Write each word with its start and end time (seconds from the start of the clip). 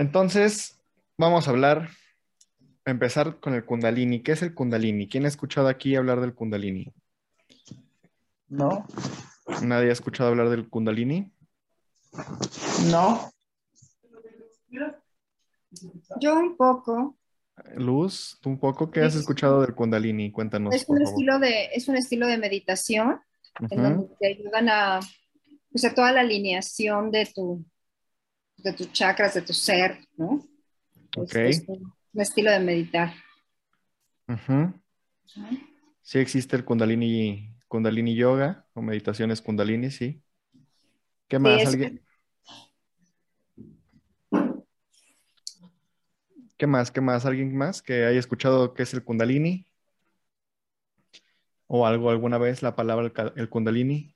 Entonces, 0.00 0.80
vamos 1.18 1.46
a 1.46 1.50
hablar, 1.50 1.90
a 2.86 2.90
empezar 2.90 3.38
con 3.38 3.52
el 3.52 3.66
Kundalini. 3.66 4.22
¿Qué 4.22 4.32
es 4.32 4.40
el 4.40 4.54
Kundalini? 4.54 5.06
¿Quién 5.06 5.26
ha 5.26 5.28
escuchado 5.28 5.68
aquí 5.68 5.94
hablar 5.94 6.22
del 6.22 6.32
Kundalini? 6.32 6.90
No, 8.48 8.86
¿Nadie 9.62 9.90
ha 9.90 9.92
escuchado 9.92 10.30
hablar 10.30 10.48
del 10.48 10.70
Kundalini? 10.70 11.30
no, 12.90 13.30
Yo 16.18 16.34
un 16.34 16.56
poco. 16.56 17.18
Luz, 17.76 18.38
¿tú 18.40 18.48
un 18.48 18.58
poco 18.58 18.90
qué 18.90 19.02
has 19.02 19.14
escuchado 19.14 19.60
del 19.60 19.74
Kundalini? 19.74 20.32
Cuéntanos, 20.32 20.74
Es 20.74 20.86
por 20.86 20.96
un 20.96 21.04
favor. 21.04 21.12
estilo 21.20 21.38
de, 21.40 21.66
es 21.74 21.88
un 21.88 21.96
estilo 21.96 22.26
de 22.26 22.38
meditación 22.38 23.20
en 23.68 23.82
donde 23.82 24.16
te 24.18 24.28
ayudan 24.28 24.70
a, 24.70 25.00
pues, 25.70 25.84
a 25.84 25.94
toda 25.94 26.10
la 26.12 26.22
alineación 26.22 27.10
de 27.10 27.26
tu, 27.26 27.62
de 28.62 28.72
tus 28.72 28.92
chakras, 28.92 29.34
de 29.34 29.42
tu 29.42 29.52
ser, 29.52 29.98
¿no? 30.16 30.44
Ok. 31.16 31.34
Es, 31.36 31.64
un, 31.66 31.92
un 32.12 32.20
estilo 32.20 32.50
de 32.50 32.60
meditar. 32.60 33.14
Sí 36.02 36.18
existe 36.18 36.56
el 36.56 36.64
Kundalini, 36.64 37.54
Kundalini 37.68 38.14
Yoga 38.14 38.66
o 38.74 38.82
meditaciones 38.82 39.40
Kundalini, 39.40 39.90
sí. 39.90 40.22
¿Qué 41.28 41.38
más? 41.38 41.66
¿Alguien? 41.66 42.02
¿Qué 46.56 46.66
más? 46.66 46.90
¿Qué 46.90 47.00
más? 47.00 47.24
¿Alguien 47.24 47.56
más 47.56 47.80
que 47.80 48.04
haya 48.04 48.18
escuchado 48.18 48.74
qué 48.74 48.82
es 48.82 48.92
el 48.92 49.04
Kundalini? 49.04 49.66
¿O 51.66 51.86
algo 51.86 52.10
alguna 52.10 52.38
vez 52.38 52.62
la 52.62 52.74
palabra 52.74 53.12
el 53.36 53.48
Kundalini? 53.48 54.14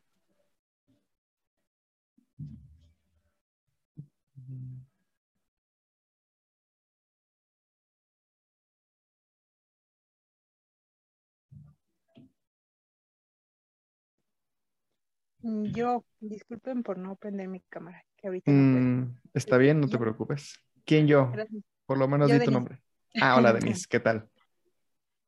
Yo, 15.45 16.07
disculpen 16.21 16.83
por 16.83 16.97
no 16.97 17.17
prender 17.17 17.49
mi 17.49 17.61
cámara, 17.69 18.03
que 18.17 18.29
ahorita 18.29 18.51
no 18.51 18.73
puedo. 18.73 18.85
Mm, 18.85 19.19
está 19.35 19.59
bien, 19.59 19.79
no 19.79 19.89
te 19.89 19.99
preocupes. 19.99 20.59
¿Quién 20.87 21.07
yo? 21.07 21.31
Gracias. 21.33 21.63
Por 21.85 21.99
lo 21.99 22.09
menos 22.09 22.31
Yo, 22.31 22.39
di 22.39 22.47
tu 22.47 22.51
nombre. 22.51 22.81
Ah, 23.21 23.37
hola 23.37 23.53
Denise, 23.53 23.87
¿qué 23.89 24.01
tal? 24.01 24.29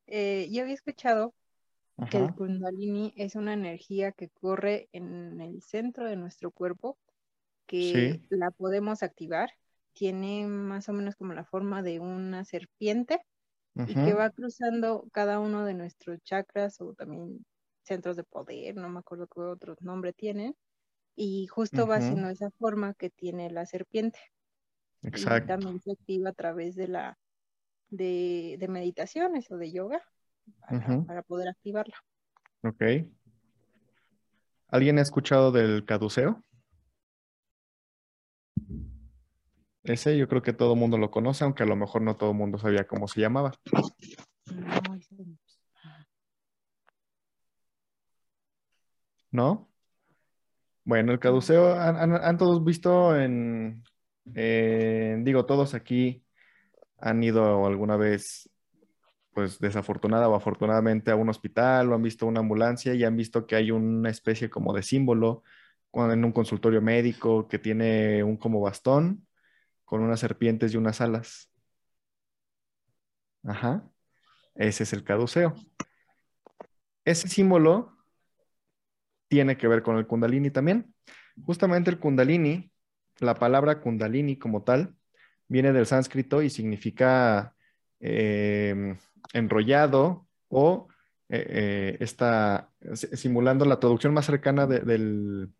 Eh, 0.08 0.48
yo 0.52 0.62
había 0.62 0.74
escuchado 0.74 1.34
que 2.12 2.18
el. 2.18 2.32
Kundalini 2.32 3.12
es 3.16 3.34
una 3.34 3.54
energía 3.54 4.12
que 4.12 4.28
corre 4.28 4.88
en 4.92 5.40
el 5.40 5.60
centro 5.62 6.06
de 6.06 6.14
nuestro 6.14 6.52
cuerpo, 6.52 6.96
que 7.66 7.80
Sí. 7.92 8.22
la 8.28 8.52
podemos 8.52 9.02
activar. 9.02 9.50
Tiene 9.94 10.46
más 10.46 10.88
o 10.88 10.92
menos 10.92 11.16
como 11.16 11.32
la 11.32 11.44
forma 11.44 11.82
de 11.82 11.98
una 11.98 12.44
serpiente 12.44 13.20
y 13.74 13.94
que 13.94 14.14
va 14.14 14.30
cruzando 14.30 15.08
cada 15.12 15.40
uno 15.40 15.64
de 15.64 15.74
nuestros 15.74 16.22
chakras 16.22 16.80
o 16.80 16.94
también 16.94 17.44
centros 17.86 18.16
de 18.16 18.24
poder, 18.24 18.76
no 18.76 18.88
me 18.88 18.98
acuerdo 18.98 19.26
qué 19.28 19.40
otro 19.40 19.76
nombre 19.80 20.12
tienen, 20.12 20.54
y 21.14 21.46
justo 21.46 21.86
va 21.86 21.96
haciendo 21.96 22.28
esa 22.28 22.50
forma 22.50 22.94
que 22.94 23.10
tiene 23.10 23.50
la 23.50 23.64
serpiente. 23.64 24.18
y 25.02 25.08
Exacto. 25.08 25.46
también 25.46 25.80
se 25.80 25.92
activa 25.92 26.30
a 26.30 26.34
través 26.34 26.74
de 26.74 26.88
la 26.88 27.18
de, 27.88 28.56
de 28.58 28.68
meditaciones 28.68 29.50
o 29.50 29.56
de 29.56 29.72
yoga 29.72 30.02
para 31.06 31.22
poder 31.22 31.48
activarla. 31.48 31.96
Ok. 32.62 32.82
¿Alguien 34.68 34.98
ha 34.98 35.02
escuchado 35.02 35.52
del 35.52 35.84
caduceo? 35.84 36.42
Ese 39.84 40.18
yo 40.18 40.26
creo 40.26 40.42
que 40.42 40.52
todo 40.52 40.72
el 40.72 40.80
mundo 40.80 40.98
lo 40.98 41.12
conoce, 41.12 41.44
aunque 41.44 41.62
a 41.62 41.66
lo 41.66 41.76
mejor 41.76 42.02
no 42.02 42.16
todo 42.16 42.30
el 42.32 42.36
mundo 42.36 42.58
sabía 42.58 42.86
cómo 42.88 43.06
se 43.06 43.20
llamaba. 43.20 43.52
No, 44.52 44.94
ese 44.96 45.14
no. 49.36 49.44
¿No? 49.44 49.76
Bueno, 50.84 51.12
el 51.12 51.18
caduceo, 51.18 51.74
¿han, 51.74 52.38
todos 52.38 52.64
visto 52.64 53.16
en, 53.16 53.82
digo, 54.24 55.44
todos 55.44 55.74
aquí 55.74 56.24
han 56.98 57.24
ido 57.24 57.66
alguna 57.66 57.96
vez, 57.96 58.48
pues 59.32 59.58
desafortunada 59.58 60.28
o 60.28 60.36
afortunadamente 60.36 61.10
a 61.10 61.16
un 61.16 61.28
hospital 61.28 61.90
o 61.90 61.96
han 61.96 62.02
visto 62.02 62.24
una 62.24 62.38
ambulancia 62.38 62.94
y 62.94 63.02
han 63.02 63.16
visto 63.16 63.46
que 63.46 63.56
hay 63.56 63.72
una 63.72 64.10
especie 64.10 64.48
como 64.48 64.72
de 64.72 64.84
símbolo 64.84 65.42
en 65.92 66.24
un 66.24 66.32
consultorio 66.32 66.80
médico 66.80 67.48
que 67.48 67.58
tiene 67.58 68.22
un 68.22 68.36
como 68.36 68.60
bastón 68.60 69.26
con 69.84 70.02
unas 70.02 70.20
serpientes 70.20 70.72
y 70.72 70.76
unas 70.76 71.00
alas. 71.00 71.50
Ajá, 73.42 73.90
ese 74.54 74.84
es 74.84 74.92
el 74.92 75.02
caduceo. 75.02 75.54
Ese 77.04 77.28
símbolo 77.28 77.95
tiene 79.28 79.56
que 79.56 79.68
ver 79.68 79.82
con 79.82 79.96
el 79.96 80.06
kundalini 80.06 80.50
también. 80.50 80.94
Justamente 81.42 81.90
el 81.90 81.98
kundalini, 81.98 82.70
la 83.18 83.34
palabra 83.34 83.80
kundalini 83.80 84.38
como 84.38 84.62
tal, 84.62 84.94
viene 85.48 85.72
del 85.72 85.86
sánscrito 85.86 86.42
y 86.42 86.50
significa 86.50 87.54
eh, 88.00 88.96
enrollado 89.32 90.26
o 90.48 90.88
eh, 91.28 91.46
eh, 91.48 91.96
está 92.00 92.70
si- 92.94 93.08
simulando 93.16 93.64
la 93.64 93.80
traducción 93.80 94.14
más 94.14 94.26
cercana 94.26 94.66
de- 94.66 94.80
del, 94.80 95.52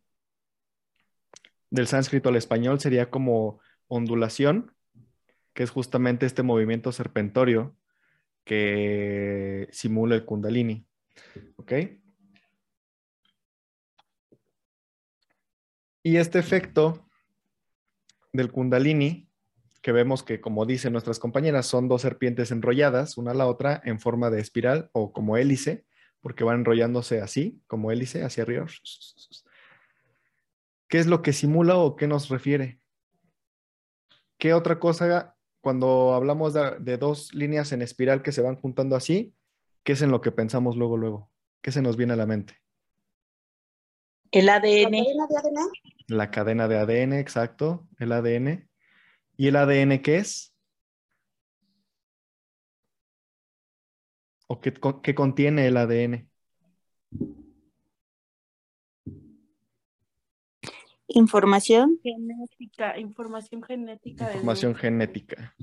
del 1.71 1.87
sánscrito 1.87 2.29
al 2.29 2.37
español 2.37 2.81
sería 2.81 3.11
como 3.11 3.61
ondulación, 3.89 4.73
que 5.55 5.63
es 5.63 5.71
justamente 5.71 6.27
este 6.27 6.43
movimiento 6.43 6.93
serpentorio 6.93 7.77
que 8.45 9.69
simula 9.73 10.15
el 10.15 10.25
kundalini. 10.25 10.87
¿Ok? 11.57 11.73
Y 16.07 16.19
este 16.19 16.39
efecto 16.39 17.05
del 18.33 18.53
kundalini, 18.53 19.29
que 19.83 19.91
vemos 19.91 20.23
que, 20.23 20.41
como 20.41 20.65
dicen 20.65 20.93
nuestras 20.93 21.19
compañeras, 21.19 21.67
son 21.67 21.89
dos 21.89 22.03
serpientes 22.03 22.53
enrolladas, 22.53 23.19
una 23.19 23.33
a 23.33 23.35
la 23.35 23.49
otra, 23.49 23.83
en 23.85 23.99
forma 23.99 24.31
de 24.31 24.41
espiral 24.41 24.89
o 24.93 25.13
como 25.13 25.37
hélice, 25.37 25.85
porque 26.21 26.45
van 26.45 26.61
enrollándose 26.61 27.21
así, 27.21 27.61
como 27.67 27.91
hélice, 27.91 28.23
hacia 28.23 28.45
arriba. 28.45 28.67
¿Qué 30.87 30.99
es 30.99 31.09
lo 31.09 31.23
que 31.23 31.33
simula 31.33 31.77
o 31.77 31.97
qué 31.97 32.07
nos 32.07 32.29
refiere? 32.29 32.79
¿Qué 34.39 34.55
otra 34.55 34.79
cosa, 34.79 35.37
cuando 35.61 36.15
hablamos 36.15 36.55
de, 36.55 36.79
de 36.79 36.99
dos 36.99 37.35
líneas 37.35 37.73
en 37.73 37.83
espiral 37.83 38.23
que 38.23 38.31
se 38.31 38.43
van 38.43 38.55
juntando 38.55 38.95
así, 38.95 39.35
qué 39.83 39.95
es 39.95 40.03
en 40.03 40.13
lo 40.13 40.21
que 40.21 40.31
pensamos 40.31 40.77
luego, 40.77 40.97
luego? 40.97 41.33
¿Qué 41.63 41.73
se 41.73 41.83
nos 41.83 41.97
viene 41.97 42.13
a 42.13 42.17
la 42.17 42.27
mente? 42.27 42.55
El 44.31 44.47
¿La 44.47 44.57
ADN. 44.57 44.91
cadena 44.93 45.27
de 45.27 45.37
ADN? 45.39 45.71
La 46.09 46.31
cadena 46.31 46.69
de 46.69 46.79
ADN, 46.79 47.13
exacto, 47.15 47.87
el 47.99 48.13
ADN. 48.13 48.69
¿Y 49.37 49.49
el 49.49 49.57
ADN 49.57 50.01
qué 50.03 50.17
es? 50.19 50.55
¿O 54.47 54.61
qué, 54.61 54.73
qué 55.03 55.15
contiene 55.15 55.67
el 55.67 55.77
ADN? 55.77 56.29
Información. 61.09 61.99
Genética, 62.03 62.99
información 62.99 63.63
genética. 63.63 64.27
de 64.29 64.35
Información 64.35 64.75
genética. 64.75 65.55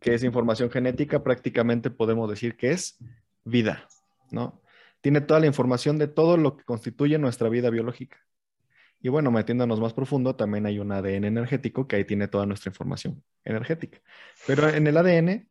¿Qué 0.00 0.14
es 0.14 0.24
información 0.24 0.70
genética? 0.70 1.22
Prácticamente 1.22 1.90
podemos 1.90 2.28
decir 2.30 2.56
que 2.56 2.70
es 2.72 2.98
vida, 3.44 3.86
¿no? 4.30 4.60
Tiene 5.06 5.20
toda 5.20 5.38
la 5.38 5.46
información 5.46 5.98
de 5.98 6.08
todo 6.08 6.36
lo 6.36 6.56
que 6.56 6.64
constituye 6.64 7.16
nuestra 7.16 7.48
vida 7.48 7.70
biológica. 7.70 8.18
Y 9.00 9.08
bueno, 9.08 9.30
metiéndonos 9.30 9.78
más 9.78 9.92
profundo, 9.92 10.34
también 10.34 10.66
hay 10.66 10.80
un 10.80 10.90
ADN 10.90 11.22
energético 11.26 11.86
que 11.86 11.94
ahí 11.94 12.04
tiene 12.04 12.26
toda 12.26 12.44
nuestra 12.44 12.70
información 12.70 13.22
energética. 13.44 14.00
Pero 14.48 14.68
en 14.68 14.84
el 14.84 14.96
ADN 14.96 15.48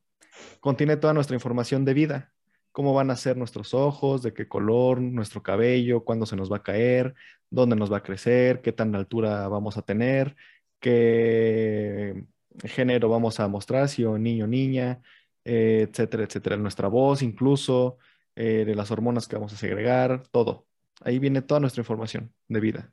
contiene 0.60 0.98
toda 0.98 1.14
nuestra 1.14 1.36
información 1.36 1.86
de 1.86 1.94
vida. 1.94 2.34
Cómo 2.74 2.94
van 2.94 3.10
a 3.12 3.16
ser 3.16 3.38
nuestros 3.38 3.74
ojos, 3.74 4.24
de 4.24 4.34
qué 4.34 4.46
color, 4.50 5.00
nuestro 5.00 5.42
cabello, 5.42 6.04
cuándo 6.04 6.26
se 6.26 6.36
nos 6.36 6.52
va 6.52 6.58
a 6.58 6.64
caer, 6.64 7.16
dónde 7.50 7.78
nos 7.78 7.90
va 7.90 8.00
a 8.00 8.04
crecer, 8.04 8.60
qué 8.62 8.74
tan 8.74 8.94
altura 8.94 9.48
vamos 9.48 9.78
a 9.78 9.84
tener, 9.84 10.36
qué 10.82 12.26
género 12.66 13.08
vamos 13.08 13.40
a 13.40 13.48
mostrar, 13.48 13.88
si 13.88 14.04
o 14.04 14.18
niño 14.18 14.44
o 14.44 14.48
niña, 14.50 15.00
eh, 15.46 15.88
etcétera, 15.90 16.26
etcétera. 16.26 16.58
Nuestra 16.58 16.90
voz 16.90 17.22
incluso, 17.22 18.00
eh, 18.36 18.64
de 18.66 18.76
las 18.76 18.92
hormonas 18.92 19.28
que 19.28 19.36
vamos 19.36 19.54
a 19.54 19.58
segregar, 19.58 20.24
todo. 20.32 20.68
Ahí 21.02 21.20
viene 21.20 21.42
toda 21.42 21.60
nuestra 21.60 21.82
información 21.82 22.34
de 22.48 22.60
vida. 22.60 22.92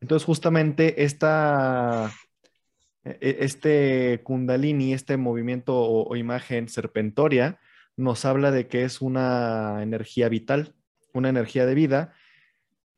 Entonces, 0.00 0.24
justamente 0.24 1.04
esta, 1.04 2.12
e- 3.04 3.38
este 3.40 4.20
kundalini, 4.22 4.92
este 4.92 5.16
movimiento 5.16 5.74
o, 5.76 6.08
o 6.08 6.16
imagen 6.16 6.68
serpentoria, 6.68 7.58
nos 7.96 8.24
habla 8.24 8.50
de 8.50 8.68
que 8.68 8.84
es 8.84 9.00
una 9.00 9.82
energía 9.82 10.28
vital, 10.28 10.74
una 11.12 11.28
energía 11.28 11.66
de 11.66 11.74
vida. 11.74 12.14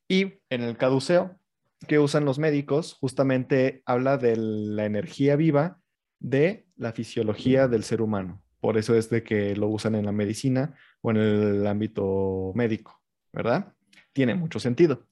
Y 0.09 0.41
en 0.51 0.63
el 0.63 0.77
caduceo 0.77 1.39
que 1.87 1.99
usan 1.99 2.25
los 2.25 2.39
médicos, 2.39 2.95
justamente 2.95 3.83
habla 3.87 4.19
de 4.19 4.37
la 4.37 4.85
energía 4.85 5.37
viva 5.37 5.81
de 6.19 6.67
la 6.77 6.93
fisiología 6.93 7.69
del 7.69 7.85
ser 7.85 8.03
humano. 8.03 8.43
Por 8.61 8.77
eso 8.77 8.97
es 8.97 9.09
de 9.11 9.23
que 9.23 9.55
lo 9.55 9.69
usan 9.69 9.95
en 9.95 10.07
la 10.07 10.13
medicina 10.13 10.75
o 11.01 11.11
en 11.11 11.17
el 11.17 11.67
ámbito 11.67 12.53
médico, 12.55 13.01
¿verdad? 13.33 13.75
Tiene 14.13 14.35
mucho 14.35 14.61
sentido. 14.61 15.07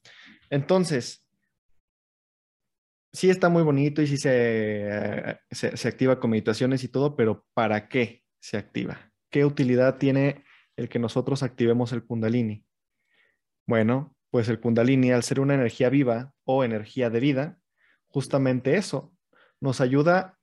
Entonces, 0.49 1.25
sí 3.13 3.29
está 3.29 3.49
muy 3.49 3.63
bonito 3.63 4.01
y 4.01 4.07
sí 4.07 4.17
se, 4.17 5.39
se, 5.51 5.75
se 5.75 5.87
activa 5.87 6.19
con 6.19 6.31
meditaciones 6.31 6.83
y 6.83 6.87
todo, 6.87 7.15
pero 7.15 7.45
¿para 7.53 7.87
qué 7.87 8.23
se 8.39 8.57
activa? 8.57 9.11
¿Qué 9.29 9.45
utilidad 9.45 9.97
tiene 9.97 10.43
el 10.75 10.89
que 10.89 10.99
nosotros 10.99 11.43
activemos 11.43 11.91
el 11.91 12.05
kundalini? 12.05 12.65
Bueno, 13.65 14.15
pues 14.29 14.49
el 14.49 14.59
kundalini, 14.59 15.11
al 15.11 15.23
ser 15.23 15.39
una 15.39 15.55
energía 15.55 15.89
viva 15.89 16.33
o 16.43 16.63
energía 16.63 17.09
de 17.09 17.19
vida, 17.19 17.59
justamente 18.07 18.75
eso 18.75 19.13
nos 19.59 19.81
ayuda, 19.81 20.36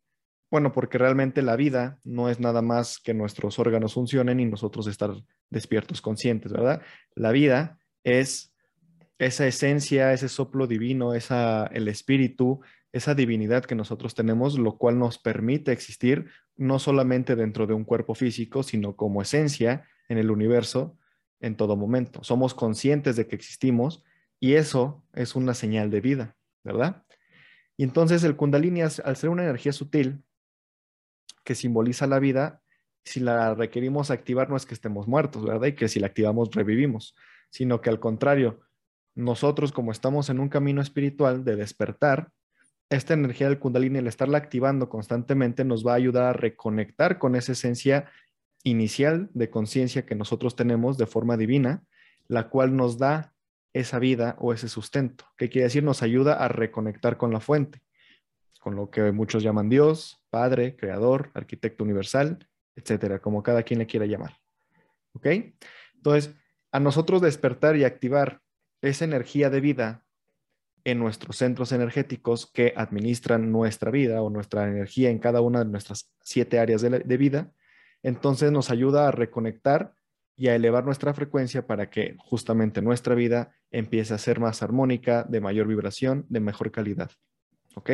bueno, 0.54 0.70
porque 0.70 0.98
realmente 0.98 1.42
la 1.42 1.56
vida 1.56 1.98
no 2.04 2.28
es 2.30 2.38
nada 2.38 2.62
más 2.62 3.00
que 3.00 3.12
nuestros 3.12 3.58
órganos 3.58 3.94
funcionen 3.94 4.38
y 4.38 4.44
nosotros 4.44 4.86
estar 4.86 5.10
despiertos, 5.50 6.00
conscientes, 6.00 6.52
¿verdad? 6.52 6.80
La 7.16 7.32
vida 7.32 7.80
es 8.04 8.54
esa 9.18 9.48
esencia, 9.48 10.12
ese 10.12 10.28
soplo 10.28 10.68
divino, 10.68 11.12
esa, 11.12 11.66
el 11.66 11.88
espíritu, 11.88 12.60
esa 12.92 13.16
divinidad 13.16 13.64
que 13.64 13.74
nosotros 13.74 14.14
tenemos, 14.14 14.56
lo 14.56 14.78
cual 14.78 14.96
nos 14.96 15.18
permite 15.18 15.72
existir 15.72 16.26
no 16.54 16.78
solamente 16.78 17.34
dentro 17.34 17.66
de 17.66 17.74
un 17.74 17.82
cuerpo 17.82 18.14
físico, 18.14 18.62
sino 18.62 18.94
como 18.94 19.22
esencia 19.22 19.88
en 20.08 20.18
el 20.18 20.30
universo 20.30 20.96
en 21.40 21.56
todo 21.56 21.74
momento. 21.74 22.22
Somos 22.22 22.54
conscientes 22.54 23.16
de 23.16 23.26
que 23.26 23.34
existimos 23.34 24.04
y 24.38 24.52
eso 24.52 25.02
es 25.14 25.34
una 25.34 25.52
señal 25.52 25.90
de 25.90 26.00
vida, 26.00 26.36
¿verdad? 26.62 27.02
Y 27.76 27.82
entonces 27.82 28.22
el 28.22 28.36
kundalini, 28.36 28.82
al 28.82 29.16
ser 29.16 29.30
una 29.30 29.42
energía 29.42 29.72
sutil 29.72 30.22
que 31.44 31.54
simboliza 31.54 32.06
la 32.06 32.18
vida, 32.18 32.62
si 33.04 33.20
la 33.20 33.54
requerimos 33.54 34.10
activar 34.10 34.48
no 34.48 34.56
es 34.56 34.66
que 34.66 34.74
estemos 34.74 35.06
muertos, 35.06 35.44
¿verdad? 35.44 35.66
Y 35.68 35.74
que 35.74 35.88
si 35.88 36.00
la 36.00 36.06
activamos 36.06 36.50
revivimos, 36.52 37.14
sino 37.50 37.80
que 37.80 37.90
al 37.90 38.00
contrario, 38.00 38.60
nosotros 39.14 39.72
como 39.72 39.92
estamos 39.92 40.30
en 40.30 40.40
un 40.40 40.48
camino 40.48 40.80
espiritual 40.80 41.44
de 41.44 41.56
despertar, 41.56 42.30
esta 42.90 43.14
energía 43.14 43.48
del 43.48 43.58
kundalini, 43.58 43.98
el 43.98 44.06
estarla 44.06 44.38
activando 44.38 44.88
constantemente, 44.88 45.64
nos 45.64 45.86
va 45.86 45.92
a 45.92 45.96
ayudar 45.96 46.24
a 46.24 46.32
reconectar 46.32 47.18
con 47.18 47.34
esa 47.34 47.52
esencia 47.52 48.10
inicial 48.62 49.30
de 49.34 49.50
conciencia 49.50 50.06
que 50.06 50.14
nosotros 50.14 50.56
tenemos 50.56 50.96
de 50.98 51.06
forma 51.06 51.36
divina, 51.36 51.84
la 52.28 52.48
cual 52.48 52.76
nos 52.76 52.98
da 52.98 53.34
esa 53.72 53.98
vida 53.98 54.36
o 54.38 54.52
ese 54.52 54.68
sustento. 54.68 55.26
¿Qué 55.36 55.50
quiere 55.50 55.64
decir? 55.64 55.82
Nos 55.82 56.02
ayuda 56.02 56.34
a 56.34 56.48
reconectar 56.48 57.16
con 57.16 57.32
la 57.32 57.40
fuente, 57.40 57.82
con 58.64 58.76
lo 58.76 58.88
que 58.88 59.12
muchos 59.12 59.42
llaman 59.42 59.68
Dios, 59.68 60.24
Padre, 60.30 60.74
Creador, 60.74 61.30
Arquitecto 61.34 61.84
Universal, 61.84 62.48
etcétera, 62.74 63.18
como 63.18 63.42
cada 63.42 63.62
quien 63.62 63.78
le 63.78 63.86
quiera 63.86 64.06
llamar. 64.06 64.38
¿Ok? 65.12 65.26
Entonces, 65.96 66.34
a 66.72 66.80
nosotros 66.80 67.20
despertar 67.20 67.76
y 67.76 67.84
activar 67.84 68.40
esa 68.80 69.04
energía 69.04 69.50
de 69.50 69.60
vida 69.60 70.06
en 70.82 70.98
nuestros 70.98 71.36
centros 71.36 71.72
energéticos 71.72 72.50
que 72.50 72.72
administran 72.74 73.52
nuestra 73.52 73.90
vida 73.90 74.22
o 74.22 74.30
nuestra 74.30 74.66
energía 74.66 75.10
en 75.10 75.18
cada 75.18 75.42
una 75.42 75.58
de 75.58 75.70
nuestras 75.70 76.10
siete 76.22 76.58
áreas 76.58 76.80
de, 76.80 77.00
de 77.00 77.16
vida, 77.18 77.52
entonces 78.02 78.50
nos 78.50 78.70
ayuda 78.70 79.08
a 79.08 79.10
reconectar 79.10 79.94
y 80.36 80.48
a 80.48 80.54
elevar 80.54 80.86
nuestra 80.86 81.12
frecuencia 81.12 81.66
para 81.66 81.90
que 81.90 82.16
justamente 82.18 82.80
nuestra 82.80 83.14
vida 83.14 83.52
empiece 83.70 84.14
a 84.14 84.18
ser 84.18 84.40
más 84.40 84.62
armónica, 84.62 85.22
de 85.24 85.42
mayor 85.42 85.66
vibración, 85.66 86.24
de 86.30 86.40
mejor 86.40 86.70
calidad. 86.70 87.10
¿Ok? 87.74 87.90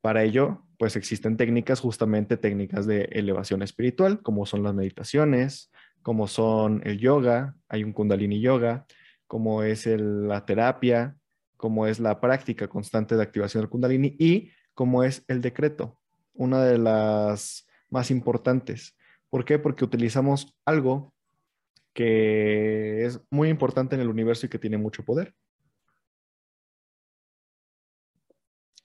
Para 0.00 0.22
ello, 0.22 0.64
pues 0.78 0.96
existen 0.96 1.36
técnicas, 1.36 1.80
justamente 1.80 2.36
técnicas 2.36 2.86
de 2.86 3.02
elevación 3.12 3.62
espiritual, 3.62 4.22
como 4.22 4.46
son 4.46 4.62
las 4.62 4.74
meditaciones, 4.74 5.70
como 6.02 6.26
son 6.26 6.80
el 6.84 6.98
yoga, 6.98 7.56
hay 7.68 7.84
un 7.84 7.92
kundalini 7.92 8.40
yoga, 8.40 8.86
como 9.26 9.62
es 9.62 9.86
la 9.86 10.46
terapia, 10.46 11.16
como 11.56 11.86
es 11.86 12.00
la 12.00 12.20
práctica 12.20 12.68
constante 12.68 13.16
de 13.16 13.22
activación 13.22 13.62
del 13.62 13.70
kundalini 13.70 14.16
y 14.18 14.50
como 14.72 15.04
es 15.04 15.24
el 15.28 15.42
decreto, 15.42 16.00
una 16.32 16.64
de 16.64 16.78
las 16.78 17.66
más 17.90 18.10
importantes. 18.10 18.96
¿Por 19.28 19.44
qué? 19.44 19.58
Porque 19.58 19.84
utilizamos 19.84 20.56
algo 20.64 21.12
que 21.92 23.04
es 23.04 23.20
muy 23.30 23.50
importante 23.50 23.94
en 23.94 24.00
el 24.00 24.08
universo 24.08 24.46
y 24.46 24.48
que 24.48 24.58
tiene 24.58 24.78
mucho 24.78 25.04
poder, 25.04 25.34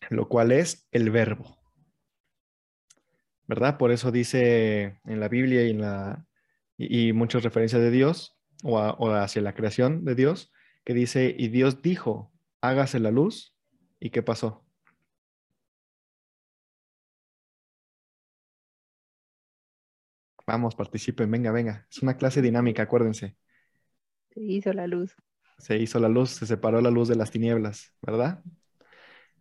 lo 0.10 0.28
cual 0.30 0.52
es 0.52 0.88
el 0.92 1.10
verbo. 1.12 1.57
¿Verdad? 3.48 3.78
Por 3.78 3.92
eso 3.92 4.12
dice 4.12 5.00
en 5.06 5.19
la 5.19 5.28
Biblia 5.30 5.66
y, 5.68 5.69
en 5.72 5.81
la, 5.81 6.25
y, 6.78 7.10
y 7.10 7.13
muchas 7.13 7.44
referencias 7.44 7.81
de 7.81 7.92
Dios 7.92 8.36
o, 8.63 8.80
a- 8.80 8.94
o 8.94 9.12
hacia 9.12 9.42
la 9.42 9.54
creación 9.54 10.04
de 10.06 10.16
Dios, 10.16 10.52
que 10.84 10.94
dice, 10.94 11.36
y 11.38 11.50
Dios 11.50 11.81
dijo, 11.81 12.31
hágase 12.62 13.00
la 13.00 13.12
luz, 13.12 13.56
¿y 14.00 14.10
qué 14.10 14.24
pasó? 14.24 14.66
Vamos, 20.48 20.75
participen, 20.75 21.30
venga, 21.30 21.52
venga. 21.52 21.86
Es 21.90 22.02
una 22.02 22.18
clase 22.18 22.42
dinámica, 22.42 22.81
acuérdense. 22.84 23.36
Se 24.30 24.40
hizo 24.40 24.72
la 24.72 24.86
luz. 24.86 25.16
Se 25.57 25.78
hizo 25.78 26.00
la 26.00 26.07
luz, 26.07 26.30
se 26.31 26.46
separó 26.46 26.80
la 26.81 26.92
luz 26.92 27.07
de 27.10 27.16
las 27.16 27.30
tinieblas, 27.31 27.94
¿verdad? 28.02 28.42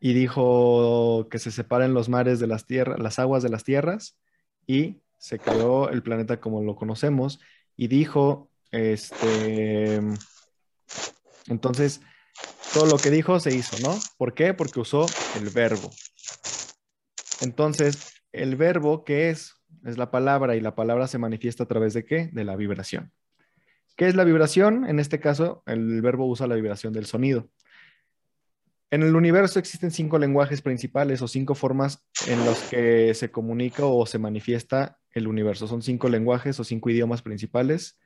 Y 0.04 0.12
dijo 0.12 1.28
que 1.30 1.38
se 1.38 1.50
separen 1.50 1.94
los 1.94 2.10
mares 2.10 2.38
de 2.38 2.46
las 2.46 2.66
tierras, 2.66 2.98
las 2.98 3.18
aguas 3.18 3.42
de 3.42 3.48
las 3.48 3.64
tierras, 3.64 4.18
y 4.66 5.00
se 5.16 5.38
creó 5.38 5.88
el 5.88 6.02
planeta 6.02 6.42
como 6.42 6.62
lo 6.62 6.76
conocemos. 6.76 7.40
Y 7.74 7.88
dijo, 7.88 8.50
este, 8.70 10.02
entonces, 11.46 12.02
todo 12.74 12.84
lo 12.84 12.98
que 12.98 13.08
dijo 13.08 13.40
se 13.40 13.56
hizo, 13.56 13.78
¿no? 13.78 13.98
¿Por 14.18 14.34
qué? 14.34 14.52
Porque 14.52 14.78
usó 14.78 15.06
el 15.38 15.48
verbo. 15.48 15.90
Entonces, 17.40 18.12
el 18.30 18.56
verbo, 18.56 19.04
¿qué 19.06 19.30
es? 19.30 19.54
Es 19.86 19.96
la 19.96 20.10
palabra 20.10 20.54
y 20.54 20.60
la 20.60 20.74
palabra 20.74 21.08
se 21.08 21.16
manifiesta 21.16 21.64
a 21.64 21.68
través 21.68 21.94
de 21.94 22.04
qué? 22.04 22.28
De 22.30 22.44
la 22.44 22.56
vibración. 22.56 23.10
¿Qué 23.96 24.06
es 24.06 24.16
la 24.16 24.24
vibración? 24.24 24.84
En 24.86 25.00
este 25.00 25.18
caso, 25.18 25.62
el 25.64 26.02
verbo 26.02 26.26
usa 26.26 26.46
la 26.46 26.56
vibración 26.56 26.92
del 26.92 27.06
sonido. 27.06 27.48
En 28.94 29.02
el 29.02 29.16
universo 29.16 29.58
existen 29.58 29.90
cinco 29.90 30.18
lenguajes 30.18 30.62
principales 30.62 31.20
o 31.20 31.26
cinco 31.26 31.56
formas 31.56 32.06
en 32.28 32.44
los 32.46 32.60
que 32.70 33.12
se 33.14 33.32
comunica 33.32 33.84
o 33.84 34.06
se 34.06 34.20
manifiesta 34.20 35.00
el 35.10 35.26
universo. 35.26 35.66
Son 35.66 35.82
cinco 35.82 36.08
lenguajes 36.08 36.60
o 36.60 36.64
cinco 36.64 36.90
idiomas 36.90 37.20
principales 37.20 37.98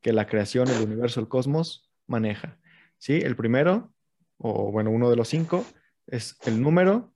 que 0.00 0.12
la 0.12 0.26
creación, 0.26 0.66
el 0.66 0.82
universo, 0.82 1.20
el 1.20 1.28
cosmos 1.28 1.88
maneja. 2.08 2.58
¿Sí? 2.98 3.20
El 3.22 3.36
primero, 3.36 3.94
o 4.36 4.72
bueno, 4.72 4.90
uno 4.90 5.10
de 5.10 5.14
los 5.14 5.28
cinco, 5.28 5.64
es 6.08 6.36
el 6.44 6.60
número, 6.60 7.14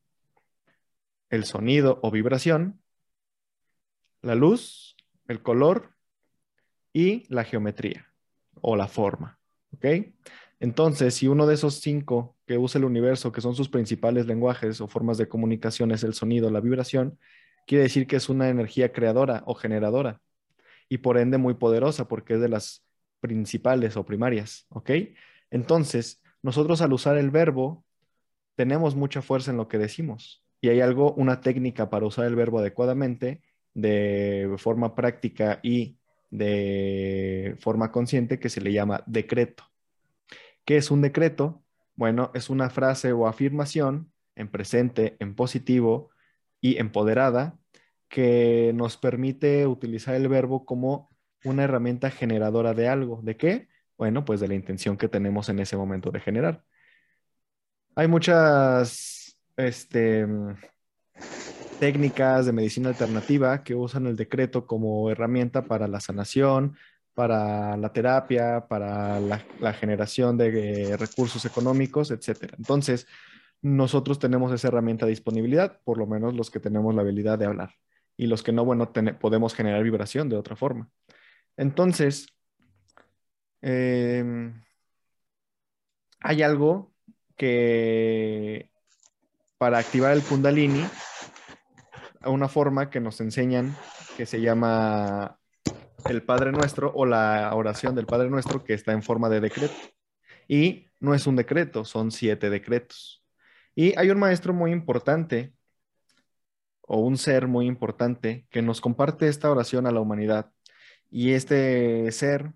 el 1.28 1.46
sonido 1.46 1.98
o 2.04 2.12
vibración, 2.12 2.80
la 4.22 4.36
luz, 4.36 4.94
el 5.26 5.42
color 5.42 5.96
y 6.92 7.26
la 7.28 7.42
geometría 7.42 8.06
o 8.60 8.76
la 8.76 8.86
forma. 8.86 9.40
Entonces, 10.60 11.14
si 11.16 11.26
uno 11.26 11.48
de 11.48 11.54
esos 11.54 11.80
cinco 11.80 12.35
que 12.46 12.58
usa 12.58 12.78
el 12.78 12.84
universo, 12.84 13.32
que 13.32 13.40
son 13.40 13.54
sus 13.54 13.68
principales 13.68 14.26
lenguajes 14.26 14.80
o 14.80 14.88
formas 14.88 15.18
de 15.18 15.28
comunicación, 15.28 15.90
es 15.90 16.04
el 16.04 16.14
sonido, 16.14 16.50
la 16.50 16.60
vibración, 16.60 17.18
quiere 17.66 17.84
decir 17.84 18.06
que 18.06 18.16
es 18.16 18.28
una 18.28 18.48
energía 18.48 18.92
creadora 18.92 19.42
o 19.46 19.54
generadora 19.54 20.20
y 20.88 20.98
por 20.98 21.18
ende 21.18 21.38
muy 21.38 21.54
poderosa 21.54 22.08
porque 22.08 22.34
es 22.34 22.40
de 22.40 22.48
las 22.48 22.84
principales 23.20 23.96
o 23.96 24.04
primarias. 24.04 24.66
¿Ok? 24.70 24.90
Entonces, 25.50 26.22
nosotros 26.42 26.80
al 26.80 26.92
usar 26.92 27.16
el 27.18 27.30
verbo, 27.30 27.84
tenemos 28.54 28.94
mucha 28.94 29.22
fuerza 29.22 29.50
en 29.50 29.56
lo 29.56 29.68
que 29.68 29.78
decimos 29.78 30.44
y 30.60 30.68
hay 30.68 30.80
algo, 30.80 31.12
una 31.14 31.40
técnica 31.40 31.90
para 31.90 32.06
usar 32.06 32.26
el 32.26 32.36
verbo 32.36 32.60
adecuadamente 32.60 33.42
de 33.74 34.54
forma 34.58 34.94
práctica 34.94 35.60
y 35.62 35.98
de 36.30 37.56
forma 37.60 37.92
consciente 37.92 38.38
que 38.38 38.48
se 38.48 38.60
le 38.60 38.72
llama 38.72 39.02
decreto. 39.06 39.64
¿Qué 40.64 40.76
es 40.76 40.90
un 40.90 41.02
decreto? 41.02 41.62
Bueno, 41.96 42.30
es 42.34 42.50
una 42.50 42.70
frase 42.70 43.12
o 43.12 43.26
afirmación 43.26 44.12
en 44.34 44.48
presente, 44.48 45.16
en 45.18 45.34
positivo 45.34 46.10
y 46.60 46.78
empoderada 46.78 47.58
que 48.08 48.72
nos 48.74 48.96
permite 48.96 49.66
utilizar 49.66 50.14
el 50.14 50.28
verbo 50.28 50.64
como 50.64 51.10
una 51.44 51.64
herramienta 51.64 52.10
generadora 52.10 52.74
de 52.74 52.88
algo. 52.88 53.20
¿De 53.22 53.36
qué? 53.36 53.68
Bueno, 53.96 54.24
pues 54.24 54.40
de 54.40 54.48
la 54.48 54.54
intención 54.54 54.96
que 54.96 55.08
tenemos 55.08 55.48
en 55.48 55.58
ese 55.58 55.76
momento 55.76 56.10
de 56.10 56.20
generar. 56.20 56.64
Hay 57.94 58.08
muchas 58.08 59.38
este, 59.56 60.26
técnicas 61.80 62.46
de 62.46 62.52
medicina 62.52 62.90
alternativa 62.90 63.62
que 63.62 63.74
usan 63.74 64.06
el 64.06 64.16
decreto 64.16 64.66
como 64.66 65.10
herramienta 65.10 65.64
para 65.64 65.88
la 65.88 66.00
sanación, 66.00 66.76
para 67.16 67.78
la 67.78 67.94
terapia, 67.94 68.66
para 68.68 69.18
la, 69.20 69.72
generación 69.72 70.36
de 70.36 70.82
eh, 70.90 70.96
recursos 70.98 71.46
económicos, 71.46 72.10
etc. 72.10 72.52
Entonces, 72.58 73.06
nosotros 73.62 74.18
tenemos 74.18 74.52
esa 74.52 74.68
herramienta 74.68 75.06
de 75.06 75.12
disponibilidad, 75.12 75.80
por 75.82 75.96
lo 75.96 76.06
menos 76.06 76.34
los 76.34 76.50
que 76.50 76.60
tenemos 76.60 76.94
la 76.94 77.00
habilidad 77.00 77.38
de 77.38 77.46
hablar. 77.46 77.70
Y 78.18 78.26
los 78.26 78.42
que 78.42 78.52
no, 78.52 78.66
bueno, 78.66 78.92
podemos 79.18 79.54
generar 79.54 79.82
vibración 79.82 80.28
de 80.28 80.36
otra 80.36 80.56
forma. 80.56 80.90
Entonces, 81.56 82.26
em, 83.62 84.62
hay 86.20 86.42
algo 86.42 86.92
que 87.34 88.70
para 89.56 89.78
activar 89.78 90.12
el 90.12 90.22
kundalini, 90.22 90.84
una 92.26 92.48
forma 92.48 92.90
que 92.90 93.00
nos 93.00 93.22
enseñan 93.22 93.74
que 94.18 94.26
se 94.26 94.42
llama 94.42 95.38
el 96.08 96.22
Padre 96.22 96.52
Nuestro 96.52 96.92
o 96.94 97.06
la 97.06 97.54
oración 97.54 97.94
del 97.94 98.06
Padre 98.06 98.30
Nuestro 98.30 98.64
que 98.64 98.74
está 98.74 98.92
en 98.92 99.02
forma 99.02 99.28
de 99.28 99.40
decreto. 99.40 99.74
Y 100.48 100.86
no 101.00 101.14
es 101.14 101.26
un 101.26 101.36
decreto, 101.36 101.84
son 101.84 102.10
siete 102.10 102.50
decretos. 102.50 103.24
Y 103.74 103.98
hay 103.98 104.10
un 104.10 104.18
maestro 104.18 104.54
muy 104.54 104.72
importante 104.72 105.52
o 106.82 107.00
un 107.00 107.18
ser 107.18 107.48
muy 107.48 107.66
importante 107.66 108.46
que 108.50 108.62
nos 108.62 108.80
comparte 108.80 109.28
esta 109.28 109.50
oración 109.50 109.86
a 109.86 109.90
la 109.90 110.00
humanidad. 110.00 110.52
Y 111.10 111.32
este 111.32 112.10
ser 112.12 112.52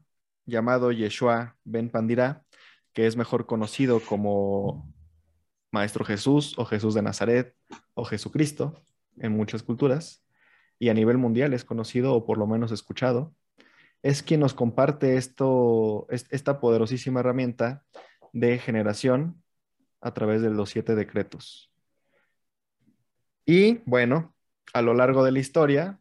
llamado 0.47 0.93
Yeshua 0.93 1.57
Ben 1.65 1.91
Pandira, 1.91 2.45
que 2.93 3.07
es 3.07 3.17
mejor 3.17 3.47
conocido 3.47 4.01
como 4.01 4.93
Maestro 5.73 6.05
Jesús 6.05 6.59
o 6.59 6.65
Jesús 6.65 6.95
de 6.95 7.03
Nazaret 7.03 7.55
o 7.95 8.05
Jesucristo 8.05 8.83
en 9.19 9.33
muchas 9.33 9.63
culturas 9.63 10.25
y 10.81 10.89
a 10.89 10.95
nivel 10.95 11.19
mundial 11.19 11.53
es 11.53 11.65
conocido 11.65 12.15
o 12.15 12.25
por 12.25 12.39
lo 12.39 12.47
menos 12.47 12.73
escuchado, 12.73 13.35
es 14.03 14.23
quien 14.23 14.41
nos 14.41 14.55
comparte 14.55 15.17
esto, 15.17 16.07
es- 16.11 16.27
esta 16.31 16.61
poderosísima 16.61 17.21
herramienta 17.21 17.85
de 18.33 18.59
generación 18.59 19.43
a 20.01 20.15
través 20.15 20.43
de 20.43 20.51
los 20.51 20.71
siete 20.71 20.95
decretos. 20.95 21.71
Y 23.45 23.81
bueno, 23.85 24.35
a 24.73 24.83
lo 24.83 24.95
largo 24.95 25.25
de 25.25 25.33
la 25.33 25.41
historia, 25.41 25.99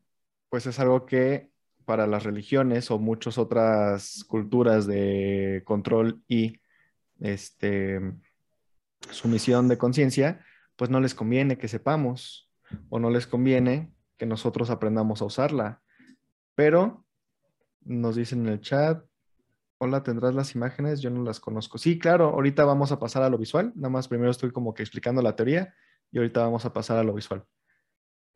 pues 0.49 0.65
es 0.65 0.79
algo 0.79 1.05
que 1.05 1.49
para 1.85 2.05
las 2.05 2.23
religiones 2.23 2.91
o 2.91 2.99
muchas 2.99 3.37
otras 3.37 4.23
culturas 4.25 4.85
de 4.85 5.63
control 5.65 6.21
y 6.27 6.61
este, 7.19 7.99
sumisión 9.09 9.67
de 9.67 9.77
conciencia, 9.77 10.45
pues 10.75 10.89
no 10.89 10.99
les 10.99 11.15
conviene 11.15 11.57
que 11.57 11.67
sepamos 11.67 12.49
o 12.89 12.99
no 12.99 13.09
les 13.09 13.25
conviene 13.25 13.91
que 14.17 14.25
nosotros 14.25 14.69
aprendamos 14.69 15.21
a 15.21 15.25
usarla. 15.25 15.81
Pero 16.55 17.05
nos 17.81 18.15
dicen 18.15 18.45
en 18.47 18.53
el 18.53 18.61
chat, 18.61 19.03
hola, 19.77 20.03
¿tendrás 20.03 20.35
las 20.35 20.55
imágenes? 20.55 21.01
Yo 21.01 21.09
no 21.09 21.23
las 21.23 21.39
conozco. 21.39 21.77
Sí, 21.77 21.97
claro, 21.97 22.25
ahorita 22.29 22.65
vamos 22.65 22.91
a 22.91 22.99
pasar 22.99 23.23
a 23.23 23.29
lo 23.29 23.37
visual. 23.37 23.71
Nada 23.75 23.89
más 23.89 24.07
primero 24.07 24.31
estoy 24.31 24.51
como 24.51 24.73
que 24.73 24.83
explicando 24.83 25.21
la 25.21 25.35
teoría 25.35 25.73
y 26.11 26.17
ahorita 26.17 26.41
vamos 26.41 26.65
a 26.65 26.73
pasar 26.73 26.97
a 26.97 27.03
lo 27.03 27.13
visual. 27.13 27.43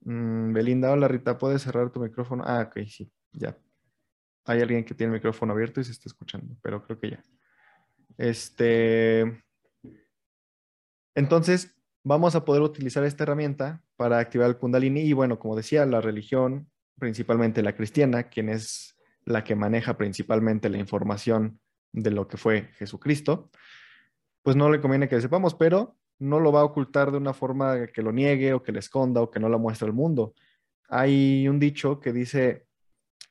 Mm, 0.02 0.54
Belinda, 0.54 0.92
hola 0.92 1.08
Rita, 1.08 1.38
¿puedes 1.38 1.62
cerrar 1.62 1.92
tu 1.92 2.00
micrófono? 2.00 2.44
Ah, 2.46 2.68
ok, 2.68 2.86
sí, 2.88 3.12
ya. 3.32 3.58
Hay 4.46 4.62
alguien 4.62 4.84
que 4.84 4.94
tiene 4.94 5.14
el 5.14 5.20
micrófono 5.20 5.54
abierto 5.54 5.80
y 5.80 5.84
se 5.84 5.92
está 5.92 6.10
escuchando, 6.10 6.56
pero 6.62 6.84
creo 6.84 7.00
que 7.00 7.12
ya. 7.12 7.24
Este, 8.18 9.44
entonces, 11.16 11.76
vamos 12.04 12.36
a 12.36 12.44
poder 12.44 12.62
utilizar 12.62 13.04
esta 13.04 13.24
herramienta 13.24 13.82
para 13.96 14.20
activar 14.20 14.50
el 14.50 14.58
kundalini 14.58 15.02
y 15.02 15.14
bueno, 15.14 15.40
como 15.40 15.56
decía, 15.56 15.86
la 15.86 16.02
religión, 16.02 16.70
principalmente 17.00 17.62
la 17.62 17.76
cristiana, 17.76 18.24
quien 18.24 18.50
es 18.50 18.93
la 19.26 19.44
que 19.44 19.56
maneja 19.56 19.98
principalmente 19.98 20.70
la 20.70 20.78
información 20.78 21.60
de 21.92 22.12
lo 22.12 22.28
que 22.28 22.38
fue 22.38 22.70
Jesucristo, 22.78 23.50
pues 24.42 24.56
no 24.56 24.70
le 24.70 24.82
conviene 24.82 25.08
que 25.08 25.22
sepamos, 25.22 25.56
pero 25.56 25.98
no 26.20 26.40
lo 26.40 26.52
va 26.52 26.62
a 26.62 26.66
ocultar 26.66 27.12
de 27.12 27.18
una 27.18 27.34
forma 27.34 27.88
que 27.88 28.02
lo 28.02 28.12
niegue 28.12 28.54
o 28.54 28.64
que 28.64 28.72
le 28.72 28.80
esconda 28.80 29.22
o 29.22 29.32
que 29.32 29.40
no 29.40 29.50
lo 29.50 29.60
muestre 29.60 29.88
al 29.88 29.94
mundo. 29.94 30.34
Hay 30.90 31.48
un 31.48 31.60
dicho 31.60 32.00
que 32.00 32.14
dice, 32.14 32.68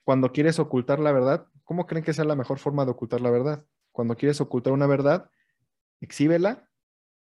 cuando 0.04 0.32
quieres 0.32 0.58
ocultar 0.58 0.98
la 0.98 1.12
verdad, 1.12 1.46
¿cómo 1.64 1.86
creen 1.86 2.04
que 2.04 2.12
sea 2.12 2.24
la 2.24 2.36
mejor 2.36 2.58
forma 2.58 2.84
de 2.84 2.92
ocultar 2.92 3.20
la 3.20 3.30
verdad? 3.30 3.64
Cuando 3.92 4.16
quieres 4.16 4.40
ocultar 4.40 4.72
una 4.72 4.86
verdad, 4.86 5.30
exhíbela 6.00 6.68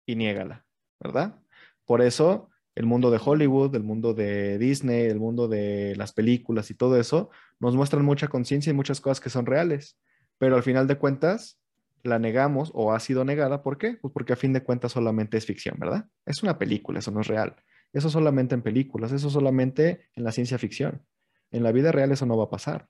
y 0.06 0.16
niégala, 0.16 0.66
¿verdad? 1.00 1.40
Por 1.84 2.02
eso 2.02 2.50
el 2.74 2.86
mundo 2.86 3.10
de 3.10 3.20
Hollywood, 3.24 3.74
el 3.74 3.84
mundo 3.84 4.14
de 4.14 4.58
Disney, 4.58 5.02
el 5.02 5.20
mundo 5.20 5.48
de 5.48 5.94
las 5.96 6.12
películas 6.12 6.70
y 6.70 6.74
todo 6.74 6.98
eso 6.98 7.30
nos 7.60 7.76
muestran 7.76 8.04
mucha 8.04 8.28
conciencia 8.28 8.70
y 8.70 8.74
muchas 8.74 9.00
cosas 9.00 9.20
que 9.20 9.30
son 9.30 9.46
reales, 9.46 9.98
pero 10.38 10.56
al 10.56 10.62
final 10.62 10.86
de 10.86 10.96
cuentas 10.96 11.60
la 12.02 12.18
negamos 12.18 12.70
o 12.74 12.92
ha 12.92 13.00
sido 13.00 13.24
negada. 13.24 13.62
¿Por 13.62 13.78
qué? 13.78 13.96
Pues 14.00 14.12
porque 14.12 14.34
a 14.34 14.36
fin 14.36 14.52
de 14.52 14.62
cuentas 14.62 14.92
solamente 14.92 15.36
es 15.36 15.46
ficción, 15.46 15.76
¿verdad? 15.78 16.06
Es 16.26 16.42
una 16.42 16.58
película, 16.58 16.98
eso 16.98 17.10
no 17.10 17.20
es 17.20 17.28
real. 17.28 17.56
Eso 17.92 18.10
solamente 18.10 18.54
en 18.54 18.62
películas, 18.62 19.12
eso 19.12 19.30
solamente 19.30 20.08
en 20.14 20.24
la 20.24 20.32
ciencia 20.32 20.58
ficción. 20.58 21.02
En 21.50 21.62
la 21.62 21.72
vida 21.72 21.92
real 21.92 22.12
eso 22.12 22.26
no 22.26 22.36
va 22.36 22.44
a 22.44 22.50
pasar. 22.50 22.88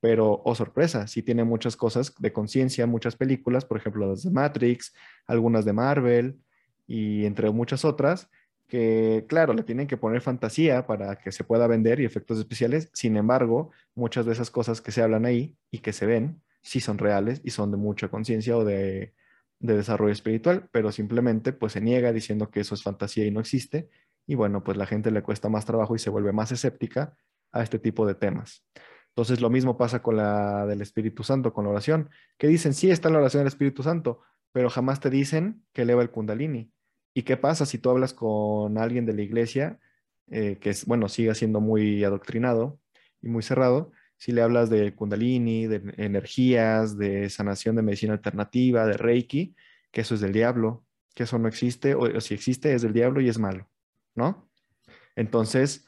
Pero, 0.00 0.42
oh 0.44 0.54
sorpresa, 0.54 1.06
sí 1.06 1.22
tiene 1.22 1.42
muchas 1.42 1.74
cosas 1.74 2.14
de 2.18 2.32
conciencia, 2.32 2.86
muchas 2.86 3.16
películas, 3.16 3.64
por 3.64 3.78
ejemplo, 3.78 4.06
las 4.06 4.22
de 4.22 4.30
Matrix, 4.30 4.94
algunas 5.26 5.64
de 5.64 5.72
Marvel 5.72 6.38
y 6.86 7.24
entre 7.24 7.50
muchas 7.50 7.84
otras, 7.84 8.30
que 8.68 9.24
claro, 9.28 9.54
le 9.54 9.62
tienen 9.62 9.86
que 9.86 9.96
poner 9.96 10.20
fantasía 10.20 10.86
para 10.86 11.16
que 11.16 11.32
se 11.32 11.44
pueda 11.44 11.66
vender 11.66 12.00
y 12.00 12.04
efectos 12.04 12.38
especiales. 12.38 12.90
Sin 12.92 13.16
embargo, 13.16 13.70
muchas 13.94 14.26
de 14.26 14.32
esas 14.32 14.50
cosas 14.50 14.80
que 14.80 14.92
se 14.92 15.02
hablan 15.02 15.24
ahí 15.24 15.56
y 15.70 15.78
que 15.78 15.92
se 15.92 16.06
ven, 16.06 16.42
sí 16.62 16.80
son 16.80 16.98
reales 16.98 17.40
y 17.44 17.50
son 17.50 17.70
de 17.70 17.76
mucha 17.76 18.08
conciencia 18.08 18.56
o 18.56 18.64
de, 18.64 19.14
de 19.60 19.76
desarrollo 19.76 20.12
espiritual, 20.12 20.68
pero 20.72 20.92
simplemente 20.92 21.52
pues 21.52 21.72
se 21.72 21.80
niega 21.80 22.12
diciendo 22.12 22.50
que 22.50 22.60
eso 22.60 22.74
es 22.74 22.82
fantasía 22.82 23.24
y 23.24 23.30
no 23.30 23.40
existe. 23.40 23.88
Y 24.26 24.34
bueno, 24.34 24.64
pues 24.64 24.76
la 24.76 24.86
gente 24.86 25.10
le 25.10 25.22
cuesta 25.22 25.48
más 25.48 25.64
trabajo 25.64 25.94
y 25.94 25.98
se 25.98 26.10
vuelve 26.10 26.32
más 26.32 26.52
escéptica 26.52 27.16
a 27.52 27.62
este 27.62 27.78
tipo 27.78 28.06
de 28.06 28.14
temas. 28.14 28.64
Entonces 29.16 29.40
lo 29.40 29.48
mismo 29.48 29.78
pasa 29.78 30.02
con 30.02 30.16
la 30.16 30.66
del 30.66 30.82
Espíritu 30.82 31.22
Santo, 31.22 31.52
con 31.52 31.64
la 31.64 31.70
oración, 31.70 32.10
que 32.36 32.48
dicen, 32.48 32.74
sí 32.74 32.90
está 32.90 33.08
la 33.08 33.18
oración 33.18 33.40
del 33.40 33.48
Espíritu 33.48 33.82
Santo, 33.82 34.20
pero 34.52 34.68
jamás 34.68 35.00
te 35.00 35.08
dicen 35.08 35.64
que 35.72 35.82
eleva 35.82 36.02
el 36.02 36.10
kundalini. 36.10 36.70
¿Y 37.16 37.22
qué 37.22 37.38
pasa 37.38 37.64
si 37.64 37.78
tú 37.78 37.88
hablas 37.88 38.12
con 38.12 38.76
alguien 38.76 39.06
de 39.06 39.14
la 39.14 39.22
iglesia, 39.22 39.78
eh, 40.30 40.58
que 40.60 40.68
es, 40.68 40.84
bueno, 40.84 41.08
sigue 41.08 41.34
siendo 41.34 41.62
muy 41.62 42.04
adoctrinado 42.04 42.78
y 43.22 43.28
muy 43.28 43.42
cerrado, 43.42 43.90
si 44.18 44.32
le 44.32 44.42
hablas 44.42 44.68
de 44.68 44.94
kundalini, 44.94 45.66
de 45.66 45.94
energías, 45.96 46.98
de 46.98 47.30
sanación 47.30 47.74
de 47.74 47.80
medicina 47.80 48.12
alternativa, 48.12 48.84
de 48.84 48.98
reiki, 48.98 49.56
que 49.90 50.02
eso 50.02 50.14
es 50.14 50.20
del 50.20 50.34
diablo, 50.34 50.84
que 51.14 51.22
eso 51.22 51.38
no 51.38 51.48
existe, 51.48 51.94
o, 51.94 52.20
si 52.20 52.34
existe 52.34 52.74
es 52.74 52.82
del 52.82 52.92
diablo 52.92 53.22
y 53.22 53.30
es 53.30 53.38
malo, 53.38 53.66
¿no? 54.14 54.50
Entonces, 55.14 55.86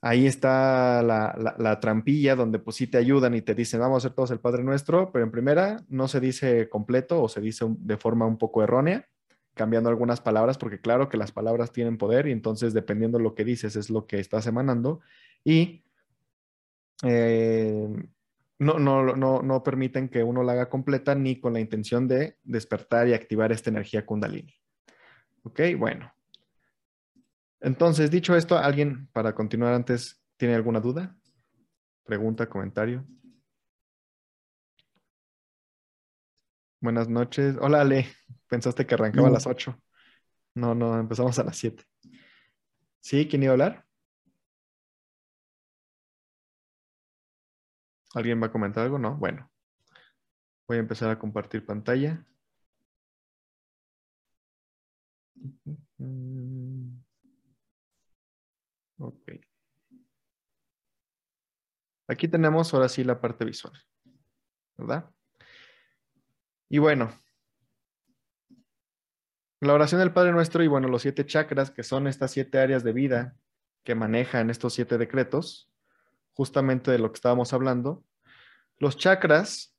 ahí 0.00 0.28
está 0.28 1.02
la, 1.02 1.34
la, 1.36 1.56
la, 1.58 1.80
trampilla 1.80 2.36
donde 2.36 2.60
pues 2.60 2.76
sí 2.76 2.86
te 2.86 2.98
ayudan 2.98 3.34
y 3.34 3.42
te 3.42 3.56
dicen, 3.56 3.80
vamos 3.80 3.96
a 3.96 4.06
hacer 4.06 4.14
todos 4.14 4.30
el 4.30 4.38
Padre 4.38 4.62
Nuestro, 4.62 5.10
pero 5.10 5.24
en 5.24 5.32
primera 5.32 5.82
no 5.88 6.06
se 6.06 6.20
dice 6.20 6.68
completo 6.68 7.20
o 7.20 7.28
se 7.28 7.40
dice 7.40 7.66
de 7.68 7.96
forma 7.96 8.24
un 8.24 8.38
poco 8.38 8.62
errónea, 8.62 9.08
cambiando 9.54 9.90
algunas 9.90 10.20
palabras, 10.20 10.58
porque 10.58 10.80
claro 10.80 11.08
que 11.08 11.16
las 11.16 11.32
palabras 11.32 11.72
tienen 11.72 11.98
poder 11.98 12.26
y 12.26 12.32
entonces 12.32 12.72
dependiendo 12.72 13.18
de 13.18 13.24
lo 13.24 13.34
que 13.34 13.44
dices 13.44 13.76
es 13.76 13.90
lo 13.90 14.06
que 14.06 14.18
estás 14.18 14.46
emanando 14.46 15.00
y 15.44 15.84
eh, 17.02 17.88
no, 18.58 18.78
no, 18.78 19.16
no, 19.16 19.42
no 19.42 19.62
permiten 19.62 20.08
que 20.08 20.22
uno 20.22 20.42
la 20.42 20.52
haga 20.52 20.68
completa 20.68 21.14
ni 21.14 21.40
con 21.40 21.52
la 21.52 21.60
intención 21.60 22.06
de 22.06 22.38
despertar 22.44 23.08
y 23.08 23.14
activar 23.14 23.52
esta 23.52 23.70
energía 23.70 24.06
kundalini. 24.06 24.54
Ok, 25.42 25.60
bueno. 25.76 26.12
Entonces, 27.60 28.10
dicho 28.10 28.36
esto, 28.36 28.56
¿alguien 28.56 29.08
para 29.12 29.34
continuar 29.34 29.74
antes 29.74 30.22
tiene 30.36 30.54
alguna 30.54 30.80
duda? 30.80 31.16
Pregunta, 32.04 32.48
comentario. 32.48 33.04
Buenas 36.82 37.08
noches. 37.08 37.56
Hola, 37.60 37.82
Ale. 37.82 38.08
Pensaste 38.48 38.84
que 38.84 38.94
arrancaba 38.94 39.28
No. 39.28 39.30
a 39.30 39.34
las 39.34 39.46
8. 39.46 39.80
No, 40.56 40.74
no, 40.74 40.98
empezamos 40.98 41.38
a 41.38 41.44
las 41.44 41.56
7. 41.56 41.84
¿Sí? 43.00 43.28
¿Quién 43.28 43.44
iba 43.44 43.52
a 43.52 43.54
hablar? 43.54 43.86
¿Alguien 48.14 48.42
va 48.42 48.48
a 48.48 48.52
comentar 48.52 48.82
algo? 48.82 48.98
No. 48.98 49.16
Bueno. 49.16 49.48
Voy 50.66 50.78
a 50.78 50.80
empezar 50.80 51.08
a 51.10 51.20
compartir 51.20 51.64
pantalla. 51.64 52.26
Ok. 58.98 59.30
Aquí 62.08 62.26
tenemos 62.26 62.74
ahora 62.74 62.88
sí 62.88 63.04
la 63.04 63.20
parte 63.20 63.44
visual, 63.44 63.72
¿verdad? 64.76 65.08
Y 66.72 66.78
bueno, 66.78 67.12
la 69.60 69.74
oración 69.74 70.00
del 70.00 70.14
Padre 70.14 70.32
Nuestro 70.32 70.64
y 70.64 70.68
bueno, 70.68 70.88
los 70.88 71.02
siete 71.02 71.26
chakras, 71.26 71.70
que 71.70 71.82
son 71.82 72.06
estas 72.06 72.30
siete 72.30 72.60
áreas 72.60 72.82
de 72.82 72.94
vida 72.94 73.36
que 73.84 73.94
manejan 73.94 74.48
estos 74.48 74.72
siete 74.72 74.96
decretos, 74.96 75.70
justamente 76.32 76.90
de 76.90 76.98
lo 76.98 77.12
que 77.12 77.16
estábamos 77.16 77.52
hablando. 77.52 78.06
Los 78.78 78.96
chakras 78.96 79.76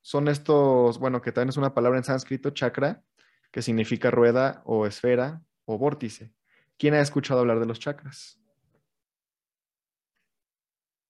son 0.00 0.28
estos, 0.28 0.98
bueno, 0.98 1.20
que 1.20 1.30
también 1.30 1.50
es 1.50 1.58
una 1.58 1.74
palabra 1.74 1.98
en 1.98 2.04
sánscrito, 2.04 2.48
chakra, 2.52 3.02
que 3.50 3.60
significa 3.60 4.10
rueda 4.10 4.62
o 4.64 4.86
esfera 4.86 5.42
o 5.66 5.76
vórtice. 5.76 6.32
¿Quién 6.78 6.94
ha 6.94 7.02
escuchado 7.02 7.40
hablar 7.40 7.60
de 7.60 7.66
los 7.66 7.80
chakras? 7.80 8.40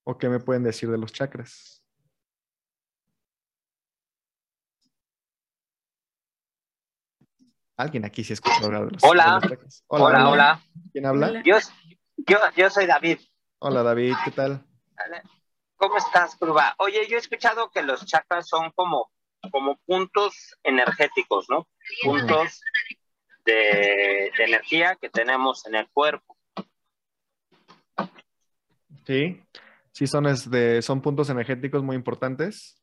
¿O 0.03 0.19
qué 0.19 0.29
me 0.29 0.41
pueden 0.41 0.65
decir 0.65 0.91
de 0.91 0.99
los 0.99 1.13
chakras? 1.13 1.80
Alguien 7.81 8.05
aquí 8.05 8.23
sí 8.25 8.33
ha 8.33 8.35
escuchado 8.35 8.67
hablar 8.67 8.87
de 8.87 8.91
los, 8.93 9.03
Hola. 9.05 9.25
de 9.25 9.31
los 9.33 9.43
chakras. 9.51 9.85
Hola, 9.89 10.29
hola. 10.29 10.61
¿Quién 10.93 11.07
habla? 11.07 11.43
Yo, 11.45 11.57
yo, 12.19 12.39
yo 12.57 12.69
soy 12.71 12.85
David. 12.87 13.19
Hola 13.59 13.83
David, 13.83 14.15
¿qué 14.25 14.31
tal? 14.33 14.65
¿Cómo 15.77 15.97
estás, 15.97 16.37
Curva? 16.37 16.75
Oye, 16.79 17.07
yo 17.09 17.17
he 17.17 17.21
escuchado 17.21 17.71
que 17.71 17.83
los 17.83 18.05
chakras 18.05 18.47
son 18.49 18.71
como, 18.73 19.11
como 19.51 19.79
puntos 19.87 20.57
energéticos, 20.63 21.47
¿no? 21.49 21.69
Puntos 22.03 22.61
de, 23.47 24.31
de 24.37 24.45
energía 24.45 24.97
que 25.01 25.09
tenemos 25.09 25.67
en 25.67 25.75
el 25.77 25.89
cuerpo. 25.91 26.37
Sí, 29.07 29.43
sí 29.93 30.07
son, 30.07 30.27
es 30.27 30.51
de- 30.51 30.83
son 30.83 31.01
puntos 31.01 31.31
energéticos 31.31 31.83
muy 31.83 31.97
importantes 31.97 32.80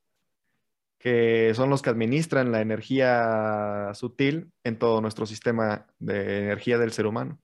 que 0.99 1.53
son 1.53 1.69
los 1.69 1.81
que 1.81 1.89
administran 1.89 2.51
la 2.51 2.61
energía 2.61 3.91
sutil 3.93 4.51
en 4.63 4.79
todo 4.79 5.01
nuestro 5.01 5.25
sistema 5.25 5.85
de 5.99 6.39
energía 6.39 6.77
del 6.77 6.91
ser 6.91 7.05
humano. 7.05 7.39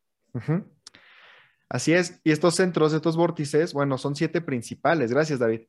Así 1.70 1.94
es, 1.94 2.20
y 2.24 2.32
estos 2.32 2.56
centros, 2.56 2.94
estos 2.94 3.16
vórtices, 3.16 3.74
bueno, 3.74 3.98
son 3.98 4.16
siete 4.16 4.42
principales. 4.42 5.12
Gracias, 5.12 5.40
David. 5.40 5.62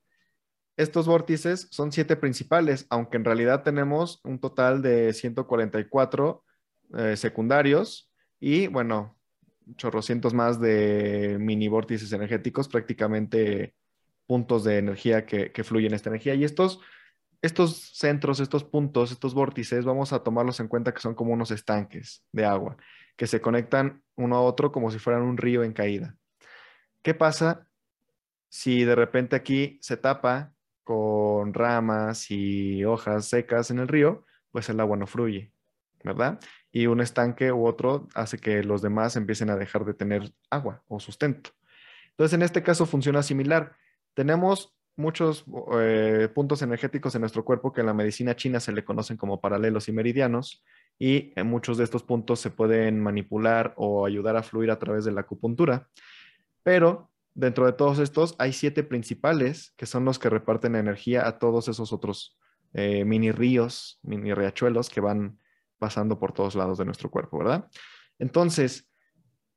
Estos 0.77 1.07
vórtices 1.07 1.69
son 1.71 1.93
siete 1.93 2.17
principales, 2.17 2.87
aunque 2.91 3.17
en 3.17 3.25
realidad 3.25 3.63
tenemos 3.63 4.21
un 4.25 4.41
total 4.41 4.83
de 4.83 5.13
144 5.13 6.45
eh, 6.97 7.17
secundarios 7.17 8.13
y, 8.41 8.67
bueno, 8.67 9.17
chorrocientos 9.77 10.35
más 10.35 10.61
de 10.61 11.37
mini 11.41 11.69
vórtices 11.69 12.13
energéticos, 12.13 12.69
prácticamente 12.69 13.75
puntos 14.27 14.65
de 14.65 14.79
energía 14.79 15.27
que, 15.27 15.53
que 15.53 15.65
fluyen 15.65 15.95
esta 15.95 16.11
energía. 16.11 16.35
Y 16.35 16.45
estos, 16.45 16.81
estos 17.45 17.97
centros, 17.97 18.41
estos 18.41 18.65
puntos, 18.65 19.13
estos 19.13 19.35
vórtices, 19.35 19.85
vamos 19.85 20.13
a 20.13 20.23
tomarlos 20.23 20.61
en 20.61 20.69
cuenta 20.69 20.93
que 20.93 21.01
son 21.01 21.15
como 21.15 21.33
unos 21.33 21.51
estanques 21.51 22.25
de 22.33 22.45
agua, 22.45 22.77
que 23.17 23.27
se 23.27 23.41
conectan 23.41 24.03
uno 24.17 24.37
a 24.37 24.41
otro 24.41 24.73
como 24.73 24.91
si 24.91 24.99
fueran 24.99 25.23
un 25.23 25.37
río 25.37 25.63
en 25.63 25.73
caída. 25.73 26.17
¿Qué 27.03 27.15
pasa 27.15 27.67
si 28.49 28.85
de 28.85 28.95
repente 28.95 29.37
aquí 29.37 29.79
se 29.83 29.97
tapa 29.97 30.53
con 30.85 31.55
ramas 31.55 32.31
y 32.31 32.85
hojas 32.85 33.27
secas 33.27 33.71
en 33.71 33.79
el 33.79 33.89
río? 33.89 34.25
Pues 34.51 34.69
el 34.69 34.81
agua 34.81 34.97
no 34.97 35.07
fluye, 35.07 35.53
¿verdad? 36.03 36.39
y 36.75 36.89
un 36.89 37.01
estanque 37.01 37.53
u 37.53 37.67
otro 37.67 38.09
hace 38.15 38.37
que 38.39 38.65
los 38.65 38.83
demás 38.83 39.15
empiecen 39.15 39.49
a 39.49 39.57
dejar 39.57 39.85
de 39.85 39.95
tener 39.95 40.35
agua 40.51 40.83
o 40.89 40.99
sustento. 40.99 41.51
Entonces, 42.11 42.35
en 42.35 42.43
este 42.43 42.65
caso 42.65 42.85
funciona 42.85 43.23
similar. 43.23 43.77
Tenemos 44.13 44.74
muchos 44.97 45.45
eh, 45.81 46.29
puntos 46.35 46.63
energéticos 46.63 47.15
en 47.15 47.23
nuestro 47.23 47.45
cuerpo 47.45 47.73
que 47.73 47.81
en 47.81 47.87
la 47.87 47.95
medicina 47.95 48.37
china 48.37 48.61
se 48.61 48.73
le 48.73 48.85
conocen 48.85 49.17
como 49.17 49.41
paralelos 49.41 49.89
y 49.89 49.93
meridianos 49.93 50.65
y 50.99 51.33
en 51.37 51.49
muchos 51.49 51.79
de 51.79 51.85
estos 51.85 52.03
puntos 52.03 52.41
se 52.41 52.51
pueden 52.51 53.01
manipular 53.01 53.75
o 53.77 54.07
ayudar 54.07 54.37
a 54.37 54.43
fluir 54.43 54.71
a 54.71 54.79
través 54.79 55.05
de 55.05 55.13
la 55.13 55.23
acupuntura. 55.23 55.89
Pero 56.63 57.11
dentro 57.35 57.67
de 57.67 57.73
todos 57.73 57.99
estos 57.99 58.37
hay 58.39 58.53
siete 58.53 58.85
principales 58.85 59.75
que 59.77 59.87
son 59.87 60.05
los 60.05 60.19
que 60.19 60.31
reparten 60.31 60.77
energía 60.77 61.27
a 61.27 61.39
todos 61.39 61.69
esos 61.69 61.93
otros 61.93 62.39
eh, 62.73 63.05
mini 63.05 63.33
ríos, 63.33 63.99
mini 64.03 64.33
riachuelos 64.35 64.91
que 64.91 65.01
van 65.01 65.39
pasando 65.79 66.19
por 66.19 66.33
todos 66.33 66.55
lados 66.55 66.79
de 66.79 66.85
nuestro 66.85 67.11
cuerpo, 67.11 67.39
¿verdad? 67.39 67.69
Entonces, 68.19 68.89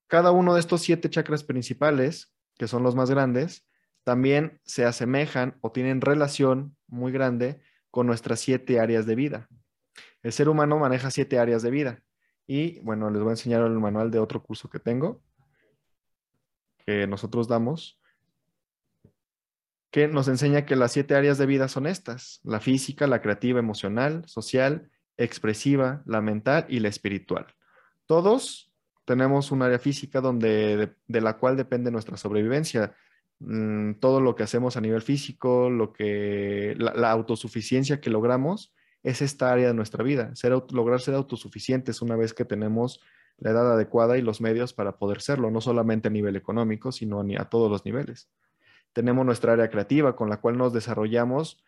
cada 0.07 0.31
uno 0.31 0.53
de 0.53 0.59
estos 0.59 0.81
siete 0.81 1.09
chakras 1.09 1.43
principales, 1.43 2.33
que 2.57 2.67
son 2.67 2.81
los 2.81 2.95
más 2.95 3.11
grandes, 3.11 3.66
también 4.07 4.61
se 4.63 4.85
asemejan 4.85 5.57
o 5.59 5.73
tienen 5.73 5.99
relación 5.99 6.77
muy 6.87 7.11
grande 7.11 7.59
con 7.91 8.07
nuestras 8.07 8.39
siete 8.39 8.79
áreas 8.79 9.05
de 9.05 9.15
vida. 9.15 9.49
El 10.23 10.31
ser 10.31 10.47
humano 10.47 10.79
maneja 10.79 11.11
siete 11.11 11.39
áreas 11.39 11.61
de 11.61 11.71
vida. 11.71 11.99
Y 12.47 12.79
bueno, 12.79 13.09
les 13.09 13.19
voy 13.21 13.31
a 13.31 13.33
enseñar 13.33 13.63
el 13.63 13.71
manual 13.73 14.09
de 14.09 14.19
otro 14.19 14.41
curso 14.41 14.69
que 14.69 14.79
tengo, 14.79 15.21
que 16.85 17.05
nosotros 17.05 17.49
damos, 17.49 17.99
que 19.91 20.07
nos 20.07 20.29
enseña 20.29 20.65
que 20.65 20.77
las 20.77 20.93
siete 20.93 21.13
áreas 21.13 21.37
de 21.37 21.45
vida 21.45 21.67
son 21.67 21.85
estas, 21.85 22.39
la 22.45 22.61
física, 22.61 23.07
la 23.07 23.21
creativa, 23.21 23.59
emocional, 23.59 24.23
social, 24.25 24.89
expresiva, 25.17 26.01
la 26.05 26.21
mental 26.21 26.65
y 26.69 26.79
la 26.79 26.87
espiritual. 26.87 27.47
Todos 28.05 28.71
tenemos 29.03 29.51
un 29.51 29.63
área 29.63 29.79
física 29.79 30.21
donde, 30.21 30.77
de, 30.77 30.95
de 31.07 31.19
la 31.19 31.35
cual 31.35 31.57
depende 31.57 31.91
nuestra 31.91 32.15
sobrevivencia. 32.15 32.95
Mm, 33.39 33.95
todo 33.95 34.19
lo 34.19 34.35
que 34.35 34.43
hacemos 34.43 34.77
a 34.77 34.81
nivel 34.81 35.01
físico, 35.01 35.69
lo 35.69 35.93
que, 35.93 36.75
la, 36.77 37.11
autosuficiencia 37.11 38.01
que 38.01 38.09
logramos, 38.09 38.73
es 39.03 39.21
esta 39.21 39.51
área 39.51 39.67
de 39.67 39.73
nuestra 39.73 40.03
vida. 40.03 40.35
Ser, 40.35 40.53
lograr 40.71 40.99
ser 41.01 41.13
autosuficientes 41.15 42.01
una 42.01 42.15
vez 42.15 42.33
que 42.33 42.45
tenemos 42.45 43.01
la 43.37 43.51
edad 43.51 43.71
adecuada 43.73 44.17
y 44.17 44.21
los 44.21 44.41
medios 44.41 44.73
para 44.73 44.97
poder 44.97 45.21
serlo, 45.21 45.51
no 45.51 45.61
solamente 45.61 46.07
a 46.07 46.11
nivel 46.11 46.35
económico, 46.35 46.91
sino 46.91 47.23
a 47.37 47.45
todos 47.49 47.69
los 47.69 47.85
niveles. 47.85 48.29
Tenemos 48.93 49.25
nuestra 49.25 49.53
área 49.53 49.69
creativa 49.69 50.15
con 50.15 50.29
la 50.29 50.37
cual 50.37 50.57
nos 50.57 50.73
desarrollamos 50.73 51.63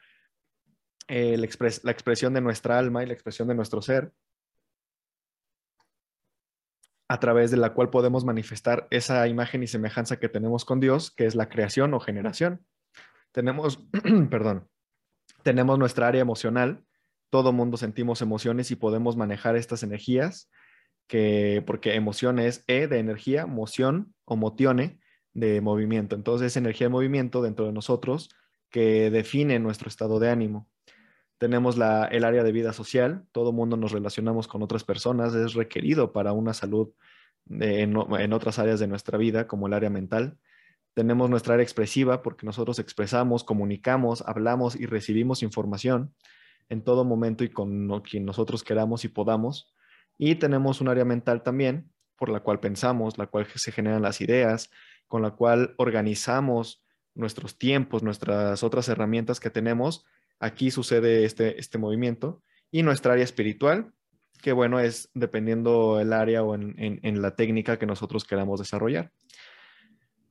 eh, 1.07 1.37
la, 1.37 1.45
expresión 1.91 2.33
de 2.33 2.41
nuestra 2.41 2.79
alma 2.79 3.03
y 3.03 3.07
la 3.07 3.13
expresión 3.13 3.47
de 3.47 3.55
nuestro 3.55 3.83
ser, 3.83 4.11
a 7.09 7.19
través 7.19 7.49
de 7.49 7.57
la 7.57 7.73
cual 7.73 7.89
podemos 7.89 8.23
manifestar 8.23 8.87
esa 8.91 9.27
imagen 9.27 9.63
y 9.63 9.67
semejanza 9.67 10.19
que 10.19 10.29
tenemos 10.29 10.63
con 10.63 10.79
Dios, 10.79 11.09
que 11.09 11.25
es 11.25 11.33
la 11.33 11.49
creación 11.49 11.93
o 11.95 11.99
generación. 11.99 12.63
Tenemos, 13.31 13.83
perdón, 14.29 14.69
tenemos 15.41 15.79
nuestra 15.79 16.07
área 16.07 16.21
emocional, 16.21 16.85
todo 17.31 17.51
mundo 17.51 17.77
sentimos 17.77 18.21
emociones 18.21 18.69
y 18.69 18.75
podemos 18.75 19.17
manejar 19.17 19.55
estas 19.55 19.81
energías, 19.81 20.51
que, 21.07 21.63
porque 21.65 21.95
emoción 21.95 22.37
es 22.37 22.63
E 22.67 22.87
de 22.87 22.99
energía, 22.99 23.47
moción 23.47 24.13
o 24.25 24.35
motione 24.35 24.99
de 25.33 25.61
movimiento. 25.61 26.15
Entonces 26.15 26.47
es 26.47 26.57
energía 26.57 26.85
de 26.85 26.91
movimiento 26.91 27.41
dentro 27.41 27.65
de 27.65 27.71
nosotros 27.71 28.29
que 28.69 29.09
define 29.09 29.57
nuestro 29.57 29.89
estado 29.89 30.19
de 30.19 30.29
ánimo 30.29 30.69
tenemos 31.39 31.77
la, 31.77 32.05
el 32.05 32.25
área 32.25 32.43
de 32.43 32.51
vida 32.51 32.73
social, 32.73 33.25
todo 33.31 33.53
mundo 33.53 33.77
nos 33.77 33.93
relacionamos 33.93 34.47
con 34.47 34.61
otras 34.61 34.83
personas, 34.83 35.33
es 35.33 35.53
requerido 35.53 36.11
para 36.11 36.33
una 36.33 36.53
salud 36.53 36.89
en, 37.49 37.95
en, 37.97 38.33
otras 38.33 38.59
áreas 38.59 38.79
de 38.79 38.87
nuestra 38.87 39.17
vida, 39.17 39.47
como 39.47 39.67
el 39.67 39.73
área 39.73 39.89
mental. 39.89 40.37
Tenemos 40.93 41.29
nuestra 41.29 41.53
área 41.53 41.63
expresiva, 41.63 42.21
porque 42.21 42.45
nosotros 42.45 42.77
expresamos, 42.77 43.45
comunicamos, 43.45 44.21
hablamos 44.27 44.75
y 44.75 44.85
recibimos 44.85 45.41
información 45.41 46.13
en 46.67 46.83
todo 46.83 47.05
momento 47.05 47.45
y 47.45 47.49
con 47.49 48.01
quien 48.01 48.25
nosotros 48.25 48.61
queramos 48.61 49.05
y 49.05 49.07
podamos. 49.07 49.73
Y 50.17 50.35
tenemos 50.35 50.81
un 50.81 50.89
área 50.89 51.05
mental 51.05 51.41
también, 51.41 51.89
por 52.17 52.27
la 52.27 52.41
cual 52.41 52.59
pensamos, 52.59 53.17
la 53.17 53.27
cual 53.27 53.47
se 53.55 53.71
generan 53.71 54.01
las 54.01 54.19
ideas, 54.19 54.71
con 55.07 55.21
la 55.21 55.31
cual 55.31 55.73
organizamos 55.77 56.83
nuestros 57.15 57.57
tiempos, 57.57 58.03
nuestras 58.03 58.61
otras 58.61 58.89
herramientas 58.89 59.39
que 59.39 59.49
tenemos 59.49 60.05
Aquí 60.39 60.71
sucede 60.71 61.25
este, 61.25 61.59
este 61.59 61.77
movimiento. 61.77 62.41
Y 62.71 62.83
nuestra 62.83 63.13
área 63.13 63.23
espiritual, 63.23 63.93
que 64.41 64.53
bueno, 64.53 64.79
es 64.79 65.09
dependiendo 65.13 65.99
el 65.99 66.13
área 66.13 66.43
o 66.43 66.55
en, 66.55 66.75
en, 66.77 67.21
la 67.21 67.35
técnica 67.35 67.77
que 67.77 67.85
nosotros 67.85 68.23
queramos 68.23 68.59
desarrollar. 68.59 69.11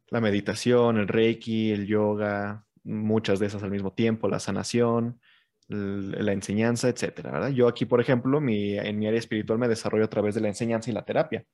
La 0.08 0.20
meditación, 0.20 0.98
el 0.98 1.08
reiki, 1.08 1.72
el 1.72 1.86
yoga, 1.86 2.64
muchas 2.84 3.38
de 3.38 3.46
esas 3.46 3.62
al 3.62 3.70
mismo 3.70 3.92
tiempo, 3.92 4.28
la 4.28 4.38
sanación, 4.38 5.20
la 5.68 6.32
enseñanza, 6.32 6.88
etcétera. 6.88 7.32
¿verdad? 7.32 7.50
Yo 7.50 7.68
aquí, 7.68 7.84
por 7.84 8.00
ejemplo, 8.00 8.40
mi, 8.40 8.78
en 8.78 8.98
mi 8.98 9.06
área 9.06 9.18
espiritual 9.18 9.58
me 9.58 9.68
desarrollo 9.68 10.04
a 10.04 10.10
través 10.10 10.34
de 10.34 10.40
la 10.40 10.48
enseñanza 10.48 10.90
y 10.90 10.94
la 10.94 11.04
terapia 11.04 11.44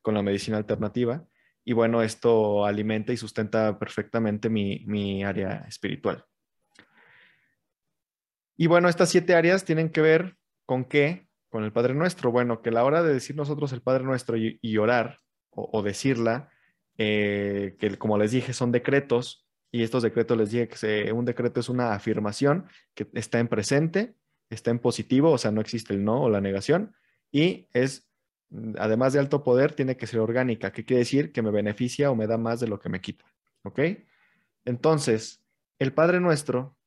con 0.00 0.14
la 0.14 0.22
medicina 0.22 0.56
alternativa. 0.56 1.26
Y 1.64 1.74
bueno, 1.74 2.02
esto 2.02 2.64
alimenta 2.64 3.12
y 3.12 3.18
sustenta 3.18 3.78
perfectamente 3.78 4.48
mi, 4.48 4.84
mi 4.86 5.22
área 5.22 5.66
espiritual. 5.68 6.24
Y 8.60 8.66
bueno, 8.66 8.88
estas 8.88 9.08
siete 9.08 9.36
áreas 9.36 9.64
tienen 9.64 9.88
que 9.88 10.00
ver 10.00 10.36
con 10.66 10.84
qué, 10.84 11.28
con 11.48 11.62
el 11.62 11.72
Padre 11.72 11.94
Nuestro. 11.94 12.32
Bueno, 12.32 12.60
que 12.60 12.72
la 12.72 12.84
hora 12.84 13.04
de 13.04 13.14
decir 13.14 13.36
nosotros 13.36 13.72
el 13.72 13.82
Padre 13.82 14.02
Nuestro 14.02 14.36
y, 14.36 14.58
y 14.60 14.76
orar 14.78 15.18
o, 15.50 15.82
decirla, 15.82 16.50
eh, 16.98 17.76
que 17.78 17.96
como 17.98 18.18
les 18.18 18.32
dije 18.32 18.52
son 18.52 18.72
decretos, 18.72 19.46
y 19.70 19.82
estos 19.82 20.02
decretos 20.02 20.36
les 20.36 20.50
dije 20.50 20.68
que 20.68 21.12
un 21.12 21.24
decreto 21.24 21.60
es 21.60 21.68
una 21.68 21.94
afirmación 21.94 22.66
que 22.94 23.08
está 23.14 23.38
en 23.38 23.48
presente, 23.48 24.14
está 24.50 24.70
en 24.70 24.78
positivo, 24.78 25.30
o 25.30 25.38
sea, 25.38 25.50
no 25.50 25.60
existe 25.60 25.94
el 25.94 26.04
no 26.04 26.22
o 26.22 26.30
la 26.30 26.40
negación, 26.40 26.94
y 27.30 27.68
es, 27.72 28.08
además 28.78 29.12
de 29.12 29.18
alto 29.18 29.42
poder, 29.42 29.72
tiene 29.72 29.96
que 29.96 30.06
ser 30.06 30.20
orgánica, 30.20 30.72
que 30.72 30.84
quiere 30.84 31.00
decir 31.00 31.32
que 31.32 31.42
me 31.42 31.50
beneficia 31.50 32.10
o 32.10 32.16
me 32.16 32.26
da 32.26 32.38
más 32.38 32.60
de 32.60 32.68
lo 32.68 32.78
que 32.78 32.88
me 32.88 33.00
quita. 33.00 33.24
¿Ok? 33.62 33.80
Entonces, 34.64 35.44
el 35.78 35.92
Padre 35.92 36.20
Nuestro 36.20 36.77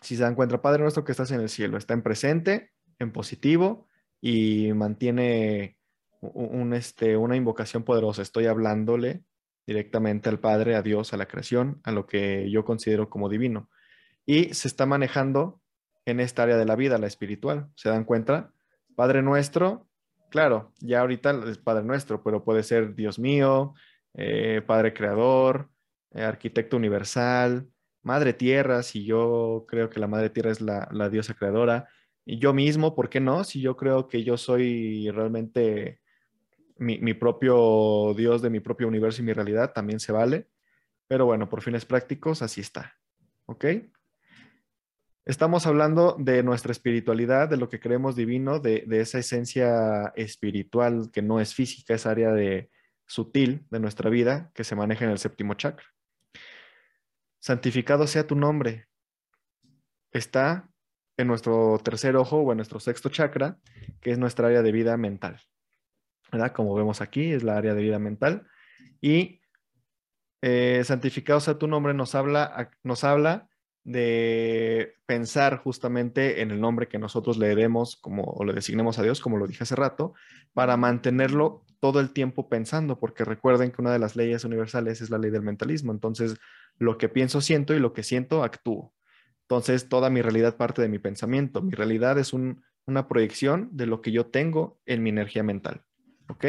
si 0.00 0.16
se 0.16 0.22
dan 0.22 0.34
cuenta, 0.34 0.62
Padre 0.62 0.82
nuestro 0.82 1.04
que 1.04 1.12
estás 1.12 1.30
en 1.30 1.40
el 1.40 1.48
cielo, 1.48 1.76
está 1.76 1.94
en 1.94 2.02
presente, 2.02 2.72
en 2.98 3.12
positivo, 3.12 3.88
y 4.20 4.72
mantiene 4.72 5.76
un, 6.20 6.72
este, 6.74 7.16
una 7.16 7.36
invocación 7.36 7.82
poderosa. 7.82 8.22
Estoy 8.22 8.46
hablándole 8.46 9.24
directamente 9.66 10.28
al 10.28 10.38
Padre, 10.38 10.76
a 10.76 10.82
Dios, 10.82 11.12
a 11.12 11.16
la 11.16 11.26
creación, 11.26 11.80
a 11.84 11.92
lo 11.92 12.06
que 12.06 12.50
yo 12.50 12.64
considero 12.64 13.10
como 13.10 13.28
divino. 13.28 13.68
Y 14.24 14.54
se 14.54 14.68
está 14.68 14.86
manejando 14.86 15.60
en 16.04 16.20
esta 16.20 16.44
área 16.44 16.56
de 16.56 16.64
la 16.64 16.76
vida, 16.76 16.98
la 16.98 17.06
espiritual. 17.06 17.68
¿Se 17.74 17.88
dan 17.88 18.04
cuenta? 18.04 18.52
Padre 18.94 19.22
nuestro, 19.22 19.88
claro, 20.30 20.72
ya 20.80 21.00
ahorita 21.00 21.42
es 21.48 21.58
Padre 21.58 21.84
nuestro, 21.84 22.22
pero 22.22 22.44
puede 22.44 22.62
ser 22.62 22.94
Dios 22.94 23.18
mío, 23.18 23.74
eh, 24.14 24.62
Padre 24.66 24.94
creador, 24.94 25.70
eh, 26.12 26.22
arquitecto 26.22 26.76
universal, 26.76 27.68
Madre 28.02 28.32
Tierra, 28.32 28.82
si 28.82 29.04
yo 29.04 29.64
creo 29.68 29.88
que 29.88 30.00
la 30.00 30.08
Madre 30.08 30.30
Tierra 30.30 30.50
es 30.50 30.60
la, 30.60 31.08
diosa 31.10 31.34
creadora, 31.34 31.88
y 32.24 32.38
yo 32.38 32.52
mismo, 32.52 32.94
¿por 32.94 33.08
qué 33.08 33.20
no? 33.20 33.44
Si 33.44 33.60
yo 33.60 33.76
creo 33.76 34.08
que 34.08 34.24
yo 34.24 34.36
soy 34.36 35.10
realmente 35.10 36.00
mi, 36.78 37.14
propio 37.14 38.14
Dios 38.16 38.42
de 38.42 38.50
mi 38.50 38.60
propio 38.60 38.88
universo 38.88 39.22
y 39.22 39.24
mi 39.24 39.32
realidad, 39.32 39.72
también 39.72 40.00
se 40.00 40.12
vale. 40.12 40.48
Pero 41.08 41.26
bueno, 41.26 41.48
por 41.48 41.62
fines 41.62 41.84
prácticos, 41.84 42.42
así 42.42 42.60
está. 42.60 42.94
¿Ok? 43.46 43.66
Estamos 45.24 45.66
hablando 45.66 46.16
de 46.18 46.42
nuestra 46.42 46.72
espiritualidad, 46.72 47.48
de 47.48 47.56
lo 47.56 47.68
que 47.68 47.80
creemos 47.80 48.16
divino, 48.16 48.58
de, 48.58 48.84
de 48.86 49.00
esa 49.00 49.18
esencia 49.18 50.12
espiritual 50.16 51.10
que 51.12 51.22
no 51.22 51.40
es 51.40 51.54
física, 51.54 51.94
esa 51.94 52.10
área 52.10 52.32
de 52.32 52.70
sutil 53.06 53.66
de 53.70 53.78
nuestra 53.78 54.10
vida 54.10 54.50
que 54.54 54.64
se 54.64 54.74
maneja 54.74 55.04
en 55.04 55.10
el 55.10 55.18
séptimo 55.18 55.54
chakra. 55.54 55.86
Santificado 57.42 58.06
sea 58.06 58.24
tu 58.24 58.36
nombre. 58.36 58.86
Está 60.12 60.70
en 61.16 61.26
nuestro 61.26 61.80
tercer 61.82 62.14
ojo 62.14 62.38
o 62.38 62.52
en 62.52 62.58
nuestro 62.58 62.78
sexto 62.78 63.08
chakra, 63.08 63.58
que 64.00 64.12
es 64.12 64.18
nuestra 64.18 64.46
área 64.46 64.62
de 64.62 64.70
vida 64.70 64.96
mental. 64.96 65.40
¿verdad? 66.30 66.52
Como 66.52 66.72
vemos 66.74 67.00
aquí, 67.00 67.32
es 67.32 67.42
la 67.42 67.56
área 67.56 67.74
de 67.74 67.82
vida 67.82 67.98
mental. 67.98 68.46
Y 69.00 69.40
eh, 70.40 70.82
santificado 70.84 71.40
sea 71.40 71.58
tu 71.58 71.66
nombre 71.66 71.94
nos 71.94 72.14
habla, 72.14 72.70
nos 72.84 73.02
habla 73.02 73.48
de 73.84 74.94
pensar 75.06 75.58
justamente 75.58 76.40
en 76.40 76.50
el 76.50 76.60
nombre 76.60 76.88
que 76.88 76.98
nosotros 76.98 77.36
le 77.36 77.54
demos 77.54 77.96
como, 77.96 78.22
o 78.22 78.44
le 78.44 78.52
designemos 78.52 78.98
a 78.98 79.02
Dios, 79.02 79.20
como 79.20 79.38
lo 79.38 79.46
dije 79.46 79.64
hace 79.64 79.74
rato, 79.74 80.14
para 80.52 80.76
mantenerlo 80.76 81.64
todo 81.80 81.98
el 81.98 82.12
tiempo 82.12 82.48
pensando, 82.48 83.00
porque 83.00 83.24
recuerden 83.24 83.72
que 83.72 83.82
una 83.82 83.92
de 83.92 83.98
las 83.98 84.14
leyes 84.14 84.44
universales 84.44 85.00
es 85.00 85.10
la 85.10 85.18
ley 85.18 85.30
del 85.30 85.42
mentalismo. 85.42 85.90
Entonces, 85.92 86.36
lo 86.78 86.96
que 86.96 87.08
pienso, 87.08 87.40
siento 87.40 87.74
y 87.74 87.80
lo 87.80 87.92
que 87.92 88.04
siento, 88.04 88.44
actúo. 88.44 88.94
Entonces, 89.42 89.88
toda 89.88 90.08
mi 90.08 90.22
realidad 90.22 90.56
parte 90.56 90.80
de 90.80 90.88
mi 90.88 91.00
pensamiento. 91.00 91.60
Mi 91.60 91.72
realidad 91.72 92.18
es 92.18 92.32
un, 92.32 92.62
una 92.86 93.08
proyección 93.08 93.68
de 93.72 93.86
lo 93.86 94.00
que 94.00 94.12
yo 94.12 94.26
tengo 94.26 94.80
en 94.86 95.02
mi 95.02 95.10
energía 95.10 95.42
mental. 95.42 95.82
¿Ok? 96.28 96.46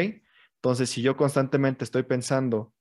Entonces, 0.55 0.91
si 0.91 1.01
yo 1.01 1.17
constantemente 1.17 1.83
estoy 1.83 2.03
pensando 2.03 2.73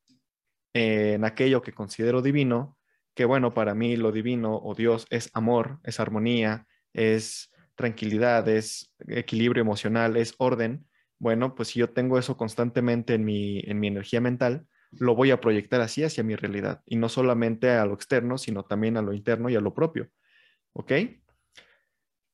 en 0.75 1.25
aquello 1.25 1.63
que 1.63 1.73
considero 1.73 2.21
divino, 2.21 2.79
que 3.15 3.25
bueno, 3.25 3.55
para 3.55 3.75
mí 3.75 3.97
lo 3.97 4.13
divino 4.13 4.57
o 4.57 4.75
Dios 4.75 5.07
es 5.11 5.31
amor, 5.35 5.81
es 5.85 6.01
armonía, 6.01 6.67
es 6.93 7.51
tranquilidad, 7.75 8.49
es 8.49 8.95
equilibrio 9.09 9.61
emocional, 9.61 10.17
es 10.17 10.35
orden, 10.39 10.87
bueno, 11.19 11.55
pues 11.55 11.69
si 11.69 11.79
yo 11.79 11.91
tengo 11.91 12.19
eso 12.19 12.37
constantemente 12.37 13.15
en 13.15 13.25
mi, 13.25 13.61
en 13.61 13.79
mi 13.79 13.87
energía 13.87 14.21
mental, 14.21 14.67
lo 14.91 15.15
voy 15.15 15.31
a 15.31 15.41
proyectar 15.41 15.81
así 15.81 16.03
hacia 16.03 16.25
mi 16.25 16.35
realidad 16.35 16.83
y 16.85 16.97
no 16.97 17.09
solamente 17.09 17.71
a 17.71 17.87
lo 17.87 17.95
externo, 17.95 18.39
sino 18.39 18.65
también 18.65 18.97
a 18.97 19.03
lo 19.03 19.13
interno 19.13 19.49
y 19.49 19.55
a 19.55 19.61
lo 19.61 19.73
propio. 19.73 20.11
¿Ok? 20.73 20.93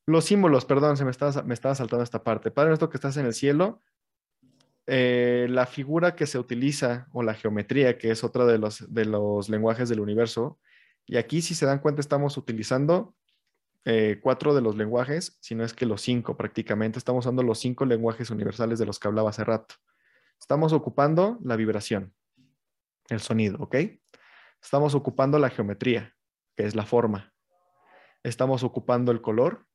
Los 0.06 0.24
símbolos, 0.24 0.64
perdón, 0.64 0.96
se 0.96 1.04
me 1.04 1.10
estaba, 1.10 1.42
me 1.42 1.52
estaba 1.52 1.74
saltando 1.74 2.02
esta 2.02 2.24
parte. 2.24 2.50
Padre 2.50 2.70
nuestro 2.70 2.88
que 2.88 2.96
estás 2.96 3.18
en 3.18 3.26
el 3.26 3.34
cielo, 3.34 3.82
eh, 4.86 5.46
la 5.50 5.66
figura 5.66 6.16
que 6.16 6.26
se 6.26 6.38
utiliza 6.38 7.08
o 7.12 7.22
la 7.22 7.34
geometría, 7.34 7.98
que 7.98 8.10
es 8.10 8.24
otra 8.24 8.46
de 8.46 8.56
los, 8.56 8.92
de 8.92 9.04
los 9.04 9.50
lenguajes 9.50 9.90
del 9.90 10.00
universo, 10.00 10.58
y 11.08 11.16
aquí 11.16 11.40
si 11.40 11.54
se 11.54 11.64
dan 11.64 11.78
cuenta 11.78 12.02
estamos 12.02 12.36
utilizando 12.36 13.16
eh, 13.86 14.20
cuatro 14.22 14.54
de 14.54 14.60
los 14.60 14.76
lenguajes, 14.76 15.38
si 15.40 15.54
no 15.54 15.64
es 15.64 15.72
que 15.72 15.86
los 15.86 16.02
cinco 16.02 16.36
prácticamente, 16.36 16.98
estamos 16.98 17.24
usando 17.24 17.42
los 17.42 17.58
cinco 17.58 17.86
lenguajes 17.86 18.28
universales 18.30 18.78
de 18.78 18.84
los 18.84 18.98
que 18.98 19.08
hablaba 19.08 19.30
hace 19.30 19.42
rato. 19.42 19.74
Estamos 20.38 20.74
ocupando 20.74 21.38
la 21.42 21.56
vibración, 21.56 22.14
el 23.08 23.20
sonido, 23.20 23.56
¿ok? 23.58 23.76
Estamos 24.62 24.94
ocupando 24.94 25.38
la 25.38 25.48
geometría, 25.48 26.14
que 26.54 26.66
es 26.66 26.74
la 26.74 26.84
forma. 26.84 27.32
Estamos 28.22 28.62
ocupando 28.62 29.10
el 29.10 29.22
color, 29.22 29.66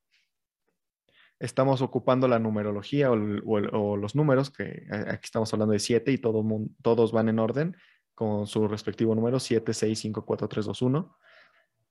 estamos 1.39 1.81
ocupando 1.81 2.27
la 2.27 2.37
numerología 2.37 3.09
o, 3.11 3.97
los 3.97 4.15
números, 4.15 4.51
que 4.51 4.85
aquí 4.91 5.25
estamos 5.25 5.51
hablando 5.51 5.73
de 5.73 5.79
siete 5.79 6.11
y 6.11 6.19
todo, 6.19 6.45
todos 6.83 7.11
van 7.11 7.29
en 7.29 7.39
orden 7.39 7.75
con 8.15 8.47
su 8.47 8.67
respectivo 8.67 9.15
número, 9.15 9.39
7, 9.39 9.73
6, 9.73 9.99
5, 9.99 10.25
4, 10.25 10.47
3, 10.47 10.65
2, 10.65 10.81
1. 10.81 11.17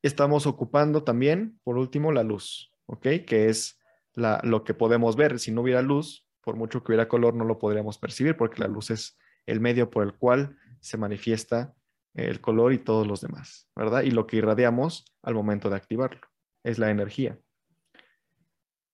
Estamos 0.03 0.47
ocupando 0.47 1.05
también, 1.05 1.61
por 1.65 1.79
último, 1.79 2.13
la 2.13 2.23
luz, 2.23 2.73
¿ok? 2.87 3.03
Que 3.27 3.49
es 3.49 3.79
la, 4.15 4.41
lo 4.43 4.65
que 4.65 4.75
podemos 4.75 5.17
ver. 5.17 5.39
Si 5.39 5.53
no 5.53 5.63
hubiera 5.63 5.83
luz, 5.83 6.27
por 6.41 6.57
mucho 6.57 6.83
que 6.83 6.93
hubiera 6.93 7.09
color, 7.09 7.35
no 7.35 7.45
lo 7.45 7.59
podríamos 7.59 7.99
percibir 7.99 8.37
porque 8.37 8.61
la 8.61 8.69
luz 8.69 8.91
es 8.91 9.19
el 9.47 9.61
medio 9.61 9.91
por 9.91 10.05
el 10.05 10.15
cual 10.15 10.57
se 10.81 10.97
manifiesta 10.97 11.75
el 12.15 12.41
color 12.41 12.73
y 12.73 12.79
todos 12.79 13.07
los 13.07 13.21
demás, 13.21 13.69
¿verdad? 13.75 14.03
Y 14.03 14.11
lo 14.11 14.27
que 14.27 14.37
irradiamos 14.37 15.05
al 15.23 15.35
momento 15.35 15.71
de 15.71 15.77
activarlo 15.77 16.21
es 16.63 16.79
la 16.79 16.91
energía. 16.91 17.39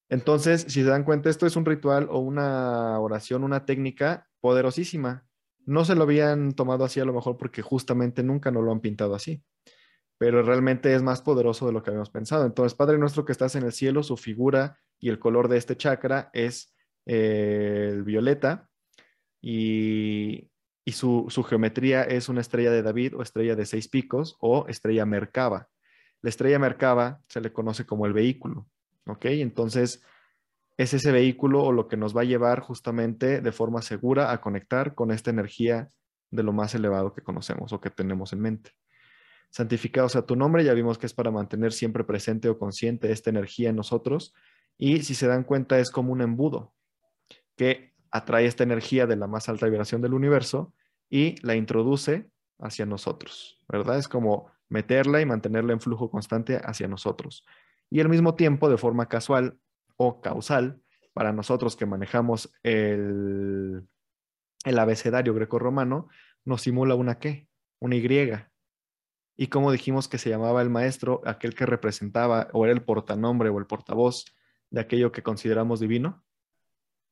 Entonces, 0.09 0.63
si 0.63 0.83
se 0.83 0.85
dan 0.85 1.05
cuenta, 1.05 1.29
esto 1.29 1.47
es 1.47 1.57
un 1.57 1.67
ritual 1.67 2.09
o 2.11 2.19
una 2.19 2.99
oración, 2.99 3.45
una 3.45 3.67
técnica 3.67 4.27
poderosísima. 4.41 5.27
No 5.69 5.85
se 5.85 5.95
lo 5.95 6.05
habían 6.05 6.53
tomado 6.53 6.87
así 6.87 6.99
a 6.99 7.05
lo 7.05 7.13
mejor 7.13 7.37
porque 7.37 7.61
justamente 7.61 8.23
nunca 8.23 8.51
no 8.51 8.63
lo 8.63 8.73
han 8.73 8.81
pintado 8.81 9.15
así, 9.15 9.45
pero 10.17 10.43
realmente 10.43 10.95
es 10.95 11.03
más 11.03 11.21
poderoso 11.21 11.67
de 11.67 11.75
lo 11.75 11.83
que 11.83 11.91
habíamos 11.91 12.09
pensado. 12.09 12.47
Entonces, 12.47 12.75
Padre 12.75 12.97
nuestro 12.97 13.27
que 13.27 13.33
estás 13.33 13.55
en 13.55 13.65
el 13.65 13.73
cielo, 13.73 14.03
su 14.03 14.17
figura 14.17 14.79
y 14.99 15.11
el 15.11 15.19
color 15.19 15.47
de 15.49 15.59
este 15.59 15.77
chakra 15.77 16.31
es 16.33 16.75
eh, 17.05 17.91
el 17.93 18.03
violeta 18.03 18.71
y, 19.43 20.51
su, 20.91 21.29
geometría 21.47 22.03
es 22.03 22.31
una 22.31 22.41
estrella 22.41 22.71
de 22.71 22.83
David 22.83 23.15
o 23.15 23.21
estrella 23.21 23.55
de 23.55 23.67
seis 23.67 23.89
picos 23.89 24.39
o 24.41 24.67
estrella 24.69 25.05
Merkaba. 25.05 25.69
La 26.23 26.31
estrella 26.31 26.59
Merkaba 26.59 27.21
se 27.29 27.43
le 27.43 27.53
conoce 27.53 27.85
como 27.85 28.07
el 28.07 28.15
vehículo. 28.15 28.67
¿Ok? 29.05 29.27
Entonces, 29.27 30.03
es 30.79 30.95
ese 30.95 31.11
vehículo 31.11 31.65
o 31.65 31.73
lo 31.73 31.89
que 31.89 31.97
nos 31.97 32.17
va 32.17 32.23
a 32.23 32.25
llevar 32.25 32.61
justamente 32.61 33.41
de 33.41 33.53
forma 33.53 33.83
segura 33.83 34.31
a 34.31 34.41
conectar 34.41 34.95
con 34.95 35.11
esta 35.11 35.29
energía 35.29 35.89
de 36.31 36.43
lo 36.45 36.53
más 36.53 36.75
elevado 36.75 37.13
que 37.13 37.23
conocemos 37.23 37.73
o 37.73 37.81
que 37.81 37.91
tenemos 37.91 38.33
en 38.33 38.41
mente. 38.41 38.71
Santificado 39.51 40.09
sea 40.09 40.23
tu 40.23 40.37
nombre, 40.37 40.63
ya 40.63 40.75
vimos 40.75 40.97
que 40.97 41.07
es 41.07 41.15
para 41.15 41.33
mantener 41.33 41.73
siempre 41.73 42.05
presente 42.05 42.49
o 42.49 42.59
consciente 42.59 43.11
esta 43.11 43.29
energía 43.29 43.71
en 43.71 43.77
nosotros 43.77 44.35
y 44.77 45.03
si 45.03 45.17
se 45.17 45.27
dan 45.27 45.43
cuenta 45.43 45.81
es 45.81 45.91
como 45.91 46.13
un 46.13 46.21
embudo 46.21 46.75
que 47.57 47.93
atrae 48.13 48.47
esta 48.47 48.63
energía 48.63 49.07
de 49.07 49.17
la 49.17 49.27
más 49.27 49.49
alta 49.49 49.67
vibración 49.67 50.01
del 50.01 50.15
universo 50.15 50.73
y 51.11 51.45
la 51.45 51.57
introduce 51.57 52.31
hacia 52.61 52.87
nosotros, 52.87 53.59
¿verdad? 53.69 53.99
Es 53.99 54.07
como 54.07 54.53
meterla 54.69 55.21
y 55.21 55.27
mantenerla 55.27 55.73
en 55.73 55.81
flujo 55.81 56.09
constante 56.09 56.61
hacia 56.63 56.87
nosotros 56.87 57.45
y 57.91 58.01
al 58.01 58.09
mismo 58.09 58.35
tiempo, 58.35 58.69
de 58.69 58.77
forma 58.77 59.09
casual 59.09 59.59
o 59.99 60.23
causal, 60.23 60.81
para 61.13 61.33
nosotros 61.33 61.77
que 61.77 61.85
manejamos 61.85 62.51
el, 62.63 63.87
el 64.65 64.79
abecedario 64.79 65.35
greco-romano, 65.35 66.09
nos 66.45 66.63
simula 66.63 66.95
una 66.95 67.19
qué, 67.19 67.49
una 67.81 67.97
Y. 67.97 68.07
Y 69.37 69.47
como 69.49 69.71
dijimos 69.71 70.09
que 70.09 70.19
se 70.19 70.31
llamaba 70.31 70.63
el 70.63 70.71
maestro, 70.71 71.21
aquel 71.27 71.55
que 71.55 71.67
representaba 71.67 72.49
o 72.53 72.65
era 72.65 72.73
el 72.73 72.83
portanombre 72.83 73.51
o 73.51 73.59
el 73.59 73.67
portavoz 73.67 74.25
de 74.71 74.81
aquello 74.81 75.13
que 75.13 75.23
consideramos 75.23 75.81
divino, 75.81 76.25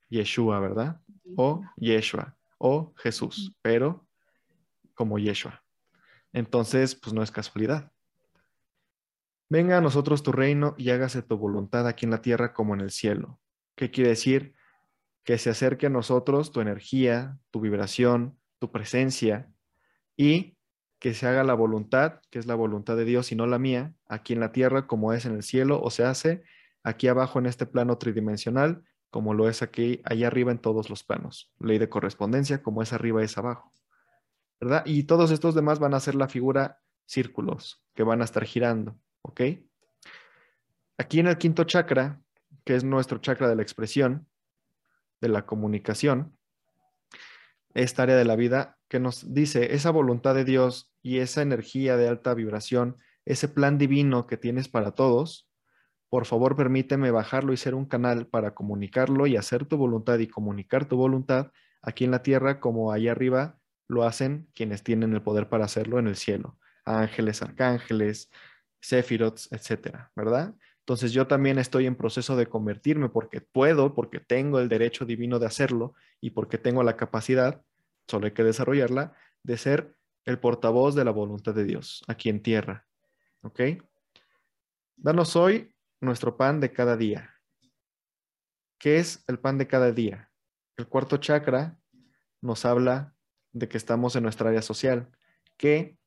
Yeshua, 0.09 0.61
¿verdad? 0.61 1.01
O 1.37 1.63
Yeshua, 1.77 2.37
o 2.59 2.95
Jesús, 2.97 3.57
pero 3.63 4.07
como 4.95 5.19
Yeshua. 5.19 5.63
Entonces, 6.33 6.95
pues 6.95 7.13
no 7.13 7.23
es 7.23 7.31
casualidad. 7.31 7.93
Venga 9.49 9.79
a 9.79 9.81
nosotros 9.81 10.23
tu 10.23 10.33
reino 10.33 10.75
y 10.77 10.91
hágase 10.91 11.23
tu 11.23 11.39
voluntad 11.39 11.87
aquí 11.87 12.05
en 12.05 12.11
la 12.11 12.21
tierra 12.21 12.53
como 12.53 12.75
en 12.75 12.81
el 12.81 12.91
cielo. 12.91 13.39
¿Qué 13.77 13.91
quiere 13.91 14.11
decir? 14.11 14.55
Que 15.23 15.39
se 15.39 15.51
acerque 15.51 15.87
a 15.87 15.91
nosotros 15.91 16.51
tu 16.51 16.61
energía, 16.61 17.39
tu 17.51 17.61
vibración, 17.61 18.39
tu 18.59 18.73
presencia 18.73 19.49
y 20.17 20.57
que 20.99 21.15
se 21.15 21.27
haga 21.27 21.45
la 21.45 21.55
voluntad, 21.55 22.21
que 22.31 22.39
es 22.39 22.47
la 22.47 22.55
voluntad 22.55 22.97
de 22.97 23.05
Dios 23.05 23.31
y 23.31 23.37
no 23.37 23.47
la 23.47 23.59
mía, 23.59 23.95
aquí 24.09 24.33
en 24.33 24.41
la 24.41 24.51
tierra 24.51 24.87
como 24.87 25.13
es 25.13 25.27
en 25.27 25.35
el 25.35 25.43
cielo, 25.43 25.81
o 25.81 25.91
se 25.91 26.05
hace 26.05 26.43
aquí 26.83 27.07
abajo 27.07 27.39
en 27.39 27.47
este 27.47 27.67
plano 27.67 27.99
tridimensional, 27.99 28.83
como 29.11 29.35
lo 29.35 29.49
es 29.49 29.63
aquí, 29.63 30.01
allá 30.05 30.27
arriba 30.27 30.51
en 30.53 30.59
todos 30.59 30.91
los 30.91 31.05
planos. 31.05 31.53
Ley 31.61 31.79
de 31.79 31.89
correspondencia, 31.89 32.63
como 32.63 32.83
es 32.83 32.93
arriba 32.93 33.23
es 33.23 33.37
abajo. 33.39 33.73
¿Verdad? 34.61 34.83
Y 34.87 35.05
todos 35.05 35.31
estos 35.31 35.55
demás 35.55 35.79
van 35.79 35.95
a 35.95 36.01
ser 36.01 36.15
la 36.15 36.29
figura 36.29 36.81
círculos 37.05 37.85
que 37.95 38.03
van 38.03 38.23
a 38.23 38.25
estar 38.25 38.45
girando. 38.45 38.99
¿Ok? 39.27 39.41
Aquí 40.99 41.19
en 41.19 41.27
el 41.27 41.37
quinto 41.37 41.65
chakra, 41.65 42.21
que 42.65 42.77
es 42.77 42.85
nuestro 42.85 43.19
chakra 43.19 43.49
de 43.49 43.57
la 43.57 43.63
expresión, 43.63 44.29
de 45.21 45.29
la 45.29 45.47
comunicación, 45.47 46.37
esta 47.75 48.05
área 48.05 48.17
de 48.17 48.25
la 48.25 48.37
vida 48.37 48.79
que 48.89 49.01
nos 49.01 49.35
dice 49.35 49.75
esa 49.75 49.91
voluntad 49.91 50.35
de 50.35 50.45
Dios 50.45 50.95
y 51.03 51.19
esa 51.19 51.43
energía 51.43 51.97
de 51.97 52.09
alta 52.09 52.35
vibración, 52.35 52.99
ese 53.25 53.49
plan 53.49 53.79
divino 53.79 54.29
que 54.29 54.37
tienes 54.37 54.69
para 54.69 54.93
todos, 54.93 55.51
por 56.09 56.25
favor 56.25 56.55
permíteme 56.55 57.11
bajarlo 57.11 57.53
y 57.53 57.57
ser 57.57 57.75
un 57.75 57.87
canal 57.87 58.29
para 58.29 58.55
comunicarlo 58.55 59.27
y 59.27 59.37
hacer 59.37 59.67
tu 59.67 59.77
voluntad 59.77 60.21
y 60.21 60.29
comunicar 60.29 60.87
tu 60.87 60.97
voluntad 60.97 61.51
aquí 61.83 62.05
en 62.05 62.13
la 62.13 62.23
tierra 62.23 62.61
como 62.61 62.93
allá 62.93 63.11
arriba 63.11 63.59
lo 63.89 64.05
hacen 64.05 64.49
quienes 64.55 64.85
tienen 64.85 65.15
el 65.15 65.23
poder 65.23 65.49
para 65.49 65.65
hacerlo 65.65 65.99
en 65.99 66.07
el 66.07 66.17
cielo, 66.17 66.59
ángeles, 66.85 67.43
arcángeles, 67.43 68.31
séfirots, 68.81 69.51
etcétera, 69.53 70.13
¿verdad? 70.15 70.55
Entonces 70.81 71.13
yo 71.13 71.27
también 71.27 71.59
estoy 71.59 71.87
en 71.87 71.97
proceso 71.97 72.37
de 72.37 72.47
convertirme 72.47 73.09
porque 73.09 73.41
puedo, 73.41 73.95
porque 73.95 74.21
tengo 74.21 74.61
el 74.61 74.69
derecho 74.69 75.05
divino 75.05 75.39
de 75.39 75.47
hacerlo 75.47 75.95
y 76.21 76.31
porque 76.31 76.59
tengo 76.59 76.83
la 76.85 76.97
capacidad, 76.97 77.63
solo 78.07 78.27
hay 78.27 78.33
que 78.33 78.45
desarrollarla, 78.45 79.17
de 79.43 79.57
ser 79.59 79.97
el 80.25 80.39
portavoz 80.39 80.95
de 80.95 81.05
la 81.05 81.11
voluntad 81.11 81.55
de 81.55 81.65
Dios 81.65 82.05
aquí 82.07 82.29
en 82.29 82.43
tierra. 82.43 82.87
¿Ok? 83.43 83.61
Danos 84.97 85.37
hoy 85.37 85.75
nuestro 86.01 86.37
pan 86.37 86.61
de 86.61 86.73
cada 86.73 86.97
día. 86.97 87.35
¿Qué 88.79 88.99
es 88.99 89.25
el 89.27 89.39
pan 89.39 89.59
de 89.59 89.67
cada 89.67 89.93
día? 89.93 90.31
El 90.77 90.87
cuarto 90.87 91.17
chakra 91.17 91.79
nos 92.41 92.65
habla 92.65 93.15
de 93.53 93.69
que 93.69 93.79
estamos 93.79 94.15
en 94.17 94.23
nuestra 94.23 94.51
área 94.51 94.63
social, 94.63 95.11
que 95.57 95.99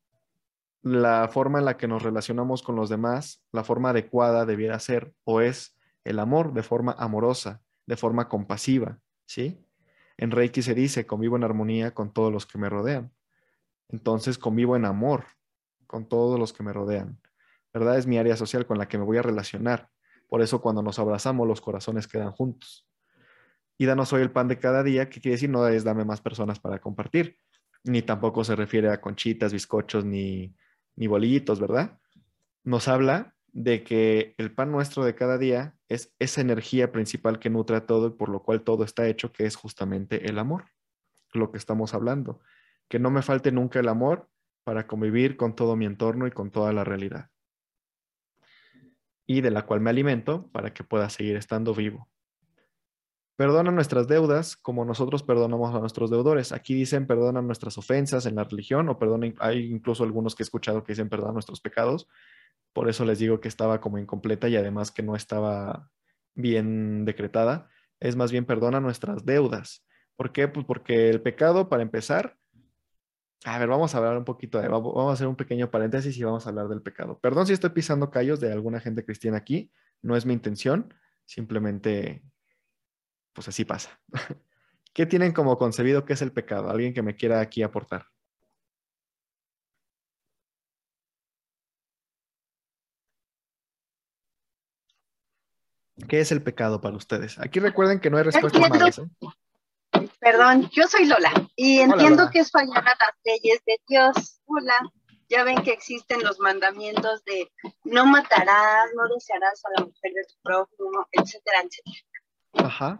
la 0.81 1.27
forma 1.27 1.59
en 1.59 1.65
la 1.65 1.77
que 1.77 1.87
nos 1.87 2.03
relacionamos 2.03 2.63
con 2.63 2.75
los 2.75 2.89
demás, 2.89 3.43
la 3.51 3.63
forma 3.63 3.89
adecuada 3.89 4.45
debiera 4.45 4.79
ser 4.79 5.13
o 5.23 5.41
es 5.41 5.77
el 6.03 6.19
amor 6.19 6.53
de 6.53 6.63
forma 6.63 6.95
amorosa, 6.97 7.61
de 7.85 7.97
forma 7.97 8.29
compasiva, 8.29 8.99
¿sí? 9.25 9.65
En 10.17 10.31
Reiki 10.31 10.61
se 10.61 10.73
dice, 10.73 11.05
convivo 11.05 11.37
en 11.37 11.43
armonía 11.43 11.93
con 11.93 12.13
todos 12.13 12.31
los 12.31 12.45
que 12.45 12.57
me 12.57 12.69
rodean. 12.69 13.11
Entonces 13.87 14.37
convivo 14.37 14.75
en 14.75 14.85
amor 14.85 15.25
con 15.87 16.07
todos 16.07 16.37
los 16.37 16.51
que 16.51 16.61
me 16.61 16.73
rodean. 16.73 17.21
¿Verdad? 17.73 17.97
Es 17.97 18.05
mi 18.05 18.17
área 18.17 18.35
social 18.35 18.65
con 18.65 18.77
la 18.77 18.87
que 18.87 18.97
me 18.97 19.05
voy 19.05 19.17
a 19.17 19.21
relacionar. 19.21 19.89
Por 20.27 20.41
eso 20.41 20.61
cuando 20.61 20.81
nos 20.81 20.99
abrazamos 20.99 21.47
los 21.47 21.61
corazones 21.61 22.07
quedan 22.07 22.31
juntos. 22.31 22.87
Y 23.77 23.85
danos 23.85 24.11
hoy 24.11 24.21
el 24.21 24.31
pan 24.31 24.49
de 24.49 24.59
cada 24.59 24.83
día, 24.83 25.09
que 25.09 25.21
quiere 25.21 25.35
decir 25.35 25.49
no 25.49 25.65
es 25.67 25.83
dame 25.83 26.03
más 26.03 26.19
personas 26.19 26.59
para 26.59 26.79
compartir, 26.79 27.37
ni 27.83 28.01
tampoco 28.01 28.43
se 28.43 28.55
refiere 28.55 28.89
a 28.89 28.99
conchitas, 28.99 29.53
bizcochos, 29.53 30.03
ni 30.03 30.53
ni 30.99 31.07
bolillitos, 31.07 31.61
¿verdad? 31.61 31.97
Nos 32.65 32.89
habla 32.89 33.33
de 33.53 33.83
que 33.83 34.35
el 34.37 34.53
pan 34.53 34.69
nuestro 34.69 35.05
de 35.05 35.15
cada 35.15 35.37
día 35.37 35.75
es 35.87 36.13
esa 36.19 36.41
energía 36.41 36.91
principal 36.91 37.39
que 37.39 37.49
nutre 37.49 37.77
a 37.77 37.85
todo 37.85 38.07
y 38.07 38.11
por 38.11 38.27
lo 38.27 38.43
cual 38.43 38.63
todo 38.63 38.83
está 38.83 39.07
hecho, 39.07 39.31
que 39.31 39.45
es 39.45 39.55
justamente 39.55 40.29
el 40.29 40.37
amor, 40.37 40.65
lo 41.33 41.51
que 41.51 41.57
estamos 41.57 41.93
hablando. 41.93 42.41
Que 42.89 42.99
no 42.99 43.11
me 43.11 43.21
falte 43.21 43.51
nunca 43.53 43.79
el 43.79 43.87
amor 43.87 44.29
para 44.65 44.87
convivir 44.87 45.37
con 45.37 45.55
todo 45.55 45.77
mi 45.77 45.85
entorno 45.85 46.27
y 46.27 46.31
con 46.31 46.51
toda 46.51 46.73
la 46.73 46.83
realidad. 46.83 47.29
Y 49.25 49.39
de 49.39 49.51
la 49.51 49.65
cual 49.65 49.79
me 49.79 49.91
alimento 49.91 50.51
para 50.51 50.73
que 50.73 50.83
pueda 50.83 51.09
seguir 51.09 51.37
estando 51.37 51.73
vivo. 51.73 52.09
Perdona 53.39 53.71
nuestras 53.71 54.09
deudas 54.09 54.57
como 54.57 54.83
nosotros 54.83 55.23
perdonamos 55.23 55.73
a 55.73 55.79
nuestros 55.79 56.09
deudores. 56.09 56.51
Aquí 56.51 56.73
dicen 56.73 57.07
perdona 57.07 57.41
nuestras 57.41 57.77
ofensas 57.77 58.25
en 58.25 58.35
la 58.35 58.43
religión 58.43 58.89
o 58.89 58.99
perdona, 58.99 59.33
hay 59.39 59.71
incluso 59.71 60.03
algunos 60.03 60.35
que 60.35 60.43
he 60.43 60.45
escuchado 60.45 60.83
que 60.83 60.91
dicen 60.91 61.07
perdona 61.07 61.31
nuestros 61.31 61.61
pecados. 61.61 62.09
Por 62.73 62.89
eso 62.89 63.05
les 63.05 63.17
digo 63.17 63.39
que 63.39 63.47
estaba 63.47 63.79
como 63.79 63.97
incompleta 63.97 64.49
y 64.49 64.57
además 64.57 64.91
que 64.91 65.03
no 65.03 65.15
estaba 65.15 65.89
bien 66.35 67.05
decretada. 67.05 67.69
Es 68.01 68.17
más 68.17 68.29
bien 68.29 68.43
perdona 68.43 68.81
nuestras 68.81 69.25
deudas. 69.25 69.87
¿Por 70.17 70.33
qué? 70.33 70.49
Pues 70.49 70.65
porque 70.65 71.09
el 71.09 71.21
pecado, 71.21 71.69
para 71.69 71.81
empezar, 71.81 72.35
a 73.45 73.57
ver, 73.57 73.69
vamos 73.69 73.95
a 73.95 73.99
hablar 73.99 74.17
un 74.17 74.25
poquito 74.25 74.59
de, 74.59 74.67
vamos 74.67 75.11
a 75.11 75.13
hacer 75.13 75.27
un 75.27 75.37
pequeño 75.37 75.71
paréntesis 75.71 76.17
y 76.17 76.23
vamos 76.25 76.45
a 76.45 76.49
hablar 76.49 76.67
del 76.67 76.81
pecado. 76.81 77.17
Perdón 77.19 77.47
si 77.47 77.53
estoy 77.53 77.69
pisando 77.69 78.11
callos 78.11 78.41
de 78.41 78.51
alguna 78.51 78.81
gente 78.81 79.05
cristiana 79.05 79.37
aquí, 79.37 79.71
no 80.01 80.17
es 80.17 80.25
mi 80.25 80.33
intención, 80.33 80.93
simplemente 81.23 82.21
pues 83.33 83.47
así 83.47 83.65
pasa. 83.65 83.99
¿Qué 84.93 85.05
tienen 85.05 85.33
como 85.33 85.57
concebido 85.57 86.05
que 86.05 86.13
es 86.13 86.21
el 86.21 86.31
pecado? 86.31 86.69
Alguien 86.69 86.93
que 86.93 87.01
me 87.01 87.15
quiera 87.15 87.39
aquí 87.39 87.63
aportar. 87.63 88.07
¿Qué 96.07 96.21
es 96.21 96.31
el 96.31 96.41
pecado 96.41 96.81
para 96.81 96.95
ustedes? 96.95 97.37
Aquí 97.39 97.59
recuerden 97.59 97.99
que 97.99 98.09
no 98.09 98.17
hay 98.17 98.23
respuestas 98.23 98.69
malas. 98.69 98.99
¿eh? 98.99 100.09
Perdón, 100.19 100.69
yo 100.71 100.87
soy 100.87 101.05
Lola 101.05 101.31
y 101.55 101.79
entiendo 101.79 102.29
que 102.31 102.39
es 102.39 102.51
fallar 102.51 102.79
a 102.79 102.95
las 102.99 103.15
leyes 103.23 103.59
de 103.65 103.79
Dios. 103.87 104.41
Hola, 104.45 104.91
ya 105.29 105.43
ven 105.43 105.61
que 105.63 105.71
existen 105.71 106.23
los 106.23 106.39
mandamientos 106.39 107.23
de 107.25 107.51
no 107.83 108.05
matarás, 108.05 108.89
no 108.95 109.07
desearás 109.13 109.63
a 109.65 109.69
la 109.77 109.85
mujer 109.85 110.13
de 110.13 110.23
tu 110.25 110.35
prójimo, 110.41 111.07
etcétera, 111.11 111.59
etcétera. 111.61 112.08
Ajá. 112.53 112.99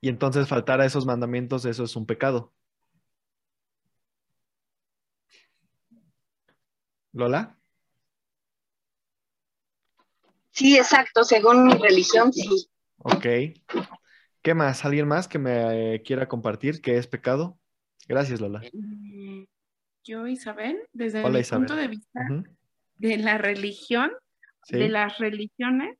Y 0.00 0.08
entonces 0.08 0.48
faltar 0.48 0.80
a 0.80 0.86
esos 0.86 1.06
mandamientos, 1.06 1.64
eso 1.64 1.84
es 1.84 1.96
un 1.96 2.06
pecado. 2.06 2.52
¿Lola? 7.12 7.58
Sí, 10.50 10.76
exacto, 10.76 11.24
según 11.24 11.66
mi 11.66 11.74
religión, 11.74 12.32
sí. 12.32 12.68
Ok. 12.98 13.26
¿Qué 14.42 14.54
más? 14.54 14.84
¿Alguien 14.84 15.06
más 15.06 15.28
que 15.28 15.38
me 15.38 15.94
eh, 15.94 16.02
quiera 16.02 16.28
compartir 16.28 16.80
qué 16.80 16.96
es 16.96 17.06
pecado? 17.06 17.58
Gracias, 18.08 18.40
Lola. 18.40 18.60
Eh, 18.62 19.46
yo, 20.04 20.26
Isabel, 20.26 20.78
desde 20.92 21.22
el 21.22 21.32
mi 21.32 21.42
punto 21.42 21.76
de 21.76 21.88
vista 21.88 22.20
de 22.96 23.16
la 23.18 23.38
religión, 23.38 24.10
de 24.68 24.88
las 24.88 25.18
religiones, 25.18 25.96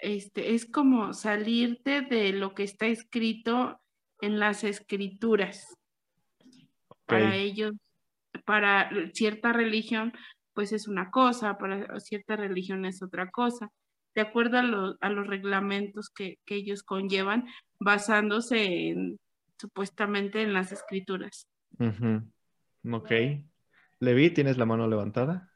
este, 0.00 0.54
es 0.54 0.70
como 0.70 1.12
salirte 1.12 2.02
de 2.02 2.32
lo 2.32 2.54
que 2.54 2.62
está 2.62 2.86
escrito 2.86 3.80
en 4.20 4.38
las 4.38 4.64
escrituras. 4.64 5.76
Para 7.06 7.36
ellos, 7.36 7.72
para 8.44 8.90
cierta 9.12 9.52
religión, 9.52 10.12
pues 10.52 10.72
es 10.72 10.88
una 10.88 11.10
cosa, 11.10 11.56
para 11.56 11.98
cierta 12.00 12.36
religión 12.36 12.84
es 12.84 13.02
otra 13.02 13.30
cosa, 13.30 13.70
de 14.14 14.20
acuerdo 14.22 14.58
a, 15.00 15.08
los 15.08 15.26
reglamentos 15.26 16.10
que, 16.10 16.38
ellos 16.46 16.82
conllevan, 16.82 17.46
basándose 17.78 18.88
en, 18.88 19.18
supuestamente 19.58 20.42
en 20.42 20.52
las 20.52 20.72
escrituras. 20.72 21.46
Ok. 21.78 23.12
Levi, 24.00 24.30
¿tienes 24.30 24.58
la 24.58 24.66
mano 24.66 24.86
levantada? 24.86 25.52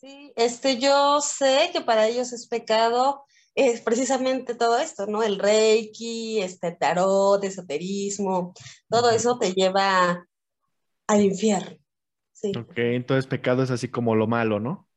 Sí, 0.00 0.32
este, 0.34 0.78
yo 0.78 1.20
sé 1.20 1.70
que 1.72 1.82
para 1.82 2.06
ellos 2.06 2.32
es 2.32 2.48
pecado 2.48 3.26
es 3.54 3.80
precisamente 3.80 4.54
todo 4.54 4.78
esto, 4.78 5.06
¿no? 5.06 5.22
El 5.22 5.38
reiki, 5.38 6.40
este 6.40 6.72
tarot, 6.72 7.42
esoterismo, 7.42 8.54
todo 8.88 9.10
eso 9.10 9.38
te 9.38 9.52
lleva 9.52 10.26
al 11.06 11.22
infierno. 11.22 11.76
Sí. 12.32 12.52
Ok, 12.56 12.72
entonces 12.76 13.26
pecado 13.26 13.62
es 13.62 13.70
así 13.70 13.88
como 13.88 14.14
lo 14.14 14.26
malo, 14.26 14.60
¿no? 14.60 14.88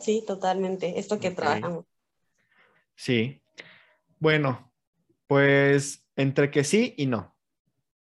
sí, 0.00 0.24
totalmente. 0.26 0.98
Esto 0.98 1.18
que 1.18 1.30
trabajamos. 1.30 1.84
Sí. 2.96 3.42
Bueno, 4.18 4.72
pues 5.26 6.04
entre 6.16 6.50
que 6.50 6.64
sí 6.64 6.94
y 6.96 7.06
no, 7.06 7.36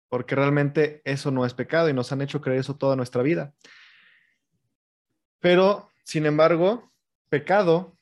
porque 0.09 0.35
realmente 0.35 1.03
eso 1.05 1.31
no 1.31 1.45
es 1.45 1.55
pecado 1.55 1.89
y 1.89 1.93
nos 1.93 2.11
han 2.13 2.23
hecho 2.23 2.41
creer 2.41 2.61
eso 2.61 2.77
toda 2.77 2.97
nuestra 2.97 3.23
vida. 3.23 3.55
Pero, 5.41 5.91
sin 6.05 6.27
embargo, 6.27 6.91
pecado 7.29 7.98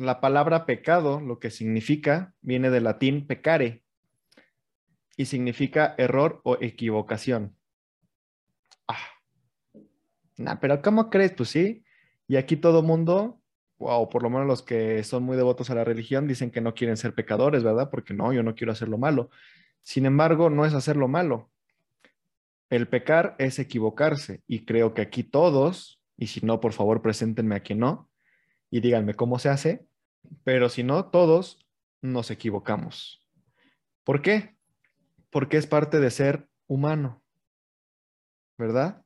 la 0.00 0.18
palabra 0.22 0.64
pecado, 0.64 1.20
lo 1.20 1.38
que 1.38 1.50
significa, 1.50 2.32
viene 2.40 2.70
del 2.70 2.84
latín 2.84 3.26
pecare 3.26 3.84
y 5.18 5.26
significa 5.26 5.94
error 5.98 6.40
o 6.42 6.56
equivocación. 6.58 7.54
Ah. 8.88 10.58
pero 10.58 10.80
¿cómo 10.80 11.10
crees? 11.10 11.32
Pues 11.32 11.50
sí. 11.50 11.84
Y 12.26 12.36
aquí 12.36 12.56
todo 12.56 12.82
mundo, 12.82 13.42
o 13.76 14.08
por 14.08 14.22
lo 14.22 14.30
menos 14.30 14.46
los 14.46 14.62
que 14.62 15.04
son 15.04 15.22
muy 15.22 15.36
devotos 15.36 15.68
a 15.68 15.74
la 15.74 15.84
religión, 15.84 16.26
dicen 16.26 16.50
que 16.50 16.62
no 16.62 16.72
quieren 16.72 16.96
ser 16.96 17.14
pecadores, 17.14 17.62
¿verdad? 17.62 17.90
Porque 17.90 18.14
no, 18.14 18.32
yo 18.32 18.42
no 18.42 18.54
quiero 18.54 18.72
hacer 18.72 18.88
lo 18.88 18.96
malo. 18.96 19.28
Sin 19.82 20.06
embargo, 20.06 20.48
no 20.48 20.64
es 20.64 20.72
hacer 20.72 20.96
lo 20.96 21.08
malo. 21.08 21.50
El 22.70 22.88
pecar 22.88 23.36
es 23.38 23.58
equivocarse. 23.58 24.40
Y 24.46 24.64
creo 24.64 24.94
que 24.94 25.02
aquí 25.02 25.24
todos, 25.24 26.00
y 26.16 26.28
si 26.28 26.40
no, 26.40 26.58
por 26.58 26.72
favor, 26.72 27.02
preséntenme 27.02 27.56
a 27.56 27.60
quien 27.60 27.80
no, 27.80 28.08
y 28.70 28.80
díganme 28.80 29.12
cómo 29.12 29.38
se 29.38 29.50
hace, 29.50 29.89
pero 30.44 30.68
si 30.68 30.82
no, 30.82 31.06
todos 31.06 31.58
nos 32.02 32.30
equivocamos. 32.30 33.26
¿Por 34.04 34.22
qué? 34.22 34.56
Porque 35.30 35.56
es 35.56 35.66
parte 35.66 36.00
de 36.00 36.10
ser 36.10 36.48
humano, 36.66 37.22
¿verdad? 38.58 39.04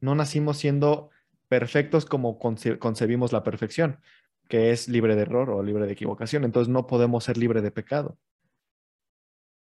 No 0.00 0.14
nacimos 0.14 0.58
siendo 0.58 1.10
perfectos 1.48 2.04
como 2.06 2.38
concebimos 2.38 3.32
la 3.32 3.42
perfección, 3.44 4.00
que 4.48 4.70
es 4.72 4.88
libre 4.88 5.16
de 5.16 5.22
error 5.22 5.50
o 5.50 5.62
libre 5.62 5.86
de 5.86 5.92
equivocación. 5.92 6.44
Entonces 6.44 6.72
no 6.72 6.86
podemos 6.86 7.24
ser 7.24 7.36
libre 7.38 7.62
de 7.62 7.70
pecado. 7.70 8.18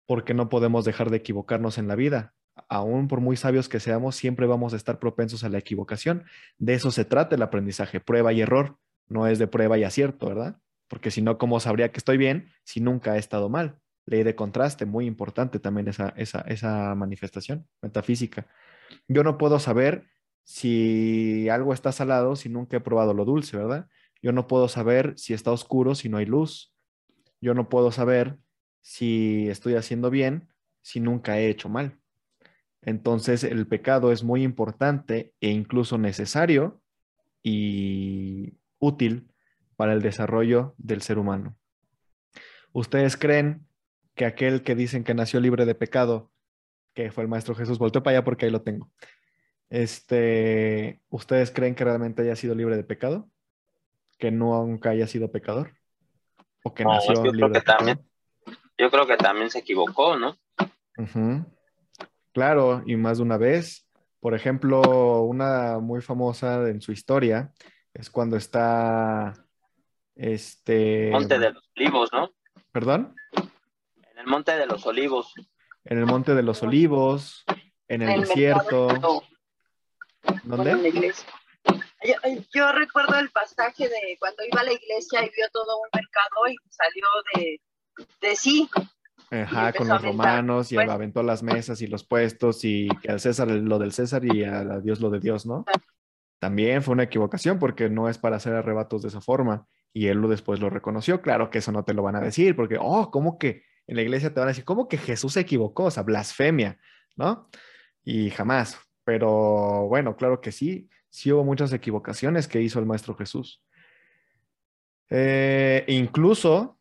porque 0.06 0.34
no 0.34 0.49
podemos 0.49 0.86
dejar 0.86 1.12
de 1.12 1.17
equivocarnos 1.17 1.78
en 1.78 1.88
la 1.88 1.95
vida. 1.95 2.34
Aún 2.67 3.08
por 3.08 3.21
muy 3.21 3.38
sabios 3.38 3.69
que 3.69 3.80
seamos, 3.80 4.15
siempre 4.15 4.47
vamos 4.47 4.73
a 4.73 4.75
estar 4.75 4.97
propensos 4.99 5.43
a 5.43 5.49
la 5.49 5.60
equivocación. 5.60 6.25
De 6.58 6.73
eso 6.73 6.89
se 6.91 7.06
trata 7.06 7.36
el 7.36 7.43
aprendizaje, 7.43 7.99
prueba 7.99 8.34
y 8.34 8.41
error. 8.41 8.78
No 9.08 9.28
es 9.28 9.38
de 9.38 9.47
prueba 9.47 9.78
y 9.78 9.84
acierto, 9.84 10.28
¿verdad? 10.28 10.60
Porque 10.89 11.12
si 11.12 11.21
no, 11.21 11.38
¿cómo 11.38 11.60
sabría 11.60 11.91
que 11.91 11.99
estoy 11.99 12.17
bien 12.17 12.49
si 12.63 12.82
nunca 12.82 13.15
he 13.15 13.19
estado 13.19 13.47
mal? 13.47 13.80
Ley 14.06 14.23
de 14.23 14.36
contraste, 14.36 14.86
muy 14.86 15.06
importante 15.06 15.60
también 15.60 15.88
esa, 15.88 16.10
esa, 16.17 16.41
esa 16.41 16.95
manifestación 16.95 17.67
metafísica. 17.82 18.47
Yo 19.08 19.23
no 19.23 19.38
puedo 19.38 19.60
saber 19.60 20.08
si 20.43 21.47
algo 21.47 21.73
está 21.73 21.91
salado 21.91 22.36
si 22.36 22.49
nunca 22.49 22.78
he 22.78 22.82
probado 22.82 23.13
lo 23.13 23.23
dulce, 23.23 23.56
¿verdad? 23.56 23.88
Yo 24.21 24.32
no 24.32 24.47
puedo 24.47 24.67
saber 24.67 25.13
si 25.15 25.34
está 25.34 25.52
oscuro 25.52 25.93
si 25.95 26.10
no 26.10 26.17
hay 26.17 26.25
luz. 26.25 26.73
Yo 27.39 27.54
no 27.54 27.69
puedo 27.69 27.91
saber 27.91 28.38
si 28.82 29.47
estoy 29.47 29.75
haciendo 29.75 30.10
bien 30.10 30.49
si 30.82 30.99
nunca 30.99 31.39
he 31.39 31.49
hecho 31.49 31.69
mal. 31.69 31.99
Entonces 32.82 33.43
el 33.43 33.67
pecado 33.67 34.12
es 34.12 34.23
muy 34.23 34.43
importante 34.43 35.34
e 35.39 35.49
incluso 35.49 35.99
necesario 35.99 36.82
y 37.43 38.58
útil 38.80 39.28
para 39.79 39.93
el 39.93 40.01
desarrollo 40.01 40.75
del 40.77 41.01
ser 41.01 41.17
humano. 41.17 41.55
¿Ustedes 42.73 43.15
creen 43.15 43.65
que 44.13 44.25
aquel 44.25 44.61
que 44.61 44.75
dicen 44.75 45.05
que 45.05 45.13
nació 45.13 45.39
libre 45.39 45.65
de 45.65 45.73
pecado, 45.73 46.33
que 46.93 47.11
fue 47.11 47.23
el 47.23 47.29
Maestro 47.29 47.55
Jesús, 47.55 47.79
volteó 47.79 48.03
para 48.03 48.17
allá 48.17 48.25
porque 48.25 48.45
ahí 48.45 48.51
lo 48.51 48.61
tengo, 48.61 48.91
este, 49.69 50.99
¿ustedes 51.07 51.51
creen 51.51 51.75
que 51.75 51.85
realmente 51.85 52.23
haya 52.23 52.35
sido 52.35 52.55
libre 52.55 52.75
de 52.75 52.83
pecado? 52.83 53.29
¿Que 54.17 54.31
nunca 54.31 54.89
haya 54.89 55.07
sido 55.07 55.31
pecador? 55.31 55.71
¿O 56.65 56.73
que 56.73 56.83
nació 56.83 57.13
libre 57.31 57.47
de 57.47 57.61
pecado? 57.61 58.03
yo 58.77 58.91
creo 58.91 59.07
que 59.07 59.15
también 59.15 59.49
se 59.49 59.59
equivocó, 59.59 60.17
¿no? 60.17 60.35
Claro, 62.33 62.83
y 62.85 62.97
más 62.97 63.19
de 63.19 63.23
una 63.23 63.37
vez. 63.37 63.87
Por 64.19 64.35
ejemplo, 64.35 65.21
una 65.21 65.79
muy 65.79 66.01
famosa 66.01 66.67
en 66.67 66.81
su 66.81 66.91
historia 66.91 67.53
es 67.93 68.09
cuando 68.09 68.35
está 68.35 69.45
este. 70.19 71.10
Monte 71.12 71.39
de 71.39 71.51
los 71.51 71.63
Olivos, 71.75 72.10
¿no? 72.12 72.32
¿Perdón? 72.71 73.15
En 73.34 74.19
el 74.19 74.27
Monte 74.27 74.58
de 74.58 74.67
los 74.67 74.86
Olivos. 74.86 75.34
En 75.86 75.97
el 75.97 76.05
Monte 76.05 76.36
de 76.36 76.43
los 76.43 76.62
Olivos, 76.62 77.45
en 77.88 78.01
el, 78.01 78.21
desierto. 78.21 78.89
¿Dónde? 80.43 81.13
Yo, 82.03 82.13
yo, 82.53 82.71
recuerdo 82.73 83.17
el 83.17 83.29
pasaje 83.29 83.88
de 83.88 84.17
cuando 84.19 84.43
iba 84.43 84.62
a 84.62 84.65
la 84.65 84.73
iglesia 84.73 85.23
y 85.23 85.32
vio 85.36 85.47
todo 85.51 85.77
un 85.77 85.89
mercado 85.93 86.47
y 86.49 86.55
salió 86.69 87.05
de, 87.36 87.62
de 88.21 88.36
sí. 88.36 88.69
Ajá, 89.32 89.73
con 89.73 89.88
los 89.88 90.01
romanos 90.01 90.71
y 90.71 90.77
aventó 90.77 91.23
las 91.23 91.43
mesas 91.43 91.82
y 91.82 91.88
los 91.88 92.03
puestos 92.03 92.65
y 92.65 92.89
que 93.01 93.12
al 93.12 93.19
César 93.19 93.47
lo 93.47 93.77
del 93.77 93.93
César 93.93 94.25
y 94.25 94.43
a 94.43 94.79
Dios 94.79 94.99
lo 95.01 95.10
de 95.12 95.19
Dios, 95.19 95.45
¿no? 95.45 95.65
También 96.39 96.82
fue 96.84 96.93
una 96.93 97.03
equivocación 97.03 97.60
porque 97.60 97.89
no 97.89 98.10
es 98.10 98.17
para 98.17 98.38
hacer 98.38 98.53
arrebatos 98.53 99.03
de 99.03 99.10
esa 99.10 99.21
forma 99.21 99.67
y 99.93 100.08
él 100.08 100.21
después 100.30 100.60
lo 100.60 100.69
reconoció. 100.69 101.21
Claro 101.21 101.49
que 101.49 101.60
eso 101.60 101.71
no 101.71 101.84
te 101.84 101.93
lo 101.93 102.04
van 102.04 102.15
a 102.15 102.21
decir 102.21 102.56
porque, 102.56 102.78
oh, 102.80 103.12
¿cómo 103.12 103.38
que 103.38 103.63
en 103.88 103.95
la 103.95 104.02
iglesia 104.02 104.34
te 104.34 104.39
van 104.39 104.49
a 104.49 104.52
decir, 104.52 104.65
¿cómo 104.65 104.88
que 104.88 104.97
Jesús 104.97 105.34
se 105.34 105.39
equivocó? 105.39 105.86
O 105.86 105.91
sea, 105.91 106.04
blasfemia, 106.04 106.80
¿no? 107.15 107.49
Y 108.04 108.30
jamás. 108.30 108.80
Pero 109.04 109.88
bueno, 109.88 110.15
claro 110.15 110.41
que 110.41 110.52
sí, 110.52 110.89
sí 111.10 111.32
hubo 111.32 111.43
muchas 111.43 111.73
equivocaciones 111.73 112.47
que 112.47 112.62
hizo 112.62 112.80
el 112.80 112.86
Maestro 112.86 113.15
Jesús. 113.15 113.63
Eh, 115.10 115.86
incluso 115.88 116.80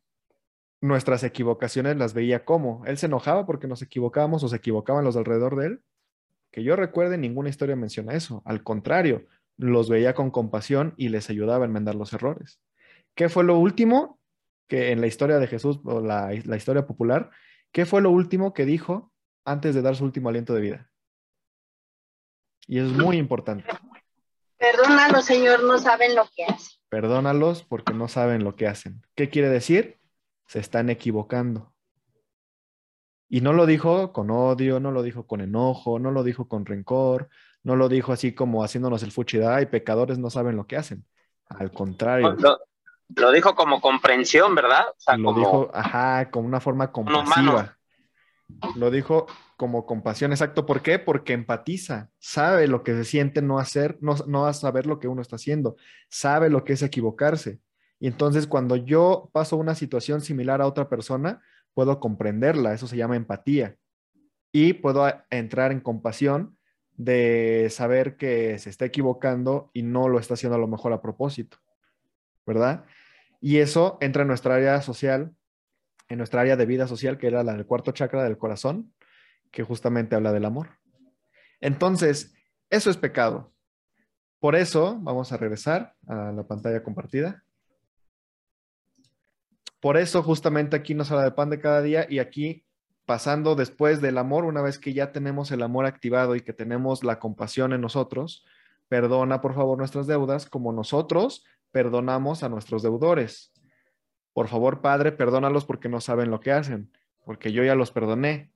nuestras 0.81 1.25
equivocaciones 1.25 1.97
las 1.97 2.15
veía 2.15 2.45
como. 2.45 2.85
Él 2.85 2.99
se 2.99 3.07
enojaba 3.07 3.47
porque 3.47 3.67
nos 3.67 3.83
equivocábamos 3.83 4.45
o 4.45 4.49
se 4.49 4.57
equivocaban 4.57 5.05
los 5.05 5.17
alrededor 5.17 5.57
de 5.57 5.67
él. 5.67 5.83
Que 6.51 6.63
yo 6.63 6.77
recuerde, 6.77 7.19
ninguna 7.19 7.49
historia 7.49 7.77
menciona 7.77 8.13
eso. 8.13 8.43
Al 8.45 8.63
contrario, 8.63 9.27
los 9.57 9.89
veía 9.89 10.15
con 10.15 10.31
compasión 10.31 10.95
y 10.97 11.09
les 11.09 11.31
ayudaba 11.31 11.65
a 11.65 11.69
enmendar 11.69 11.95
los 11.95 12.13
errores. 12.13 12.61
¿Qué 13.19 13.29
fue 13.29 13.43
lo 13.43 13.59
último 13.59 14.21
que 14.69 14.93
en 14.93 15.01
la 15.01 15.09
historia 15.09 15.41
de 15.41 15.49
Jesús 15.49 15.81
o 15.83 16.01
la, 16.01 16.31
la 16.45 16.57
historia 16.57 16.87
popular, 16.87 17.31
qué 17.73 17.85
fue 17.85 18.01
lo 18.01 18.13
último 18.13 18.55
que 18.55 18.65
dijo 18.65 19.13
antes 19.45 19.75
de 19.75 19.83
dar 19.83 19.97
su 19.97 20.05
último 20.05 20.29
aliento 20.29 20.55
de 20.55 20.61
vida? 20.61 20.91
Y 22.69 22.79
es 22.79 22.87
muy 22.93 23.17
importante. 23.17 23.65
Perdónalos, 24.57 25.25
Señor, 25.25 25.65
no 25.65 25.79
saben 25.79 26.15
lo 26.15 26.29
que 26.37 26.45
hacen. 26.45 26.79
Perdónalos 26.89 27.65
porque 27.65 27.93
no 27.93 28.07
saben 28.07 28.45
lo 28.45 28.55
que 28.55 28.69
hacen. 28.69 29.03
¿Qué 29.17 29.29
quiere 29.29 29.49
decir? 29.49 29.99
se 30.47 30.61
están 30.61 30.89
equivocando. 30.89 31.75
Y 33.29 33.41
no 33.41 33.53
lo 33.53 33.67
dijo 33.67 34.13
con 34.13 34.31
odio, 34.31 34.79
no 34.79 34.93
lo 34.93 35.03
dijo 35.03 35.27
con 35.27 35.41
enojo, 35.41 35.99
no 35.99 36.13
lo 36.13 36.23
dijo 36.23 36.47
con 36.47 36.67
rencor, 36.67 37.31
no 37.65 37.75
lo 37.75 37.89
dijo 37.89 38.13
así 38.13 38.33
como 38.33 38.63
haciéndonos 38.63 39.03
el 39.03 39.11
fuchida 39.11 39.61
y 39.61 39.67
pecadores 39.67 40.19
no 40.19 40.31
saben 40.31 40.57
lo 40.57 40.69
que 40.69 40.77
hacen. 40.77 41.05
Al 41.49 41.73
contrario. 41.73 42.37
Lo, 43.17 43.33
dijo 43.33 43.55
como 43.55 43.81
comprensión, 43.81 44.55
¿verdad? 44.55 44.85
lo 45.17 45.33
dijo, 45.35 45.71
ajá, 45.73 46.31
con 46.31 46.45
una 46.45 46.61
forma 46.61 46.93
compasiva. 46.93 47.77
Lo 48.77 48.91
dijo 48.91 49.27
como 49.57 49.87
compasión, 49.87 50.33
exacto. 50.33 50.65
¿Por 50.65 50.83
qué? 50.83 50.99
Porque 50.99 51.33
empatiza, 51.33 52.11
sabe 52.19 52.67
lo 52.67 52.83
que 52.83 52.95
se 52.95 53.05
siente 53.05 53.43
no 53.43 53.59
hacer, 53.59 53.99
no, 54.01 54.15
no 54.27 54.47
a 54.47 54.53
saber 54.53 54.87
lo 54.87 54.99
que 54.99 55.09
uno 55.09 55.21
está 55.21 55.37
haciendo, 55.37 55.77
sabe 56.09 56.49
lo 56.49 56.65
que 56.65 56.75
es 56.75 56.83
equivocarse. 56.83 57.61
Y 58.01 58.07
entonces 58.07 58.47
cuando 58.47 58.77
yo 58.77 59.31
paso 59.33 59.57
una 59.57 59.75
situación 59.75 60.21
similar 60.21 60.61
a 60.63 60.67
otra 60.67 60.89
persona, 60.89 61.43
puedo 61.75 62.01
comprenderla, 62.01 62.73
eso 62.73 62.87
se 62.87 62.97
llama 62.97 63.17
empatía. 63.17 63.77
Y 64.53 64.75
puedo 64.75 65.07
entrar 65.31 65.73
en 65.73 65.81
compasión 65.81 66.57
de 66.97 67.69
saber 67.71 68.17
que 68.17 68.59
se 68.59 68.71
está 68.71 68.85
equivocando 68.85 69.71
y 69.73 69.83
no 69.83 70.09
lo 70.09 70.19
está 70.19 70.35
haciendo 70.35 70.57
a 70.57 70.61
lo 70.61 70.67
mejor 70.67 70.93
a 70.93 71.01
propósito, 71.01 71.59
¿verdad? 72.47 72.85
Y 73.41 73.59
eso 73.59 73.99
entra 74.01 74.23
en 74.23 74.29
nuestra 74.29 74.55
área 74.55 74.81
social, 74.83 75.35
en 76.09 76.19
nuestra 76.19 76.41
área 76.41 76.57
de 76.57 76.67
vida 76.67 76.87
social, 76.87 77.19
que 77.19 77.27
era 77.27 77.43
la 77.45 77.53
del 77.53 77.67
cuarto 77.67 77.93
chakra 77.93 78.25
del 78.25 78.39
corazón, 78.39 78.93
que 79.51 79.63
justamente 79.63 80.17
habla 80.17 80.33
del 80.33 80.45
amor. 80.45 80.71
Entonces, 81.61 82.35
eso 82.71 82.91
es 82.91 82.97
pecado. 82.97 83.53
Por 84.41 84.55
eso, 84.55 84.99
vamos 85.01 85.33
a 85.33 85.37
regresar 85.37 85.95
a 86.07 86.33
la 86.33 86.47
pantalla 86.47 86.83
compartida. 86.83 87.45
Por 89.81 89.97
eso 89.97 90.23
justamente 90.23 90.77
aquí 90.77 90.95
nos 90.95 91.11
habla 91.11 91.25
de 91.25 91.33
pan 91.33 91.51
de 91.51 91.61
cada 91.61 91.83
día 91.83 92.07
y 92.09 92.19
aquí 92.19 92.65
pasando 93.07 93.55
después 93.55 94.01
del 94.01 94.19
amor, 94.19 94.45
una 94.45 94.61
vez 94.61 94.79
que 94.79 94.93
ya 94.93 95.13
tenemos 95.13 95.51
el 95.51 95.63
amor 95.63 95.87
activado 95.87 96.37
y 96.37 96.43
que 96.43 96.53
tenemos 96.53 97.05
la 97.05 97.19
compasión 97.19 97.73
en 97.73 97.81
nosotros, 97.81 98.45
perdona 98.89 99.41
por 99.41 99.55
favor 99.55 99.79
nuestras 99.79 100.07
deudas 100.07 100.47
como 100.47 100.73
nosotros 100.73 101.45
perdonamos 101.71 102.43
a 102.43 102.49
nuestros 102.49 102.83
deudores. 102.83 103.53
Por 104.33 104.49
favor, 104.49 104.81
Padre, 104.81 105.13
perdónalos 105.13 105.65
porque 105.65 105.89
no 105.89 106.01
saben 106.01 106.31
lo 106.31 106.41
que 106.41 106.53
hacen, 106.53 106.93
porque 107.25 107.53
yo 107.53 107.65
ya 107.65 107.75
los 107.75 107.91
perdoné, 107.91 108.53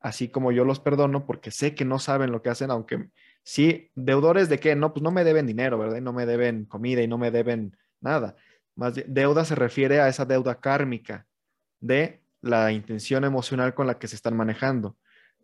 así 0.00 0.28
como 0.28 0.52
yo 0.52 0.64
los 0.64 0.80
perdono 0.80 1.26
porque 1.26 1.50
sé 1.50 1.74
que 1.74 1.84
no 1.84 1.98
saben 1.98 2.30
lo 2.30 2.42
que 2.42 2.50
hacen, 2.50 2.70
aunque 2.70 3.08
sí, 3.42 3.90
deudores 3.94 4.48
de 4.48 4.60
qué, 4.60 4.76
no, 4.76 4.92
pues 4.92 5.02
no 5.02 5.10
me 5.10 5.24
deben 5.24 5.46
dinero, 5.46 5.78
¿verdad? 5.78 5.98
Y 5.98 6.02
no 6.02 6.12
me 6.12 6.26
deben 6.26 6.66
comida 6.66 7.02
y 7.02 7.08
no 7.08 7.18
me 7.18 7.30
deben 7.30 7.76
nada 8.00 8.36
más 8.74 8.94
deuda 9.06 9.44
se 9.44 9.54
refiere 9.54 10.00
a 10.00 10.08
esa 10.08 10.24
deuda 10.24 10.60
kármica 10.60 11.26
de 11.80 12.22
la 12.40 12.72
intención 12.72 13.24
emocional 13.24 13.74
con 13.74 13.86
la 13.86 13.98
que 13.98 14.08
se 14.08 14.16
están 14.16 14.36
manejando. 14.36 14.96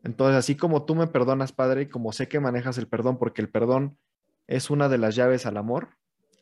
Entonces, 0.03 0.37
así 0.37 0.57
como 0.57 0.85
tú 0.85 0.95
me 0.95 1.07
perdonas, 1.07 1.53
Padre, 1.53 1.83
y 1.83 1.87
como 1.87 2.13
sé 2.13 2.29
que 2.29 2.41
manejas 2.41 2.79
el 2.79 2.89
perdón, 2.89 3.19
porque 3.19 3.43
el 3.43 3.51
perdón 3.51 3.99
es 4.47 4.71
una 4.71 4.89
de 4.89 4.99
las 4.99 5.15
llaves 5.15 5.47
al 5.47 5.57
amor, 5.57 5.91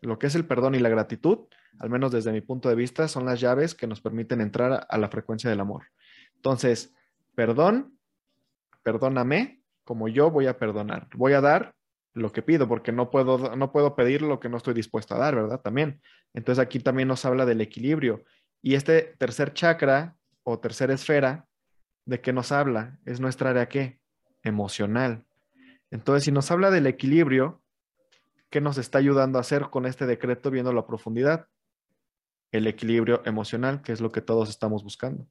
lo 0.01 0.19
que 0.19 0.29
es 0.29 0.35
el 0.35 0.45
perdón 0.45 0.75
y 0.75 0.79
la 0.79 0.89
gratitud, 0.89 1.47
al 1.79 1.91
menos 1.91 2.13
desde 2.13 2.33
mi 2.33 2.41
punto 2.41 2.69
de 2.69 2.75
vista, 2.75 3.09
son 3.09 3.25
las 3.27 3.41
llaves 3.41 3.75
que 3.75 3.87
nos 3.87 4.01
permiten 4.01 4.41
entrar 4.41 4.87
a 4.89 4.99
la 4.99 5.09
frecuencia 5.09 5.51
del 5.51 5.61
amor. 5.61 5.85
Entonces, 6.37 6.95
perdón, 7.35 7.99
perdóname 8.83 9.63
como 9.85 10.09
yo 10.09 10.31
voy 10.31 10.47
a 10.47 10.59
perdonar. 10.59 11.09
Voy 11.15 11.33
a 11.33 11.41
dar 11.41 11.75
lo 12.15 12.33
que 12.33 12.43
pido, 12.43 12.69
porque 12.69 12.93
no 12.93 13.11
puedo, 13.11 13.57
no 13.57 13.73
puedo 13.73 13.95
pedir 13.95 14.23
lo 14.23 14.41
que 14.41 14.49
no 14.49 14.57
estoy 14.57 14.75
dispuesto 14.75 15.15
a 15.15 15.19
dar, 15.19 15.35
¿verdad? 15.35 15.61
También. 15.61 16.01
Entonces 16.35 16.63
aquí 16.63 16.81
también 16.81 17.09
nos 17.09 17.25
habla 17.25 17.47
del 17.47 17.61
equilibrio. 17.61 18.25
Y 18.61 18.75
este 18.75 19.15
tercer 19.19 19.55
chakra 19.55 20.17
o 20.43 20.59
tercera 20.59 20.95
esfera, 20.95 21.47
¿de 22.05 22.21
qué 22.21 22.33
nos 22.33 22.53
habla? 22.53 22.99
Es 23.05 23.21
nuestra 23.21 23.51
área 23.51 23.69
qué? 23.69 24.01
Emocional. 24.43 25.25
Entonces, 25.91 26.25
si 26.25 26.33
nos 26.33 26.51
habla 26.51 26.71
del 26.71 26.87
equilibrio, 26.87 27.63
¿qué 28.51 28.61
nos 28.61 28.79
está 28.79 28.99
ayudando 28.99 29.39
a 29.39 29.43
hacer 29.43 29.71
con 29.71 29.87
este 29.87 30.07
decreto 30.07 30.51
viendo 30.51 30.73
la 30.73 30.87
profundidad? 30.87 31.47
El 32.53 32.67
equilibrio 32.67 33.23
emocional, 33.25 33.83
que 33.83 33.93
es 33.93 34.01
lo 34.01 34.11
que 34.11 34.21
todos 34.21 34.49
estamos 34.49 34.83
buscando. 34.83 35.27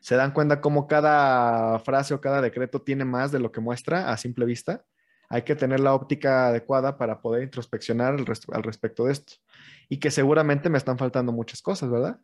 ¿Se 0.00 0.16
dan 0.16 0.32
cuenta 0.32 0.60
cómo 0.60 0.86
cada 0.86 1.78
frase 1.80 2.14
o 2.14 2.20
cada 2.20 2.40
decreto 2.40 2.80
tiene 2.80 3.04
más 3.04 3.32
de 3.32 3.40
lo 3.40 3.52
que 3.52 3.60
muestra 3.60 4.10
a 4.10 4.16
simple 4.16 4.46
vista? 4.46 4.84
hay 5.28 5.42
que 5.42 5.56
tener 5.56 5.80
la 5.80 5.94
óptica 5.94 6.48
adecuada 6.48 6.96
para 6.98 7.20
poder 7.20 7.42
introspeccionar 7.42 8.14
al, 8.14 8.62
respecto 8.62 9.04
de 9.04 9.12
esto. 9.12 9.34
Y 9.88 9.98
que 9.98 10.10
seguramente 10.10 10.70
me 10.70 10.78
están 10.78 10.98
faltando 10.98 11.32
muchas 11.32 11.62
cosas, 11.62 11.90
¿verdad? 11.90 12.20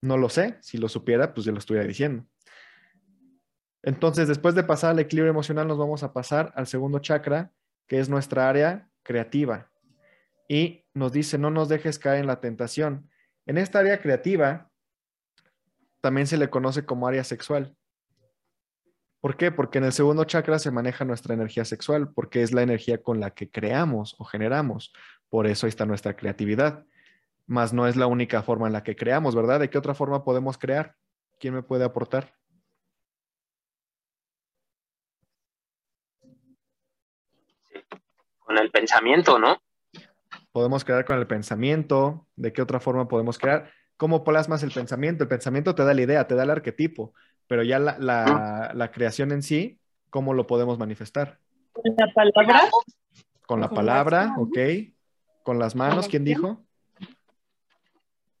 No 0.00 0.16
lo 0.16 0.28
sé, 0.28 0.58
si 0.60 0.78
lo 0.78 0.88
supiera, 0.88 1.32
pues 1.32 1.46
ya 1.46 1.52
lo 1.52 1.58
estuviera 1.58 1.86
diciendo. 1.86 2.24
Entonces, 3.82 4.26
después 4.28 4.54
de 4.54 4.64
pasar 4.64 4.90
al 4.90 4.98
equilibrio 4.98 5.30
emocional, 5.30 5.68
nos 5.68 5.78
vamos 5.78 6.02
a 6.02 6.12
pasar 6.12 6.52
al 6.56 6.66
segundo 6.66 6.98
chakra, 6.98 7.52
que 7.86 7.98
es 7.98 8.08
nuestra 8.08 8.48
área 8.48 8.88
creativa. 9.02 9.70
Y 10.48 10.84
nos 10.94 11.12
dice, 11.12 11.38
no 11.38 11.50
nos 11.50 11.68
dejes 11.68 11.98
caer 11.98 12.20
en 12.20 12.26
la 12.26 12.40
tentación. 12.40 13.10
En 13.46 13.58
esta 13.58 13.80
área 13.80 14.00
creativa, 14.00 14.70
también 16.00 16.26
se 16.26 16.36
le 16.36 16.50
conoce 16.50 16.84
como 16.84 17.06
área 17.06 17.24
sexual. 17.24 17.76
¿Por 19.20 19.36
qué? 19.36 19.50
Porque 19.50 19.78
en 19.78 19.84
el 19.84 19.92
segundo 19.92 20.24
chakra 20.24 20.58
se 20.58 20.70
maneja 20.70 21.04
nuestra 21.04 21.34
energía 21.34 21.64
sexual, 21.64 22.12
porque 22.12 22.42
es 22.42 22.52
la 22.52 22.62
energía 22.62 23.02
con 23.02 23.18
la 23.18 23.32
que 23.32 23.50
creamos 23.50 24.14
o 24.18 24.24
generamos. 24.24 24.92
Por 25.28 25.46
eso 25.46 25.66
ahí 25.66 25.70
está 25.70 25.84
nuestra 25.84 26.16
creatividad. 26.16 26.84
Más 27.46 27.72
no 27.72 27.86
es 27.86 27.96
la 27.96 28.06
única 28.06 28.42
forma 28.42 28.66
en 28.66 28.72
la 28.72 28.82
que 28.84 28.94
creamos, 28.94 29.34
¿verdad? 29.34 29.60
¿De 29.60 29.70
qué 29.70 29.78
otra 29.78 29.94
forma 29.94 30.24
podemos 30.24 30.58
crear? 30.58 30.94
¿Quién 31.40 31.54
me 31.54 31.62
puede 31.62 31.84
aportar? 31.84 32.34
Con 38.56 38.64
el 38.64 38.70
pensamiento, 38.70 39.38
¿no? 39.38 39.58
Podemos 40.50 40.82
crear 40.82 41.04
con 41.04 41.18
el 41.18 41.26
pensamiento. 41.26 42.26
¿De 42.36 42.54
qué 42.54 42.62
otra 42.62 42.80
forma 42.80 43.06
podemos 43.06 43.36
crear? 43.36 43.70
¿Cómo 43.98 44.24
plasmas 44.24 44.62
el 44.62 44.70
pensamiento? 44.70 45.24
El 45.24 45.28
pensamiento 45.28 45.74
te 45.74 45.84
da 45.84 45.92
la 45.92 46.00
idea, 46.00 46.26
te 46.26 46.34
da 46.34 46.44
el 46.44 46.50
arquetipo, 46.50 47.12
pero 47.46 47.62
ya 47.62 47.78
la, 47.78 48.90
creación 48.94 49.30
en 49.32 49.42
sí, 49.42 49.78
¿cómo 50.08 50.32
lo 50.32 50.46
podemos 50.46 50.78
manifestar? 50.78 51.38
Con 51.72 51.94
la 51.98 52.10
palabra. 52.14 52.70
Con 53.44 53.60
la 53.60 53.68
palabra, 53.68 54.34
ok. 54.38 54.58
Con 55.42 55.58
las 55.58 55.74
manos, 55.74 56.08
¿quién 56.08 56.24
dijo? 56.24 56.64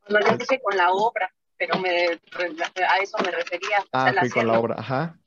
No, 0.08 0.18
yo 0.18 0.38
dije 0.38 0.58
con 0.62 0.78
la 0.78 0.92
obra, 0.92 1.30
pero 1.58 1.78
me, 1.78 2.06
a 2.08 2.96
eso 3.02 3.18
me 3.22 3.32
refería. 3.32 3.84
Ah, 3.92 4.14
ok, 4.16 4.32
con 4.32 4.46
la 4.46 4.58
obra, 4.58 4.76
ajá. 4.78 5.18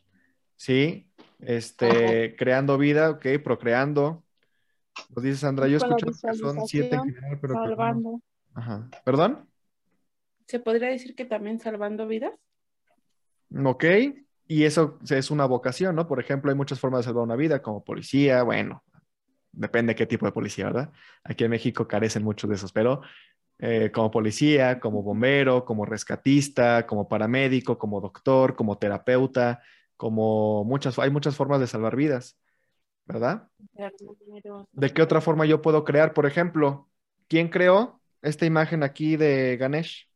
Sí, 0.56 1.08
este, 1.42 2.36
creando 2.36 2.80
vida, 2.80 3.12
ok, 3.12 3.28
procreando. 3.44 4.24
Nos 5.16 5.24
dice 5.24 5.38
Sandra, 5.38 5.68
yo 5.68 5.78
escucho 5.78 6.08
que 6.08 6.34
son 6.36 6.68
siete 6.68 6.96
en 6.96 7.14
general, 7.14 7.40
pero... 7.42 7.54
Salvando. 7.54 8.22
Ajá. 8.54 8.90
¿Perdón? 9.04 9.48
¿Se 10.48 10.60
podría 10.60 10.90
decir 10.90 11.16
que 11.16 11.26
también 11.26 11.60
salvando 11.60 12.08
vidas? 12.08 12.34
Ok, 13.64 13.86
y 14.48 14.64
eso 14.64 14.98
es 15.10 15.32
una 15.32 15.46
vocación, 15.46 15.96
¿no? 15.96 16.08
Por 16.08 16.20
ejemplo, 16.20 16.50
hay 16.50 16.58
muchas 16.58 16.80
formas 16.80 17.02
de 17.02 17.04
salvar 17.06 17.24
una 17.24 17.36
vida, 17.36 17.62
como 17.62 17.84
policía, 17.84 18.42
bueno, 18.42 18.84
depende 19.52 19.92
de 19.92 19.96
qué 19.96 20.06
tipo 20.08 20.26
de 20.26 20.32
policía, 20.32 20.66
¿verdad? 20.66 20.92
Aquí 21.24 21.44
en 21.44 21.52
México 21.52 21.88
carecen 21.88 22.24
muchos 22.24 22.50
de 22.50 22.56
esos, 22.56 22.72
pero 22.72 23.02
eh, 23.60 23.92
como 23.94 24.10
policía, 24.10 24.80
como 24.80 25.04
bombero, 25.04 25.66
como 25.66 25.86
rescatista, 25.86 26.88
como 26.88 27.08
paramédico, 27.08 27.78
como 27.78 28.02
doctor, 28.02 28.56
como 28.56 28.78
terapeuta, 28.78 29.62
como 29.98 30.64
muchas, 30.64 30.98
hay 30.98 31.12
muchas 31.12 31.36
formas 31.36 31.60
de 31.60 31.68
salvar 31.68 31.96
vidas, 31.96 32.39
¿verdad? 33.10 33.50
¿De 34.72 34.94
qué 34.94 35.02
otra 35.02 35.20
forma 35.20 35.48
yo 35.48 35.64
puedo 35.64 35.84
crear? 35.84 36.14
Por 36.14 36.28
ejemplo, 36.28 36.88
¿quién 37.28 37.50
creó 37.50 38.00
esta 38.22 38.46
imagen 38.46 38.84
aquí 38.84 39.18
de 39.18 39.58
Ganesh? 39.58 40.08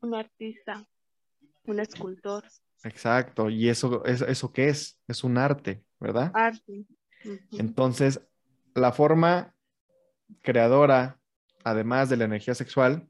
Un 0.00 0.14
artista, 0.14 0.84
un 1.64 1.78
escultor. 1.78 2.44
Exacto, 2.82 3.48
y 3.48 3.68
eso, 3.68 4.04
eso, 4.04 4.52
qué 4.52 4.68
es? 4.68 5.00
Es 5.06 5.22
un 5.22 5.38
arte, 5.38 5.84
¿verdad? 6.00 6.32
Arte. 6.34 6.84
Entonces, 7.52 8.20
la 8.74 8.90
forma 8.90 9.54
creadora, 10.42 11.20
además 11.62 12.08
de 12.08 12.16
la 12.16 12.24
energía 12.24 12.56
sexual, 12.56 13.08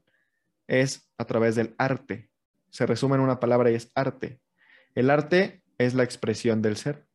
es 0.67 1.09
a 1.17 1.25
través 1.25 1.55
del 1.55 1.73
arte. 1.79 2.29
Se 2.69 2.85
resume 2.85 3.15
en 3.15 3.21
una 3.21 3.39
palabra 3.39 3.71
y 3.71 3.75
es 3.75 3.91
arte. 3.95 4.39
El 4.93 5.09
arte 5.09 5.63
es 5.77 5.93
la 5.93 6.03
expresión 6.03 6.61
del 6.61 6.77
ser, 6.77 7.05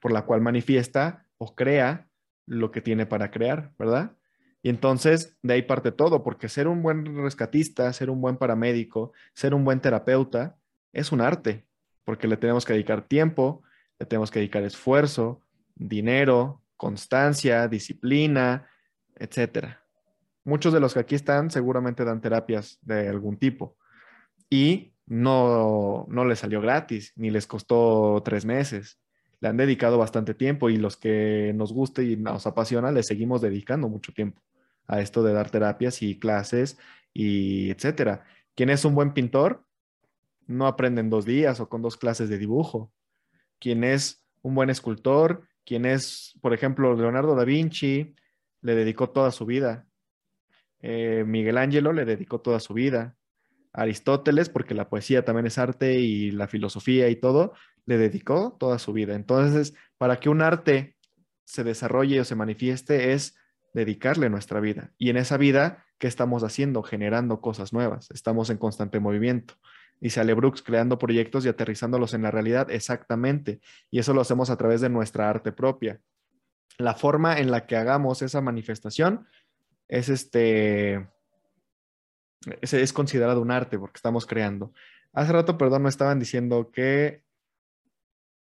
por 0.00 0.12
la 0.12 0.22
cual 0.22 0.40
manifiesta 0.40 1.26
o 1.38 1.54
crea 1.54 2.08
lo 2.46 2.70
que 2.70 2.80
tiene 2.80 3.06
para 3.06 3.30
crear, 3.30 3.72
¿verdad? 3.78 4.16
Y 4.62 4.70
entonces 4.70 5.36
de 5.42 5.54
ahí 5.54 5.62
parte 5.62 5.92
todo, 5.92 6.22
porque 6.22 6.48
ser 6.48 6.68
un 6.68 6.82
buen 6.82 7.22
rescatista, 7.22 7.92
ser 7.92 8.08
un 8.10 8.20
buen 8.20 8.36
paramédico, 8.36 9.12
ser 9.34 9.54
un 9.54 9.64
buen 9.64 9.80
terapeuta, 9.80 10.56
es 10.92 11.12
un 11.12 11.20
arte, 11.20 11.66
porque 12.04 12.28
le 12.28 12.36
tenemos 12.36 12.64
que 12.64 12.72
dedicar 12.72 13.02
tiempo, 13.02 13.62
le 13.98 14.06
tenemos 14.06 14.30
que 14.30 14.38
dedicar 14.38 14.62
esfuerzo, 14.62 15.42
dinero, 15.74 16.62
constancia, 16.76 17.68
disciplina, 17.68 18.66
etcétera. 19.16 19.82
Muchos 20.44 20.72
de 20.72 20.80
los 20.80 20.94
que 20.94 21.00
aquí 21.00 21.14
están 21.14 21.50
seguramente 21.50 22.04
dan 22.04 22.20
terapias 22.20 22.78
de 22.82 23.08
algún 23.08 23.36
tipo 23.36 23.76
y 24.48 24.93
no, 25.06 26.06
no 26.08 26.24
les 26.24 26.38
salió 26.38 26.60
gratis, 26.60 27.12
ni 27.16 27.30
les 27.30 27.46
costó 27.46 28.22
tres 28.24 28.44
meses. 28.44 28.98
Le 29.40 29.48
han 29.48 29.56
dedicado 29.56 29.98
bastante 29.98 30.34
tiempo 30.34 30.70
y 30.70 30.76
los 30.76 30.96
que 30.96 31.52
nos 31.54 31.72
guste 31.72 32.04
y 32.04 32.16
nos 32.16 32.46
apasiona, 32.46 32.92
le 32.92 33.02
seguimos 33.02 33.40
dedicando 33.42 33.88
mucho 33.88 34.12
tiempo 34.12 34.42
a 34.86 35.00
esto 35.00 35.22
de 35.22 35.32
dar 35.32 35.50
terapias 35.50 36.02
y 36.02 36.18
clases 36.18 36.78
y 37.12 37.70
etcétera. 37.70 38.24
¿Quién 38.54 38.70
es 38.70 38.84
un 38.84 38.94
buen 38.94 39.12
pintor? 39.12 39.64
No 40.46 40.66
aprende 40.66 41.00
en 41.00 41.10
dos 41.10 41.24
días 41.24 41.60
o 41.60 41.68
con 41.68 41.82
dos 41.82 41.96
clases 41.96 42.28
de 42.28 42.38
dibujo. 42.38 42.92
¿Quién 43.58 43.84
es 43.84 44.24
un 44.42 44.54
buen 44.54 44.70
escultor? 44.70 45.48
¿Quién 45.64 45.86
es, 45.86 46.38
por 46.42 46.52
ejemplo, 46.52 46.94
Leonardo 46.94 47.34
da 47.34 47.44
Vinci? 47.44 48.14
Le 48.60 48.74
dedicó 48.74 49.10
toda 49.10 49.30
su 49.30 49.46
vida. 49.46 49.86
Eh, 50.80 51.24
Miguel 51.26 51.58
Ángelo 51.58 51.92
le 51.92 52.04
dedicó 52.04 52.40
toda 52.40 52.60
su 52.60 52.74
vida. 52.74 53.16
Aristóteles, 53.74 54.48
porque 54.48 54.74
la 54.74 54.88
poesía 54.88 55.24
también 55.24 55.46
es 55.46 55.58
arte 55.58 55.98
y 55.98 56.30
la 56.30 56.46
filosofía 56.46 57.08
y 57.10 57.16
todo, 57.16 57.52
le 57.86 57.98
dedicó 57.98 58.56
toda 58.58 58.78
su 58.78 58.92
vida. 58.92 59.14
Entonces, 59.14 59.74
para 59.98 60.20
que 60.20 60.28
un 60.28 60.40
arte 60.40 60.96
se 61.44 61.64
desarrolle 61.64 62.20
o 62.20 62.24
se 62.24 62.36
manifieste 62.36 63.12
es 63.12 63.36
dedicarle 63.74 64.30
nuestra 64.30 64.60
vida. 64.60 64.92
Y 64.96 65.10
en 65.10 65.16
esa 65.16 65.36
vida, 65.36 65.84
¿qué 65.98 66.06
estamos 66.06 66.44
haciendo? 66.44 66.82
Generando 66.82 67.40
cosas 67.40 67.72
nuevas. 67.72 68.10
Estamos 68.12 68.48
en 68.48 68.58
constante 68.58 69.00
movimiento. 69.00 69.54
Y 70.00 70.10
sale 70.10 70.34
Brooks 70.34 70.62
creando 70.62 70.98
proyectos 70.98 71.44
y 71.44 71.48
aterrizándolos 71.48 72.14
en 72.14 72.22
la 72.22 72.30
realidad 72.30 72.70
exactamente. 72.70 73.60
Y 73.90 73.98
eso 73.98 74.14
lo 74.14 74.20
hacemos 74.20 74.50
a 74.50 74.56
través 74.56 74.80
de 74.80 74.88
nuestra 74.88 75.28
arte 75.28 75.50
propia. 75.52 76.00
La 76.78 76.94
forma 76.94 77.38
en 77.38 77.50
la 77.50 77.66
que 77.66 77.76
hagamos 77.76 78.22
esa 78.22 78.40
manifestación 78.40 79.26
es 79.88 80.08
este 80.08 81.08
es, 82.60 82.74
es 82.74 82.92
considerado 82.92 83.40
un 83.40 83.50
arte 83.50 83.78
porque 83.78 83.96
estamos 83.96 84.26
creando. 84.26 84.72
Hace 85.12 85.32
rato, 85.32 85.56
perdón, 85.56 85.82
me 85.82 85.88
estaban 85.88 86.18
diciendo 86.18 86.70
que 86.72 87.22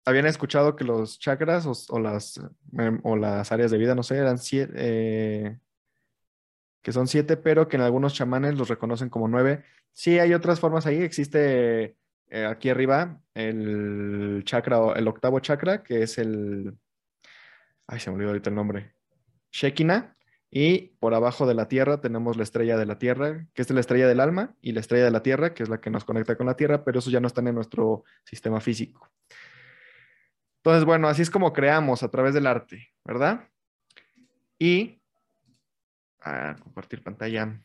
habían 0.07 0.25
escuchado 0.25 0.75
que 0.75 0.83
los 0.83 1.19
chakras 1.19 1.65
o, 1.89 1.99
las, 1.99 2.39
em, 2.77 2.99
o 3.03 3.15
las 3.15 3.51
áreas 3.51 3.71
de 3.71 3.77
vida, 3.77 3.95
no 3.95 4.03
sé, 4.03 4.17
eran 4.17 4.37
siete, 4.37 4.73
eh, 4.75 5.59
que 6.81 6.91
son 6.93 7.07
siete, 7.07 7.37
pero 7.37 7.67
que 7.67 7.75
en 7.75 7.83
algunos 7.83 8.13
chamanes 8.13 8.55
los 8.55 8.69
reconocen 8.69 9.09
como 9.09 9.27
nueve. 9.27 9.63
Sí, 9.93 10.19
hay 10.19 10.33
otras 10.33 10.59
formas 10.59 10.85
ahí. 10.85 11.01
Existe 11.01 11.97
eh, 12.29 12.45
aquí 12.45 12.69
arriba 12.69 13.21
el 13.33 14.43
chakra, 14.45 14.93
el 14.95 15.07
octavo 15.07 15.39
chakra, 15.39 15.83
que 15.83 16.03
es 16.03 16.17
el, 16.17 16.77
ay, 17.87 17.99
se 17.99 18.09
me 18.09 18.15
olvidó 18.15 18.29
ahorita 18.29 18.49
el 18.49 18.55
nombre, 18.55 18.93
Shekina. 19.51 20.16
Y 20.49 20.95
por 20.99 21.13
abajo 21.13 21.45
de 21.45 21.53
la 21.53 21.67
Tierra 21.67 21.99
tenemos 21.99 22.37
la 22.37 22.43
estrella 22.43 22.77
de 22.77 22.85
la 22.85 22.97
Tierra, 22.97 23.47
que 23.53 23.61
es 23.61 23.69
la 23.69 23.79
estrella 23.79 24.07
del 24.07 24.19
alma, 24.19 24.55
y 24.61 24.71
la 24.71 24.79
estrella 24.79 25.05
de 25.05 25.11
la 25.11 25.21
Tierra, 25.21 25.53
que 25.53 25.63
es 25.63 25.69
la 25.69 25.81
que 25.81 25.89
nos 25.89 26.05
conecta 26.05 26.37
con 26.37 26.45
la 26.47 26.55
Tierra, 26.55 26.83
pero 26.83 26.99
eso 26.99 27.09
ya 27.09 27.19
no 27.19 27.27
está 27.27 27.41
en 27.41 27.55
nuestro 27.55 28.03
sistema 28.23 28.61
físico. 28.61 29.11
Entonces, 30.57 30.85
bueno, 30.85 31.07
así 31.07 31.21
es 31.21 31.29
como 31.29 31.53
creamos 31.53 32.03
a 32.03 32.09
través 32.09 32.33
del 32.33 32.47
arte, 32.47 32.89
¿verdad? 33.05 33.47
Y 34.59 35.01
a 36.21 36.55
compartir 36.59 37.03
pantalla. 37.03 37.61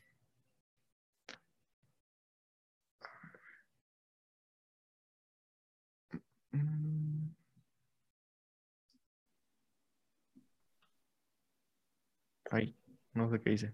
Ay, 12.53 12.77
no 13.15 13.31
sé 13.31 13.41
qué 13.41 13.53
hice. 13.53 13.73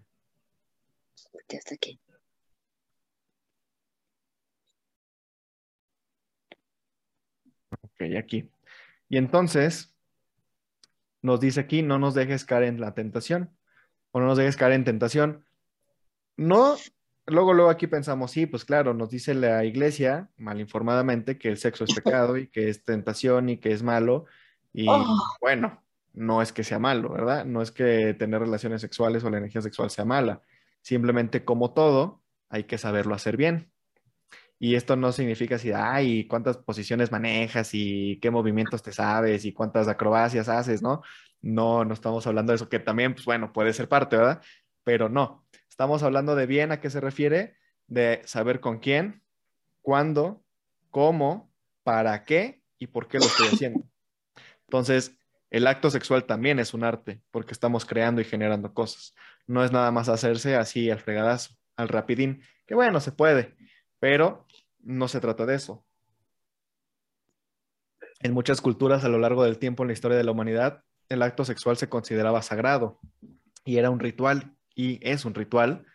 Hasta 1.13 1.75
aquí. 1.75 1.99
Ok, 7.81 8.17
aquí. 8.17 8.49
Y 9.09 9.17
entonces 9.17 9.93
nos 11.21 11.41
dice 11.41 11.59
aquí, 11.59 11.81
no 11.81 11.99
nos 11.99 12.13
dejes 12.13 12.45
caer 12.45 12.63
en 12.63 12.79
la 12.79 12.93
tentación 12.93 13.53
o 14.11 14.21
no 14.21 14.27
nos 14.27 14.37
dejes 14.37 14.55
caer 14.55 14.71
en 14.71 14.85
tentación. 14.85 15.45
No, 16.37 16.77
luego, 17.25 17.53
luego 17.53 17.69
aquí 17.69 17.87
pensamos, 17.87 18.31
sí, 18.31 18.45
pues 18.45 18.63
claro, 18.63 18.93
nos 18.93 19.09
dice 19.09 19.33
la 19.33 19.65
iglesia 19.65 20.29
malinformadamente 20.37 21.37
que 21.37 21.49
el 21.49 21.57
sexo 21.57 21.83
es 21.83 21.93
pecado 22.01 22.37
y 22.37 22.47
que 22.47 22.69
es 22.69 22.85
tentación 22.85 23.49
y 23.49 23.57
que 23.57 23.73
es 23.73 23.83
malo. 23.83 24.25
Y 24.71 24.87
oh. 24.87 25.17
bueno, 25.41 25.83
no 26.19 26.41
es 26.41 26.51
que 26.51 26.65
sea 26.65 26.79
malo, 26.79 27.09
¿verdad? 27.09 27.45
No 27.45 27.61
es 27.61 27.71
que 27.71 28.13
tener 28.13 28.41
relaciones 28.41 28.81
sexuales 28.81 29.23
o 29.23 29.29
la 29.29 29.37
energía 29.37 29.61
sexual 29.61 29.89
sea 29.89 30.03
mala. 30.03 30.41
Simplemente 30.81 31.45
como 31.45 31.73
todo, 31.73 32.21
hay 32.49 32.65
que 32.65 32.77
saberlo 32.77 33.15
hacer 33.15 33.37
bien. 33.37 33.71
Y 34.59 34.75
esto 34.75 34.97
no 34.97 35.13
significa 35.13 35.57
si, 35.57 35.71
ay, 35.71 36.27
cuántas 36.27 36.57
posiciones 36.57 37.09
manejas 37.13 37.69
y 37.73 38.19
qué 38.19 38.31
movimientos 38.31 38.83
te 38.83 38.91
sabes 38.91 39.45
y 39.45 39.53
cuántas 39.53 39.87
acrobacias 39.87 40.49
haces, 40.49 40.81
¿no? 40.81 41.01
No, 41.41 41.85
no 41.85 41.93
estamos 41.93 42.27
hablando 42.27 42.51
de 42.51 42.57
eso, 42.57 42.67
que 42.67 42.79
también, 42.79 43.13
pues 43.13 43.23
bueno, 43.23 43.53
puede 43.53 43.71
ser 43.71 43.87
parte, 43.87 44.17
¿verdad? 44.17 44.41
Pero 44.83 45.07
no, 45.07 45.45
estamos 45.69 46.03
hablando 46.03 46.35
de 46.35 46.47
bien 46.47 46.73
a 46.73 46.81
qué 46.81 46.89
se 46.89 46.99
refiere, 46.99 47.55
de 47.87 48.21
saber 48.25 48.59
con 48.59 48.79
quién, 48.79 49.23
cuándo, 49.81 50.43
cómo, 50.91 51.49
para 51.83 52.25
qué 52.25 52.61
y 52.77 52.87
por 52.87 53.07
qué 53.07 53.19
lo 53.19 53.25
estoy 53.25 53.47
haciendo. 53.47 53.85
Entonces, 54.67 55.18
el 55.49 55.67
acto 55.67 55.89
sexual 55.89 56.25
también 56.25 56.59
es 56.59 56.73
un 56.73 56.83
arte, 56.83 57.21
porque 57.31 57.53
estamos 57.53 57.85
creando 57.85 58.21
y 58.21 58.25
generando 58.25 58.73
cosas. 58.73 59.15
No 59.47 59.63
es 59.63 59.71
nada 59.71 59.91
más 59.91 60.09
hacerse 60.09 60.55
así 60.55 60.89
al 60.89 60.99
fregadazo, 60.99 61.55
al 61.75 61.89
rapidín, 61.89 62.43
que 62.67 62.75
bueno, 62.75 62.99
se 62.99 63.11
puede, 63.11 63.55
pero 63.99 64.45
no 64.81 65.07
se 65.07 65.19
trata 65.19 65.45
de 65.45 65.55
eso. 65.55 65.85
En 68.21 68.33
muchas 68.33 68.61
culturas 68.61 69.03
a 69.03 69.09
lo 69.09 69.17
largo 69.17 69.43
del 69.43 69.57
tiempo 69.57 69.83
en 69.83 69.87
la 69.87 69.93
historia 69.93 70.17
de 70.17 70.23
la 70.23 70.31
humanidad, 70.31 70.83
el 71.07 71.21
acto 71.21 71.45
sexual 71.45 71.77
se 71.77 71.89
consideraba 71.89 72.41
sagrado 72.41 72.99
y 73.65 73.77
era 73.77 73.89
un 73.89 73.99
ritual 73.99 74.55
y 74.75 74.99
es 75.01 75.25
un 75.25 75.33
ritual, 75.33 75.85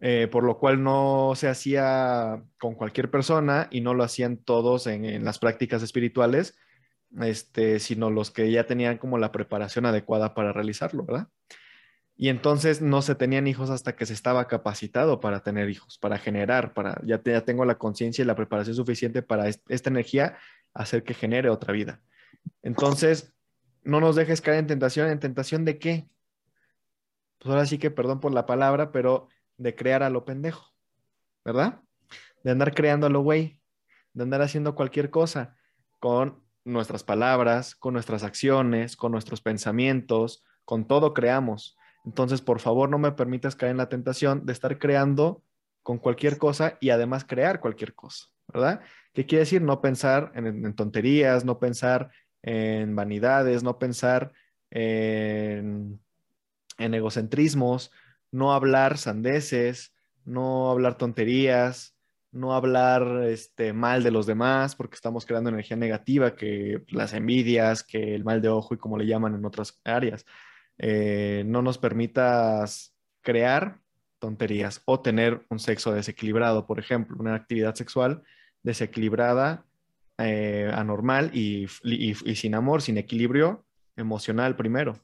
eh, 0.00 0.28
por 0.30 0.44
lo 0.44 0.58
cual 0.58 0.82
no 0.82 1.32
se 1.36 1.48
hacía 1.48 2.42
con 2.58 2.74
cualquier 2.74 3.10
persona 3.10 3.68
y 3.70 3.80
no 3.80 3.94
lo 3.94 4.04
hacían 4.04 4.38
todos 4.38 4.86
en, 4.86 5.24
las 5.24 5.38
prácticas 5.38 5.82
espirituales, 5.82 6.56
este, 7.20 7.80
sino 7.80 8.10
los 8.10 8.30
que 8.30 8.50
ya 8.50 8.66
tenían 8.66 8.98
como 8.98 9.18
la 9.18 9.32
preparación 9.32 9.86
adecuada 9.86 10.34
para 10.34 10.52
realizarlo, 10.52 11.04
¿verdad? 11.04 11.28
Y 12.16 12.30
entonces 12.30 12.82
no 12.82 13.00
se 13.00 13.14
tenían 13.14 13.46
hijos 13.46 13.70
hasta 13.70 13.94
que 13.94 14.04
se 14.04 14.12
estaba 14.12 14.48
capacitado 14.48 15.20
para 15.20 15.44
tener 15.44 15.70
hijos, 15.70 15.98
para 15.98 16.18
generar, 16.18 16.74
para 16.74 17.00
ya, 17.04 17.22
ya 17.22 17.44
tengo 17.44 17.64
la 17.64 17.78
conciencia 17.78 18.22
y 18.22 18.26
la 18.26 18.34
preparación 18.34 18.74
suficiente 18.74 19.22
para 19.22 19.48
esta 19.48 19.88
energía 19.88 20.36
hacer 20.74 21.04
que 21.04 21.14
genere 21.14 21.48
otra 21.48 21.72
vida. 21.72 22.00
Entonces, 22.62 23.32
no 23.84 24.00
nos 24.00 24.16
dejes 24.16 24.40
caer 24.40 24.58
en 24.58 24.66
tentación. 24.66 25.08
¿En 25.08 25.20
tentación 25.20 25.64
de 25.64 25.78
qué? 25.78 26.08
Pues 27.38 27.50
ahora 27.50 27.66
sí 27.66 27.78
que, 27.78 27.90
perdón 27.90 28.18
por 28.18 28.34
la 28.34 28.46
palabra, 28.46 28.90
pero 28.90 29.28
de 29.56 29.74
crear 29.74 30.02
a 30.02 30.10
lo 30.10 30.24
pendejo, 30.24 30.74
¿verdad? 31.44 31.80
De 32.42 32.50
andar 32.50 32.74
creando 32.74 33.06
a 33.06 33.10
lo 33.10 33.20
güey, 33.20 33.60
de 34.12 34.24
andar 34.24 34.42
haciendo 34.42 34.74
cualquier 34.74 35.10
cosa 35.10 35.56
con 36.00 36.42
nuestras 36.68 37.02
palabras, 37.02 37.74
con 37.74 37.94
nuestras 37.94 38.22
acciones, 38.22 38.96
con 38.96 39.12
nuestros 39.12 39.40
pensamientos, 39.40 40.44
con 40.64 40.86
todo 40.86 41.14
creamos. 41.14 41.76
Entonces, 42.04 42.40
por 42.40 42.60
favor, 42.60 42.88
no 42.88 42.98
me 42.98 43.12
permitas 43.12 43.56
caer 43.56 43.72
en 43.72 43.78
la 43.78 43.88
tentación 43.88 44.46
de 44.46 44.52
estar 44.52 44.78
creando 44.78 45.42
con 45.82 45.98
cualquier 45.98 46.38
cosa 46.38 46.76
y 46.80 46.90
además 46.90 47.24
crear 47.24 47.60
cualquier 47.60 47.94
cosa, 47.94 48.26
¿verdad? 48.46 48.80
¿Qué 49.14 49.26
quiere 49.26 49.40
decir? 49.40 49.62
No 49.62 49.80
pensar 49.80 50.32
en, 50.34 50.74
tonterías, 50.74 51.44
no 51.44 51.58
pensar 51.58 52.10
en 52.42 52.94
vanidades, 52.94 53.62
no 53.62 53.78
pensar 53.78 54.32
en, 54.70 56.00
en 56.78 56.94
egocentrismos, 56.94 57.90
no 58.30 58.52
hablar 58.52 58.98
sandeces, 58.98 59.94
no 60.24 60.70
hablar 60.70 60.98
tonterías, 60.98 61.97
no 62.30 62.54
hablar 62.54 63.24
este, 63.24 63.72
mal 63.72 64.02
de 64.02 64.10
los 64.10 64.26
demás, 64.26 64.74
porque 64.74 64.94
estamos 64.94 65.24
creando 65.24 65.50
energía 65.50 65.76
negativa, 65.76 66.36
que 66.36 66.84
las 66.88 67.14
envidias, 67.14 67.82
que 67.82 68.14
el 68.14 68.24
mal 68.24 68.42
de 68.42 68.48
ojo 68.48 68.74
y 68.74 68.78
como 68.78 68.98
le 68.98 69.06
llaman 69.06 69.34
en 69.34 69.44
otras 69.44 69.80
áreas. 69.84 70.26
Eh, 70.78 71.42
no 71.46 71.62
nos 71.62 71.78
permitas 71.78 72.94
crear 73.22 73.80
tonterías 74.18 74.82
o 74.84 75.00
tener 75.00 75.44
un 75.48 75.58
sexo 75.58 75.92
desequilibrado, 75.92 76.66
por 76.66 76.78
ejemplo, 76.78 77.16
una 77.18 77.34
actividad 77.34 77.74
sexual 77.74 78.22
desequilibrada, 78.62 79.64
eh, 80.18 80.70
anormal 80.74 81.30
y, 81.34 81.68
sin 81.68 82.54
amor, 82.54 82.82
sin 82.82 82.98
equilibrio 82.98 83.64
emocional 83.96 84.56
primero, 84.56 84.98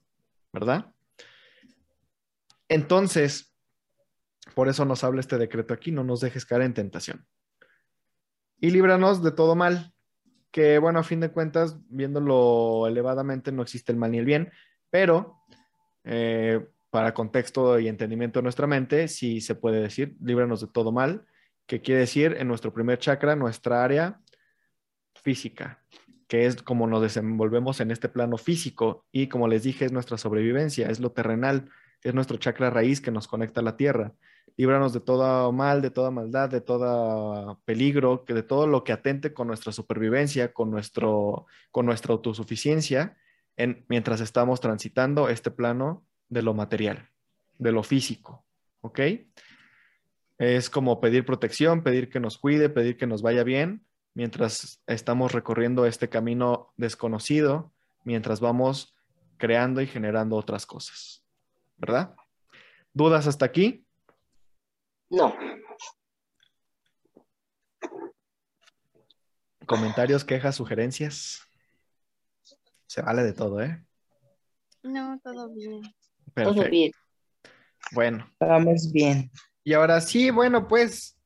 ¿verdad? 0.53 0.93
Entonces, 2.69 3.54
por 4.55 4.69
eso 4.69 4.85
nos 4.85 5.05
habla 5.05 5.21
este 5.21 5.39
decreto 5.39 5.75
aquí, 5.75 5.91
no 5.91 6.05
nos 6.05 6.21
dejes 6.21 6.45
caer 6.45 6.63
en 6.63 6.75
tentación. 6.75 7.27
Y 8.61 8.71
líbranos 8.71 9.23
de 9.23 9.33
todo 9.33 9.55
mal, 9.55 9.93
que 10.51 10.79
bueno, 10.79 11.01
a 11.01 11.05
fin 11.05 11.21
de 11.21 11.31
cuentas, 11.31 11.77
viéndolo 11.89 12.87
elevadamente, 12.87 13.53
no 13.53 13.63
existe 13.63 13.93
el 13.93 13.99
mal 13.99 14.13
ni 14.13 14.19
el 14.19 14.25
bien, 14.25 14.53
pero 14.91 15.41
eh, 16.05 16.67
para 16.91 17.15
contexto 17.15 17.79
y 17.81 17.89
entendimiento 17.89 18.39
de 18.39 18.45
nuestra 18.45 18.67
mente, 18.67 19.09
sí 19.09 19.41
se 19.41 19.57
puede 19.57 19.81
decir, 19.81 20.17
líbranos 20.21 20.61
de 20.61 20.69
todo 20.69 20.93
mal, 20.93 21.27
que 21.67 21.81
quiere 21.81 22.01
decir 22.01 22.37
en 22.39 22.47
nuestro 22.47 22.73
primer 22.73 22.99
chakra, 22.99 23.35
nuestra 23.35 23.83
área 23.83 24.21
física, 25.23 25.83
que 26.29 26.47
es 26.47 26.63
como 26.63 26.87
nos 26.87 27.03
desenvolvemos 27.03 27.81
en 27.81 27.91
este 27.91 28.09
plano 28.09 28.37
físico 28.37 29.07
y 29.11 29.29
como 29.29 29.49
les 29.49 29.63
dije, 29.63 29.85
es 29.85 29.93
nuestra 29.93 30.19
sobrevivencia, 30.19 30.89
es 30.89 31.01
lo 31.01 31.11
terrenal, 31.13 31.69
es 32.03 32.15
nuestro 32.15 32.37
chakra 32.37 32.71
raíz 32.71 33.01
que 33.01 33.11
nos 33.11 33.27
conecta 33.27 33.61
a 33.61 33.65
la 33.65 33.77
tierra. 33.77 34.13
Líbranos 34.57 34.93
de 34.93 35.01
todo 35.01 35.51
mal, 35.53 35.83
de 35.83 35.91
toda 35.91 36.11
maldad, 36.11 36.49
de 36.49 36.61
todo 36.61 37.61
peligro, 37.65 38.25
que 38.25 38.35
de 38.35 38.43
todo 38.43 38.67
lo 38.67 38.85
que 38.85 38.93
atente 38.93 39.35
con 39.35 39.49
nuestra 39.49 39.73
supervivencia, 39.73 40.53
con, 40.53 40.71
nuestro, 40.71 41.47
con 41.71 41.87
nuestra 41.87 42.13
autosuficiencia 42.13 43.17
mientras 43.89 44.21
estamos 44.21 44.61
transitando 44.61 45.29
este 45.29 45.51
plano 45.51 46.05
de 46.29 46.43
lo 46.43 46.55
material, 46.55 47.09
de 47.59 47.73
lo 47.73 47.83
físico, 47.83 48.45
¿ok? 48.81 49.01
Es 50.39 50.69
como 50.69 51.01
pedir 51.01 51.25
protección, 51.25 51.83
pedir 51.83 52.11
que 52.11 52.21
nos 52.21 52.39
cuide, 52.39 52.69
pedir 52.69 52.97
que 52.97 53.07
nos 53.07 53.23
vaya 53.23 53.45
bien, 53.45 53.85
mientras 54.15 54.83
estamos 54.87 55.33
recorriendo 55.33 55.87
este 55.87 56.09
camino 56.09 56.73
desconocido, 56.77 57.73
mientras 58.05 58.41
vamos 58.41 58.95
creando 59.37 59.81
y 59.81 59.87
generando 59.87 60.37
otras 60.37 60.67
cosas, 60.67 61.25
¿verdad? 61.77 62.15
¿Dudas 62.93 63.27
hasta 63.27 63.45
aquí? 63.45 63.84
No. 65.15 65.33
¿Comentarios, 69.65 70.25
quejas, 70.25 70.57
sugerencias? 70.57 71.41
Se 72.87 73.01
vale 73.01 73.23
de 73.23 73.33
todo, 73.33 73.63
¿eh? 73.63 73.85
No, 74.83 75.21
todo 75.23 75.55
bien. 75.55 75.83
Todo 76.35 76.69
bien. 76.69 76.91
Bueno. 77.93 78.29
Vamos 78.41 78.91
bien. 78.93 79.31
Y 79.63 79.73
ahora 79.73 80.01
sí, 80.01 80.31
bueno, 80.31 80.67
pues 80.67 81.17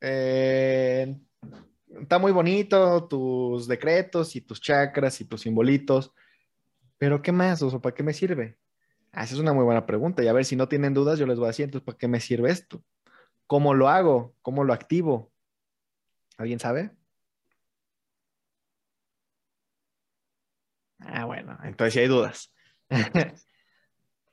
eh, 0.00 1.14
está 2.00 2.18
muy 2.18 2.32
bonito 2.32 3.06
tus 3.08 3.68
decretos 3.68 4.34
y 4.36 4.40
tus 4.40 4.58
chakras 4.58 5.20
y 5.20 5.26
tus 5.26 5.42
simbolitos, 5.42 6.14
pero 6.96 7.20
¿qué 7.20 7.30
más? 7.30 7.62
O 7.62 7.80
¿para 7.80 7.94
qué 7.94 8.02
me 8.02 8.14
sirve? 8.14 8.56
Ah, 9.12 9.24
esa 9.24 9.34
es 9.34 9.40
una 9.40 9.52
muy 9.52 9.64
buena 9.64 9.84
pregunta. 9.84 10.22
Y 10.22 10.28
a 10.28 10.32
ver, 10.32 10.46
si 10.46 10.56
no 10.56 10.68
tienen 10.68 10.94
dudas, 10.94 11.18
yo 11.18 11.26
les 11.26 11.38
voy 11.38 11.46
a 11.46 11.48
decir, 11.48 11.64
entonces, 11.64 11.84
¿para 11.84 11.98
qué 11.98 12.08
me 12.08 12.20
sirve 12.20 12.50
esto? 12.50 12.82
¿Cómo 13.48 13.72
lo 13.72 13.88
hago? 13.88 14.36
¿Cómo 14.42 14.62
lo 14.62 14.74
activo? 14.74 15.32
¿Alguien 16.36 16.60
sabe? 16.60 16.90
Ah, 21.00 21.24
bueno, 21.24 21.58
entonces 21.64 21.94
si 21.94 22.00
hay 22.00 22.08
dudas. 22.08 22.52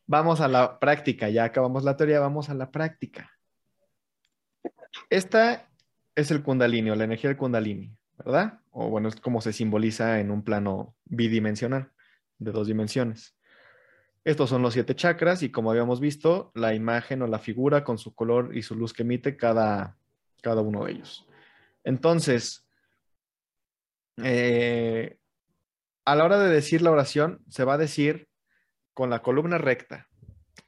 vamos 0.06 0.42
a 0.42 0.50
la 0.50 0.80
práctica, 0.80 1.30
ya 1.30 1.46
acabamos 1.46 1.86
la 1.86 1.96
teoría, 1.96 2.20
vamos 2.20 2.50
a 2.50 2.56
la 2.56 2.72
práctica. 2.72 3.32
Esta 5.10 5.70
es 6.14 6.30
el 6.32 6.44
kundalini 6.44 6.90
o 6.90 6.96
la 6.96 7.06
energía 7.06 7.30
del 7.30 7.38
kundalini, 7.38 7.96
¿verdad? 8.18 8.60
O 8.72 8.90
bueno, 8.90 9.08
es 9.08 9.16
como 9.16 9.40
se 9.40 9.54
simboliza 9.54 10.20
en 10.20 10.30
un 10.30 10.44
plano 10.44 10.94
bidimensional, 11.06 11.94
de 12.38 12.52
dos 12.52 12.68
dimensiones. 12.68 13.38
Estos 14.26 14.50
son 14.50 14.64
los 14.64 14.74
siete 14.74 14.96
chakras 14.96 15.44
y 15.44 15.52
como 15.52 15.70
habíamos 15.70 16.00
visto, 16.00 16.52
la 16.56 16.74
imagen 16.74 17.22
o 17.22 17.28
la 17.28 17.38
figura 17.40 17.84
con 17.84 18.00
su 18.00 18.16
color 18.16 18.58
y 18.58 18.64
su 18.64 18.76
luz 18.76 18.92
que 18.92 19.04
emite 19.04 19.38
cada, 19.38 19.98
cada 20.42 20.62
uno 20.62 20.84
de 20.84 20.94
ellos. 20.94 21.28
Entonces, 21.84 22.68
eh, 24.18 25.20
a 26.06 26.16
la 26.16 26.26
hora 26.26 26.40
de 26.40 26.50
decir 26.50 26.82
la 26.82 26.90
oración, 26.90 27.44
se 27.50 27.64
va 27.64 27.76
a 27.76 27.78
decir 27.78 28.28
con 28.96 29.12
la 29.12 29.22
columna 29.22 29.60
recta. 29.60 30.08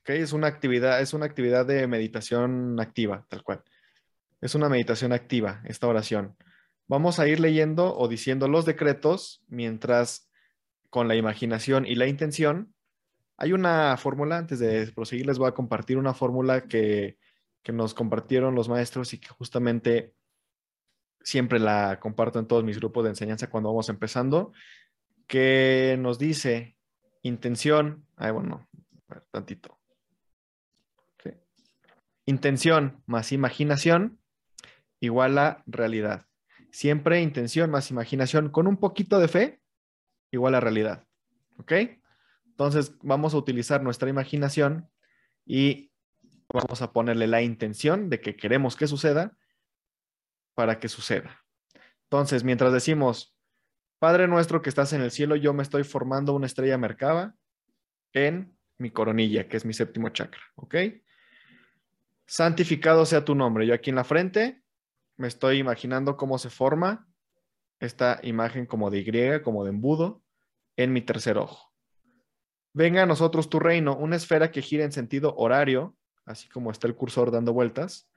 Es 0.06 0.34
una 0.34 0.48
actividad, 0.48 1.02
es 1.02 1.14
una 1.14 1.26
actividad 1.26 1.66
de 1.66 1.88
meditación 1.88 2.80
activa, 2.80 3.26
tal 3.28 3.42
cual. 3.42 3.64
Es 4.40 4.54
una 4.54 4.70
meditación 4.70 5.14
activa, 5.14 5.62
esta 5.66 5.88
oración. 5.88 6.38
Vamos 6.88 7.20
a 7.20 7.28
ir 7.28 7.40
leyendo 7.40 7.98
o 7.98 8.08
diciendo 8.08 8.48
los 8.48 8.66
decretos 8.66 9.44
mientras 9.48 10.30
con 10.90 11.08
la 11.08 11.16
imaginación 11.16 11.86
y 11.88 11.96
la 11.96 12.08
intención. 12.08 12.74
Hay 13.38 13.54
una 13.54 13.96
fórmula, 13.98 14.38
antes 14.38 14.60
de 14.60 14.92
proseguir 14.92 15.26
les 15.28 15.38
voy 15.38 15.48
a 15.48 15.54
compartir 15.54 15.98
una 15.98 16.14
fórmula 16.14 16.62
que, 16.62 17.18
que 17.64 17.72
nos 17.72 17.94
compartieron 17.94 18.56
los 18.56 18.68
maestros 18.68 19.14
y 19.14 19.20
que 19.20 19.30
justamente 19.30 20.14
siempre 21.22 21.60
la 21.60 22.00
comparto 22.00 22.40
en 22.40 22.48
todos 22.48 22.64
mis 22.64 22.78
grupos 22.78 23.04
de 23.04 23.12
enseñanza 23.12 23.50
cuando 23.50 23.70
vamos 23.70 23.90
empezando 23.90 24.54
que 25.28 25.98
nos 26.00 26.18
dice 26.18 26.78
intención, 27.22 28.08
ay 28.16 28.32
bueno, 28.32 28.68
tantito. 29.32 29.78
Intención 32.26 33.04
más 33.06 33.32
imaginación 33.32 34.20
igual 35.00 35.38
a 35.38 35.64
realidad. 35.66 36.26
Siempre 36.72 37.22
intención 37.22 37.72
más 37.72 37.90
imaginación 37.90 38.50
con 38.50 38.68
un 38.68 38.78
poquito 38.78 39.20
de 39.20 39.30
fe 39.30 39.62
igual 40.32 40.56
a 40.56 40.60
realidad. 40.60 41.06
¿Ok? 41.58 41.72
Entonces 42.58 42.98
vamos 43.04 43.36
a 43.36 43.38
utilizar 43.38 43.84
nuestra 43.84 44.10
imaginación 44.10 44.90
y 45.46 45.92
vamos 46.52 46.82
a 46.82 46.92
ponerle 46.92 47.28
la 47.28 47.44
intención 47.44 48.10
de 48.10 48.20
que 48.20 48.36
queremos 48.36 48.76
que 48.76 48.88
suceda 48.88 49.38
para 50.56 50.80
que 50.80 50.90
suceda. 50.90 51.46
Entonces, 52.06 52.44
mientras 52.44 52.74
decimos, 52.74 53.38
Padre 54.00 54.28
nuestro 54.28 54.64
que 54.64 54.70
estás 54.70 54.92
en 54.94 55.02
el 55.02 55.12
cielo, 55.12 55.36
yo 55.36 55.54
me 55.54 55.62
estoy 55.62 55.84
formando 55.84 56.34
una 56.34 56.48
estrella 56.48 56.80
mercaba 56.80 57.36
en 58.12 58.58
mi 58.80 58.90
coronilla, 58.90 59.48
que 59.48 59.58
es 59.58 59.64
mi 59.64 59.74
séptimo 59.74 60.10
chakra, 60.10 60.42
¿ok? 60.56 60.76
Santificado 62.26 63.06
sea 63.06 63.24
tu 63.24 63.36
nombre. 63.36 63.68
Yo 63.68 63.76
aquí 63.76 63.92
en 63.92 63.98
la 63.98 64.04
frente 64.04 64.64
me 65.16 65.28
estoy 65.28 65.60
imaginando 65.60 66.18
cómo 66.18 66.40
se 66.40 66.50
forma 66.50 67.08
esta 67.80 68.20
imagen 68.24 68.66
como 68.66 68.90
de 68.90 69.02
Y, 69.02 69.44
como 69.44 69.64
de 69.64 69.70
embudo, 69.70 70.24
en 70.76 70.92
mi 70.92 71.02
tercer 71.02 71.38
ojo. 71.38 71.67
Venga 72.78 73.02
a 73.02 73.06
nosotros 73.08 73.50
tu 73.50 73.60
reino, 73.60 73.98
una 73.98 74.18
esfera 74.18 74.52
que 74.52 74.62
gira 74.62 74.84
en 74.84 74.92
sentido 74.92 75.34
horario, 75.36 75.98
así 76.28 76.48
como 76.48 76.70
está 76.70 76.86
el 76.86 76.94
cursor 76.94 77.32
dando 77.32 77.52
vueltas, 77.52 78.08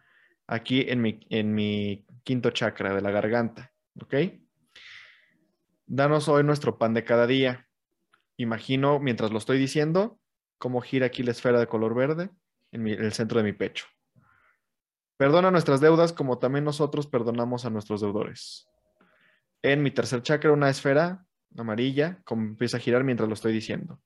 aquí 0.46 0.84
en 0.86 1.00
mi, 1.00 1.18
en 1.30 1.54
mi 1.54 2.04
quinto 2.24 2.50
chakra 2.50 2.94
de 2.94 3.00
la 3.00 3.11
garganta. 3.11 3.72
¿Ok? 4.02 4.14
Danos 5.86 6.28
hoy 6.28 6.44
nuestro 6.44 6.76
pan 6.76 6.92
de 6.92 7.04
cada 7.04 7.26
día. 7.26 7.68
Imagino, 8.36 9.00
mientras 9.00 9.30
lo 9.30 9.38
estoy 9.38 9.56
diciendo, 9.56 10.20
cómo 10.58 10.82
gira 10.82 11.06
aquí 11.06 11.22
la 11.22 11.30
esfera 11.30 11.58
de 11.58 11.66
color 11.66 11.94
verde 11.94 12.28
en, 12.70 12.86
en 12.86 13.02
el 13.02 13.14
centro 13.14 13.38
de 13.38 13.44
mi 13.44 13.54
pecho. 13.54 13.86
Perdona 15.16 15.50
nuestras 15.50 15.80
deudas 15.80 16.12
como 16.12 16.38
también 16.38 16.66
nosotros 16.66 17.06
perdonamos 17.06 17.64
a 17.64 17.70
nuestros 17.70 18.02
deudores. 18.02 18.68
En 19.62 19.82
mi 19.82 19.90
tercer 19.90 20.22
chakra, 20.22 20.52
una 20.52 20.68
esfera 20.68 21.24
amarilla, 21.56 22.20
como 22.24 22.42
empieza 22.42 22.76
a 22.76 22.80
girar 22.80 23.04
mientras 23.04 23.26
lo 23.26 23.32
estoy 23.32 23.54
diciendo. 23.54 24.02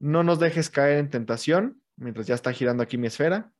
No 0.00 0.24
nos 0.24 0.40
dejes 0.40 0.70
caer 0.70 0.98
en 0.98 1.10
tentación, 1.10 1.80
mientras 1.96 2.26
ya 2.26 2.34
está 2.34 2.52
girando 2.52 2.82
aquí 2.82 2.98
mi 2.98 3.06
esfera. 3.06 3.52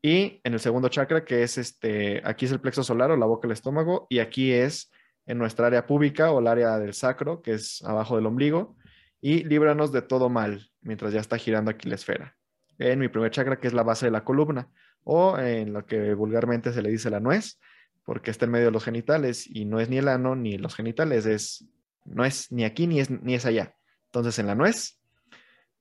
Y 0.00 0.40
en 0.44 0.54
el 0.54 0.60
segundo 0.60 0.88
chakra, 0.88 1.24
que 1.24 1.42
es 1.42 1.58
este, 1.58 2.22
aquí 2.24 2.46
es 2.46 2.52
el 2.52 2.60
plexo 2.60 2.82
solar 2.82 3.10
o 3.10 3.16
la 3.16 3.26
boca 3.26 3.48
del 3.48 3.52
estómago, 3.52 4.06
y 4.08 4.20
aquí 4.20 4.52
es 4.52 4.90
en 5.26 5.38
nuestra 5.38 5.66
área 5.66 5.86
pública 5.86 6.30
o 6.30 6.40
el 6.40 6.46
área 6.46 6.78
del 6.78 6.94
sacro, 6.94 7.42
que 7.42 7.54
es 7.54 7.82
abajo 7.82 8.16
del 8.16 8.26
ombligo, 8.26 8.76
y 9.20 9.44
líbranos 9.44 9.92
de 9.92 10.02
todo 10.02 10.28
mal, 10.28 10.70
mientras 10.80 11.12
ya 11.12 11.20
está 11.20 11.38
girando 11.38 11.70
aquí 11.70 11.88
la 11.88 11.96
esfera. 11.96 12.36
En 12.78 12.98
mi 12.98 13.08
primer 13.08 13.30
chakra, 13.30 13.58
que 13.58 13.66
es 13.66 13.72
la 13.72 13.82
base 13.82 14.06
de 14.06 14.12
la 14.12 14.24
columna, 14.24 14.68
o 15.02 15.38
en 15.38 15.72
lo 15.72 15.86
que 15.86 16.14
vulgarmente 16.14 16.72
se 16.72 16.82
le 16.82 16.90
dice 16.90 17.10
la 17.10 17.20
nuez, 17.20 17.58
porque 18.04 18.30
está 18.30 18.44
en 18.44 18.52
medio 18.52 18.66
de 18.66 18.72
los 18.72 18.84
genitales 18.84 19.46
y 19.46 19.64
no 19.64 19.80
es 19.80 19.88
ni 19.88 19.98
el 19.98 20.08
ano 20.08 20.36
ni 20.36 20.58
los 20.58 20.74
genitales, 20.74 21.26
es, 21.26 21.66
no 22.04 22.24
es 22.24 22.52
ni 22.52 22.64
aquí 22.64 22.86
ni 22.86 23.00
es, 23.00 23.10
ni 23.10 23.34
es 23.34 23.46
allá. 23.46 23.74
Entonces 24.06 24.38
en 24.38 24.46
la 24.46 24.54
nuez, 24.54 25.00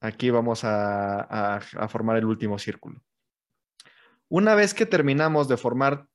aquí 0.04 0.30
vamos 0.30 0.64
a 0.64 1.60
formar 1.90 2.18
el 2.18 2.26
último 2.26 2.60
círculo. 2.60 3.02
Una 4.30 4.54
vez 4.54 4.74
que 4.74 4.86
terminamos 4.86 5.48
de 5.48 5.58
formar 5.58 6.08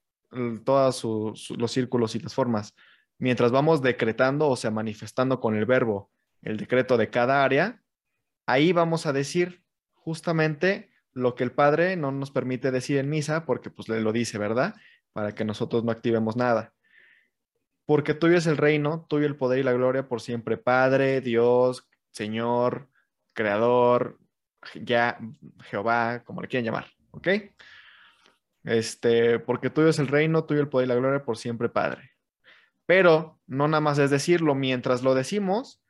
todos 0.65 1.05
los 1.51 1.73
círculos 1.73 2.15
y 2.15 2.21
las 2.21 2.35
formas, 2.35 2.75
mientras 3.19 3.51
vamos 3.51 3.81
decretando, 3.81 4.49
o 4.49 4.57
sea, 4.57 4.71
manifestando 4.71 5.41
con 5.41 5.57
el 5.57 5.67
verbo 5.67 6.11
el 6.43 6.57
decreto 6.57 6.97
de 6.97 7.11
cada 7.11 7.45
área, 7.45 7.83
ahí 8.47 8.73
vamos 8.73 9.07
a 9.07 9.13
decir 9.13 9.65
justamente 9.95 10.91
lo 11.13 11.35
que 11.35 11.45
el 11.45 11.53
Padre 11.53 11.97
no 11.97 12.13
nos 12.13 12.31
permite 12.31 12.71
decir 12.71 12.99
en 12.99 13.09
misa, 13.09 13.45
porque 13.45 13.71
pues 13.71 13.89
le 13.89 14.01
lo 14.01 14.13
dice, 14.13 14.39
¿verdad? 14.39 14.75
Para 15.13 15.35
que 15.35 15.45
nosotros 15.45 15.83
no 15.83 15.91
activemos 15.91 16.37
nada. 16.37 16.75
Porque 17.87 18.15
tuyo 18.15 18.37
es 18.37 18.47
el 18.47 18.59
reino, 18.59 19.07
tuyo 19.09 19.27
el 19.27 19.37
poder 19.37 19.61
y 19.61 19.63
la 19.63 19.73
gloria 19.73 20.09
por 20.09 20.21
siempre, 20.21 20.59
Padre, 20.59 21.21
Dios, 21.23 21.89
Señor, 22.11 22.89
Creador, 23.39 24.19
ya, 24.75 25.17
Jehová, 25.71 26.25
como 26.25 26.43
le 26.43 26.49
quieran 26.49 26.65
llamar, 26.65 26.87
¿ok? 27.13 27.29
Este, 28.65 29.39
porque 29.39 29.71
tuyo 29.71 29.87
es 29.91 30.01
el 30.01 30.09
reino, 30.09 30.45
tuyo 30.45 30.61
el 30.61 30.69
poder 30.69 30.87
y 30.87 30.89
la 30.89 30.97
gloria 30.97 31.25
por 31.25 31.39
siempre, 31.39 31.69
Padre. 31.69 32.11
Pero 32.85 33.39
no 33.47 33.69
nada 33.69 33.81
más 33.81 34.01
es 34.01 34.11
decirlo, 34.11 34.57
mientras 34.57 35.05
lo 35.05 35.15
decimos, 35.15 35.81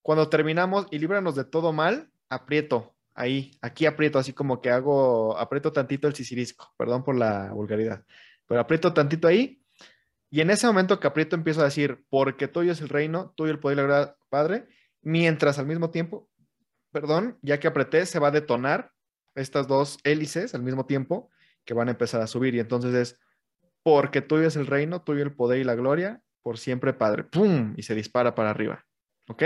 cuando 0.00 0.30
terminamos 0.30 0.86
y 0.90 0.98
líbranos 0.98 1.34
de 1.34 1.44
todo 1.44 1.74
mal, 1.74 2.10
aprieto, 2.30 2.94
ahí, 3.14 3.58
aquí 3.60 3.84
aprieto, 3.84 4.18
así 4.18 4.32
como 4.32 4.62
que 4.62 4.70
hago, 4.70 5.36
aprieto 5.36 5.74
tantito 5.74 6.08
el 6.08 6.14
sisirisco, 6.14 6.72
perdón 6.78 7.04
por 7.04 7.14
la 7.14 7.52
vulgaridad, 7.52 8.06
pero 8.46 8.58
aprieto 8.58 8.94
tantito 8.94 9.28
ahí, 9.28 9.60
y 10.30 10.40
en 10.40 10.48
ese 10.48 10.66
momento 10.66 10.98
que 10.98 11.08
aprieto 11.08 11.36
empiezo 11.36 11.60
a 11.60 11.64
decir, 11.64 12.06
porque 12.08 12.48
tuyo 12.48 12.72
es 12.72 12.80
el 12.80 12.88
reino, 12.88 13.34
tuyo 13.36 13.52
el 13.52 13.58
poder 13.58 13.76
y 13.76 13.80
la 13.82 13.86
gloria, 13.86 14.16
Padre, 14.30 14.66
mientras 15.02 15.58
al 15.58 15.66
mismo 15.66 15.90
tiempo, 15.90 16.30
perdón, 16.92 17.38
ya 17.42 17.60
que 17.60 17.68
apreté, 17.68 18.06
se 18.06 18.18
va 18.18 18.28
a 18.28 18.32
detonar 18.32 18.92
estas 19.34 19.68
dos 19.68 19.98
hélices 20.04 20.54
al 20.54 20.62
mismo 20.62 20.86
tiempo, 20.86 21.30
que 21.64 21.74
van 21.74 21.88
a 21.88 21.92
empezar 21.92 22.20
a 22.20 22.26
subir. 22.26 22.54
Y 22.54 22.60
entonces 22.60 22.94
es, 22.94 23.18
porque 23.82 24.22
tuyo 24.22 24.46
es 24.46 24.56
el 24.56 24.66
reino, 24.66 25.02
tuyo 25.02 25.22
el 25.22 25.34
poder 25.34 25.58
y 25.60 25.64
la 25.64 25.74
gloria, 25.74 26.22
por 26.42 26.58
siempre, 26.58 26.92
Padre. 26.92 27.24
¡Pum! 27.24 27.74
Y 27.76 27.82
se 27.82 27.94
dispara 27.94 28.34
para 28.34 28.50
arriba. 28.50 28.84
¿Ok? 29.28 29.42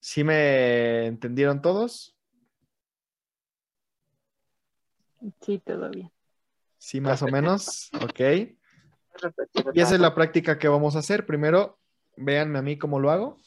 ¿Sí 0.00 0.22
me 0.22 1.06
entendieron 1.06 1.60
todos? 1.60 2.16
Sí, 5.40 5.58
todo 5.58 5.90
bien. 5.90 6.10
Sí, 6.78 7.00
más 7.00 7.22
o 7.22 7.26
menos. 7.26 7.90
Ok. 8.00 8.20
Y 9.74 9.80
esa 9.80 9.94
es 9.94 10.00
la 10.00 10.14
práctica 10.14 10.58
que 10.58 10.68
vamos 10.68 10.94
a 10.94 11.00
hacer. 11.00 11.26
Primero, 11.26 11.80
véanme 12.16 12.58
a 12.58 12.62
mí 12.62 12.78
cómo 12.78 13.00
lo 13.00 13.10
hago. 13.10 13.40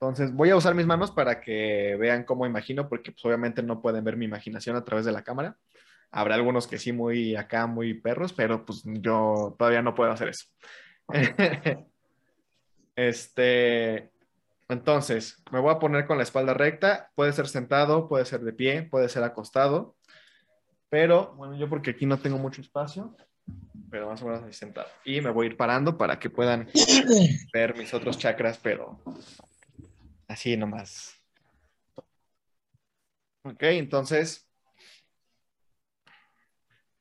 Entonces, 0.00 0.32
voy 0.32 0.48
a 0.48 0.56
usar 0.56 0.74
mis 0.74 0.86
manos 0.86 1.10
para 1.10 1.42
que 1.42 1.94
vean 2.00 2.24
cómo 2.24 2.46
imagino, 2.46 2.88
porque 2.88 3.12
pues, 3.12 3.22
obviamente 3.26 3.62
no 3.62 3.82
pueden 3.82 4.02
ver 4.02 4.16
mi 4.16 4.24
imaginación 4.24 4.74
a 4.74 4.84
través 4.84 5.04
de 5.04 5.12
la 5.12 5.22
cámara. 5.22 5.58
Habrá 6.10 6.36
algunos 6.36 6.66
que 6.66 6.78
sí, 6.78 6.90
muy 6.90 7.36
acá, 7.36 7.66
muy 7.66 7.92
perros, 7.92 8.32
pero 8.32 8.64
pues 8.64 8.82
yo 8.84 9.54
todavía 9.58 9.82
no 9.82 9.94
puedo 9.94 10.10
hacer 10.10 10.30
eso. 10.30 10.46
este, 12.96 14.10
entonces, 14.70 15.44
me 15.52 15.60
voy 15.60 15.74
a 15.74 15.78
poner 15.78 16.06
con 16.06 16.16
la 16.16 16.22
espalda 16.22 16.54
recta. 16.54 17.10
Puede 17.14 17.34
ser 17.34 17.46
sentado, 17.46 18.08
puede 18.08 18.24
ser 18.24 18.40
de 18.40 18.54
pie, 18.54 18.84
puede 18.84 19.10
ser 19.10 19.22
acostado. 19.22 19.96
Pero, 20.88 21.34
bueno, 21.34 21.58
yo 21.58 21.68
porque 21.68 21.90
aquí 21.90 22.06
no 22.06 22.18
tengo 22.18 22.38
mucho 22.38 22.62
espacio, 22.62 23.14
pero 23.90 24.08
más 24.08 24.22
o 24.22 24.24
menos 24.24 24.44
ahí 24.44 24.54
sentado. 24.54 24.88
Y 25.04 25.20
me 25.20 25.28
voy 25.28 25.44
a 25.44 25.50
ir 25.50 25.58
parando 25.58 25.98
para 25.98 26.18
que 26.18 26.30
puedan 26.30 26.70
ver 27.52 27.76
mis 27.76 27.92
otros 27.92 28.16
chakras, 28.16 28.58
pero 28.62 28.98
Así 30.30 30.56
nomás. 30.56 31.20
Ok, 33.42 33.62
entonces 33.62 34.48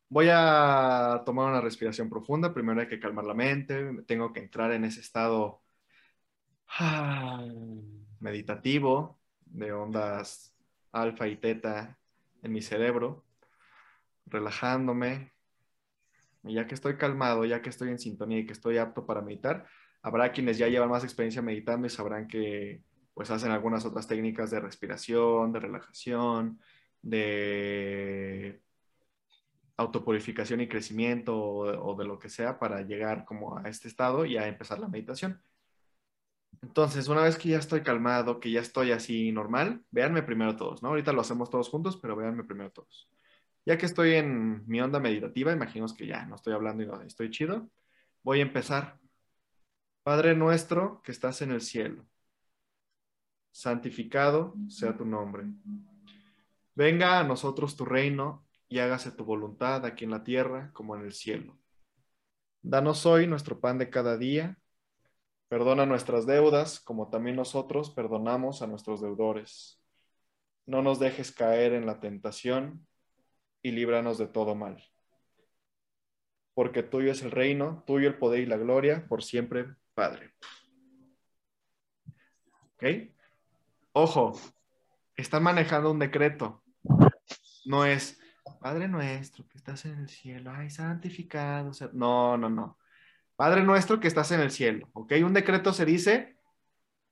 voy 0.10 0.30
a 0.32 1.22
tomar 1.28 1.52
una 1.52 1.62
respiración 1.62 2.10
profunda. 2.10 2.52
Primero 2.52 2.82
hay 2.82 2.88
que 2.88 3.00
calmar 3.00 3.26
la 3.26 3.36
mente. 3.36 4.02
Tengo 4.08 4.34
que 4.34 4.40
entrar 4.40 4.72
en 4.72 4.84
ese 4.84 5.02
estado 5.02 5.62
ah, 6.80 7.46
meditativo 8.20 9.20
de 9.46 9.74
ondas 9.74 10.56
alfa 10.92 11.28
y 11.28 11.38
teta 11.38 12.00
en 12.42 12.52
mi 12.52 12.64
cerebro, 12.64 13.28
relajándome. 14.26 15.34
Y 16.46 16.56
ya 16.56 16.66
que 16.66 16.74
estoy 16.74 16.98
calmado, 16.98 17.46
ya 17.46 17.62
que 17.62 17.70
estoy 17.70 17.90
en 17.90 18.00
sintonía 18.00 18.40
y 18.40 18.48
que 18.48 18.54
estoy 18.54 18.80
apto 18.80 19.06
para 19.06 19.22
meditar, 19.22 19.68
habrá 20.02 20.32
quienes 20.32 20.58
ya 20.58 20.68
llevan 20.68 20.90
más 20.90 21.04
experiencia 21.04 21.44
meditando 21.44 21.86
y 21.86 21.92
sabrán 21.92 22.28
que 22.28 22.89
pues 23.20 23.32
hacen 23.32 23.51
algunas 23.51 23.84
otras 23.84 24.07
técnicas 24.07 24.49
de 24.49 24.61
respiración, 24.61 25.51
de 25.51 25.59
relajación, 25.59 26.57
de 27.01 28.61
autopurificación 29.76 30.61
y 30.61 30.70
crecimiento 30.70 31.38
o, 31.38 31.95
de 31.95 32.05
lo 32.05 32.17
que 32.17 32.30
sea 32.30 32.57
para 32.59 32.82
llegar 32.82 33.26
como 33.26 33.57
a 33.57 33.63
este 33.67 33.89
estado 33.89 34.24
y 34.24 34.38
a 34.38 34.47
empezar 34.47 34.80
la 34.80 34.88
meditación. 34.88 35.41
Entonces, 36.61 37.09
una 37.09 37.24
vez 37.24 37.38
que 37.38 37.49
ya 37.49 37.57
estoy 37.57 37.82
calmado, 37.84 38.39
que 38.39 38.51
ya 38.51 38.61
estoy 38.61 38.93
así 38.93 39.34
normal, 39.34 39.84
véanme 39.91 40.24
primero 40.24 40.55
todos, 40.55 40.82
¿no? 40.82 40.88
Ahorita 40.88 41.11
lo 41.11 41.20
hacemos 41.20 41.49
todos 41.49 41.67
juntos, 41.67 41.97
pero 41.97 42.15
véanme 42.15 42.45
primero 42.45 42.72
todos. 42.72 43.09
Ya 43.65 43.78
que 43.78 43.86
estoy 43.86 44.13
en 44.13 44.65
mi 44.65 44.80
onda 44.80 45.01
meditativa, 45.01 45.51
imagino 45.51 45.88
que 45.93 46.07
ya 46.07 46.26
no 46.26 46.36
estoy 46.36 46.53
hablando 46.53 46.84
y 47.03 47.05
estoy 47.05 47.32
chido, 47.32 47.70
voy 48.24 48.39
a 48.39 48.43
empezar. 48.43 48.97
Padre 50.03 50.36
nuestro 50.36 51.01
que 51.01 51.11
estás 51.11 51.41
en 51.41 51.51
el 51.51 51.59
cielo 51.59 52.05
santificado 53.52 54.54
sea 54.68 54.95
tu 54.95 55.06
nombre. 55.06 55.45
Venga 56.76 57.20
a 57.20 57.24
nosotros 57.24 57.76
tu 57.76 57.86
reino 57.86 58.45
y 58.70 58.80
hágase 58.80 59.12
tu 59.12 59.26
voluntad 59.26 59.86
aquí 59.86 60.06
en 60.06 60.12
la 60.12 60.24
tierra 60.24 60.72
como 60.74 60.95
en 60.95 61.04
el 61.04 61.14
cielo. 61.14 61.58
Danos 62.62 63.06
hoy 63.06 63.28
nuestro 63.28 63.60
pan 63.60 63.78
de 63.78 63.89
cada 63.89 64.18
día. 64.18 64.58
Perdona 65.47 65.86
nuestras 65.86 66.26
deudas 66.26 66.80
como 66.80 67.10
también 67.10 67.36
nosotros 67.36 67.89
perdonamos 67.89 68.62
a 68.62 68.68
nuestros 68.68 69.02
deudores. 69.02 69.82
No 70.66 70.82
nos 70.82 71.00
dejes 71.00 71.32
caer 71.32 71.74
en 71.74 71.86
la 71.86 72.00
tentación 72.00 72.86
y 73.64 73.72
líbranos 73.72 74.18
de 74.18 74.28
todo 74.28 74.56
mal. 74.56 74.84
Porque 76.54 76.84
tuyo 76.84 77.12
es 77.12 77.24
el 77.24 77.32
reino, 77.32 77.84
tuyo 77.88 78.08
el 78.08 78.18
poder 78.18 78.41
y 78.41 78.45
la 78.45 78.58
gloria, 78.58 79.08
por 79.08 79.24
siempre, 79.24 79.76
Padre. 79.93 80.34
¿Ok? 82.76 82.84
Ojo, 84.02 84.32
están 85.18 85.43
manejando 85.43 85.91
un 85.91 86.00
decreto. 86.00 86.64
No 87.66 87.84
es, 87.84 88.18
Padre 88.62 88.88
nuestro 88.88 89.45
que 89.45 89.58
estás 89.58 89.84
en 89.84 90.00
el 90.00 90.08
cielo, 90.08 90.52
ay, 90.56 90.70
santificado. 90.70 91.72
No, 91.91 92.38
no, 92.38 92.50
no. 92.50 92.78
Padre 93.36 93.62
nuestro 93.62 94.00
que 94.00 94.08
estás 94.08 94.32
en 94.32 94.39
el 94.39 94.52
cielo, 94.52 94.88
¿ok? 94.93 95.16
Un 95.22 95.34
decreto 95.34 95.74
se 95.74 95.84
dice 95.84 96.38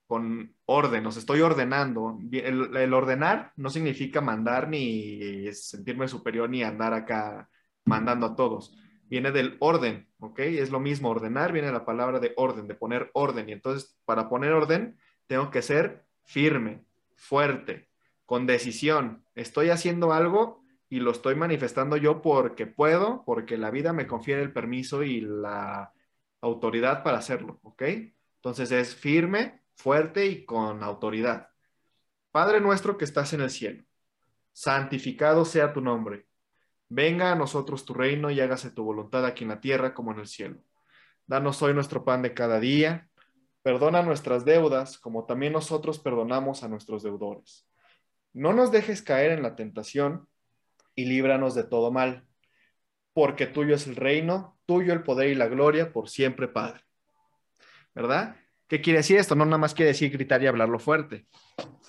con 0.05 0.55
orden, 0.63 1.05
os 1.05 1.17
estoy 1.17 1.41
ordenando. 1.41 2.19
El, 2.31 2.93
ordenar 2.93 3.51
no 3.57 3.69
significa 3.69 4.21
mandar 4.21 4.69
ni 4.69 5.51
sentirme 5.51 6.07
superior 6.07 6.49
ni 6.49 6.63
andar 6.63 6.93
acá 6.93 7.49
mandando 7.83 8.27
a 8.27 8.35
todos. 8.37 8.77
Viene 9.09 9.33
del 9.33 9.57
orden, 9.59 10.07
¿ok? 10.19 10.39
Es 10.39 10.71
lo 10.71 10.79
mismo, 10.79 11.09
ordenar 11.09 11.51
viene 11.51 11.69
la 11.69 11.83
palabra 11.83 12.21
de 12.21 12.31
orden, 12.37 12.65
de 12.65 12.75
poner 12.75 13.11
orden. 13.13 13.49
Y 13.49 13.51
entonces, 13.51 13.99
para 14.05 14.29
poner 14.29 14.53
orden, 14.53 14.97
tengo 15.27 15.51
que 15.51 15.61
ser 15.61 16.06
firme, 16.27 16.83
fuerte, 17.15 17.89
con 18.25 18.45
decisión. 18.45 19.23
Estoy 19.33 19.69
haciendo 19.69 20.11
algo 20.13 20.61
y 20.89 20.99
lo 20.99 21.11
estoy 21.11 21.35
manifestando 21.35 21.97
yo 21.97 22.21
porque 22.21 22.67
puedo, 22.67 23.23
porque 23.25 23.57
la 23.57 23.71
vida 23.71 23.93
me 23.93 24.07
confiere 24.07 24.41
el 24.41 24.51
permiso 24.51 25.03
y 25.03 25.21
la 25.21 25.93
autoridad 26.41 27.01
para 27.01 27.17
hacerlo, 27.17 27.59
¿ok? 27.63 27.81
Entonces 28.35 28.71
es 28.71 28.93
firme, 28.93 29.63
fuerte 29.75 30.25
y 30.27 30.45
con 30.45 30.83
autoridad. 30.83 31.49
Padre 32.31 32.59
nuestro 32.59 32.97
que 32.97 33.05
estás 33.05 33.33
en 33.33 33.41
el 33.41 33.49
cielo, 33.49 33.83
santificado 34.51 35.45
sea 35.45 35.73
tu 35.73 35.81
nombre. 35.81 36.27
Venga 36.89 37.31
a 37.31 37.35
nosotros 37.35 37.85
tu 37.85 37.93
reino 37.93 38.29
y 38.29 38.39
hágase 38.41 38.69
tu 38.71 38.83
voluntad 38.83 39.25
aquí 39.25 39.45
en 39.45 39.49
la 39.49 39.61
tierra 39.61 39.93
como 39.93 40.11
en 40.11 40.19
el 40.19 40.27
cielo. 40.27 40.61
Danos 41.25 41.61
hoy 41.61 41.73
nuestro 41.73 42.03
pan 42.03 42.21
de 42.21 42.33
cada 42.33 42.59
día. 42.59 43.06
Perdona 43.67 44.01
nuestras 44.01 44.45
deudas 44.45 44.97
como 44.97 45.25
también 45.25 45.51
nosotros 45.51 45.99
perdonamos 45.99 46.63
a 46.63 46.69
nuestros 46.69 47.03
deudores. 47.03 47.67
No 48.31 48.53
nos 48.53 48.71
dejes 48.71 49.01
caer 49.01 49.31
en 49.31 49.43
la 49.43 49.57
tentación 49.57 50.25
y 50.95 51.03
líbranos 51.03 51.53
de 51.53 51.65
todo 51.65 51.91
mal, 51.91 52.25
porque 53.11 53.45
tuyo 53.45 53.75
es 53.75 53.85
el 53.85 53.97
reino, 53.97 54.57
tuyo 54.65 54.93
el 54.93 55.03
poder 55.03 55.27
y 55.27 55.35
la 55.35 55.49
gloria 55.49 55.91
por 55.91 56.07
siempre, 56.07 56.47
Padre. 56.47 56.79
¿Verdad? 57.93 58.37
¿Qué 58.69 58.79
quiere 58.79 58.99
decir 58.99 59.17
esto? 59.17 59.35
No 59.35 59.43
nada 59.43 59.57
más 59.57 59.73
quiere 59.73 59.91
decir 59.91 60.11
gritar 60.13 60.41
y 60.41 60.47
hablarlo 60.47 60.79
fuerte. 60.79 61.27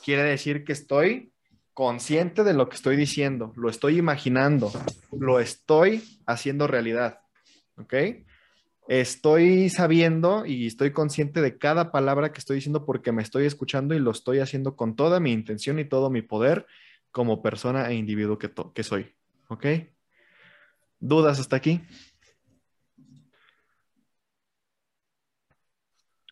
Quiere 0.05 0.25
decir 0.25 0.65
que 0.65 0.73
estoy 0.73 1.33
consciente 1.75 2.43
de 2.43 2.55
lo 2.55 2.69
que 2.69 2.75
estoy 2.75 2.97
diciendo, 2.97 3.53
lo 3.55 3.71
estoy 3.71 3.99
imaginando, 3.99 4.73
lo 5.17 5.39
estoy 5.39 6.03
haciendo 6.27 6.67
realidad. 6.67 7.21
¿Ok? 7.77 7.95
Estoy 8.89 9.69
sabiendo 9.69 10.47
y 10.47 10.67
estoy 10.67 10.93
consciente 10.93 11.43
de 11.43 11.59
cada 11.59 11.93
palabra 11.93 12.33
que 12.33 12.39
estoy 12.39 12.55
diciendo 12.55 12.87
porque 12.87 13.13
me 13.13 13.23
estoy 13.23 13.45
escuchando 13.45 13.95
y 13.95 13.99
lo 13.99 14.11
estoy 14.11 14.39
haciendo 14.39 14.77
con 14.77 14.97
toda 14.97 15.21
mi 15.21 15.31
intención 15.31 15.79
y 15.79 15.85
todo 15.85 16.09
mi 16.09 16.23
poder 16.23 16.67
como 17.11 17.43
persona 17.43 17.87
e 17.91 17.95
individuo 17.97 18.39
que, 18.39 18.51
que 18.75 18.83
soy. 18.83 19.15
¿Ok? 19.49 19.67
¿Dudas 21.01 21.39
hasta 21.39 21.57
aquí? 21.57 21.83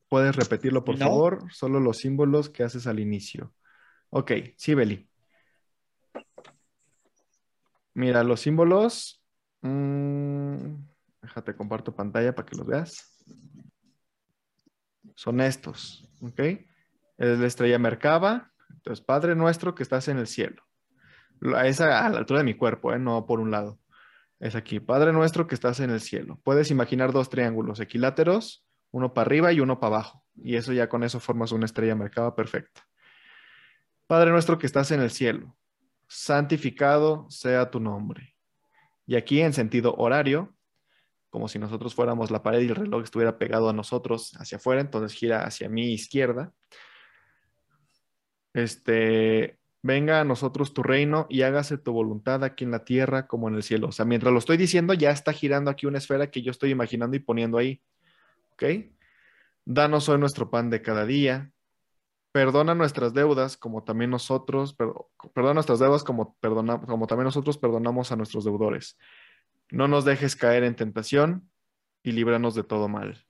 ¿Puedes 0.08 0.34
repetirlo, 0.34 0.82
por 0.82 0.96
favor? 0.96 1.52
Solo 1.52 1.78
los 1.78 1.98
símbolos 1.98 2.48
que 2.48 2.62
haces 2.62 2.86
al 2.86 3.00
inicio. 3.00 3.52
Ok, 4.08 4.32
sí, 4.56 4.72
Beli. 4.72 5.06
Mira, 7.92 8.24
los 8.24 8.40
símbolos. 8.40 9.22
Mm, 9.60 10.76
déjate, 11.26 11.54
comparto 11.54 11.94
pantalla 11.94 12.34
para 12.34 12.46
que 12.46 12.56
los 12.56 12.66
veas. 12.66 13.24
Son 15.14 15.40
estos, 15.40 16.08
¿ok? 16.20 16.40
Es 17.18 17.38
la 17.38 17.46
estrella 17.46 17.78
Merkaba. 17.78 18.52
Entonces, 18.70 19.04
Padre 19.04 19.34
nuestro 19.34 19.74
que 19.74 19.82
estás 19.82 20.08
en 20.08 20.18
el 20.18 20.26
cielo. 20.26 20.62
Esa 21.64 22.06
a 22.06 22.08
la 22.08 22.18
altura 22.18 22.40
de 22.40 22.44
mi 22.44 22.54
cuerpo, 22.54 22.92
¿eh? 22.92 22.98
no 22.98 23.26
por 23.26 23.40
un 23.40 23.50
lado. 23.50 23.78
Es 24.38 24.54
aquí. 24.54 24.80
Padre 24.80 25.12
nuestro 25.12 25.46
que 25.46 25.54
estás 25.54 25.80
en 25.80 25.90
el 25.90 26.00
cielo. 26.00 26.40
Puedes 26.44 26.70
imaginar 26.70 27.12
dos 27.12 27.28
triángulos 27.28 27.80
equiláteros 27.80 28.66
uno 28.92 29.12
para 29.12 29.26
arriba 29.26 29.52
y 29.52 29.60
uno 29.60 29.78
para 29.78 29.96
abajo. 29.96 30.24
Y 30.36 30.56
eso 30.56 30.72
ya 30.72 30.88
con 30.88 31.02
eso 31.02 31.20
formas 31.20 31.52
una 31.52 31.66
estrella 31.66 31.94
marcada 31.94 32.34
perfecta. 32.34 32.82
Padre 34.06 34.30
nuestro 34.30 34.58
que 34.58 34.66
estás 34.66 34.90
en 34.90 35.00
el 35.00 35.10
cielo, 35.10 35.56
santificado 36.06 37.26
sea 37.28 37.70
tu 37.70 37.80
nombre. 37.80 38.36
Y 39.06 39.16
aquí 39.16 39.40
en 39.40 39.52
sentido 39.52 39.94
horario, 39.96 40.55
como 41.36 41.48
si 41.48 41.58
nosotros 41.58 41.94
fuéramos 41.94 42.30
la 42.30 42.42
pared 42.42 42.62
y 42.62 42.68
el 42.68 42.74
reloj 42.74 43.02
estuviera 43.02 43.36
pegado 43.36 43.68
a 43.68 43.74
nosotros 43.74 44.32
hacia 44.40 44.56
afuera, 44.56 44.80
entonces 44.80 45.12
gira 45.12 45.44
hacia 45.44 45.68
mi 45.68 45.92
izquierda. 45.92 46.54
Este, 48.54 49.58
venga 49.82 50.22
a 50.22 50.24
nosotros 50.24 50.72
tu 50.72 50.82
reino 50.82 51.26
y 51.28 51.42
hágase 51.42 51.76
tu 51.76 51.92
voluntad 51.92 52.42
aquí 52.42 52.64
en 52.64 52.70
la 52.70 52.86
tierra 52.86 53.26
como 53.26 53.50
en 53.50 53.54
el 53.56 53.62
cielo. 53.62 53.88
O 53.88 53.92
sea, 53.92 54.06
mientras 54.06 54.32
lo 54.32 54.38
estoy 54.38 54.56
diciendo, 54.56 54.94
ya 54.94 55.10
está 55.10 55.34
girando 55.34 55.70
aquí 55.70 55.84
una 55.84 55.98
esfera 55.98 56.30
que 56.30 56.40
yo 56.40 56.50
estoy 56.50 56.70
imaginando 56.70 57.18
y 57.18 57.20
poniendo 57.20 57.58
ahí. 57.58 57.82
¿ok? 58.52 58.64
Danos 59.66 60.08
hoy 60.08 60.16
nuestro 60.16 60.48
pan 60.48 60.70
de 60.70 60.80
cada 60.80 61.04
día. 61.04 61.52
Perdona 62.32 62.74
nuestras 62.74 63.12
deudas 63.12 63.58
como 63.58 63.84
también 63.84 64.08
nosotros, 64.08 64.74
perdona 65.34 65.52
nuestras 65.52 65.80
deudas 65.80 66.02
como, 66.02 66.34
como 66.40 67.06
también 67.06 67.24
nosotros 67.24 67.58
perdonamos 67.58 68.10
a 68.10 68.16
nuestros 68.16 68.44
deudores. 68.44 68.96
No 69.70 69.88
nos 69.88 70.04
dejes 70.04 70.36
caer 70.36 70.64
en 70.64 70.76
tentación 70.76 71.50
y 72.02 72.12
líbranos 72.12 72.54
de 72.54 72.62
todo 72.62 72.88
mal. 72.88 73.24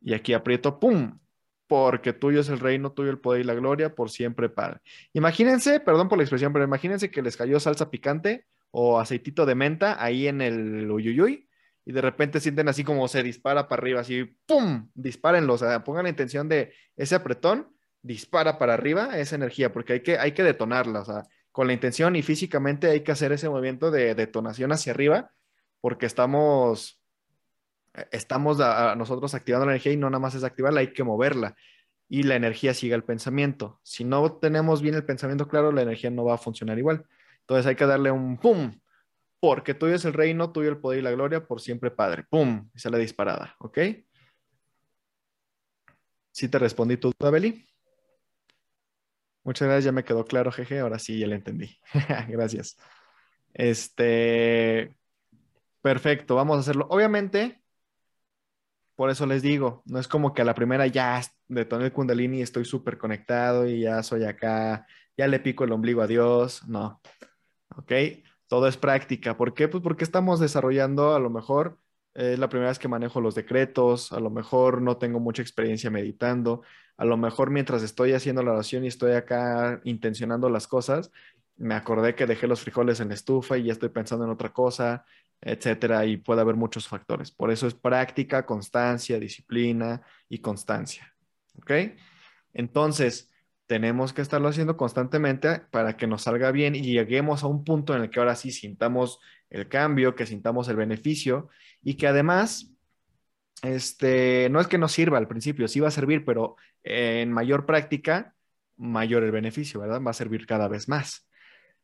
Y 0.00 0.14
aquí 0.14 0.32
aprieto, 0.32 0.80
¡pum! 0.80 1.18
Porque 1.66 2.12
tuyo 2.12 2.40
es 2.40 2.48
el 2.48 2.58
reino, 2.58 2.92
tuyo 2.92 3.10
el 3.10 3.20
poder 3.20 3.42
y 3.42 3.44
la 3.44 3.54
gloria 3.54 3.94
por 3.94 4.10
siempre, 4.10 4.48
Padre. 4.48 4.80
Imagínense, 5.12 5.78
perdón 5.78 6.08
por 6.08 6.18
la 6.18 6.24
expresión, 6.24 6.52
pero 6.52 6.64
imagínense 6.64 7.10
que 7.10 7.22
les 7.22 7.36
cayó 7.36 7.60
salsa 7.60 7.90
picante 7.90 8.46
o 8.72 8.98
aceitito 8.98 9.46
de 9.46 9.54
menta 9.54 10.02
ahí 10.02 10.26
en 10.26 10.40
el 10.40 10.90
uyuyuy 10.90 11.48
y 11.84 11.92
de 11.92 12.00
repente 12.00 12.40
sienten 12.40 12.68
así 12.68 12.84
como 12.84 13.08
se 13.08 13.22
dispara 13.22 13.68
para 13.68 13.80
arriba, 13.80 14.00
así, 14.00 14.24
¡pum! 14.46 14.90
Dispárenlo, 14.94 15.54
o 15.54 15.58
sea, 15.58 15.82
pongan 15.84 16.04
la 16.04 16.10
intención 16.10 16.48
de 16.48 16.72
ese 16.96 17.14
apretón, 17.14 17.74
dispara 18.02 18.58
para 18.58 18.74
arriba 18.74 19.18
esa 19.18 19.36
energía, 19.36 19.72
porque 19.72 19.94
hay 19.94 20.00
que, 20.00 20.18
hay 20.18 20.32
que 20.32 20.42
detonarla, 20.42 21.00
o 21.00 21.04
sea, 21.04 21.22
con 21.52 21.66
la 21.66 21.72
intención 21.72 22.16
y 22.16 22.22
físicamente 22.22 22.88
hay 22.88 23.00
que 23.00 23.12
hacer 23.12 23.32
ese 23.32 23.48
movimiento 23.48 23.90
de 23.90 24.14
detonación 24.14 24.72
hacia 24.72 24.92
arriba, 24.92 25.32
porque 25.80 26.06
estamos, 26.06 27.02
estamos 28.10 28.58
nosotros 28.96 29.34
activando 29.34 29.66
la 29.66 29.72
energía 29.72 29.92
y 29.92 29.96
no 29.96 30.10
nada 30.10 30.20
más 30.20 30.34
es 30.34 30.44
activarla, 30.44 30.80
hay 30.80 30.92
que 30.92 31.04
moverla 31.04 31.56
y 32.12 32.24
la 32.24 32.34
energía 32.34 32.74
sigue 32.74 32.94
el 32.96 33.04
pensamiento. 33.04 33.80
Si 33.84 34.02
no 34.02 34.32
tenemos 34.38 34.82
bien 34.82 34.96
el 34.96 35.04
pensamiento 35.04 35.46
claro, 35.46 35.70
la 35.70 35.82
energía 35.82 36.10
no 36.10 36.24
va 36.24 36.34
a 36.34 36.38
funcionar 36.38 36.76
igual. 36.76 37.06
Entonces 37.42 37.66
hay 37.66 37.76
que 37.76 37.86
darle 37.86 38.10
un 38.10 38.36
pum, 38.36 38.80
porque 39.38 39.74
tuyo 39.74 39.94
es 39.94 40.04
el 40.04 40.12
reino, 40.12 40.52
tuyo 40.52 40.70
el 40.70 40.78
poder 40.78 40.98
y 40.98 41.02
la 41.02 41.12
gloria 41.12 41.46
por 41.46 41.60
siempre, 41.60 41.92
Padre. 41.92 42.24
¡Pum! 42.28 42.68
Y 42.74 42.80
sale 42.80 42.98
disparada, 42.98 43.54
¿ok? 43.60 43.78
¿Sí 46.32 46.48
te 46.48 46.58
respondí 46.58 46.96
tú, 46.96 47.12
Beli? 47.18 47.64
Muchas 49.44 49.68
gracias, 49.68 49.84
ya 49.84 49.92
me 49.92 50.04
quedó 50.04 50.24
claro, 50.24 50.50
jeje. 50.50 50.80
Ahora 50.80 50.98
sí, 50.98 51.16
ya 51.16 51.28
le 51.28 51.36
entendí. 51.36 51.78
gracias. 52.28 52.76
Este, 53.54 54.96
perfecto, 55.82 56.34
vamos 56.34 56.56
a 56.56 56.60
hacerlo. 56.60 56.86
Obviamente, 56.90 57.62
por 58.94 59.10
eso 59.10 59.26
les 59.26 59.42
digo, 59.42 59.82
no 59.86 59.98
es 59.98 60.08
como 60.08 60.34
que 60.34 60.42
a 60.42 60.44
la 60.44 60.54
primera 60.54 60.86
ya 60.86 61.22
detoné 61.48 61.86
el 61.86 61.92
Kundalini 61.92 62.42
estoy 62.42 62.64
súper 62.64 62.98
conectado 62.98 63.66
y 63.66 63.80
ya 63.82 64.02
soy 64.02 64.24
acá, 64.24 64.86
ya 65.16 65.26
le 65.26 65.40
pico 65.40 65.64
el 65.64 65.72
ombligo 65.72 66.02
a 66.02 66.06
Dios. 66.06 66.66
No. 66.68 67.00
¿Ok? 67.76 67.92
todo 68.50 68.66
es 68.66 68.76
práctica. 68.76 69.36
¿Por 69.36 69.54
qué? 69.54 69.68
Pues 69.68 69.82
porque 69.82 70.02
estamos 70.04 70.40
desarrollando, 70.40 71.14
a 71.14 71.20
lo 71.20 71.30
mejor 71.30 71.78
es 72.14 72.36
la 72.38 72.48
primera 72.48 72.70
vez 72.70 72.80
que 72.80 72.88
manejo 72.88 73.20
los 73.20 73.36
decretos, 73.36 74.12
a 74.12 74.18
lo 74.18 74.28
mejor 74.28 74.82
no 74.82 74.96
tengo 74.98 75.20
mucha 75.20 75.40
experiencia 75.40 75.88
meditando, 75.88 76.62
a 76.96 77.04
lo 77.04 77.16
mejor 77.16 77.50
mientras 77.50 77.84
estoy 77.84 78.12
haciendo 78.12 78.42
la 78.42 78.52
oración 78.52 78.84
y 78.84 78.88
estoy 78.88 79.12
acá 79.12 79.80
intencionando 79.84 80.50
las 80.50 80.66
cosas, 80.66 81.12
me 81.56 81.76
acordé 81.76 82.16
que 82.16 82.26
dejé 82.26 82.48
los 82.48 82.62
frijoles 82.62 82.98
en 82.98 83.08
la 83.10 83.14
estufa 83.14 83.56
y 83.56 83.64
ya 83.64 83.72
estoy 83.72 83.90
pensando 83.90 84.24
en 84.24 84.32
otra 84.32 84.52
cosa, 84.52 85.04
etcétera, 85.40 86.04
y 86.06 86.16
puede 86.18 86.40
haber 86.42 86.56
muchos 86.56 86.86
factores. 86.88 87.30
Por 87.30 87.50
eso 87.50 87.66
es 87.66 87.74
práctica, 87.74 88.44
constancia, 88.44 89.18
disciplina 89.18 90.02
y 90.28 90.38
constancia. 90.38 91.14
¿Ok? 91.56 91.72
Entonces, 92.52 93.30
tenemos 93.66 94.12
que 94.12 94.22
estarlo 94.22 94.48
haciendo 94.48 94.76
constantemente 94.76 95.60
para 95.70 95.96
que 95.96 96.06
nos 96.06 96.22
salga 96.22 96.50
bien 96.50 96.74
y 96.74 96.82
lleguemos 96.82 97.44
a 97.44 97.46
un 97.46 97.64
punto 97.64 97.94
en 97.94 98.02
el 98.02 98.10
que 98.10 98.18
ahora 98.18 98.34
sí 98.34 98.50
sintamos 98.50 99.20
el 99.48 99.68
cambio, 99.68 100.14
que 100.14 100.26
sintamos 100.26 100.68
el 100.68 100.76
beneficio 100.76 101.48
y 101.82 101.94
que 101.94 102.08
además, 102.08 102.72
este, 103.62 104.48
no 104.50 104.60
es 104.60 104.66
que 104.66 104.78
nos 104.78 104.92
sirva 104.92 105.18
al 105.18 105.28
principio, 105.28 105.68
sí 105.68 105.80
va 105.80 105.88
a 105.88 105.92
servir, 105.92 106.24
pero 106.24 106.56
en 106.82 107.30
mayor 107.32 107.64
práctica, 107.64 108.34
mayor 108.76 109.22
el 109.22 109.30
beneficio, 109.30 109.80
¿verdad? 109.80 110.02
Va 110.04 110.10
a 110.10 110.14
servir 110.14 110.46
cada 110.46 110.66
vez 110.66 110.88
más. 110.88 111.28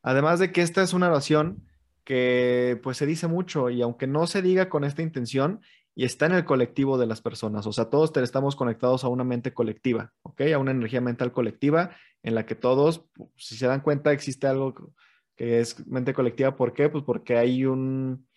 Además 0.02 0.40
de 0.40 0.52
que 0.52 0.62
esta 0.62 0.82
es 0.82 0.92
una 0.92 1.09
oración 1.09 1.68
que 2.07 2.80
pues 2.82 2.96
se 2.96 3.04
dice 3.04 3.26
mucho 3.26 3.68
y 3.68 3.82
aunque 3.82 4.07
no 4.07 4.26
se 4.26 4.40
diga 4.40 4.70
con 4.70 4.84
esta 4.84 5.02
intención, 5.02 5.61
y 5.98 6.04
está 6.04 6.26
en 6.26 6.32
el 6.32 6.44
colectivo 6.44 6.98
de 6.98 7.07
las 7.07 7.22
personas. 7.22 7.66
O 7.66 7.72
sea, 7.72 7.86
todos 7.86 8.14
estamos 8.18 8.54
conectados 8.54 9.02
a 9.02 9.09
una 9.09 9.24
mente 9.24 9.54
colectiva, 9.54 10.12
¿ok? 10.22 10.42
A 10.54 10.59
una 10.59 10.72
energía 10.72 11.00
mental 11.00 11.32
colectiva 11.32 11.96
en 12.22 12.34
la 12.34 12.44
que 12.44 12.54
todos, 12.54 13.07
si 13.34 13.57
se 13.57 13.66
dan 13.66 13.80
cuenta, 13.80 14.12
existe 14.12 14.46
algo 14.46 14.74
que 15.36 15.61
es 15.61 15.86
mente 15.86 16.12
colectiva. 16.12 16.54
¿Por 16.54 16.74
qué? 16.74 16.90
Pues 16.90 17.02
porque 17.02 17.38
hay 17.38 17.64
un, 17.64 18.28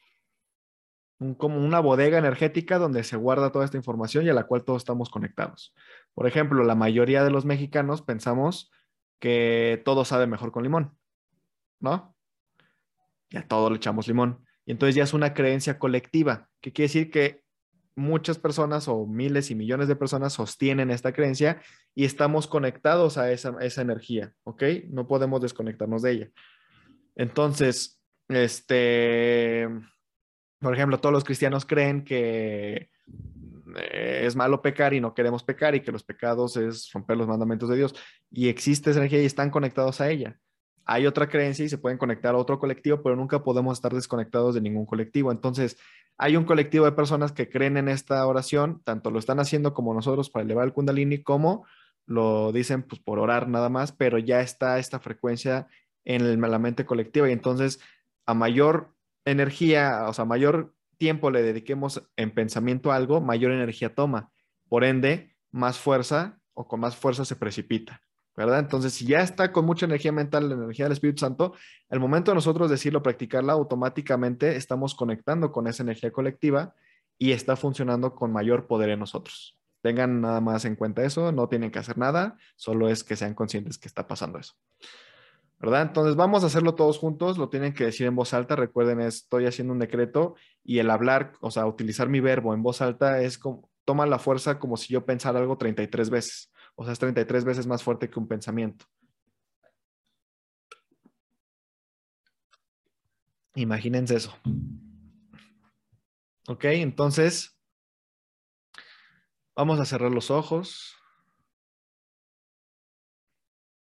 como 1.37 1.57
una 1.57 1.81
bodega 1.81 2.17
energética 2.17 2.79
donde 2.79 3.03
se 3.03 3.17
guarda 3.17 3.51
toda 3.51 3.65
esta 3.65 3.75
información 3.75 4.25
y 4.25 4.29
a 4.29 4.33
la 4.33 4.45
cual 4.45 4.63
todos 4.63 4.81
estamos 4.81 5.09
conectados. 5.09 5.73
Por 6.13 6.27
ejemplo, 6.27 6.63
la 6.63 6.75
mayoría 6.75 7.25
de 7.25 7.31
los 7.31 7.43
mexicanos 7.43 8.01
pensamos 8.01 8.71
que 9.19 9.81
todo 9.83 10.05
sabe 10.05 10.27
mejor 10.27 10.53
con 10.53 10.63
limón, 10.63 10.97
¿no? 11.81 12.15
Y 13.29 13.37
a 13.37 13.47
todo 13.47 13.69
le 13.69 13.77
echamos 13.77 14.07
limón. 14.07 14.45
Y 14.65 14.71
entonces 14.71 14.95
ya 14.95 15.03
es 15.03 15.13
una 15.13 15.33
creencia 15.33 15.79
colectiva, 15.79 16.49
que 16.61 16.71
quiere 16.71 16.87
decir 16.87 17.11
que 17.11 17.43
muchas 17.95 18.39
personas 18.39 18.87
o 18.87 19.05
miles 19.05 19.51
y 19.51 19.55
millones 19.55 19.87
de 19.87 19.95
personas 19.95 20.33
sostienen 20.33 20.89
esta 20.89 21.11
creencia 21.11 21.61
y 21.93 22.05
estamos 22.05 22.47
conectados 22.47 23.17
a 23.17 23.31
esa, 23.31 23.55
esa 23.61 23.81
energía, 23.81 24.33
¿ok? 24.43 24.63
No 24.89 25.07
podemos 25.07 25.41
desconectarnos 25.41 26.01
de 26.01 26.11
ella. 26.11 26.29
Entonces, 27.15 28.01
este, 28.29 29.67
por 30.59 30.73
ejemplo, 30.73 30.99
todos 30.99 31.13
los 31.13 31.23
cristianos 31.23 31.65
creen 31.65 32.03
que 32.03 32.89
eh, 33.75 34.21
es 34.25 34.35
malo 34.35 34.61
pecar 34.61 34.93
y 34.93 35.01
no 35.01 35.13
queremos 35.13 35.43
pecar 35.43 35.75
y 35.75 35.81
que 35.81 35.91
los 35.91 36.03
pecados 36.03 36.57
es 36.57 36.91
romper 36.93 37.17
los 37.17 37.27
mandamientos 37.27 37.69
de 37.69 37.77
Dios 37.77 37.95
y 38.31 38.47
existe 38.47 38.91
esa 38.91 38.99
energía 38.99 39.21
y 39.21 39.25
están 39.25 39.49
conectados 39.49 39.99
a 40.01 40.09
ella. 40.09 40.39
Hay 40.91 41.05
otra 41.05 41.29
creencia 41.29 41.63
y 41.63 41.69
se 41.69 41.77
pueden 41.77 41.99
conectar 41.99 42.33
a 42.33 42.39
otro 42.39 42.57
colectivo, 42.57 43.03
pero 43.03 43.15
nunca 43.15 43.43
podemos 43.43 43.77
estar 43.77 43.93
desconectados 43.93 44.55
de 44.55 44.61
ningún 44.61 44.87
colectivo. 44.87 45.31
Entonces, 45.31 45.77
hay 46.17 46.35
un 46.35 46.45
colectivo 46.45 46.85
de 46.85 46.93
personas 46.93 47.31
que 47.31 47.47
creen 47.47 47.77
en 47.77 47.89
esta 47.89 48.25
oración, 48.25 48.81
tanto 48.83 49.11
lo 49.11 49.19
están 49.19 49.39
haciendo 49.39 49.75
como 49.75 49.93
nosotros 49.93 50.31
para 50.31 50.43
elevar 50.43 50.65
el 50.65 50.73
kundalini, 50.73 51.21
como 51.21 51.67
lo 52.07 52.51
dicen 52.51 52.81
pues 52.81 52.99
por 52.99 53.19
orar 53.19 53.47
nada 53.47 53.69
más, 53.69 53.91
pero 53.91 54.17
ya 54.17 54.41
está 54.41 54.79
esta 54.79 54.99
frecuencia 54.99 55.67
en 56.05 56.41
la 56.41 56.57
mente 56.57 56.87
colectiva 56.87 57.29
y 57.29 57.33
entonces 57.33 57.79
a 58.25 58.33
mayor 58.33 58.95
energía, 59.25 60.05
o 60.07 60.13
sea, 60.13 60.25
mayor 60.25 60.73
tiempo 60.97 61.29
le 61.29 61.43
dediquemos 61.43 62.01
en 62.17 62.31
pensamiento 62.31 62.91
a 62.91 62.95
algo, 62.95 63.21
mayor 63.21 63.51
energía 63.51 63.93
toma. 63.93 64.31
Por 64.67 64.83
ende, 64.83 65.35
más 65.51 65.77
fuerza 65.77 66.39
o 66.55 66.67
con 66.67 66.79
más 66.79 66.95
fuerza 66.95 67.25
se 67.25 67.35
precipita. 67.35 68.01
¿Verdad? 68.35 68.59
Entonces, 68.59 68.93
si 68.93 69.05
ya 69.05 69.21
está 69.21 69.51
con 69.51 69.65
mucha 69.65 69.85
energía 69.85 70.11
mental, 70.11 70.49
la 70.49 70.55
energía 70.55 70.85
del 70.85 70.93
Espíritu 70.93 71.19
Santo, 71.19 71.53
el 71.89 71.99
momento 71.99 72.31
de 72.31 72.35
nosotros 72.35 72.69
decirlo, 72.69 73.03
practicarla, 73.03 73.53
automáticamente 73.53 74.55
estamos 74.55 74.95
conectando 74.95 75.51
con 75.51 75.67
esa 75.67 75.83
energía 75.83 76.11
colectiva 76.11 76.73
y 77.17 77.33
está 77.33 77.55
funcionando 77.55 78.15
con 78.15 78.31
mayor 78.31 78.65
poder 78.67 78.89
en 78.89 78.99
nosotros. 78.99 79.57
Tengan 79.81 80.21
nada 80.21 80.41
más 80.41 80.65
en 80.65 80.75
cuenta 80.75 81.03
eso, 81.03 81.31
no 81.31 81.47
tienen 81.47 81.71
que 81.71 81.79
hacer 81.79 81.97
nada, 81.97 82.37
solo 82.55 82.89
es 82.89 83.03
que 83.03 83.15
sean 83.15 83.33
conscientes 83.33 83.77
que 83.77 83.87
está 83.87 84.07
pasando 84.07 84.39
eso. 84.39 84.53
¿Verdad? 85.59 85.81
Entonces 85.81 86.15
vamos 86.15 86.43
a 86.43 86.47
hacerlo 86.47 86.75
todos 86.75 86.97
juntos, 86.97 87.37
lo 87.37 87.49
tienen 87.49 87.73
que 87.73 87.83
decir 87.83 88.07
en 88.07 88.15
voz 88.15 88.33
alta, 88.33 88.55
recuerden, 88.55 89.01
estoy 89.01 89.45
haciendo 89.45 89.73
un 89.73 89.79
decreto 89.79 90.35
y 90.63 90.79
el 90.79 90.89
hablar, 90.89 91.33
o 91.41 91.51
sea, 91.51 91.65
utilizar 91.65 92.07
mi 92.07 92.21
verbo 92.21 92.53
en 92.53 92.63
voz 92.63 92.81
alta 92.81 93.21
es 93.21 93.37
como, 93.37 93.69
toma 93.83 94.05
la 94.05 94.19
fuerza 94.19 94.57
como 94.59 94.77
si 94.77 94.93
yo 94.93 95.05
pensara 95.05 95.39
algo 95.39 95.57
33 95.57 96.09
veces. 96.09 96.53
O 96.79 96.85
sea, 96.85 96.93
es 96.93 96.99
33 96.99 97.43
veces 97.43 97.67
más 97.67 97.83
fuerte 97.83 98.09
que 98.09 98.17
un 98.19 98.27
pensamiento. 98.29 98.85
Imagínense 103.53 104.15
eso. 104.15 104.33
Ok, 106.47 106.63
entonces 106.63 107.59
vamos 109.53 109.81
a 109.81 109.85
cerrar 109.85 110.13
los 110.13 110.31
ojos. 110.31 110.95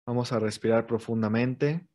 Vamos 0.04 0.32
a 0.32 0.40
respirar 0.40 0.88
profundamente. 0.88 1.88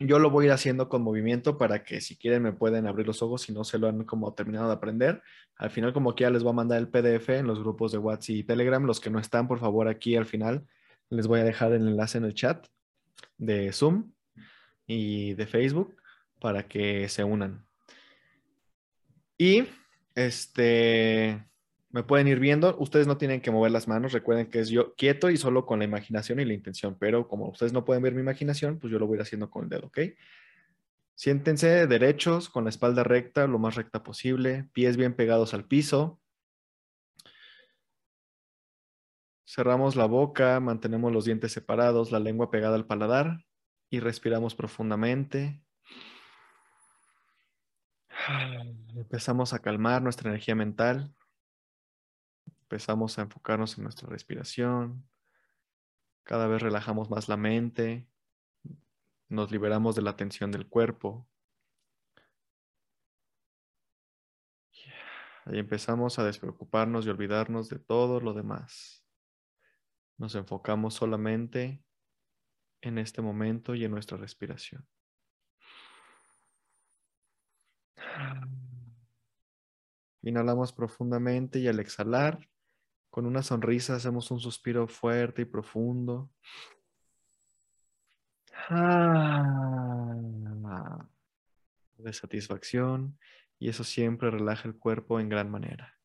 Yo 0.00 0.20
lo 0.20 0.30
voy 0.30 0.44
a 0.44 0.46
ir 0.46 0.52
haciendo 0.52 0.88
con 0.88 1.02
movimiento 1.02 1.58
para 1.58 1.82
que 1.82 2.00
si 2.00 2.16
quieren 2.16 2.42
me 2.42 2.52
pueden 2.52 2.86
abrir 2.86 3.06
los 3.06 3.20
ojos 3.20 3.42
si 3.42 3.52
no 3.52 3.64
se 3.64 3.78
lo 3.78 3.88
han 3.88 4.04
como 4.04 4.32
terminado 4.32 4.68
de 4.68 4.74
aprender. 4.74 5.22
Al 5.56 5.70
final 5.70 5.92
como 5.92 6.14
que 6.14 6.22
ya 6.22 6.30
les 6.30 6.44
voy 6.44 6.50
a 6.50 6.54
mandar 6.54 6.78
el 6.78 6.88
PDF 6.88 7.30
en 7.30 7.48
los 7.48 7.58
grupos 7.58 7.90
de 7.90 7.98
WhatsApp 7.98 8.30
y 8.30 8.44
Telegram. 8.44 8.84
Los 8.84 9.00
que 9.00 9.10
no 9.10 9.18
están, 9.18 9.48
por 9.48 9.58
favor, 9.58 9.88
aquí 9.88 10.14
al 10.14 10.26
final 10.26 10.66
les 11.10 11.26
voy 11.26 11.40
a 11.40 11.44
dejar 11.44 11.72
el 11.72 11.88
enlace 11.88 12.18
en 12.18 12.24
el 12.24 12.34
chat 12.34 12.66
de 13.38 13.72
Zoom 13.72 14.12
y 14.86 15.34
de 15.34 15.46
Facebook 15.46 15.96
para 16.40 16.68
que 16.68 17.08
se 17.08 17.24
unan. 17.24 17.66
Y 19.36 19.64
este, 20.14 21.44
me 21.90 22.02
pueden 22.02 22.28
ir 22.28 22.38
viendo. 22.38 22.76
Ustedes 22.78 23.06
no 23.06 23.16
tienen 23.16 23.40
que 23.40 23.50
mover 23.50 23.72
las 23.72 23.88
manos. 23.88 24.12
Recuerden 24.12 24.50
que 24.50 24.60
es 24.60 24.68
yo 24.68 24.94
quieto 24.94 25.30
y 25.30 25.36
solo 25.36 25.64
con 25.64 25.78
la 25.78 25.84
imaginación 25.86 26.40
y 26.40 26.44
la 26.44 26.52
intención. 26.52 26.96
Pero 26.98 27.28
como 27.28 27.48
ustedes 27.48 27.72
no 27.72 27.84
pueden 27.84 28.02
ver 28.02 28.14
mi 28.14 28.20
imaginación, 28.20 28.78
pues 28.78 28.92
yo 28.92 28.98
lo 28.98 29.06
voy 29.06 29.18
haciendo 29.18 29.50
con 29.50 29.64
el 29.64 29.70
dedo, 29.70 29.86
¿ok? 29.86 29.98
Siéntense 31.14 31.86
derechos, 31.86 32.48
con 32.48 32.64
la 32.64 32.70
espalda 32.70 33.02
recta, 33.04 33.46
lo 33.46 33.58
más 33.58 33.74
recta 33.74 34.02
posible. 34.02 34.68
Pies 34.72 34.96
bien 34.96 35.14
pegados 35.14 35.54
al 35.54 35.64
piso. 35.64 36.20
Cerramos 39.46 39.96
la 39.96 40.04
boca, 40.04 40.60
mantenemos 40.60 41.10
los 41.10 41.24
dientes 41.24 41.52
separados, 41.52 42.12
la 42.12 42.20
lengua 42.20 42.50
pegada 42.50 42.76
al 42.76 42.86
paladar 42.86 43.46
y 43.88 44.00
respiramos 44.00 44.54
profundamente. 44.54 45.62
Empezamos 48.94 49.54
a 49.54 49.60
calmar 49.60 50.02
nuestra 50.02 50.28
energía 50.28 50.54
mental. 50.54 51.14
Empezamos 52.70 53.18
a 53.18 53.22
enfocarnos 53.22 53.78
en 53.78 53.84
nuestra 53.84 54.10
respiración. 54.10 55.08
Cada 56.22 56.46
vez 56.48 56.60
relajamos 56.60 57.08
más 57.08 57.26
la 57.26 57.38
mente. 57.38 58.06
Nos 59.30 59.50
liberamos 59.50 59.96
de 59.96 60.02
la 60.02 60.16
tensión 60.16 60.52
del 60.52 60.68
cuerpo. 60.68 61.26
Y 65.46 65.58
empezamos 65.58 66.18
a 66.18 66.24
despreocuparnos 66.24 67.06
y 67.06 67.08
olvidarnos 67.08 67.70
de 67.70 67.78
todo 67.78 68.20
lo 68.20 68.34
demás. 68.34 69.02
Nos 70.18 70.34
enfocamos 70.34 70.92
solamente 70.92 71.82
en 72.82 72.98
este 72.98 73.22
momento 73.22 73.74
y 73.74 73.86
en 73.86 73.92
nuestra 73.92 74.18
respiración. 74.18 74.86
Inhalamos 80.20 80.74
profundamente 80.74 81.60
y 81.60 81.68
al 81.68 81.80
exhalar 81.80 82.46
con 83.10 83.26
una 83.26 83.42
sonrisa 83.42 83.96
hacemos 83.96 84.30
un 84.30 84.40
suspiro 84.40 84.86
fuerte 84.86 85.42
y 85.42 85.44
profundo. 85.44 86.30
Ah, 88.70 90.14
de 91.96 92.12
satisfacción 92.12 93.18
y 93.58 93.68
eso 93.68 93.82
siempre 93.84 94.30
relaja 94.30 94.68
el 94.68 94.78
cuerpo 94.78 95.18
en 95.20 95.28
gran 95.28 95.50
manera. 95.50 95.98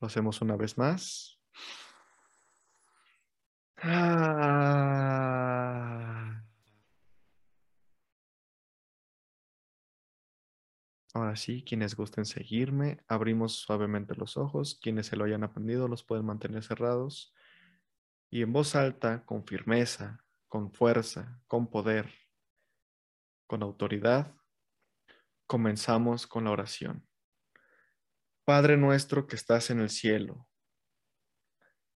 Lo 0.00 0.06
hacemos 0.06 0.40
una 0.42 0.56
vez 0.56 0.76
más. 0.76 1.38
Ah. 3.76 5.32
Ahora 11.14 11.36
sí, 11.36 11.62
quienes 11.62 11.94
gusten 11.94 12.24
seguirme, 12.24 13.04
abrimos 13.06 13.56
suavemente 13.56 14.14
los 14.14 14.36
ojos. 14.36 14.78
Quienes 14.80 15.06
se 15.06 15.16
lo 15.16 15.24
hayan 15.24 15.44
aprendido 15.44 15.88
los 15.88 16.02
pueden 16.02 16.24
mantener 16.24 16.64
cerrados. 16.64 17.34
Y 18.30 18.42
en 18.42 18.52
voz 18.52 18.74
alta, 18.74 19.24
con 19.26 19.46
firmeza, 19.46 20.24
con 20.48 20.72
fuerza, 20.72 21.40
con 21.46 21.68
poder, 21.68 22.10
con 23.46 23.62
autoridad, 23.62 24.34
comenzamos 25.46 26.26
con 26.26 26.44
la 26.44 26.50
oración. 26.50 27.06
Padre 28.44 28.76
nuestro 28.76 29.26
que 29.26 29.36
estás 29.36 29.70
en 29.70 29.80
el 29.80 29.90
cielo, 29.90 30.48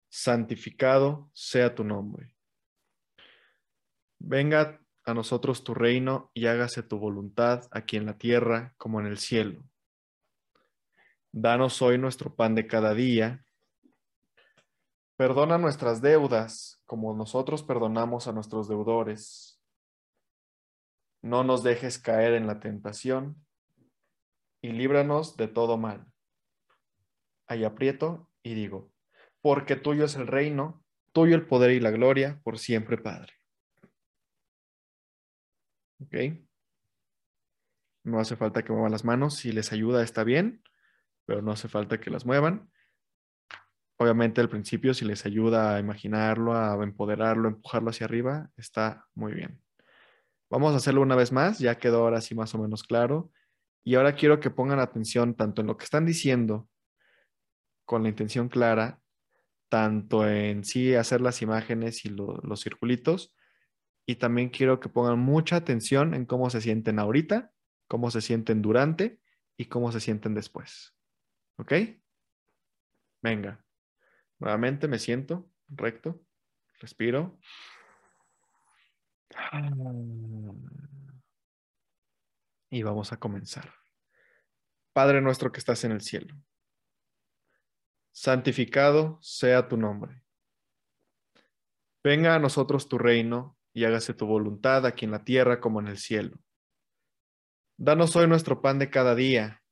santificado 0.09 1.31
sea 1.33 1.75
tu 1.75 1.85
nombre. 1.85 2.35
Venga 4.19 4.82
a 5.05 5.15
nosotros 5.15 5.65
tu 5.65 5.75
reino 5.75 6.31
y 6.35 6.47
hágase 6.47 6.83
tu 6.83 6.99
voluntad 6.99 7.69
aquí 7.71 7.97
en 7.97 8.07
la 8.07 8.19
tierra 8.19 8.75
como 8.77 9.01
en 9.01 9.07
el 9.07 9.19
cielo. 9.19 9.63
Danos 11.33 11.81
hoy 11.83 11.99
nuestro 11.99 12.35
pan 12.35 12.55
de 12.55 12.67
cada 12.67 12.95
día. 12.95 13.45
Perdona 15.17 15.59
nuestras 15.59 16.03
deudas 16.03 16.83
como 16.85 17.15
nosotros 17.15 17.63
perdonamos 17.63 18.29
a 18.29 18.33
nuestros 18.33 18.69
deudores. 18.69 19.61
No 21.23 21.45
nos 21.45 21.63
dejes 21.63 21.99
caer 21.99 22.35
en 22.35 22.47
la 22.47 22.61
tentación 22.61 23.45
y 24.61 24.73
líbranos 24.73 25.37
de 25.37 25.49
todo 25.49 25.77
mal. 25.79 26.07
Ahí 27.47 27.65
aprieto 27.65 28.29
y 28.43 28.55
digo, 28.55 28.93
porque 29.41 29.77
tuyo 29.77 30.05
es 30.05 30.17
el 30.17 30.27
reino, 30.27 30.85
tuyo 31.13 31.35
el 31.35 31.47
poder 31.47 31.73
y 31.73 31.81
la 31.81 31.91
gloria 31.91 32.41
por 32.45 32.59
siempre, 32.59 32.99
Padre. 32.99 33.42
¿Ok? 36.03 36.15
No 38.05 38.19
hace 38.19 38.37
falta 38.37 38.65
que 38.65 38.73
muevan 38.73 38.93
las 38.93 39.05
manos. 39.05 39.37
Si 39.37 39.53
les 39.53 39.73
ayuda, 39.73 40.03
está 40.03 40.25
bien, 40.25 40.63
pero 41.25 41.43
no 41.43 41.53
hace 41.53 41.69
falta 41.69 42.01
que 42.01 42.11
las 42.11 42.27
muevan. 42.27 42.71
Obviamente 43.99 44.41
al 44.41 44.49
principio, 44.49 44.95
si 44.95 45.05
les 45.05 45.25
ayuda 45.27 45.77
a 45.77 45.79
imaginarlo, 45.79 46.55
a 46.55 46.75
empoderarlo, 46.83 47.49
a 47.49 47.53
empujarlo 47.53 47.91
hacia 47.91 48.07
arriba, 48.07 48.51
está 48.57 49.07
muy 49.15 49.33
bien. 49.33 49.61
Vamos 50.51 50.75
a 50.75 50.79
hacerlo 50.79 51.03
una 51.03 51.15
vez 51.15 51.31
más, 51.31 51.61
ya 51.61 51.79
quedó 51.79 52.01
ahora 52.01 52.21
sí 52.21 52.35
más 52.35 52.55
o 52.55 52.59
menos 52.59 52.83
claro. 52.83 53.31
Y 53.85 53.95
ahora 53.95 54.17
quiero 54.17 54.41
que 54.41 54.51
pongan 54.51 54.81
atención 54.81 55.35
tanto 55.35 55.61
en 55.61 55.69
lo 55.69 55.77
que 55.77 55.85
están 55.85 56.05
diciendo, 56.05 56.69
con 57.85 58.03
la 58.03 58.09
intención 58.09 58.49
clara, 58.49 59.01
tanto 59.69 60.29
en 60.29 60.65
sí 60.65 60.95
hacer 60.95 61.21
las 61.21 61.41
imágenes 61.41 62.05
y 62.05 62.11
los 62.11 62.61
circulitos, 62.61 63.35
y 64.07 64.17
también 64.17 64.51
quiero 64.51 64.81
que 64.81 64.89
pongan 64.89 65.19
mucha 65.19 65.57
atención 65.57 66.15
en 66.15 66.27
cómo 66.27 66.51
se 66.51 66.61
sienten 66.61 66.99
ahorita, 66.99 67.53
cómo 67.87 68.11
se 68.11 68.21
sienten 68.21 68.63
durante 68.63 69.21
y 69.57 69.67
cómo 69.67 69.93
se 69.93 70.01
sienten 70.01 70.35
después. 70.35 70.95
¿Ok? 71.57 71.73
Venga. 73.23 73.65
Nuevamente 74.39 74.89
me 74.89 74.99
siento 74.99 75.49
recto, 75.69 76.21
respiro. 76.81 77.39
Y 82.71 82.83
vamos 82.83 83.13
a 83.13 83.19
comenzar. 83.19 83.73
Padre 84.93 85.21
nuestro 85.21 85.53
que 85.53 85.59
estás 85.59 85.85
en 85.85 85.93
el 85.93 86.01
cielo, 86.01 86.35
santificado 88.11 89.19
sea 89.23 89.69
tu 89.69 89.77
nombre. 89.77 90.23
Venga 92.05 92.35
a 92.35 92.39
nosotros 92.39 92.89
tu 92.89 92.99
reino 92.99 93.57
y 93.73 93.85
hágase 93.85 94.15
tu 94.15 94.27
voluntad 94.27 94.87
aquí 94.87 95.05
en 95.05 95.11
la 95.11 95.25
tierra 95.25 95.61
como 95.61 95.81
en 95.81 95.89
el 95.89 95.99
cielo. 95.99 96.37
Danos 97.77 98.15
hoy 98.17 98.27
nuestro 98.29 98.61
pan 98.61 98.79
de 98.79 98.91
cada 98.91 99.15
día 99.15 99.63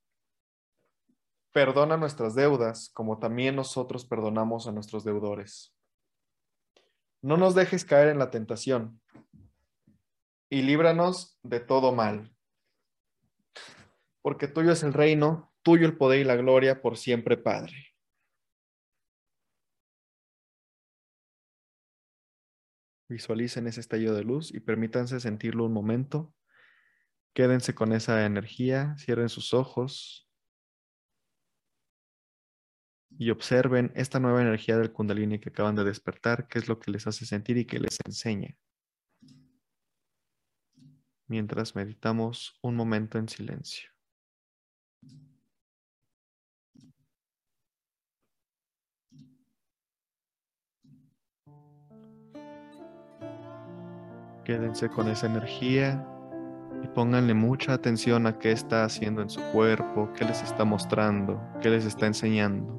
Perdona 1.53 1.97
nuestras 1.97 2.37
deudas, 2.37 2.91
como 2.95 3.19
también 3.19 3.57
nosotros 3.57 4.05
perdonamos 4.05 4.69
a 4.69 4.73
nuestros 4.73 5.03
deudores. 5.03 5.75
No 7.23 7.37
nos 7.37 7.57
dejes 7.57 7.85
caer 7.85 8.09
en 8.09 8.21
la 8.21 8.31
tentación 8.31 9.01
y 10.49 10.63
líbranos 10.63 11.39
de 11.43 11.59
todo 11.59 11.93
mal. 11.93 12.33
Porque 14.23 14.47
tuyo 14.47 14.73
es 14.73 14.85
el 14.85 14.93
reino, 14.93 15.53
tuyo 15.63 15.87
el 15.87 15.97
poder 15.97 16.21
y 16.21 16.25
la 16.25 16.37
gloria 16.37 16.83
por 16.83 16.97
siempre, 16.97 17.37
Padre. 17.37 17.90
Visualicen 23.11 23.67
ese 23.67 23.81
estallido 23.81 24.15
de 24.15 24.23
luz 24.23 24.55
y 24.55 24.61
permítanse 24.61 25.19
sentirlo 25.19 25.65
un 25.65 25.73
momento. 25.73 26.33
Quédense 27.35 27.75
con 27.75 27.93
esa 27.93 28.25
energía, 28.25 28.95
cierren 28.99 29.29
sus 29.29 29.53
ojos 29.53 30.31
y 33.19 33.31
observen 33.31 33.91
esta 33.97 34.21
nueva 34.21 34.41
energía 34.43 34.79
del 34.79 34.93
kundalini 34.93 35.41
que 35.41 35.49
acaban 35.49 35.75
de 35.75 35.83
despertar, 35.83 36.47
qué 36.47 36.61
es 36.61 36.69
lo 36.69 36.79
que 36.79 36.93
les 36.93 37.09
hace 37.09 37.27
sentir 37.27 37.59
y 37.59 37.65
que 37.65 37.81
les 37.81 37.99
enseña. 38.07 38.57
Mientras 41.27 41.75
meditamos 41.75 42.61
un 42.63 42.77
momento 42.77 43.19
en 43.19 43.29
silencio. 43.29 43.91
Quédense 54.51 54.89
con 54.89 55.07
esa 55.07 55.27
energía 55.27 56.05
y 56.83 56.89
pónganle 56.89 57.35
mucha 57.35 57.73
atención 57.73 58.27
a 58.27 58.37
qué 58.37 58.51
está 58.51 58.83
haciendo 58.83 59.23
en 59.23 59.31
su 59.31 59.41
cuerpo, 59.53 60.11
qué 60.17 60.25
les 60.25 60.43
está 60.43 60.65
mostrando, 60.65 61.41
qué 61.63 61.71
les 61.71 61.85
está 61.85 62.07
enseñando. 62.09 62.77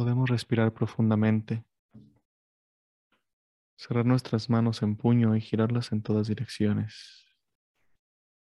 Podemos 0.00 0.30
respirar 0.30 0.72
profundamente, 0.72 1.62
cerrar 3.76 4.06
nuestras 4.06 4.48
manos 4.48 4.82
en 4.82 4.96
puño 4.96 5.36
y 5.36 5.42
girarlas 5.42 5.92
en 5.92 6.00
todas 6.00 6.26
direcciones. 6.26 7.26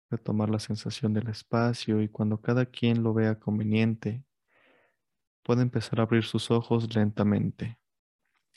Retomar 0.09 0.49
la 0.49 0.59
sensación 0.59 1.13
del 1.13 1.29
espacio 1.29 2.01
y 2.01 2.09
cuando 2.09 2.41
cada 2.41 2.65
quien 2.65 3.03
lo 3.03 3.13
vea 3.13 3.39
conveniente, 3.39 4.25
puede 5.43 5.61
empezar 5.61 6.01
a 6.01 6.05
abrir 6.05 6.25
sus 6.25 6.51
ojos 6.51 6.97
lentamente. 6.97 7.79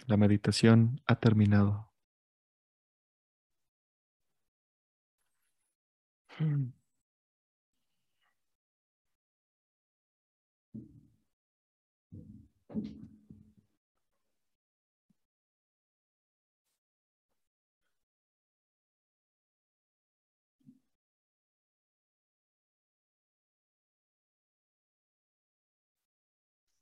La 0.07 0.15
meditación 0.15 1.01
ha 1.05 1.19
terminado. 1.19 1.91
Hmm. 6.39 6.84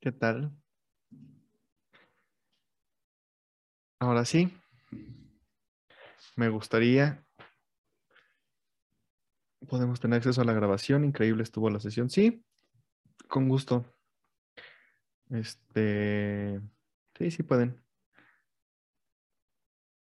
¿Qué 0.03 0.11
tal? 0.11 0.51
Ahora 3.99 4.25
sí, 4.25 4.53
me 6.35 6.49
gustaría. 6.49 7.23
Podemos 9.65 10.01
tener 10.01 10.17
acceso 10.17 10.41
a 10.41 10.43
la 10.43 10.51
grabación. 10.51 11.05
Increíble 11.05 11.43
estuvo 11.43 11.69
la 11.69 11.79
sesión. 11.79 12.09
Sí, 12.09 12.43
con 13.29 13.47
gusto. 13.47 13.85
Este, 15.29 16.59
sí, 17.17 17.31
sí 17.31 17.43
pueden. 17.43 17.81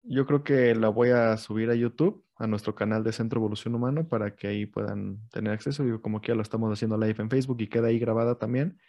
Yo 0.04 0.24
creo 0.24 0.42
que 0.42 0.74
la 0.74 0.88
voy 0.88 1.10
a 1.10 1.36
subir 1.36 1.68
a 1.68 1.74
YouTube, 1.74 2.24
a 2.36 2.46
nuestro 2.46 2.74
canal 2.74 3.04
de 3.04 3.12
Centro 3.12 3.40
Evolución 3.40 3.74
Humano, 3.74 4.08
para 4.08 4.34
que 4.36 4.46
ahí 4.46 4.64
puedan 4.64 5.28
tener 5.28 5.52
acceso. 5.52 5.84
Yo 5.84 6.00
como 6.00 6.22
que 6.22 6.28
ya 6.28 6.34
lo 6.34 6.40
estamos 6.40 6.72
haciendo 6.72 6.96
live 6.96 7.16
en 7.18 7.28
Facebook 7.28 7.60
y 7.60 7.68
queda 7.68 7.88
ahí 7.88 7.98
grabada 7.98 8.38
también 8.38 8.80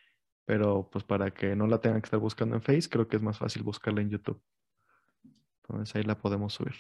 pero 0.46 0.90
pues 0.92 1.04
para 1.04 1.32
que 1.32 1.56
no 1.56 1.68
la 1.68 1.80
tengan 1.80 2.02
que 2.02 2.08
estar 2.08 2.20
buscando 2.20 2.56
en 2.56 2.62
Face, 2.62 2.90
creo 2.90 3.08
que 3.08 3.16
es 3.16 3.22
más 3.22 3.38
fácil 3.38 3.64
buscarla 3.64 4.02
en 4.02 4.10
YouTube. 4.10 4.42
Entonces 5.62 5.96
ahí 5.96 6.04
la 6.04 6.18
podemos 6.18 6.54
subir. 6.54 6.76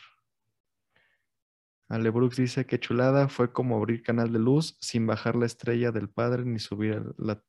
Ale 1.87 2.09
Brooks 2.09 2.37
dice 2.37 2.65
que 2.65 2.79
chulada 2.79 3.29
fue 3.29 3.51
como 3.51 3.77
abrir 3.77 4.01
canal 4.01 4.31
de 4.33 4.39
luz 4.39 4.77
sin 4.79 5.05
bajar 5.05 5.35
la 5.35 5.45
estrella 5.45 5.91
del 5.91 6.09
Padre 6.09 6.43
ni 6.43 6.59
subir 6.59 7.03
la, 7.17 7.43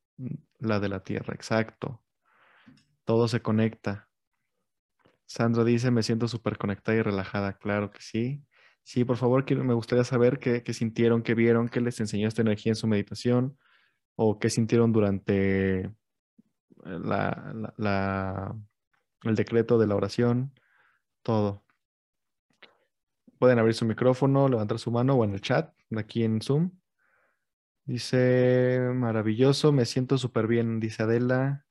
la 0.59 0.81
de 0.81 0.89
la 0.89 1.01
Tierra. 1.01 1.35
Exacto. 1.35 2.03
Todo 3.05 3.29
se 3.29 3.41
conecta. 3.41 4.09
Sandra 5.27 5.65
dice, 5.65 5.91
me 5.91 6.03
siento 6.03 6.29
súper 6.29 6.59
conectada 6.59 6.99
y 6.99 7.03
relajada. 7.03 7.55
Claro 7.55 7.91
que 7.91 8.01
sí. 8.01 8.45
Sí, 8.83 9.05
por 9.05 9.17
favor, 9.17 9.51
me 9.57 9.75
gustaría 9.75 10.05
saber 10.05 10.39
qué, 10.39 10.63
qué, 10.63 10.75
sintieron, 10.75 11.23
qué 11.23 11.35
vieron, 11.35 11.69
qué 11.69 11.81
les 11.81 11.99
enseñó 12.01 12.29
esta 12.29 12.43
energía 12.43 12.73
en 12.73 12.77
su 12.77 12.87
meditación 12.87 13.57
o 14.15 14.39
qué 14.39 14.51
sintieron 14.51 14.93
durante 14.93 15.91
el 16.85 17.75
decreto 19.35 19.79
de 19.79 19.87
la 19.87 19.97
oración, 19.97 20.53
todo. 21.23 21.65
Pueden 23.39 23.59
abrir 23.59 23.75
su 23.75 23.85
micrófono, 23.85 24.49
levantar 24.49 24.79
su 24.79 24.91
mano 24.91 25.15
o 25.15 25.25
en 25.25 25.33
el 25.33 25.41
chat, 25.41 25.75
aquí 25.97 26.25
en 26.25 26.41
Zoom. 26.41 26.71
Dice, 27.85 28.81
maravilloso, 28.95 29.73
me 29.73 29.85
siento 29.85 30.17
súper 30.17 30.47
bien, 30.47 30.81
dice 30.81 31.03
Adela. 31.03 31.67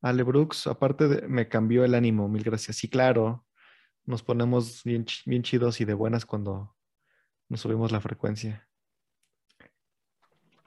Ale 0.00 0.22
Brooks, 0.22 0.66
aparte 0.66 1.26
me 1.28 1.48
cambió 1.48 1.84
el 1.84 1.94
ánimo, 1.94 2.28
mil 2.28 2.42
gracias. 2.42 2.76
Sí, 2.76 2.88
claro, 2.88 3.46
nos 4.04 4.22
ponemos 4.22 4.82
bien, 4.84 5.06
bien 5.24 5.42
chidos 5.42 5.80
y 5.80 5.84
de 5.84 5.94
buenas 5.94 6.26
cuando 6.26 6.76
nos 7.48 7.60
subimos 7.60 7.92
la 7.92 8.00
frecuencia. 8.00 8.68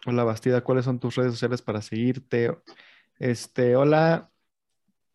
Hola 0.06 0.24
Bastida, 0.24 0.62
¿cuáles 0.62 0.86
son 0.86 1.00
tus 1.00 1.16
redes 1.16 1.34
sociales 1.34 1.62
para 1.62 1.82
seguirte? 1.82 2.58
Este, 3.20 3.76
hola, 3.76 4.32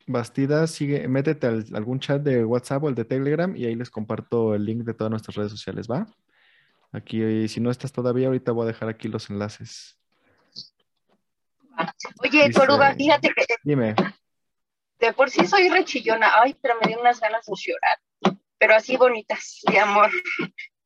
Bastida, 0.06 0.66
sigue, 0.66 1.08
métete 1.08 1.46
a 1.46 1.50
algún 1.74 1.98
chat 1.98 2.22
de 2.22 2.44
WhatsApp 2.44 2.84
o 2.84 2.88
el 2.90 2.94
de 2.94 3.06
Telegram 3.06 3.56
y 3.56 3.64
ahí 3.64 3.74
les 3.74 3.90
comparto 3.90 4.54
el 4.54 4.64
link 4.66 4.84
de 4.84 4.92
todas 4.92 5.10
nuestras 5.10 5.36
redes 5.36 5.50
sociales, 5.50 5.88
¿va? 5.90 6.06
Aquí, 6.92 7.48
si 7.48 7.60
no 7.60 7.70
estás 7.70 7.92
todavía, 7.92 8.26
ahorita 8.26 8.52
voy 8.52 8.64
a 8.64 8.66
dejar 8.68 8.88
aquí 8.88 9.08
los 9.08 9.30
enlaces. 9.30 9.98
Oye, 12.22 12.52
Coruga, 12.52 12.94
fíjate 12.94 13.32
que. 13.34 13.46
Dime. 13.64 13.96
De 15.00 15.12
por 15.12 15.28
sí 15.30 15.44
soy 15.46 15.68
rechillona. 15.68 16.40
Ay, 16.40 16.54
pero 16.62 16.74
me 16.80 16.86
dio 16.86 17.00
unas 17.00 17.18
ganas 17.20 17.44
de 17.46 17.52
llorar. 17.56 18.38
Pero 18.58 18.74
así 18.76 18.96
bonitas, 18.96 19.60
de 19.68 19.78
amor. 19.80 20.10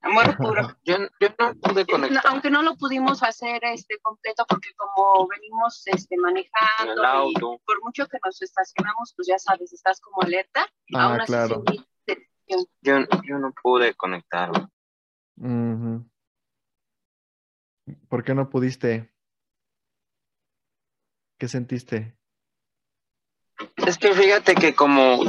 Amor 0.02 0.36
puro. 0.38 0.76
Yo, 0.84 0.98
no 0.98 1.54
pude 1.54 1.86
conectar. 1.86 2.22
aunque 2.26 2.50
no 2.50 2.62
lo 2.62 2.76
pudimos 2.76 3.22
hacer 3.22 3.64
este 3.64 3.98
completo 4.00 4.44
porque 4.48 4.70
como 4.76 5.26
venimos 5.28 5.82
este 5.86 6.16
manejando 6.16 7.30
y 7.30 7.34
por 7.34 7.82
mucho 7.82 8.06
que 8.06 8.18
nos 8.24 8.40
estacionamos, 8.40 9.12
pues 9.16 9.28
ya 9.28 9.38
sabes, 9.38 9.72
estás 9.72 10.00
como 10.00 10.22
alerta. 10.22 10.66
Ah, 10.94 11.18
claro. 11.26 11.64
yo, 12.46 12.56
yo 12.82 13.38
no 13.38 13.52
pude 13.62 13.94
conectar. 13.94 14.50
¿Por 18.08 18.24
qué 18.24 18.34
no 18.34 18.48
pudiste? 18.50 19.12
¿Qué 21.38 21.48
sentiste? 21.48 22.16
Es 23.76 23.98
que 23.98 24.12
fíjate 24.12 24.54
que 24.54 24.74
como 24.74 25.20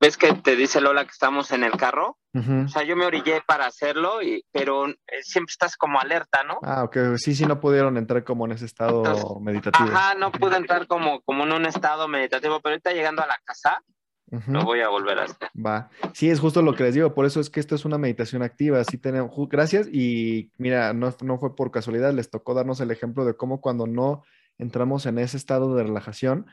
ves 0.00 0.16
que 0.16 0.32
te 0.32 0.56
dice 0.56 0.80
Lola 0.80 1.04
que 1.04 1.10
estamos 1.10 1.50
en 1.52 1.64
el 1.64 1.72
carro, 1.72 2.17
o 2.34 2.68
sea, 2.68 2.82
yo 2.84 2.96
me 2.96 3.06
orillé 3.06 3.42
para 3.46 3.66
hacerlo, 3.66 4.22
y, 4.22 4.44
pero 4.52 4.88
eh, 4.88 4.96
siempre 5.22 5.50
estás 5.50 5.76
como 5.76 6.00
alerta, 6.00 6.44
¿no? 6.44 6.58
Ah, 6.62 6.84
ok, 6.84 7.16
sí, 7.16 7.34
sí, 7.34 7.46
no 7.46 7.60
pudieron 7.60 7.96
entrar 7.96 8.22
como 8.24 8.46
en 8.46 8.52
ese 8.52 8.66
estado 8.66 9.40
meditativo. 9.40 9.88
Ajá, 9.88 10.14
no 10.14 10.30
pude 10.30 10.56
entrar 10.56 10.86
como, 10.86 11.20
como 11.22 11.44
en 11.44 11.52
un 11.52 11.66
estado 11.66 12.06
meditativo, 12.06 12.60
pero 12.60 12.74
ahorita 12.74 12.92
llegando 12.92 13.22
a 13.22 13.26
la 13.26 13.38
casa, 13.44 13.82
lo 14.46 14.62
voy 14.64 14.80
a 14.80 14.88
volver 14.88 15.18
a 15.18 15.24
hacer. 15.24 15.48
Va, 15.54 15.88
sí, 16.12 16.28
es 16.30 16.38
justo 16.38 16.62
lo 16.62 16.74
que 16.74 16.84
les 16.84 16.94
digo, 16.94 17.14
por 17.14 17.24
eso 17.24 17.40
es 17.40 17.50
que 17.50 17.60
esto 17.60 17.74
es 17.74 17.84
una 17.84 17.98
meditación 17.98 18.42
activa, 18.42 18.84
sí 18.84 18.98
tenemos, 18.98 19.32
gracias, 19.48 19.88
y 19.90 20.52
mira, 20.58 20.92
no, 20.92 21.14
no 21.22 21.38
fue 21.38 21.56
por 21.56 21.70
casualidad, 21.70 22.12
les 22.12 22.30
tocó 22.30 22.54
darnos 22.54 22.80
el 22.80 22.90
ejemplo 22.90 23.24
de 23.24 23.34
cómo 23.34 23.60
cuando 23.60 23.86
no 23.86 24.22
entramos 24.58 25.06
en 25.06 25.18
ese 25.18 25.36
estado 25.36 25.74
de 25.74 25.84
relajación, 25.84 26.46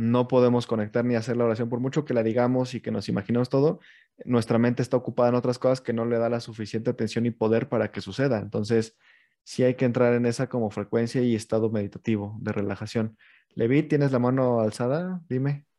no 0.00 0.28
podemos 0.28 0.66
conectar 0.66 1.04
ni 1.04 1.14
hacer 1.14 1.36
la 1.36 1.44
oración 1.44 1.68
por 1.68 1.80
mucho 1.80 2.04
que 2.06 2.14
la 2.14 2.22
digamos 2.22 2.74
y 2.74 2.80
que 2.80 2.90
nos 2.90 3.08
imaginemos 3.08 3.50
todo, 3.50 3.80
nuestra 4.24 4.58
mente 4.58 4.82
está 4.82 4.96
ocupada 4.96 5.28
en 5.28 5.34
otras 5.34 5.58
cosas 5.58 5.82
que 5.82 5.92
no 5.92 6.06
le 6.06 6.18
da 6.18 6.30
la 6.30 6.40
suficiente 6.40 6.90
atención 6.90 7.26
y 7.26 7.30
poder 7.30 7.68
para 7.68 7.92
que 7.92 8.00
suceda. 8.00 8.38
Entonces, 8.40 8.96
sí 9.44 9.62
hay 9.62 9.74
que 9.74 9.84
entrar 9.84 10.14
en 10.14 10.24
esa 10.26 10.48
como 10.48 10.70
frecuencia 10.70 11.20
y 11.22 11.34
estado 11.34 11.70
meditativo 11.70 12.36
de 12.40 12.52
relajación. 12.52 13.18
Levi, 13.54 13.82
¿tienes 13.82 14.12
la 14.12 14.18
mano 14.18 14.60
alzada? 14.60 15.20
Dime. 15.28 15.69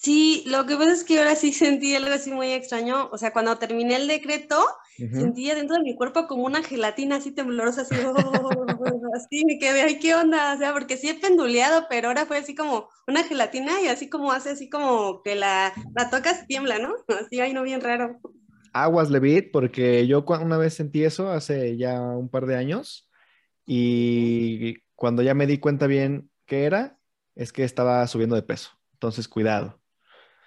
Sí, 0.00 0.44
lo 0.46 0.64
que 0.64 0.76
pasa 0.76 0.92
es 0.92 1.02
que 1.02 1.18
ahora 1.18 1.34
sí 1.34 1.52
sentí 1.52 1.96
algo 1.96 2.12
así 2.12 2.30
muy 2.30 2.52
extraño. 2.52 3.08
O 3.10 3.18
sea, 3.18 3.32
cuando 3.32 3.58
terminé 3.58 3.96
el 3.96 4.06
decreto, 4.06 4.64
sentía 4.96 5.56
dentro 5.56 5.74
de 5.74 5.82
mi 5.82 5.96
cuerpo 5.96 6.28
como 6.28 6.44
una 6.44 6.62
gelatina 6.62 7.16
así 7.16 7.32
temblorosa, 7.32 7.80
así, 7.82 7.96
oh, 8.06 9.16
así 9.16 9.44
me 9.44 9.58
quedé, 9.58 9.82
ay, 9.82 9.98
¿qué 9.98 10.14
onda? 10.14 10.54
O 10.54 10.58
sea, 10.58 10.72
porque 10.72 10.96
sí 10.96 11.08
he 11.08 11.14
penduleado, 11.14 11.86
pero 11.90 12.06
ahora 12.08 12.26
fue 12.26 12.38
así 12.38 12.54
como 12.54 12.88
una 13.08 13.24
gelatina 13.24 13.80
y 13.82 13.88
así 13.88 14.08
como 14.08 14.30
hace 14.30 14.50
así 14.50 14.68
como 14.70 15.20
que 15.24 15.34
la, 15.34 15.72
la 15.96 16.10
tocas 16.10 16.46
tiembla, 16.46 16.78
¿no? 16.78 16.94
Así, 17.26 17.40
ay, 17.40 17.52
no, 17.52 17.64
bien 17.64 17.80
raro. 17.80 18.20
Aguas, 18.72 19.10
Levit, 19.10 19.50
porque 19.50 20.06
yo 20.06 20.24
una 20.24 20.58
vez 20.58 20.74
sentí 20.74 21.02
eso 21.02 21.28
hace 21.32 21.76
ya 21.76 22.00
un 22.00 22.28
par 22.28 22.46
de 22.46 22.54
años 22.54 23.10
y 23.66 24.76
cuando 24.94 25.22
ya 25.22 25.34
me 25.34 25.48
di 25.48 25.58
cuenta 25.58 25.88
bien 25.88 26.30
qué 26.46 26.66
era, 26.66 27.00
es 27.34 27.52
que 27.52 27.64
estaba 27.64 28.06
subiendo 28.06 28.36
de 28.36 28.42
peso. 28.42 28.78
Entonces, 28.92 29.26
cuidado. 29.26 29.77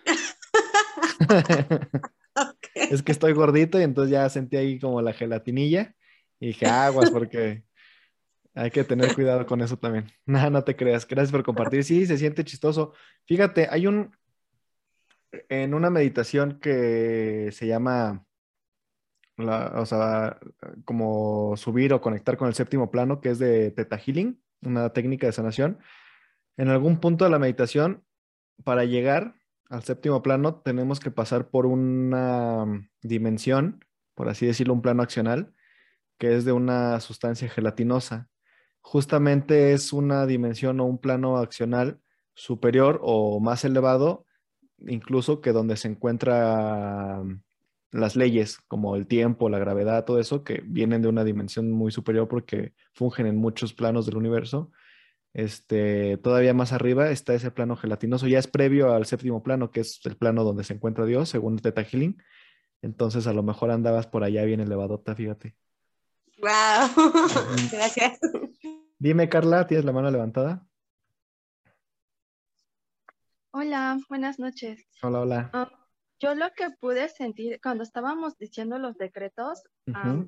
Es 2.74 3.04
que 3.04 3.12
estoy 3.12 3.34
gordito 3.34 3.80
y 3.80 3.84
entonces 3.84 4.12
ya 4.12 4.30
sentí 4.30 4.58
ahí 4.58 4.80
como 4.80 5.02
la 5.02 5.14
gelatinilla 5.14 5.96
y 6.40 6.48
dije, 6.48 6.66
aguas, 6.66 7.12
porque 7.12 7.64
hay 8.54 8.72
que 8.72 8.84
tener 8.84 9.14
cuidado 9.14 9.46
con 9.46 9.62
eso 9.62 9.78
también. 9.78 10.12
Nada, 10.26 10.50
no 10.50 10.64
te 10.64 10.76
creas. 10.76 11.08
Gracias 11.08 11.32
por 11.32 11.44
compartir. 11.44 11.84
Sí, 11.84 12.06
se 12.06 12.18
siente 12.18 12.44
chistoso. 12.44 12.94
Fíjate, 13.26 13.68
hay 13.70 13.88
un, 13.88 14.16
en 15.50 15.74
una 15.74 15.90
meditación 15.90 16.60
que 16.60 17.50
se 17.52 17.68
llama, 17.68 18.26
o 19.38 19.86
sea, 19.86 20.40
como 20.86 21.56
subir 21.58 21.94
o 21.94 22.02
conectar 22.02 22.38
con 22.38 22.48
el 22.48 22.56
séptimo 22.56 22.92
plano, 22.92 23.22
que 23.22 23.30
es 23.30 23.40
de 23.40 23.72
Theta 23.72 23.98
Healing, 23.98 24.42
una 24.62 24.92
técnica 24.92 25.28
de 25.28 25.34
sanación. 25.34 25.80
En 26.58 26.70
algún 26.70 27.00
punto 27.00 27.26
de 27.26 27.32
la 27.32 27.40
meditación, 27.40 28.04
para 28.64 28.86
llegar 28.86 29.36
al 29.72 29.84
séptimo 29.84 30.22
plano 30.22 30.56
tenemos 30.56 31.00
que 31.00 31.12
pasar 31.12 31.50
por 31.50 31.66
una 31.66 32.66
mm, 32.66 32.90
dimensión, 33.02 33.84
por 34.16 34.28
así 34.28 34.46
decirlo, 34.46 34.74
un 34.74 34.82
plano 34.82 35.02
accional, 35.02 35.54
que 36.20 36.36
es 36.36 36.44
de 36.44 36.52
una 36.52 37.00
sustancia 37.00 37.48
gelatinosa. 37.50 38.30
Justamente 38.82 39.72
es 39.72 39.94
una 39.94 40.26
dimensión 40.26 40.80
o 40.82 40.86
un 40.86 41.00
plano 41.00 41.38
accional 41.38 42.02
superior 42.34 43.00
o 43.02 43.40
más 43.40 43.64
elevado, 43.64 44.26
incluso 44.78 45.40
que 45.40 45.54
donde 45.54 45.78
se 45.78 45.88
encuentran 45.88 47.44
las 47.92 48.16
leyes, 48.18 48.58
como 48.68 48.98
el 48.98 49.08
tiempo, 49.08 49.50
la 49.50 49.60
gravedad, 49.60 50.04
todo 50.04 50.20
eso, 50.20 50.44
que 50.44 50.62
vienen 50.66 51.02
de 51.02 51.08
una 51.08 51.24
dimensión 51.24 51.72
muy 51.72 51.92
superior 51.92 52.28
porque 52.28 52.74
fungen 52.94 53.26
en 53.26 53.38
muchos 53.38 53.74
planos 53.74 54.06
del 54.06 54.18
universo. 54.18 54.70
Este, 55.34 56.18
todavía 56.18 56.54
más 56.54 56.74
arriba 56.74 57.10
está 57.10 57.34
ese 57.34 57.52
plano 57.52 57.76
gelatinoso, 57.78 58.28
ya 58.28 58.40
es 58.40 58.48
previo 58.48 58.94
al 58.94 59.06
séptimo 59.06 59.44
plano, 59.44 59.72
que 59.72 59.80
es 59.80 60.00
el 60.06 60.18
plano 60.18 60.44
donde 60.44 60.64
se 60.64 60.74
encuentra 60.74 61.06
Dios, 61.06 61.30
según 61.30 61.58
Teta 61.60 61.84
Healing. 61.84 62.22
Entonces, 62.82 63.28
a 63.28 63.34
lo 63.34 63.44
mejor 63.44 63.72
andabas 63.72 64.08
por 64.08 64.24
allá 64.24 64.44
bien 64.44 64.60
elevadota, 64.60 65.16
fíjate. 65.16 65.56
Wow, 66.40 66.90
gracias. 67.72 68.20
Dime, 68.98 69.30
Carla, 69.30 69.68
¿tienes 69.68 69.86
la 69.86 69.92
mano 69.92 70.12
levantada? 70.12 70.68
Hola, 73.52 74.00
buenas 74.10 74.40
noches. 74.40 74.88
Hola, 75.02 75.20
hola. 75.20 75.50
Ah, 75.54 75.81
yo 76.22 76.36
lo 76.36 76.52
que 76.52 76.70
pude 76.80 77.10
sentir 77.10 77.60
cuando 77.62 77.84
estábamos 77.84 78.38
diciendo 78.38 78.78
los 78.78 78.96
decretos, 78.96 79.64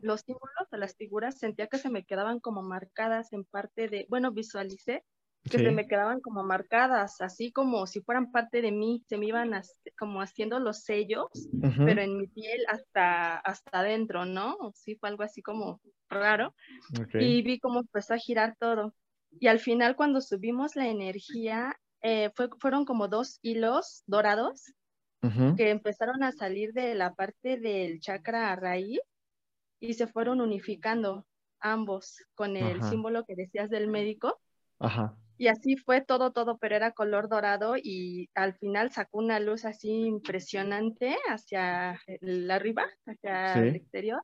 los 0.01 0.21
símbolos 0.21 0.69
de 0.71 0.77
las 0.79 0.95
figuras, 0.95 1.37
sentía 1.37 1.67
que 1.67 1.77
se 1.77 1.89
me 1.89 2.03
quedaban 2.03 2.39
como 2.39 2.63
marcadas 2.63 3.31
en 3.31 3.45
parte 3.45 3.87
de, 3.87 4.07
bueno, 4.09 4.31
visualicé 4.31 5.03
que 5.43 5.59
se 5.59 5.71
me 5.71 5.87
quedaban 5.87 6.21
como 6.21 6.41
marcadas, 6.43 7.19
así 7.19 7.51
como 7.51 7.85
si 7.85 7.99
fueran 8.01 8.31
parte 8.31 8.61
de 8.61 8.71
mí, 8.71 9.03
se 9.07 9.17
me 9.17 9.25
iban 9.25 9.51
como 9.99 10.21
haciendo 10.21 10.57
los 10.59 10.83
sellos, 10.83 11.27
pero 11.85 12.01
en 12.01 12.17
mi 12.17 12.27
piel 12.27 12.63
hasta, 12.69 13.39
hasta 13.39 13.79
adentro, 13.79 14.25
¿no? 14.25 14.57
Sí, 14.73 14.95
fue 14.95 15.09
algo 15.09 15.23
así 15.23 15.41
como 15.41 15.81
raro. 16.09 16.55
Y 17.13 17.41
vi 17.41 17.59
cómo 17.59 17.81
empezó 17.81 18.13
a 18.13 18.17
girar 18.17 18.55
todo. 18.57 18.95
Y 19.31 19.47
al 19.47 19.59
final, 19.59 19.97
cuando 19.97 20.21
subimos 20.21 20.77
la 20.77 20.87
energía, 20.87 21.75
eh, 22.01 22.31
fueron 22.59 22.85
como 22.85 23.09
dos 23.09 23.39
hilos 23.41 24.03
dorados 24.07 24.73
que 25.55 25.69
empezaron 25.69 26.23
a 26.23 26.31
salir 26.31 26.73
de 26.73 26.95
la 26.95 27.13
parte 27.13 27.57
del 27.57 27.99
chakra 28.01 28.55
raíz 28.55 28.99
y 29.79 29.93
se 29.93 30.07
fueron 30.07 30.41
unificando 30.41 31.25
ambos 31.59 32.17
con 32.35 32.57
el 32.57 32.83
símbolo 32.83 33.25
que 33.25 33.35
decías 33.35 33.69
del 33.69 33.87
médico. 33.87 34.39
Y 35.37 35.47
así 35.47 35.77
fue 35.77 36.01
todo, 36.01 36.31
todo, 36.31 36.57
pero 36.57 36.75
era 36.75 36.91
color 36.91 37.29
dorado 37.29 37.75
y 37.77 38.29
al 38.35 38.53
final 38.55 38.91
sacó 38.91 39.19
una 39.19 39.39
luz 39.39 39.65
así 39.65 39.89
impresionante 39.89 41.15
hacia 41.29 41.99
el 42.05 42.51
arriba, 42.51 42.85
hacia 43.05 43.53
el 43.53 43.75
exterior. 43.77 44.21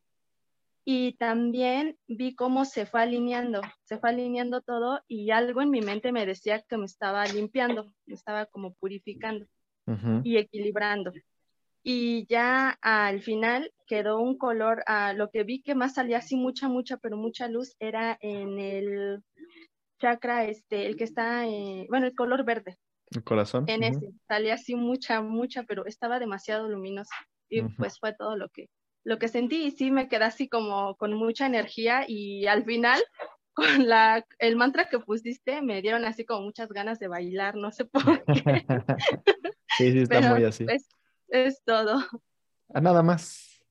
Y 0.85 1.13
también 1.13 1.97
vi 2.07 2.35
cómo 2.35 2.65
se 2.65 2.85
fue 2.85 3.01
alineando, 3.01 3.61
se 3.83 3.99
fue 3.99 4.09
alineando 4.09 4.61
todo 4.61 5.01
y 5.07 5.31
algo 5.31 5.61
en 5.61 5.69
mi 5.69 5.81
mente 5.81 6.11
me 6.11 6.25
decía 6.25 6.61
que 6.61 6.77
me 6.77 6.85
estaba 6.85 7.25
limpiando, 7.25 7.93
me 8.05 8.15
estaba 8.15 8.45
como 8.47 8.73
purificando 8.73 9.45
y 10.23 10.37
equilibrando. 10.37 11.11
Y 11.83 12.25
ya 12.27 12.77
al 12.81 13.21
final 13.21 13.71
quedó 13.87 14.19
un 14.19 14.37
color, 14.37 14.83
a 14.85 15.13
lo 15.13 15.29
que 15.29 15.43
vi 15.43 15.61
que 15.61 15.75
más 15.75 15.93
salía 15.93 16.17
así 16.17 16.35
mucha, 16.35 16.67
mucha, 16.67 16.97
pero 16.97 17.17
mucha 17.17 17.47
luz 17.47 17.75
era 17.79 18.17
en 18.21 18.59
el 18.59 19.23
chakra, 19.99 20.45
este, 20.45 20.85
el 20.85 20.95
que 20.95 21.03
está, 21.03 21.45
bueno, 21.87 22.07
el 22.07 22.15
color 22.15 22.43
verde. 22.43 22.77
El 23.11 23.23
corazón. 23.23 23.65
En 23.67 23.83
ese, 23.83 24.11
salía 24.27 24.55
así 24.55 24.75
mucha, 24.75 25.21
mucha, 25.21 25.63
pero 25.63 25.85
estaba 25.85 26.19
demasiado 26.19 26.69
luminoso. 26.69 27.11
Y 27.49 27.63
pues 27.63 27.97
fue 27.99 28.13
todo 28.13 28.35
lo 28.35 28.49
que, 28.49 28.69
lo 29.03 29.17
que 29.17 29.27
sentí 29.27 29.63
y 29.63 29.71
sí 29.71 29.89
me 29.89 30.07
quedé 30.07 30.25
así 30.25 30.47
como 30.47 30.95
con 30.95 31.13
mucha 31.13 31.47
energía 31.47 32.05
y 32.07 32.45
al 32.45 32.63
final 32.63 33.01
con 33.53 33.87
la, 33.87 34.25
el 34.37 34.55
mantra 34.55 34.89
que 34.89 34.99
pusiste 34.99 35.61
me 35.61 35.81
dieron 35.81 36.05
así 36.05 36.25
como 36.25 36.41
muchas 36.41 36.69
ganas 36.69 36.99
de 36.99 37.07
bailar, 37.07 37.55
no 37.55 37.71
sé 37.71 37.85
por 37.85 38.23
qué. 38.25 38.65
Sí, 39.79 39.91
sí, 39.93 39.99
está 39.99 40.21
muy 40.21 40.43
así. 40.43 40.65
Es 41.29 41.63
todo. 41.63 42.03
Ah, 42.73 42.81
nada 42.81 43.01
más. 43.01 43.61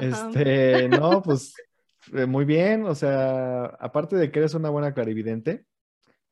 Este, 0.00 0.88
no, 0.88 1.22
pues 1.22 1.54
eh, 2.12 2.26
muy 2.26 2.44
bien, 2.44 2.86
o 2.86 2.94
sea, 2.94 3.66
aparte 3.78 4.16
de 4.16 4.30
que 4.30 4.40
eres 4.40 4.54
una 4.54 4.70
buena 4.70 4.94
clarividente, 4.94 5.64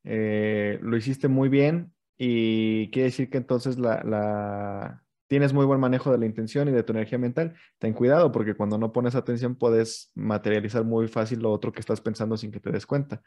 eh, 0.05 0.79
lo 0.83 0.97
hiciste 0.97 1.29
muy 1.29 1.49
bien 1.49 1.93
y 2.19 2.91
quiere 2.91 3.07
decir 3.07 3.31
que 3.31 3.39
entonces 3.39 3.79
la, 3.79 4.03
la, 4.03 5.05
tienes 5.29 5.53
muy 5.53 5.67
buen 5.67 5.79
manejo 5.79 6.11
de 6.11 6.19
la 6.19 6.27
intención 6.27 6.69
y 6.69 6.73
de 6.73 6.83
tu 6.83 6.93
energía 6.93 7.19
mental. 7.19 7.55
Ten 7.79 7.93
cuidado 7.93 8.33
porque 8.33 8.55
cuando 8.55 8.79
no 8.79 8.93
pones 8.93 9.15
atención 9.15 9.55
puedes 9.55 10.11
materializar 10.15 10.85
muy 10.85 11.07
fácil 11.07 11.41
lo 11.41 11.53
otro 11.53 11.73
que 11.73 11.81
estás 11.81 12.01
pensando 12.01 12.37
sin 12.37 12.51
que 12.51 12.61
te 12.61 12.73
des 12.73 12.87
cuenta. 12.87 13.23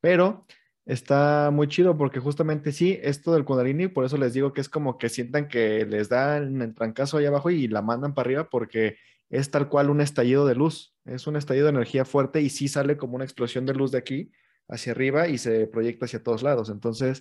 Pero 0.00 0.46
Está 0.86 1.50
muy 1.52 1.66
chido 1.66 1.98
porque 1.98 2.20
justamente 2.20 2.70
sí, 2.70 2.98
esto 3.02 3.34
del 3.34 3.44
Kundalini, 3.44 3.88
por 3.88 4.04
eso 4.04 4.16
les 4.16 4.32
digo 4.32 4.52
que 4.52 4.60
es 4.60 4.68
como 4.68 4.98
que 4.98 5.08
sientan 5.08 5.48
que 5.48 5.84
les 5.84 6.08
dan 6.08 6.62
el 6.62 6.74
trancazo 6.74 7.18
ahí 7.18 7.26
abajo 7.26 7.50
y 7.50 7.66
la 7.66 7.82
mandan 7.82 8.14
para 8.14 8.28
arriba 8.28 8.48
porque 8.48 8.96
es 9.28 9.50
tal 9.50 9.68
cual 9.68 9.90
un 9.90 10.00
estallido 10.00 10.46
de 10.46 10.54
luz, 10.54 10.94
es 11.04 11.26
un 11.26 11.34
estallido 11.34 11.66
de 11.66 11.72
energía 11.72 12.04
fuerte 12.04 12.40
y 12.40 12.50
sí 12.50 12.68
sale 12.68 12.96
como 12.96 13.16
una 13.16 13.24
explosión 13.24 13.66
de 13.66 13.74
luz 13.74 13.90
de 13.90 13.98
aquí 13.98 14.30
hacia 14.68 14.92
arriba 14.92 15.26
y 15.26 15.38
se 15.38 15.66
proyecta 15.66 16.04
hacia 16.04 16.22
todos 16.22 16.44
lados. 16.44 16.70
Entonces, 16.70 17.20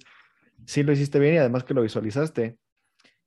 sí 0.67 0.83
lo 0.83 0.91
hiciste 0.91 1.17
bien 1.17 1.33
y 1.33 1.37
además 1.37 1.63
que 1.63 1.73
lo 1.73 1.81
visualizaste. 1.81 2.59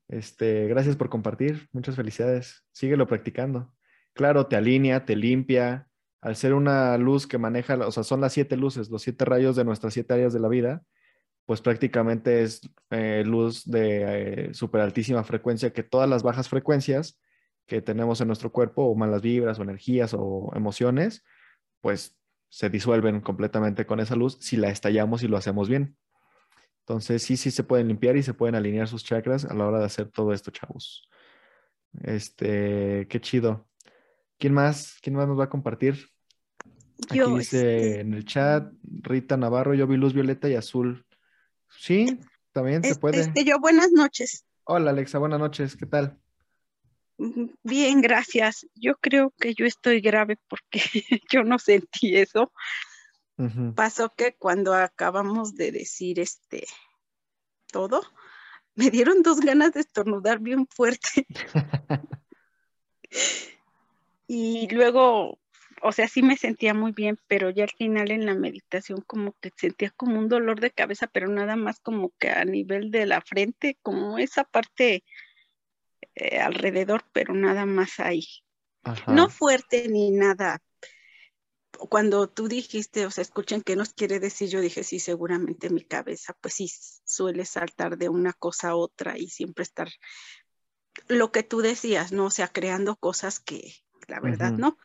Este, 0.06 0.68
gracias 0.68 0.94
por 0.94 1.08
compartir, 1.08 1.68
muchas 1.72 1.96
felicidades. 1.96 2.64
Síguelo 2.70 3.08
practicando. 3.08 3.74
Claro, 4.12 4.46
te 4.46 4.54
alinea, 4.54 5.04
te 5.04 5.16
limpia, 5.16 5.87
al 6.20 6.36
ser 6.36 6.54
una 6.54 6.98
luz 6.98 7.26
que 7.26 7.38
maneja, 7.38 7.74
o 7.76 7.92
sea, 7.92 8.02
son 8.02 8.20
las 8.20 8.32
siete 8.32 8.56
luces, 8.56 8.90
los 8.90 9.02
siete 9.02 9.24
rayos 9.24 9.56
de 9.56 9.64
nuestras 9.64 9.94
siete 9.94 10.14
áreas 10.14 10.32
de 10.32 10.40
la 10.40 10.48
vida, 10.48 10.82
pues 11.46 11.60
prácticamente 11.62 12.42
es 12.42 12.60
eh, 12.90 13.22
luz 13.24 13.64
de 13.64 14.48
eh, 14.48 14.54
super 14.54 14.80
altísima 14.80 15.24
frecuencia 15.24 15.72
que 15.72 15.82
todas 15.82 16.08
las 16.08 16.22
bajas 16.22 16.48
frecuencias 16.48 17.18
que 17.66 17.82
tenemos 17.82 18.20
en 18.20 18.26
nuestro 18.26 18.50
cuerpo, 18.50 18.82
o 18.84 18.94
malas 18.94 19.22
vibras, 19.22 19.58
o 19.58 19.62
energías, 19.62 20.14
o 20.18 20.50
emociones, 20.56 21.24
pues 21.80 22.18
se 22.48 22.70
disuelven 22.70 23.20
completamente 23.20 23.86
con 23.86 24.00
esa 24.00 24.16
luz 24.16 24.38
si 24.40 24.56
la 24.56 24.70
estallamos 24.70 25.22
y 25.22 25.28
lo 25.28 25.36
hacemos 25.36 25.68
bien. 25.68 25.96
Entonces, 26.80 27.22
sí, 27.22 27.36
sí 27.36 27.50
se 27.50 27.64
pueden 27.64 27.88
limpiar 27.88 28.16
y 28.16 28.22
se 28.22 28.32
pueden 28.32 28.54
alinear 28.54 28.88
sus 28.88 29.04
chakras 29.04 29.44
a 29.44 29.52
la 29.54 29.66
hora 29.66 29.80
de 29.80 29.84
hacer 29.84 30.10
todo 30.10 30.32
esto, 30.32 30.50
chavos. 30.50 31.08
Este, 32.02 33.06
qué 33.08 33.20
chido. 33.20 33.67
¿Quién 34.38 34.54
más? 34.54 34.98
¿Quién 35.02 35.16
más 35.16 35.26
nos 35.26 35.38
va 35.38 35.44
a 35.44 35.50
compartir? 35.50 36.10
Aquí 37.10 37.20
dice 37.20 37.76
este 37.76 38.00
en 38.00 38.14
el 38.14 38.24
chat, 38.24 38.72
Rita 38.82 39.36
Navarro, 39.36 39.74
yo 39.74 39.86
vi 39.86 39.96
luz 39.96 40.14
violeta 40.14 40.48
y 40.48 40.54
azul. 40.54 41.04
Sí, 41.68 42.18
también 42.52 42.82
se 42.82 42.94
puede. 42.96 43.20
Este, 43.20 43.44
yo, 43.44 43.58
buenas 43.58 43.90
noches. 43.92 44.44
Hola 44.64 44.90
Alexa, 44.90 45.18
buenas 45.18 45.40
noches, 45.40 45.76
¿qué 45.76 45.86
tal? 45.86 46.18
Bien, 47.64 48.00
gracias. 48.00 48.66
Yo 48.74 48.94
creo 49.00 49.32
que 49.40 49.54
yo 49.54 49.66
estoy 49.66 50.00
grave 50.00 50.38
porque 50.48 50.80
yo 51.32 51.42
no 51.42 51.58
sentí 51.58 52.16
eso. 52.16 52.52
Pasó 53.76 54.12
que 54.16 54.34
cuando 54.36 54.74
acabamos 54.74 55.54
de 55.54 55.70
decir 55.70 56.18
este 56.18 56.64
todo, 57.70 58.02
me 58.74 58.90
dieron 58.90 59.22
dos 59.22 59.40
ganas 59.40 59.72
de 59.74 59.80
estornudar 59.80 60.40
bien 60.40 60.66
fuerte. 60.66 61.24
Y 64.30 64.68
luego, 64.68 65.38
o 65.82 65.92
sea, 65.92 66.06
sí 66.06 66.22
me 66.22 66.36
sentía 66.36 66.74
muy 66.74 66.92
bien, 66.92 67.18
pero 67.28 67.48
ya 67.48 67.64
al 67.64 67.70
final 67.70 68.10
en 68.10 68.26
la 68.26 68.34
meditación 68.34 69.00
como 69.00 69.32
que 69.40 69.50
sentía 69.56 69.90
como 69.90 70.18
un 70.18 70.28
dolor 70.28 70.60
de 70.60 70.70
cabeza, 70.70 71.06
pero 71.06 71.28
nada 71.28 71.56
más 71.56 71.80
como 71.80 72.12
que 72.18 72.28
a 72.28 72.44
nivel 72.44 72.90
de 72.90 73.06
la 73.06 73.22
frente, 73.22 73.78
como 73.82 74.18
esa 74.18 74.44
parte 74.44 75.02
eh, 76.14 76.38
alrededor, 76.40 77.04
pero 77.12 77.34
nada 77.34 77.64
más 77.64 78.00
ahí. 78.00 78.26
No 79.06 79.30
fuerte 79.30 79.88
ni 79.88 80.10
nada. 80.10 80.60
Cuando 81.88 82.28
tú 82.28 82.48
dijiste, 82.48 83.06
o 83.06 83.10
sea, 83.10 83.22
escuchen 83.22 83.62
qué 83.62 83.76
nos 83.76 83.94
quiere 83.94 84.20
decir, 84.20 84.50
yo 84.50 84.60
dije, 84.60 84.84
sí, 84.84 84.98
seguramente 84.98 85.70
mi 85.70 85.84
cabeza, 85.84 86.36
pues 86.40 86.54
sí, 86.54 86.70
suele 87.04 87.46
saltar 87.46 87.96
de 87.96 88.10
una 88.10 88.34
cosa 88.34 88.70
a 88.70 88.76
otra 88.76 89.16
y 89.16 89.28
siempre 89.28 89.62
estar 89.62 89.88
lo 91.06 91.32
que 91.32 91.42
tú 91.42 91.60
decías, 91.60 92.12
¿no? 92.12 92.26
O 92.26 92.30
sea, 92.30 92.48
creando 92.48 92.96
cosas 92.96 93.40
que, 93.40 93.74
la 94.08 94.20
verdad, 94.20 94.52
¿no? 94.52 94.76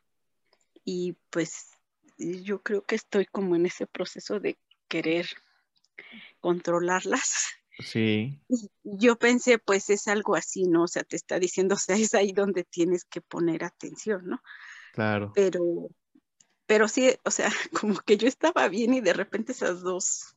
Y 0.86 1.18
pues 1.30 1.72
yo 2.18 2.62
creo 2.62 2.84
que 2.84 2.96
estoy 2.96 3.26
como 3.26 3.56
en 3.56 3.66
ese 3.66 3.88
proceso 3.88 4.40
de 4.40 4.58
querer 4.88 5.28
controlarlas. 6.40 7.48
Sí. 7.80 8.40
Yo 8.84 9.18
pensé, 9.18 9.58
pues 9.58 9.90
es 9.90 10.08
algo 10.08 10.36
así, 10.36 10.66
¿no? 10.66 10.84
O 10.84 10.88
sea, 10.88 11.04
te 11.04 11.16
está 11.16 11.40
diciendo, 11.40 11.76
o 11.76 11.80
sea, 11.80 11.96
es 11.96 12.14
ahí 12.14 12.32
donde 12.32 12.64
tienes 12.64 13.06
que 13.06 13.22
poner 13.22 13.64
atención, 13.64 14.28
¿no? 14.28 14.44
Claro. 14.94 15.32
Pero, 15.34 15.90
pero 16.68 16.88
sí, 16.88 17.16
o 17.24 17.32
sea, 17.32 17.50
como 17.82 18.00
que 18.00 18.18
yo 18.18 18.28
estaba 18.28 18.68
bien 18.68 18.94
y 18.94 19.02
de 19.02 19.14
repente 19.14 19.54
esas 19.54 19.82
dos 19.82 20.36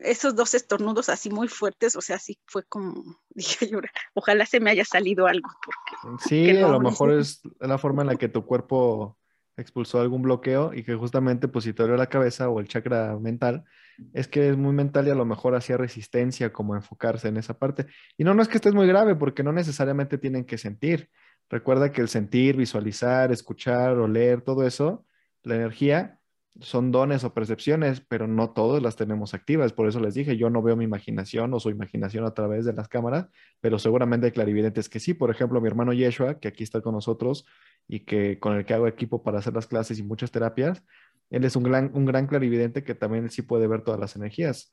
esos 0.00 0.34
dos 0.34 0.54
estornudos 0.54 1.08
así 1.08 1.30
muy 1.30 1.48
fuertes, 1.48 1.96
o 1.96 2.00
sea, 2.00 2.18
sí 2.18 2.38
fue 2.46 2.64
como, 2.64 3.18
dije 3.30 3.68
yo, 3.68 3.80
ojalá 4.14 4.46
se 4.46 4.60
me 4.60 4.70
haya 4.70 4.84
salido 4.84 5.26
algo. 5.26 5.48
sí, 6.20 6.50
a 6.50 6.68
lo 6.68 6.80
mejor 6.80 7.12
es 7.12 7.42
la 7.60 7.78
forma 7.78 8.02
en 8.02 8.08
la 8.08 8.16
que 8.16 8.28
tu 8.28 8.44
cuerpo 8.44 9.18
expulsó 9.56 10.00
algún 10.00 10.22
bloqueo 10.22 10.74
y 10.74 10.82
que 10.82 10.94
justamente 10.94 11.46
pues 11.48 11.64
si 11.64 11.72
te 11.72 11.86
la 11.86 12.08
cabeza 12.08 12.48
o 12.48 12.58
el 12.60 12.68
chakra 12.68 13.16
mental, 13.18 13.64
es 14.12 14.26
que 14.26 14.48
es 14.48 14.56
muy 14.56 14.72
mental 14.72 15.06
y 15.06 15.10
a 15.10 15.14
lo 15.14 15.24
mejor 15.24 15.54
hacía 15.54 15.76
resistencia 15.76 16.52
como 16.52 16.74
enfocarse 16.74 17.28
en 17.28 17.36
esa 17.36 17.58
parte. 17.58 17.86
Y 18.16 18.24
no, 18.24 18.34
no 18.34 18.42
es 18.42 18.48
que 18.48 18.56
estés 18.56 18.74
muy 18.74 18.86
grave 18.86 19.14
porque 19.14 19.44
no 19.44 19.52
necesariamente 19.52 20.18
tienen 20.18 20.44
que 20.44 20.58
sentir. 20.58 21.10
Recuerda 21.48 21.92
que 21.92 22.00
el 22.00 22.08
sentir, 22.08 22.56
visualizar, 22.56 23.30
escuchar, 23.30 23.92
oler, 23.92 24.40
todo 24.40 24.66
eso, 24.66 25.06
la 25.42 25.54
energía, 25.54 26.18
son 26.60 26.92
dones 26.92 27.24
o 27.24 27.34
percepciones, 27.34 28.00
pero 28.00 28.28
no 28.28 28.50
todas 28.50 28.82
las 28.82 28.96
tenemos 28.96 29.34
activas. 29.34 29.72
Por 29.72 29.88
eso 29.88 30.00
les 30.00 30.14
dije, 30.14 30.36
yo 30.36 30.50
no 30.50 30.62
veo 30.62 30.76
mi 30.76 30.84
imaginación 30.84 31.52
o 31.52 31.60
su 31.60 31.70
imaginación 31.70 32.24
a 32.24 32.34
través 32.34 32.64
de 32.64 32.72
las 32.72 32.88
cámaras, 32.88 33.26
pero 33.60 33.78
seguramente 33.78 34.26
hay 34.26 34.32
clarividentes 34.32 34.88
que 34.88 35.00
sí. 35.00 35.14
Por 35.14 35.30
ejemplo, 35.30 35.60
mi 35.60 35.68
hermano 35.68 35.92
Yeshua, 35.92 36.38
que 36.38 36.48
aquí 36.48 36.62
está 36.62 36.80
con 36.80 36.94
nosotros 36.94 37.46
y 37.88 38.00
que 38.00 38.38
con 38.38 38.56
el 38.56 38.64
que 38.64 38.74
hago 38.74 38.86
equipo 38.86 39.22
para 39.22 39.38
hacer 39.38 39.54
las 39.54 39.66
clases 39.66 39.98
y 39.98 40.04
muchas 40.04 40.30
terapias, 40.30 40.84
él 41.30 41.44
es 41.44 41.56
un 41.56 41.64
gran, 41.64 41.90
un 41.94 42.04
gran 42.04 42.26
clarividente 42.26 42.84
que 42.84 42.94
también 42.94 43.30
sí 43.30 43.42
puede 43.42 43.66
ver 43.66 43.82
todas 43.82 43.98
las 43.98 44.14
energías. 44.14 44.72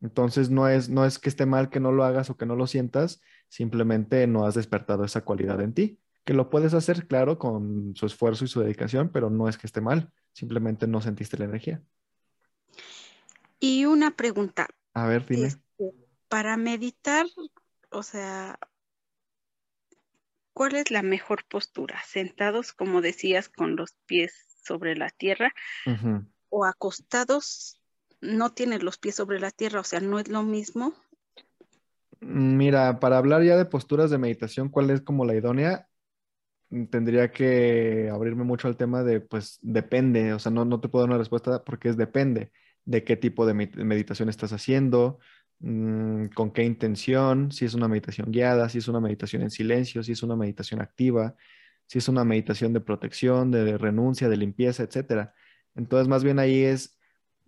Entonces 0.00 0.50
no 0.50 0.68
es, 0.68 0.88
no 0.88 1.04
es 1.04 1.18
que 1.18 1.28
esté 1.28 1.46
mal 1.46 1.70
que 1.70 1.80
no 1.80 1.90
lo 1.90 2.04
hagas 2.04 2.30
o 2.30 2.36
que 2.36 2.46
no 2.46 2.54
lo 2.54 2.66
sientas, 2.66 3.20
simplemente 3.48 4.26
no 4.26 4.46
has 4.46 4.54
despertado 4.54 5.04
esa 5.04 5.24
cualidad 5.24 5.60
en 5.60 5.72
ti. 5.72 5.98
Que 6.26 6.34
lo 6.34 6.50
puedes 6.50 6.74
hacer, 6.74 7.06
claro, 7.06 7.38
con 7.38 7.96
su 7.96 8.04
esfuerzo 8.04 8.44
y 8.44 8.48
su 8.48 8.60
dedicación, 8.60 9.08
pero 9.08 9.30
no 9.30 9.48
es 9.48 9.56
que 9.56 9.66
esté 9.66 9.80
mal 9.80 10.12
simplemente 10.36 10.86
no 10.86 11.00
sentiste 11.00 11.38
la 11.38 11.46
energía. 11.46 11.82
Y 13.58 13.86
una 13.86 14.14
pregunta. 14.14 14.68
A 14.92 15.06
ver, 15.06 15.24
dime. 15.24 15.46
Este, 15.46 15.94
para 16.28 16.58
meditar, 16.58 17.24
o 17.90 18.02
sea, 18.02 18.58
¿cuál 20.52 20.74
es 20.74 20.90
la 20.90 21.02
mejor 21.02 21.46
postura? 21.48 22.02
¿Sentados, 22.04 22.74
como 22.74 23.00
decías, 23.00 23.48
con 23.48 23.76
los 23.76 23.96
pies 24.04 24.34
sobre 24.62 24.94
la 24.94 25.08
tierra? 25.08 25.54
¿O 26.50 26.66
acostados, 26.66 27.80
no 28.20 28.52
tienes 28.52 28.82
los 28.82 28.98
pies 28.98 29.14
sobre 29.14 29.40
la 29.40 29.50
tierra? 29.50 29.80
O 29.80 29.84
sea, 29.84 30.00
¿no 30.00 30.18
es 30.18 30.28
lo 30.28 30.42
mismo? 30.42 30.92
Mira, 32.20 33.00
para 33.00 33.16
hablar 33.16 33.42
ya 33.42 33.56
de 33.56 33.64
posturas 33.64 34.10
de 34.10 34.18
meditación, 34.18 34.68
¿cuál 34.68 34.90
es 34.90 35.00
como 35.00 35.24
la 35.24 35.34
idónea? 35.34 35.88
Tendría 36.90 37.30
que 37.30 38.10
abrirme 38.12 38.44
mucho 38.44 38.68
al 38.68 38.76
tema 38.76 39.02
de, 39.02 39.20
pues 39.20 39.58
depende, 39.62 40.32
o 40.32 40.38
sea, 40.38 40.50
no, 40.52 40.64
no 40.64 40.80
te 40.80 40.88
puedo 40.88 41.04
dar 41.04 41.10
una 41.10 41.18
respuesta 41.18 41.62
porque 41.64 41.88
es 41.88 41.96
depende 41.96 42.50
de 42.84 43.04
qué 43.04 43.16
tipo 43.16 43.46
de 43.46 43.54
meditación 43.54 44.28
estás 44.28 44.52
haciendo, 44.52 45.18
mm, 45.60 46.26
con 46.28 46.52
qué 46.52 46.64
intención, 46.64 47.52
si 47.52 47.64
es 47.64 47.74
una 47.74 47.88
meditación 47.88 48.30
guiada, 48.30 48.68
si 48.68 48.78
es 48.78 48.88
una 48.88 49.00
meditación 49.00 49.42
en 49.42 49.50
silencio, 49.50 50.02
si 50.02 50.12
es 50.12 50.22
una 50.22 50.36
meditación 50.36 50.80
activa, 50.80 51.34
si 51.86 51.98
es 51.98 52.08
una 52.08 52.24
meditación 52.24 52.72
de 52.72 52.80
protección, 52.80 53.50
de, 53.50 53.78
renuncia, 53.78 54.28
de 54.28 54.36
limpieza, 54.36 54.82
etcétera. 54.82 55.34
Entonces, 55.74 56.08
más 56.08 56.24
bien 56.24 56.38
ahí 56.38 56.62
es 56.64 56.98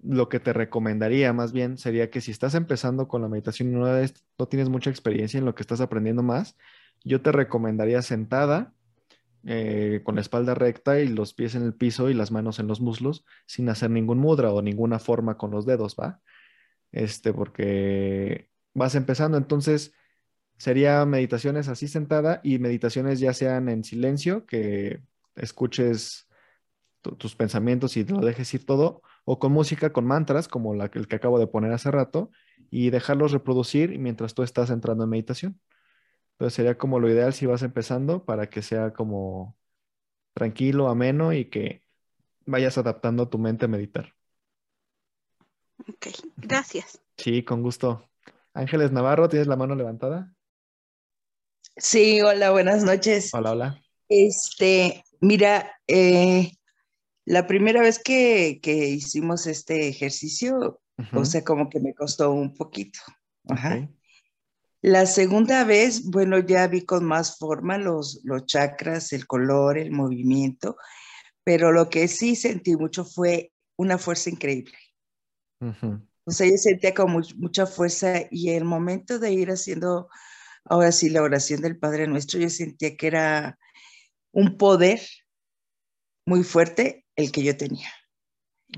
lo 0.00 0.28
que 0.28 0.40
te 0.40 0.52
recomendaría, 0.52 1.32
más 1.32 1.52
bien 1.52 1.76
sería 1.76 2.10
que 2.10 2.20
si 2.20 2.30
estás 2.30 2.54
empezando 2.54 3.08
con 3.08 3.22
la 3.22 3.28
meditación 3.28 3.68
y 3.68 3.72
no, 3.72 3.86
no 4.38 4.48
tienes 4.48 4.68
mucha 4.68 4.90
experiencia 4.90 5.38
en 5.38 5.44
lo 5.44 5.54
que 5.54 5.62
estás 5.62 5.80
aprendiendo 5.80 6.22
más, 6.22 6.56
yo 7.04 7.20
te 7.20 7.32
recomendaría 7.32 8.02
sentada, 8.02 8.74
eh, 9.44 10.00
con 10.04 10.16
la 10.16 10.20
espalda 10.20 10.54
recta 10.54 11.00
y 11.00 11.08
los 11.08 11.34
pies 11.34 11.54
en 11.54 11.62
el 11.62 11.74
piso 11.74 12.10
y 12.10 12.14
las 12.14 12.30
manos 12.30 12.58
en 12.58 12.66
los 12.66 12.80
muslos 12.80 13.24
sin 13.46 13.68
hacer 13.68 13.90
ningún 13.90 14.18
mudra 14.18 14.52
o 14.52 14.62
ninguna 14.62 14.98
forma 14.98 15.36
con 15.36 15.50
los 15.50 15.66
dedos, 15.66 15.96
¿va? 15.98 16.20
Este, 16.92 17.32
porque 17.32 18.50
vas 18.74 18.94
empezando, 18.94 19.38
entonces 19.38 19.92
sería 20.56 21.04
meditaciones 21.06 21.68
así 21.68 21.88
sentada 21.88 22.40
y 22.42 22.58
meditaciones 22.58 23.20
ya 23.20 23.32
sean 23.32 23.68
en 23.68 23.84
silencio, 23.84 24.44
que 24.46 25.02
escuches 25.36 26.28
tus 27.00 27.36
pensamientos 27.36 27.96
y 27.96 28.04
lo 28.04 28.20
dejes 28.20 28.52
ir 28.54 28.66
todo, 28.66 29.02
o 29.24 29.38
con 29.38 29.52
música, 29.52 29.92
con 29.92 30.04
mantras, 30.04 30.48
como 30.48 30.74
el 30.74 31.08
que 31.08 31.16
acabo 31.16 31.38
de 31.38 31.46
poner 31.46 31.72
hace 31.72 31.90
rato, 31.90 32.30
y 32.70 32.90
dejarlos 32.90 33.32
reproducir 33.32 33.98
mientras 33.98 34.34
tú 34.34 34.42
estás 34.42 34.70
entrando 34.70 35.04
en 35.04 35.10
meditación. 35.10 35.60
Entonces 36.38 36.54
sería 36.54 36.78
como 36.78 37.00
lo 37.00 37.10
ideal 37.10 37.34
si 37.34 37.46
vas 37.46 37.62
empezando 37.62 38.24
para 38.24 38.48
que 38.48 38.62
sea 38.62 38.92
como 38.92 39.58
tranquilo, 40.34 40.88
ameno 40.88 41.32
y 41.32 41.46
que 41.46 41.82
vayas 42.46 42.78
adaptando 42.78 43.28
tu 43.28 43.38
mente 43.38 43.64
a 43.64 43.68
meditar. 43.68 44.14
Ok, 45.80 46.06
gracias. 46.36 47.02
Sí, 47.16 47.42
con 47.42 47.60
gusto. 47.60 48.08
Ángeles 48.54 48.92
Navarro, 48.92 49.28
¿tienes 49.28 49.48
la 49.48 49.56
mano 49.56 49.74
levantada? 49.74 50.32
Sí, 51.76 52.20
hola, 52.20 52.52
buenas 52.52 52.84
noches. 52.84 53.34
Hola, 53.34 53.50
hola. 53.50 53.82
Este, 54.08 55.02
mira, 55.20 55.72
eh, 55.88 56.52
la 57.24 57.48
primera 57.48 57.82
vez 57.82 57.98
que, 57.98 58.60
hicimos 58.64 59.48
este 59.48 59.88
ejercicio, 59.88 60.80
o 61.12 61.24
sea, 61.24 61.42
como 61.42 61.68
que 61.68 61.80
me 61.80 61.94
costó 61.94 62.30
un 62.30 62.54
poquito. 62.54 63.00
Ajá. 63.48 63.88
La 64.80 65.06
segunda 65.06 65.64
vez, 65.64 66.04
bueno, 66.04 66.38
ya 66.38 66.66
vi 66.68 66.82
con 66.82 67.04
más 67.04 67.36
forma 67.38 67.78
los, 67.78 68.20
los 68.24 68.46
chakras, 68.46 69.12
el 69.12 69.26
color, 69.26 69.76
el 69.76 69.90
movimiento, 69.90 70.76
pero 71.42 71.72
lo 71.72 71.88
que 71.88 72.06
sí 72.06 72.36
sentí 72.36 72.76
mucho 72.76 73.04
fue 73.04 73.52
una 73.76 73.98
fuerza 73.98 74.30
increíble. 74.30 74.76
O 76.24 76.30
sea, 76.30 76.46
yo 76.46 76.56
sentía 76.56 76.94
como 76.94 77.20
mucha 77.36 77.66
fuerza 77.66 78.22
y 78.30 78.50
el 78.50 78.64
momento 78.64 79.18
de 79.18 79.32
ir 79.32 79.50
haciendo, 79.50 80.08
ahora 80.64 80.92
sí, 80.92 81.08
la 81.08 81.22
oración 81.22 81.62
del 81.62 81.78
Padre 81.78 82.06
Nuestro, 82.06 82.38
yo 82.38 82.50
sentía 82.50 82.96
que 82.96 83.06
era 83.06 83.58
un 84.32 84.56
poder 84.58 85.00
muy 86.26 86.44
fuerte 86.44 87.06
el 87.16 87.32
que 87.32 87.42
yo 87.42 87.56
tenía. 87.56 87.88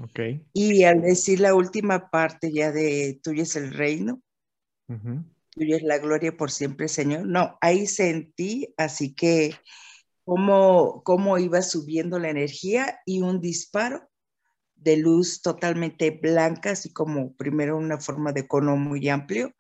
Okay. 0.01 0.47
Y 0.53 0.85
al 0.85 1.03
decir 1.03 1.41
la 1.41 1.55
última 1.55 2.11
parte 2.11 2.53
ya 2.53 2.71
de 2.71 3.19
tuyo 3.23 3.43
es 3.43 3.57
el 3.57 3.75
reino, 3.75 4.23
tuya 5.51 5.77
es 5.77 5.83
la 5.83 5.99
gloria 5.99 6.37
por 6.37 6.51
siempre, 6.51 6.89
Señor. 6.89 7.27
No, 7.27 7.59
ahí 7.61 7.87
sentí, 7.87 8.75
así 8.77 9.15
que 9.15 9.55
cómo, 10.25 11.03
cómo 11.05 11.39
iba 11.39 11.63
subiendo 11.63 12.19
la 12.19 12.31
energía 12.31 13.01
y 13.05 13.23
un 13.23 13.41
disparo 13.41 14.09
de 14.77 14.97
luz 14.97 15.43
totalmente 15.43 16.11
blanca, 16.11 16.71
así 16.71 16.93
como 16.93 17.35
primero 17.35 17.77
una 17.77 17.99
forma 17.99 18.33
de 18.33 18.49
cono 18.49 18.77
muy 18.77 19.09
amplio 19.09 19.55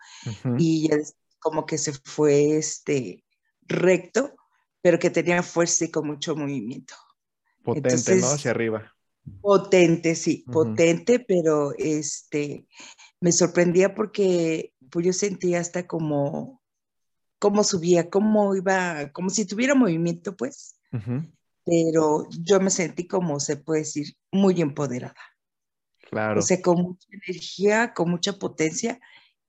y 0.57 0.89
ya 0.89 0.97
como 1.39 1.67
que 1.67 1.77
se 1.77 1.93
fue 1.93 2.57
este 2.57 3.25
recto, 3.63 4.35
pero 4.81 4.99
que 4.99 5.11
tenía 5.11 5.43
fuerza 5.43 5.85
y 5.85 5.91
con 5.91 6.07
mucho 6.07 6.35
movimiento. 6.35 6.95
Potente, 7.63 8.17
¿no? 8.17 8.29
Hacia 8.29 8.53
arriba. 8.53 8.95
Potente, 9.43 10.15
sí, 10.15 10.45
potente, 10.51 11.21
pero 11.21 11.73
este 11.77 12.67
me 13.21 13.33
sorprendía 13.33 13.95
porque 13.95 14.73
pues 14.91 15.07
yo 15.07 15.13
sentía 15.13 15.61
hasta 15.61 15.87
como, 15.87 16.63
cómo 17.39 17.65
subía, 17.65 18.11
cómo 18.11 18.55
iba, 18.55 19.11
como 19.13 19.31
si 19.31 19.47
tuviera 19.47 19.75
movimiento, 19.75 20.37
pues. 20.37 20.77
Pero 21.65 22.27
yo 22.31 22.61
me 22.61 22.71
sentí 22.71 23.07
como 23.07 23.39
se 23.41 23.57
puede 23.57 23.81
decir, 23.81 24.15
muy 24.33 24.61
empoderada. 24.61 25.15
Claro. 26.11 26.41
O 26.41 26.43
sea, 26.43 26.61
con 26.61 26.83
mucha 26.83 27.07
energía, 27.13 27.95
con 27.95 28.11
mucha 28.11 28.33
potencia, 28.33 29.01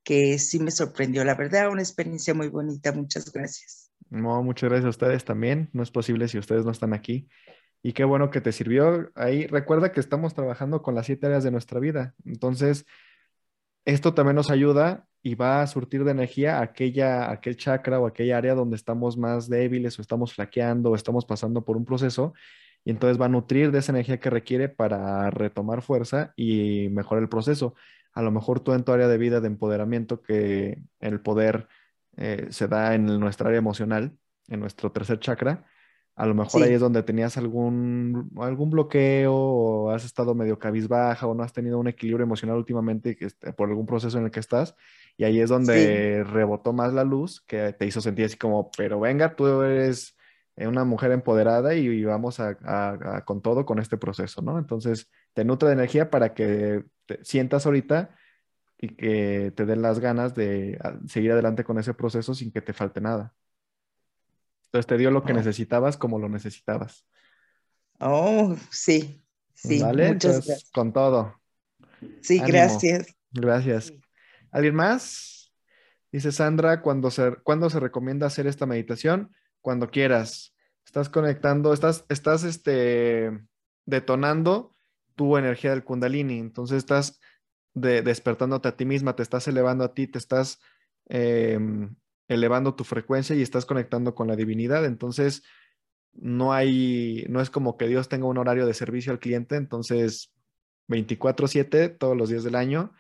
que 0.03 0.37
sí 0.39 0.59
me 0.59 0.71
sorprendió. 0.71 1.23
La 1.23 1.35
verdad, 1.35 1.69
una 1.69 1.81
experiencia 1.81 2.33
muy 2.33 2.49
bonita. 2.49 2.91
Muchas 2.91 3.31
gracias. 3.31 3.91
No, 4.09 4.43
muchas 4.43 4.69
gracias 4.69 4.85
a 4.85 4.89
ustedes 4.89 5.25
también. 5.25 5.69
No 5.73 5.83
es 5.83 5.91
posible 5.91 6.27
si 6.27 6.37
ustedes 6.37 6.65
no 6.65 6.71
están 6.71 6.93
aquí. 6.93 7.27
Y 7.81 7.93
qué 7.93 8.03
bueno 8.03 8.29
que 8.29 8.41
te 8.41 8.51
sirvió. 8.51 9.09
Ahí 9.15 9.47
recuerda 9.47 9.91
que 9.91 9.99
estamos 9.99 10.33
trabajando 10.35 10.81
con 10.81 10.93
las 10.93 11.07
siete 11.07 11.25
áreas 11.25 11.43
de 11.43 11.51
nuestra 11.51 11.79
vida. 11.79 12.13
Entonces, 12.25 12.85
esto 13.85 14.13
también 14.13 14.35
nos 14.35 14.51
ayuda 14.51 15.07
y 15.23 15.35
va 15.35 15.61
a 15.61 15.67
surtir 15.67 16.03
de 16.03 16.11
energía 16.11 16.61
aquella, 16.61 17.31
aquel 17.31 17.55
chakra 17.55 17.99
o 17.99 18.07
aquella 18.07 18.37
área 18.37 18.55
donde 18.55 18.75
estamos 18.75 19.17
más 19.17 19.49
débiles 19.49 19.97
o 19.99 20.01
estamos 20.01 20.33
flaqueando 20.33 20.91
o 20.91 20.95
estamos 20.95 21.25
pasando 21.25 21.63
por 21.63 21.77
un 21.77 21.85
proceso 21.85 22.33
y 22.83 22.91
entonces 22.91 23.21
va 23.21 23.25
a 23.25 23.29
nutrir 23.29 23.71
de 23.71 23.79
esa 23.79 23.91
energía 23.91 24.19
que 24.19 24.29
requiere 24.29 24.69
para 24.69 25.29
retomar 25.29 25.81
fuerza 25.81 26.33
y 26.35 26.89
mejorar 26.89 27.23
el 27.23 27.29
proceso. 27.29 27.75
A 28.13 28.21
lo 28.21 28.31
mejor 28.31 28.59
tú 28.59 28.73
en 28.73 28.83
tu 28.83 28.91
área 28.91 29.07
de 29.07 29.17
vida 29.17 29.39
de 29.39 29.47
empoderamiento, 29.47 30.21
que 30.21 30.81
el 30.99 31.21
poder 31.21 31.67
eh, 32.17 32.47
se 32.49 32.67
da 32.67 32.95
en 32.95 33.05
nuestra 33.19 33.47
área 33.47 33.59
emocional, 33.59 34.17
en 34.47 34.59
nuestro 34.59 34.91
tercer 34.91 35.19
chakra, 35.19 35.65
a 36.15 36.25
lo 36.25 36.35
mejor 36.35 36.63
ahí 36.63 36.73
es 36.73 36.81
donde 36.81 37.03
tenías 37.03 37.37
algún, 37.37 38.29
algún 38.37 38.69
bloqueo 38.69 39.33
o 39.33 39.91
has 39.91 40.03
estado 40.03 40.35
medio 40.35 40.59
cabizbaja 40.59 41.25
o 41.25 41.33
no 41.33 41.41
has 41.43 41.53
tenido 41.53 41.79
un 41.79 41.87
equilibrio 41.87 42.25
emocional 42.25 42.57
últimamente 42.57 43.17
este, 43.19 43.53
por 43.53 43.69
algún 43.69 43.85
proceso 43.85 44.17
en 44.17 44.25
el 44.25 44.31
que 44.31 44.41
estás. 44.41 44.75
Y 45.17 45.23
ahí 45.23 45.39
es 45.39 45.49
donde 45.49 46.23
rebotó 46.25 46.73
más 46.73 46.93
la 46.93 47.03
luz 47.03 47.41
que 47.47 47.73
te 47.73 47.85
hizo 47.85 48.01
sentir 48.01 48.25
así 48.25 48.37
como, 48.37 48.71
pero 48.71 48.99
venga, 48.99 49.35
tú 49.35 49.61
eres 49.61 50.17
una 50.55 50.83
mujer 50.83 51.11
empoderada 51.11 51.73
y, 51.75 52.03
vamos 52.03 52.39
a, 52.39 53.23
con 53.25 53.41
todo 53.41 53.65
con 53.65 53.79
este 53.79 53.97
proceso, 53.97 54.41
¿no? 54.41 54.57
Entonces, 54.57 55.09
te 55.33 55.45
nutre 55.45 55.69
de 55.69 55.73
energía 55.73 56.09
para 56.09 56.33
que 56.33 56.83
te 57.05 57.23
sientas 57.23 57.65
ahorita 57.65 58.15
y 58.77 58.89
que 58.89 59.53
te 59.55 59.65
den 59.65 59.81
las 59.81 59.99
ganas 59.99 60.33
de 60.33 60.79
seguir 61.07 61.31
adelante 61.31 61.63
con 61.63 61.77
ese 61.77 61.93
proceso 61.93 62.33
sin 62.33 62.51
que 62.51 62.61
te 62.61 62.73
falte 62.73 62.99
nada. 62.99 63.33
Entonces 64.65 64.87
te 64.87 64.97
dio 64.97 65.11
lo 65.11 65.23
que 65.23 65.33
necesitabas 65.33 65.97
como 65.97 66.17
lo 66.17 66.29
necesitabas. 66.29 67.05
Oh, 67.99 68.55
sí, 68.71 69.21
sí. 69.53 69.79
Vale, 69.81 70.13
muchas 70.13 70.45
gracias. 70.45 70.71
con 70.71 70.93
todo. 70.93 71.39
Sí, 72.21 72.39
gracias. 72.39 73.15
Gracias. 73.31 73.93
¿Alguien 74.51 74.75
más? 74.75 75.53
Dice 76.11 76.31
Sandra, 76.31 76.81
¿cuándo 76.81 77.09
se, 77.09 77.35
¿cuándo 77.43 77.69
se 77.69 77.79
recomienda 77.79 78.27
hacer 78.27 78.47
esta 78.47 78.65
meditación? 78.65 79.33
Cuando 79.61 79.89
quieras. 79.89 80.53
Estás 80.85 81.09
conectando, 81.09 81.73
estás, 81.73 82.05
estás 82.09 82.43
este, 82.43 83.31
detonando 83.85 84.71
tu 85.15 85.37
energía 85.37 85.71
del 85.71 85.83
kundalini. 85.83 86.39
Entonces 86.39 86.79
estás 86.79 87.19
despertándote 87.73 88.67
a 88.67 88.75
ti 88.75 88.85
misma, 88.85 89.15
te 89.15 89.23
estás 89.23 89.47
elevando 89.47 89.83
a 89.85 89.93
ti, 89.93 90.07
te 90.07 90.17
estás 90.17 90.59
em, 91.07 91.95
elevando 92.27 92.75
tu 92.75 92.83
frecuencia 92.83 93.35
y 93.35 93.41
estás 93.41 93.65
conectando 93.65 94.13
con 94.13 94.27
la 94.27 94.35
divinidad. 94.35 94.83
Entonces, 94.85 95.43
no 96.13 96.53
hay, 96.53 97.25
no 97.29 97.39
es 97.39 97.49
como 97.49 97.77
que 97.77 97.87
Dios 97.87 98.09
tenga 98.09 98.25
un 98.25 98.37
horario 98.37 98.65
de 98.65 98.73
servicio 98.73 99.11
al 99.11 99.19
cliente, 99.19 99.55
entonces 99.55 100.33
24/7 100.87 101.97
todos 101.97 102.17
los 102.17 102.29
días 102.29 102.43
del 102.43 102.55
año. 102.55 102.91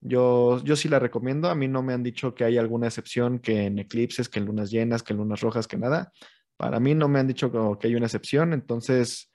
Yo, 0.00 0.62
yo 0.64 0.76
sí 0.76 0.88
la 0.88 0.98
recomiendo. 0.98 1.48
A 1.48 1.54
mí 1.54 1.68
no 1.68 1.82
me 1.82 1.92
han 1.92 2.02
dicho 2.02 2.34
que 2.34 2.44
hay 2.44 2.58
alguna 2.58 2.86
excepción 2.86 3.38
que 3.38 3.66
en 3.66 3.78
eclipses, 3.78 4.28
que 4.28 4.38
en 4.38 4.46
lunas 4.46 4.70
llenas, 4.70 5.02
que 5.02 5.12
en 5.12 5.18
lunas 5.18 5.40
rojas, 5.40 5.66
que 5.66 5.76
nada. 5.76 6.12
Para 6.56 6.80
mí 6.80 6.94
no 6.94 7.08
me 7.08 7.18
han 7.20 7.26
dicho 7.26 7.78
que 7.78 7.86
hay 7.86 7.94
una 7.94 8.06
excepción, 8.06 8.52
entonces 8.52 9.30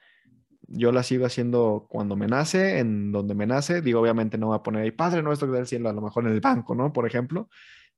yo 0.68 0.92
la 0.92 1.02
sigo 1.02 1.26
haciendo 1.26 1.86
cuando 1.88 2.16
me 2.16 2.26
nace, 2.26 2.78
en 2.78 3.12
donde 3.12 3.34
me 3.34 3.46
nace. 3.46 3.80
Digo, 3.82 4.00
obviamente 4.00 4.38
no 4.38 4.48
voy 4.48 4.56
a 4.56 4.62
poner 4.62 4.82
ahí, 4.82 4.90
Padre 4.90 5.22
nuestro 5.22 5.50
que 5.50 5.56
del 5.56 5.66
cielo, 5.66 5.88
a 5.88 5.92
lo 5.92 6.02
mejor 6.02 6.26
en 6.26 6.32
el 6.32 6.40
banco, 6.40 6.74
¿no? 6.74 6.92
Por 6.92 7.06
ejemplo. 7.06 7.48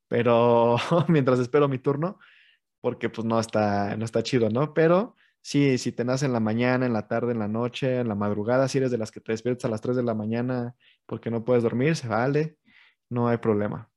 Pero 0.09 0.77
mientras 1.09 1.39
espero 1.39 1.69
mi 1.69 1.79
turno, 1.79 2.19
porque 2.81 3.11
pues 3.11 3.27
no 3.27 3.41
está, 3.41 3.97
no 3.97 4.05
está 4.05 4.23
chido, 4.23 4.51
¿no? 4.51 4.75
Pero 4.75 5.17
sí, 5.41 5.79
si 5.79 5.93
te 5.93 6.05
nace 6.05 6.27
en 6.27 6.33
la 6.33 6.41
mañana, 6.41 6.87
en 6.87 6.93
la 6.93 7.09
tarde, 7.09 7.33
en 7.33 7.39
la 7.39 7.49
noche, 7.49 8.01
en 8.01 8.09
la 8.09 8.15
madrugada, 8.15 8.69
si 8.69 8.79
eres 8.79 8.91
de 8.91 8.99
las 8.99 9.11
que 9.11 9.21
te 9.21 9.33
despiertas 9.33 9.65
a 9.67 9.69
las 9.69 9.81
3 9.81 9.97
de 9.97 10.03
la 10.03 10.15
mañana 10.15 10.75
porque 11.07 11.31
no 11.31 11.45
puedes 11.45 11.63
dormir, 11.63 11.97
se 11.97 12.09
vale, 12.09 12.58
no 13.11 13.29
hay 13.29 13.39
problema. 13.39 13.91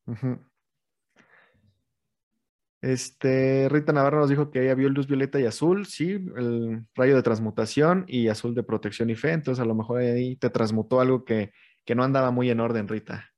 Este, 2.81 3.69
Rita 3.69 3.93
Navarro 3.93 4.19
nos 4.19 4.29
dijo 4.29 4.49
que 4.49 4.63
ella 4.63 4.73
vio 4.73 4.89
luz 4.89 5.05
violeta 5.05 5.39
y 5.39 5.45
azul, 5.45 5.85
sí, 5.85 6.13
el 6.35 6.83
rayo 6.95 7.15
de 7.15 7.21
transmutación 7.21 8.05
y 8.07 8.27
azul 8.27 8.55
de 8.55 8.63
protección 8.63 9.09
y 9.11 9.15
fe, 9.15 9.33
entonces 9.33 9.61
a 9.61 9.65
lo 9.65 9.75
mejor 9.75 10.01
ahí 10.01 10.35
te 10.35 10.49
transmutó 10.49 10.99
algo 10.99 11.23
que, 11.23 11.51
que 11.85 11.93
no 11.93 12.03
andaba 12.03 12.31
muy 12.31 12.49
en 12.49 12.59
orden, 12.59 12.87
Rita. 12.87 13.29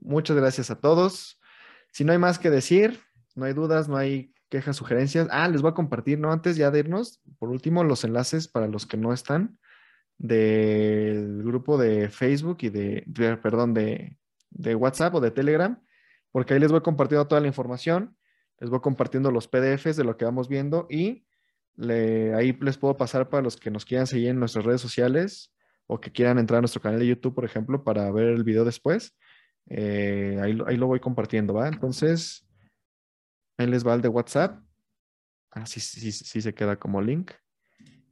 Muchas 0.00 0.36
gracias 0.36 0.70
a 0.70 0.80
todos. 0.80 1.38
Si 1.92 2.04
no 2.04 2.12
hay 2.12 2.18
más 2.18 2.38
que 2.38 2.48
decir, 2.48 2.98
no 3.34 3.44
hay 3.44 3.52
dudas, 3.52 3.88
no 3.88 3.96
hay 3.96 4.32
quejas, 4.48 4.76
sugerencias. 4.76 5.28
Ah, 5.30 5.48
les 5.48 5.62
voy 5.62 5.72
a 5.72 5.74
compartir, 5.74 6.18
¿no? 6.18 6.32
Antes 6.32 6.56
ya 6.56 6.70
de 6.70 6.80
irnos, 6.80 7.20
por 7.38 7.50
último, 7.50 7.84
los 7.84 8.04
enlaces 8.04 8.48
para 8.48 8.68
los 8.68 8.86
que 8.86 8.96
no 8.96 9.12
están 9.12 9.58
del 10.18 11.42
grupo 11.42 11.78
de 11.78 12.10
Facebook 12.10 12.58
y 12.60 12.68
de, 12.68 13.04
perdón, 13.42 13.72
de, 13.72 14.18
de 14.50 14.74
WhatsApp 14.74 15.14
o 15.14 15.20
de 15.20 15.30
Telegram, 15.30 15.82
porque 16.32 16.54
ahí 16.54 16.60
les 16.60 16.70
voy 16.70 16.80
compartiendo 16.80 17.26
toda 17.26 17.40
la 17.40 17.46
información 17.46 18.16
les 18.60 18.68
voy 18.68 18.80
compartiendo 18.80 19.30
los 19.30 19.48
PDFs 19.48 19.96
de 19.96 20.04
lo 20.04 20.16
que 20.16 20.26
vamos 20.26 20.48
viendo 20.48 20.86
y 20.90 21.24
ahí 21.78 22.52
les 22.60 22.76
puedo 22.76 22.96
pasar 22.96 23.30
para 23.30 23.42
los 23.42 23.56
que 23.56 23.70
nos 23.70 23.86
quieran 23.86 24.06
seguir 24.06 24.28
en 24.28 24.38
nuestras 24.38 24.66
redes 24.66 24.82
sociales 24.82 25.52
o 25.86 25.98
que 25.98 26.12
quieran 26.12 26.38
entrar 26.38 26.58
a 26.58 26.60
nuestro 26.60 26.82
canal 26.82 27.00
de 27.00 27.06
YouTube, 27.06 27.34
por 27.34 27.44
ejemplo, 27.44 27.82
para 27.82 28.10
ver 28.12 28.28
el 28.28 28.44
video 28.44 28.64
después. 28.64 29.16
Eh, 29.66 30.38
ahí, 30.42 30.76
lo 30.76 30.86
voy 30.86 31.00
compartiendo, 31.00 31.54
¿va? 31.54 31.68
Entonces, 31.68 32.46
ahí 33.56 33.66
les 33.66 33.84
va 33.84 33.94
el 33.94 34.02
de 34.02 34.08
WhatsApp. 34.08 34.62
Ah, 35.50 35.66
sí, 35.66 35.80
sí, 35.80 36.12
sí 36.12 36.42
se 36.42 36.54
queda 36.54 36.76
como 36.76 37.00
link. 37.00 37.32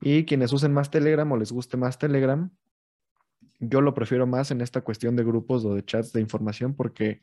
Y 0.00 0.24
quienes 0.24 0.52
usen 0.52 0.72
más 0.72 0.90
Telegram 0.90 1.30
o 1.30 1.36
les 1.36 1.52
guste 1.52 1.76
más 1.76 1.98
Telegram, 1.98 2.50
yo 3.58 3.80
lo 3.80 3.94
prefiero 3.94 4.26
más 4.26 4.50
en 4.50 4.60
esta 4.60 4.80
cuestión 4.80 5.16
de 5.16 5.24
grupos 5.24 5.64
o 5.64 5.74
de 5.74 5.84
chats 5.84 6.12
de 6.12 6.20
información 6.20 6.74
porque 6.74 7.20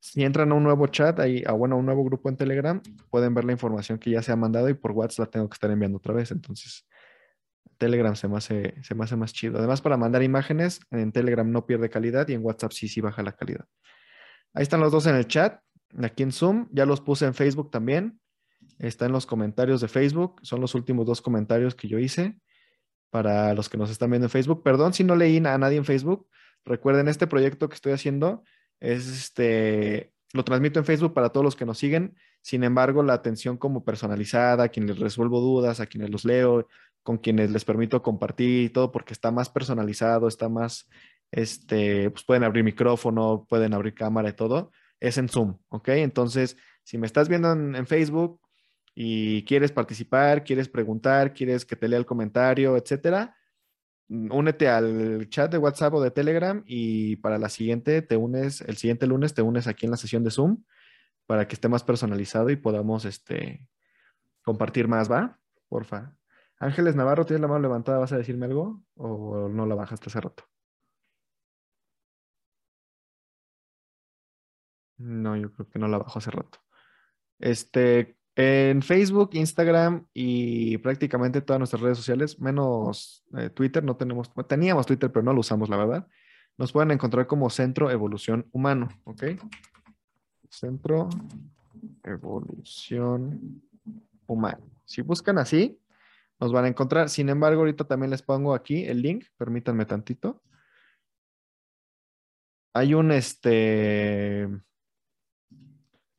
si 0.00 0.22
entran 0.22 0.52
a 0.52 0.54
un 0.54 0.62
nuevo 0.62 0.86
chat, 0.88 1.18
ahí, 1.18 1.42
a, 1.46 1.52
bueno, 1.52 1.76
a 1.76 1.78
un 1.78 1.86
nuevo 1.86 2.04
grupo 2.04 2.28
en 2.28 2.36
Telegram, 2.36 2.82
pueden 3.10 3.32
ver 3.32 3.44
la 3.46 3.52
información 3.52 3.98
que 3.98 4.10
ya 4.10 4.22
se 4.22 4.32
ha 4.32 4.36
mandado 4.36 4.68
y 4.68 4.74
por 4.74 4.92
WhatsApp 4.92 5.26
la 5.26 5.30
tengo 5.30 5.48
que 5.48 5.54
estar 5.54 5.70
enviando 5.70 5.96
otra 5.96 6.12
vez. 6.12 6.30
Entonces, 6.30 6.86
Telegram 7.78 8.14
se 8.14 8.28
me 8.28 8.36
hace, 8.36 8.74
se 8.82 8.94
me 8.94 9.04
hace 9.04 9.16
más 9.16 9.32
chido. 9.32 9.56
Además, 9.56 9.80
para 9.80 9.96
mandar 9.96 10.22
imágenes, 10.22 10.80
en 10.90 11.10
Telegram 11.10 11.50
no 11.50 11.64
pierde 11.64 11.88
calidad 11.88 12.28
y 12.28 12.34
en 12.34 12.44
WhatsApp 12.44 12.72
sí, 12.72 12.86
sí 12.86 13.00
baja 13.00 13.22
la 13.22 13.32
calidad. 13.32 13.64
Ahí 14.52 14.62
están 14.62 14.80
los 14.80 14.92
dos 14.92 15.06
en 15.06 15.16
el 15.16 15.26
chat, 15.26 15.60
aquí 16.02 16.22
en 16.22 16.32
Zoom. 16.32 16.68
Ya 16.70 16.84
los 16.84 17.00
puse 17.00 17.24
en 17.24 17.32
Facebook 17.32 17.70
también. 17.70 18.20
Está 18.78 19.06
en 19.06 19.12
los 19.12 19.24
comentarios 19.24 19.80
de 19.80 19.88
Facebook. 19.88 20.38
Son 20.42 20.60
los 20.60 20.74
últimos 20.74 21.06
dos 21.06 21.22
comentarios 21.22 21.74
que 21.74 21.88
yo 21.88 21.98
hice 21.98 22.36
para 23.14 23.54
los 23.54 23.68
que 23.68 23.78
nos 23.78 23.90
están 23.90 24.10
viendo 24.10 24.26
en 24.26 24.30
Facebook. 24.30 24.64
Perdón 24.64 24.92
si 24.92 25.04
no 25.04 25.14
leí 25.14 25.36
a 25.36 25.56
nadie 25.56 25.76
en 25.76 25.84
Facebook. 25.84 26.26
Recuerden, 26.64 27.06
este 27.06 27.28
proyecto 27.28 27.68
que 27.68 27.76
estoy 27.76 27.92
haciendo 27.92 28.42
es 28.80 29.06
este, 29.06 30.12
lo 30.32 30.44
transmito 30.44 30.80
en 30.80 30.84
Facebook 30.84 31.14
para 31.14 31.28
todos 31.28 31.44
los 31.44 31.54
que 31.54 31.64
nos 31.64 31.78
siguen. 31.78 32.16
Sin 32.42 32.64
embargo, 32.64 33.04
la 33.04 33.12
atención 33.12 33.56
como 33.56 33.84
personalizada, 33.84 34.64
a 34.64 34.68
quienes 34.68 34.98
resuelvo 34.98 35.38
dudas, 35.38 35.78
a 35.78 35.86
quienes 35.86 36.10
los 36.10 36.24
leo, 36.24 36.66
con 37.04 37.18
quienes 37.18 37.52
les 37.52 37.64
permito 37.64 38.02
compartir 38.02 38.64
y 38.64 38.68
todo, 38.70 38.90
porque 38.90 39.12
está 39.12 39.30
más 39.30 39.48
personalizado, 39.48 40.26
está 40.26 40.48
más, 40.48 40.88
este, 41.30 42.10
pues 42.10 42.24
pueden 42.24 42.42
abrir 42.42 42.64
micrófono, 42.64 43.46
pueden 43.48 43.74
abrir 43.74 43.94
cámara 43.94 44.30
y 44.30 44.32
todo, 44.32 44.72
es 44.98 45.18
en 45.18 45.28
Zoom, 45.28 45.58
¿ok? 45.68 45.90
Entonces, 45.90 46.56
si 46.82 46.98
me 46.98 47.06
estás 47.06 47.28
viendo 47.28 47.52
en 47.52 47.86
Facebook 47.86 48.40
y 48.94 49.44
quieres 49.44 49.72
participar, 49.72 50.44
quieres 50.44 50.68
preguntar, 50.68 51.34
quieres 51.34 51.64
que 51.64 51.76
te 51.76 51.88
lea 51.88 51.98
el 51.98 52.06
comentario, 52.06 52.76
etcétera, 52.76 53.36
únete 54.08 54.68
al 54.68 55.28
chat 55.28 55.50
de 55.50 55.58
WhatsApp 55.58 55.94
o 55.94 56.02
de 56.02 56.10
Telegram 56.10 56.62
y 56.66 57.16
para 57.16 57.38
la 57.38 57.48
siguiente 57.48 58.02
te 58.02 58.16
unes, 58.16 58.60
el 58.60 58.76
siguiente 58.76 59.06
lunes 59.06 59.34
te 59.34 59.42
unes 59.42 59.66
aquí 59.66 59.86
en 59.86 59.90
la 59.90 59.96
sesión 59.96 60.24
de 60.24 60.30
Zoom 60.30 60.64
para 61.26 61.48
que 61.48 61.54
esté 61.54 61.68
más 61.68 61.82
personalizado 61.82 62.50
y 62.50 62.56
podamos 62.56 63.04
este, 63.04 63.66
compartir 64.42 64.88
más, 64.88 65.10
¿va? 65.10 65.38
Porfa. 65.68 66.16
Ángeles 66.58 66.94
Navarro, 66.94 67.24
¿tienes 67.24 67.40
la 67.40 67.48
mano 67.48 67.60
levantada? 67.60 67.98
¿Vas 67.98 68.12
a 68.12 68.18
decirme 68.18 68.46
algo 68.46 68.82
o 68.96 69.48
no 69.48 69.66
la 69.66 69.74
bajaste 69.74 70.08
hace 70.08 70.20
rato? 70.20 70.44
No, 74.98 75.36
yo 75.36 75.52
creo 75.52 75.68
que 75.68 75.78
no 75.78 75.88
la 75.88 75.98
bajo 75.98 76.18
hace 76.18 76.30
rato. 76.30 76.58
Este, 77.38 78.16
en 78.36 78.82
Facebook, 78.82 79.30
Instagram 79.34 80.06
y 80.12 80.78
prácticamente 80.78 81.40
todas 81.40 81.60
nuestras 81.60 81.82
redes 81.82 81.98
sociales, 81.98 82.40
menos 82.40 83.24
eh, 83.36 83.48
Twitter, 83.50 83.84
no 83.84 83.96
tenemos, 83.96 84.32
teníamos 84.48 84.86
Twitter, 84.86 85.12
pero 85.12 85.22
no 85.22 85.32
lo 85.32 85.40
usamos, 85.40 85.68
la 85.68 85.76
verdad. 85.76 86.06
Nos 86.56 86.72
pueden 86.72 86.90
encontrar 86.90 87.26
como 87.26 87.48
Centro 87.50 87.90
Evolución 87.90 88.46
Humano, 88.52 88.88
¿ok? 89.04 89.24
Centro 90.48 91.08
Evolución 92.02 93.62
Humano. 94.26 94.68
Si 94.84 95.02
buscan 95.02 95.38
así, 95.38 95.80
nos 96.40 96.52
van 96.52 96.64
a 96.64 96.68
encontrar. 96.68 97.10
Sin 97.10 97.28
embargo, 97.28 97.60
ahorita 97.60 97.84
también 97.84 98.10
les 98.10 98.22
pongo 98.22 98.54
aquí 98.54 98.84
el 98.84 99.00
link, 99.00 99.26
permítanme 99.36 99.86
tantito. 99.86 100.42
Hay 102.72 102.94
un 102.94 103.12
este 103.12 104.48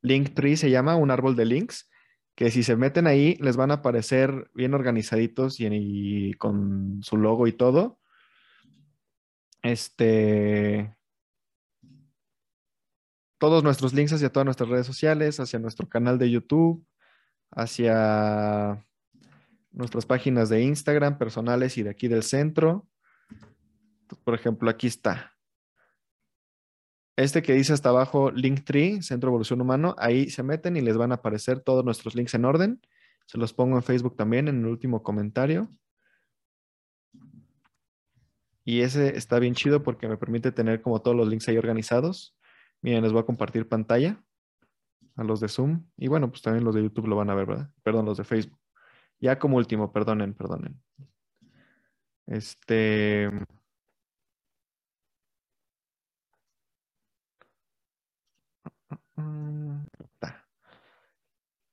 link 0.01 0.33
tree, 0.33 0.55
se 0.55 0.69
llama, 0.69 0.95
un 0.95 1.11
árbol 1.11 1.35
de 1.35 1.43
links 1.43 1.89
que 2.35 2.51
si 2.51 2.63
se 2.63 2.75
meten 2.75 3.07
ahí 3.07 3.37
les 3.39 3.55
van 3.55 3.71
a 3.71 3.75
aparecer 3.75 4.51
bien 4.53 4.73
organizaditos 4.73 5.57
y, 5.59 6.33
con 6.33 7.01
su 7.01 7.17
logo 7.17 7.47
y 7.47 7.53
todo. 7.53 7.99
Este, 9.63 10.95
todos 13.39 13.63
nuestros 13.63 13.93
links 13.93 14.13
hacia 14.13 14.31
todas 14.31 14.45
nuestras 14.45 14.69
redes 14.69 14.85
sociales, 14.85 15.39
hacia 15.39 15.59
nuestro 15.59 15.87
canal 15.87 16.19
de 16.19 16.29
YouTube, 16.29 16.85
hacia 17.51 18.85
nuestras 19.71 20.05
páginas 20.05 20.49
de 20.49 20.61
Instagram 20.61 21.17
personales 21.17 21.77
y 21.77 21.83
de 21.83 21.89
aquí 21.89 22.07
del 22.07 22.23
centro. 22.23 22.87
Por 24.23 24.35
ejemplo, 24.35 24.69
aquí 24.69 24.87
está. 24.87 25.34
Este 27.17 27.41
que 27.41 27.53
dice 27.53 27.71
hasta 27.73 27.89
abajo 27.89 28.31
Linktree, 28.31 29.01
Centro 29.01 29.27
de 29.27 29.31
Evolución 29.31 29.61
Humano, 29.61 29.95
ahí 29.97 30.29
se 30.29 30.43
meten 30.43 30.75
y 30.75 30.81
les 30.81 30.97
van 30.97 31.11
a 31.11 31.15
aparecer 31.15 31.61
todos 31.61 31.85
nuestros 31.85 32.13
links 32.13 32.33
en 32.33 32.43
orden. 32.43 32.81
Se 33.25 33.37
los 33.37 33.53
pongo 33.53 33.77
en 33.77 33.83
Facebook 33.83 34.17
también 34.17 34.47
en 34.47 34.59
el 34.59 34.65
último 34.65 35.01
comentario. 35.01 35.69
Y 38.65 38.81
ese 38.81 39.15
está 39.15 39.39
bien 39.39 39.53
chido 39.53 39.81
porque 39.83 40.07
me 40.07 40.17
permite 40.17 40.51
tener 40.51 40.81
como 40.81 41.01
todos 41.01 41.15
los 41.15 41.27
links 41.27 41.47
ahí 41.47 41.57
organizados. 41.57 42.35
Miren, 42.81 43.03
les 43.03 43.13
voy 43.13 43.21
a 43.21 43.25
compartir 43.25 43.69
pantalla 43.69 44.21
a 45.15 45.23
los 45.23 45.39
de 45.39 45.47
Zoom. 45.47 45.85
Y 45.97 46.07
bueno, 46.07 46.29
pues 46.29 46.41
también 46.41 46.65
los 46.65 46.75
de 46.75 46.83
YouTube 46.83 47.07
lo 47.07 47.15
van 47.15 47.29
a 47.29 47.35
ver, 47.35 47.45
¿verdad? 47.45 47.69
Perdón, 47.83 48.05
los 48.05 48.17
de 48.17 48.25
Facebook. 48.25 48.59
Ya 49.19 49.39
como 49.39 49.57
último, 49.57 49.93
perdonen, 49.93 50.33
perdonen. 50.33 50.81
Este... 52.27 53.29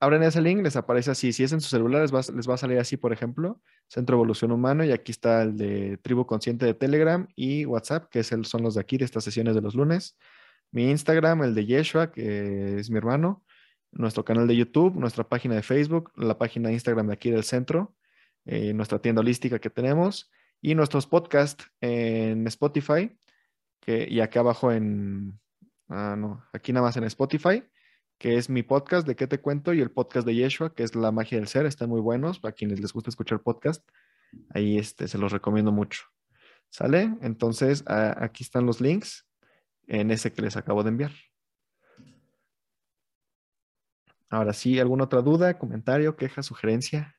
abren 0.02 0.24
ese 0.24 0.43
link, 0.43 0.64
les 0.64 0.74
aparece 0.74 1.12
así. 1.12 1.32
Si 1.32 1.44
es 1.44 1.52
en 1.52 1.60
su 1.60 1.69
celular, 1.69 2.02
les 2.02 2.12
va, 2.12 2.55
a 2.55 2.56
salir 2.56 2.78
así, 2.78 2.97
por 2.97 3.12
ejemplo, 3.12 3.60
Centro 3.86 4.16
Evolución 4.16 4.51
Humano, 4.51 4.85
y 4.85 4.90
aquí 4.90 5.12
está 5.12 5.43
el 5.43 5.56
de 5.56 5.97
Tribu 5.98 6.27
Consciente 6.27 6.66
de 6.66 6.74
Telegram 6.74 7.28
y 7.36 7.66
WhatsApp, 7.66 8.10
que 8.10 8.24
son 8.24 8.62
los 8.62 8.74
de 8.74 8.81
aquí, 8.81 8.98
de 8.98 9.05
estas 9.05 9.23
sesiones 9.23 9.55
de 9.55 9.60
los 9.60 9.77
lunes. 9.77 10.19
Mi 10.73 10.90
Instagram, 10.90 11.44
el 11.44 11.55
de 11.55 11.66
Yeshua, 11.66 12.10
que 12.10 12.81
es 12.81 12.90
mi 12.90 12.98
hermano, 12.98 13.44
nuestro 13.93 14.24
canal 14.24 14.48
de 14.48 14.56
YouTube, 14.56 14.97
nuestra 14.97 15.28
página 15.28 15.55
de 15.55 15.62
Facebook, 15.62 16.10
la 16.16 16.36
página 16.36 16.70
de 16.70 16.74
Instagram 16.74 17.06
de 17.06 17.12
aquí 17.12 17.31
del 17.31 17.44
centro, 17.44 17.94
eh, 18.44 18.73
nuestra 18.74 18.98
tienda 18.98 19.20
holística 19.20 19.60
que 19.60 19.70
tenemos 19.70 20.32
y 20.60 20.74
nuestros 20.74 21.06
podcasts 21.06 21.64
en 21.81 22.44
Spotify, 22.48 23.16
que, 23.81 24.09
y 24.10 24.19
acá 24.19 24.40
abajo 24.40 24.73
en, 24.73 25.39
ah, 25.93 26.16
no, 26.16 26.44
aquí 26.52 26.73
nada 26.73 26.86
más 26.86 26.97
en 26.97 27.05
Spotify, 27.05 27.62
que 28.19 28.36
es 28.36 28.48
mi 28.48 28.62
podcast 28.62 29.06
de 29.06 29.14
qué 29.14 29.27
te 29.27 29.40
cuento 29.40 29.73
y 29.74 29.81
el 29.81 29.90
podcast 29.90 30.27
de 30.27 30.35
Yeshua, 30.35 30.74
que 30.74 30.82
es 30.82 30.94
La 30.94 31.12
magia 31.12 31.39
del 31.39 31.48
ser, 31.48 31.66
están 31.66 31.89
muy 31.89 32.01
buenos 32.01 32.39
para 32.39 32.52
quienes 32.52 32.81
les 32.81 32.93
gusta 32.93 33.10
escuchar 33.10 33.43
podcast. 33.43 33.86
Ahí 34.51 34.78
este, 34.78 35.09
se 35.09 35.19
los 35.19 35.32
recomiendo 35.32 35.73
mucho. 35.73 36.02
¿Sale? 36.70 37.16
Entonces, 37.20 37.85
aquí 37.86 38.44
están 38.44 38.64
los 38.64 38.81
links 38.81 39.28
en 39.86 40.10
ese 40.10 40.32
que 40.32 40.40
les 40.40 40.56
acabo 40.56 40.82
de 40.82 40.89
enviar. 40.89 41.12
Ahora 44.31 44.55
sí, 44.55 44.81
¿alguna 44.81 45.05
otra 45.05 45.20
duda, 45.20 45.59
comentario, 45.59 46.16
queja, 46.16 46.43
sugerencia? 46.43 47.14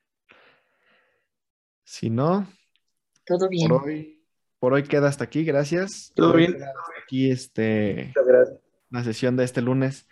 Si 1.84 2.10
no, 2.10 2.48
todo 3.26 3.48
bien. 3.48 3.70
Por 4.60 4.74
hoy, 4.74 4.84
queda 4.84 5.10
hasta 5.10 5.26
aquí, 5.26 5.44
gracias. 5.44 6.12
Todo 6.16 6.34
bien. 6.34 6.58
aquí 7.04 7.30
este, 7.30 8.14
la 8.94 9.03
sesión 9.03 9.36
de 9.36 9.44
este 9.44 9.61
lunes. 9.61 10.07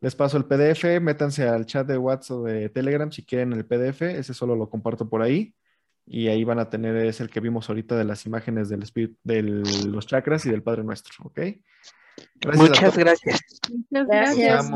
Les 0.00 0.14
paso 0.14 0.36
el 0.36 0.44
PDF, 0.44 1.00
métanse 1.00 1.48
al 1.48 1.66
chat 1.66 1.86
de 1.86 1.98
WhatsApp 1.98 2.36
o 2.36 2.42
de 2.44 2.68
Telegram 2.68 3.10
si 3.10 3.24
quieren 3.24 3.52
el 3.52 3.64
PDF, 3.64 4.02
ese 4.02 4.34
solo 4.34 4.54
lo 4.54 4.68
comparto 4.68 5.08
por 5.08 5.22
ahí. 5.22 5.54
Y 6.06 6.28
ahí 6.28 6.44
van 6.44 6.58
a 6.58 6.70
tener, 6.70 6.96
es 6.96 7.20
el 7.20 7.28
que 7.30 7.40
vimos 7.40 7.68
ahorita 7.68 7.96
de 7.96 8.04
las 8.04 8.24
imágenes 8.24 8.68
del 8.68 8.82
espíritu, 8.82 9.16
de 9.24 9.42
los 9.42 10.06
chakras 10.06 10.46
y 10.46 10.50
del 10.50 10.62
Padre 10.62 10.84
Nuestro, 10.84 11.24
¿ok? 11.24 11.40
Muchas 12.56 12.96
gracias. 12.96 13.40
Muchas 13.70 14.06
gracias. 14.06 14.70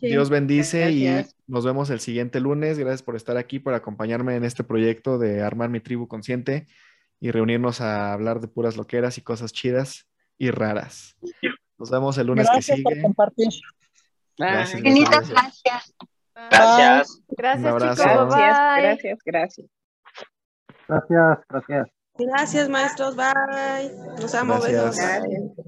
Dios 0.00 0.30
bendice 0.30 0.90
y 0.90 1.08
nos 1.46 1.64
vemos 1.64 1.90
el 1.90 2.00
siguiente 2.00 2.40
lunes. 2.40 2.78
Gracias 2.78 3.02
por 3.02 3.16
estar 3.16 3.36
aquí, 3.36 3.58
por 3.58 3.74
acompañarme 3.74 4.36
en 4.36 4.44
este 4.44 4.64
proyecto 4.64 5.18
de 5.18 5.42
armar 5.42 5.70
mi 5.70 5.80
tribu 5.80 6.08
consciente 6.08 6.66
y 7.20 7.30
reunirnos 7.30 7.80
a 7.80 8.12
hablar 8.12 8.40
de 8.40 8.48
puras 8.48 8.76
loqueras 8.76 9.18
y 9.18 9.22
cosas 9.22 9.52
chidas 9.52 10.08
y 10.38 10.50
raras. 10.50 11.16
Nos 11.78 11.90
vemos 11.90 12.16
el 12.18 12.26
lunes 12.26 12.48
que 12.50 12.62
sigue. 12.62 12.82
Por 12.82 13.02
compartir. 13.02 13.52
Gracias. 14.38 14.78
Infinitas 14.78 15.28
gracias. 15.30 15.94
Gracias. 16.34 17.22
Gracias, 17.28 17.74
chicos. 17.76 18.34
Gracias, 18.34 19.18
gracias. 19.24 19.70
Gracias, 20.88 21.38
gracias. 21.48 21.88
Gracias, 22.18 22.68
maestros. 22.68 23.16
Bye. 23.16 23.90
Nos 24.20 24.34
amo. 24.34 24.54
Gracias. 24.60 24.96
Besos. 24.96 25.66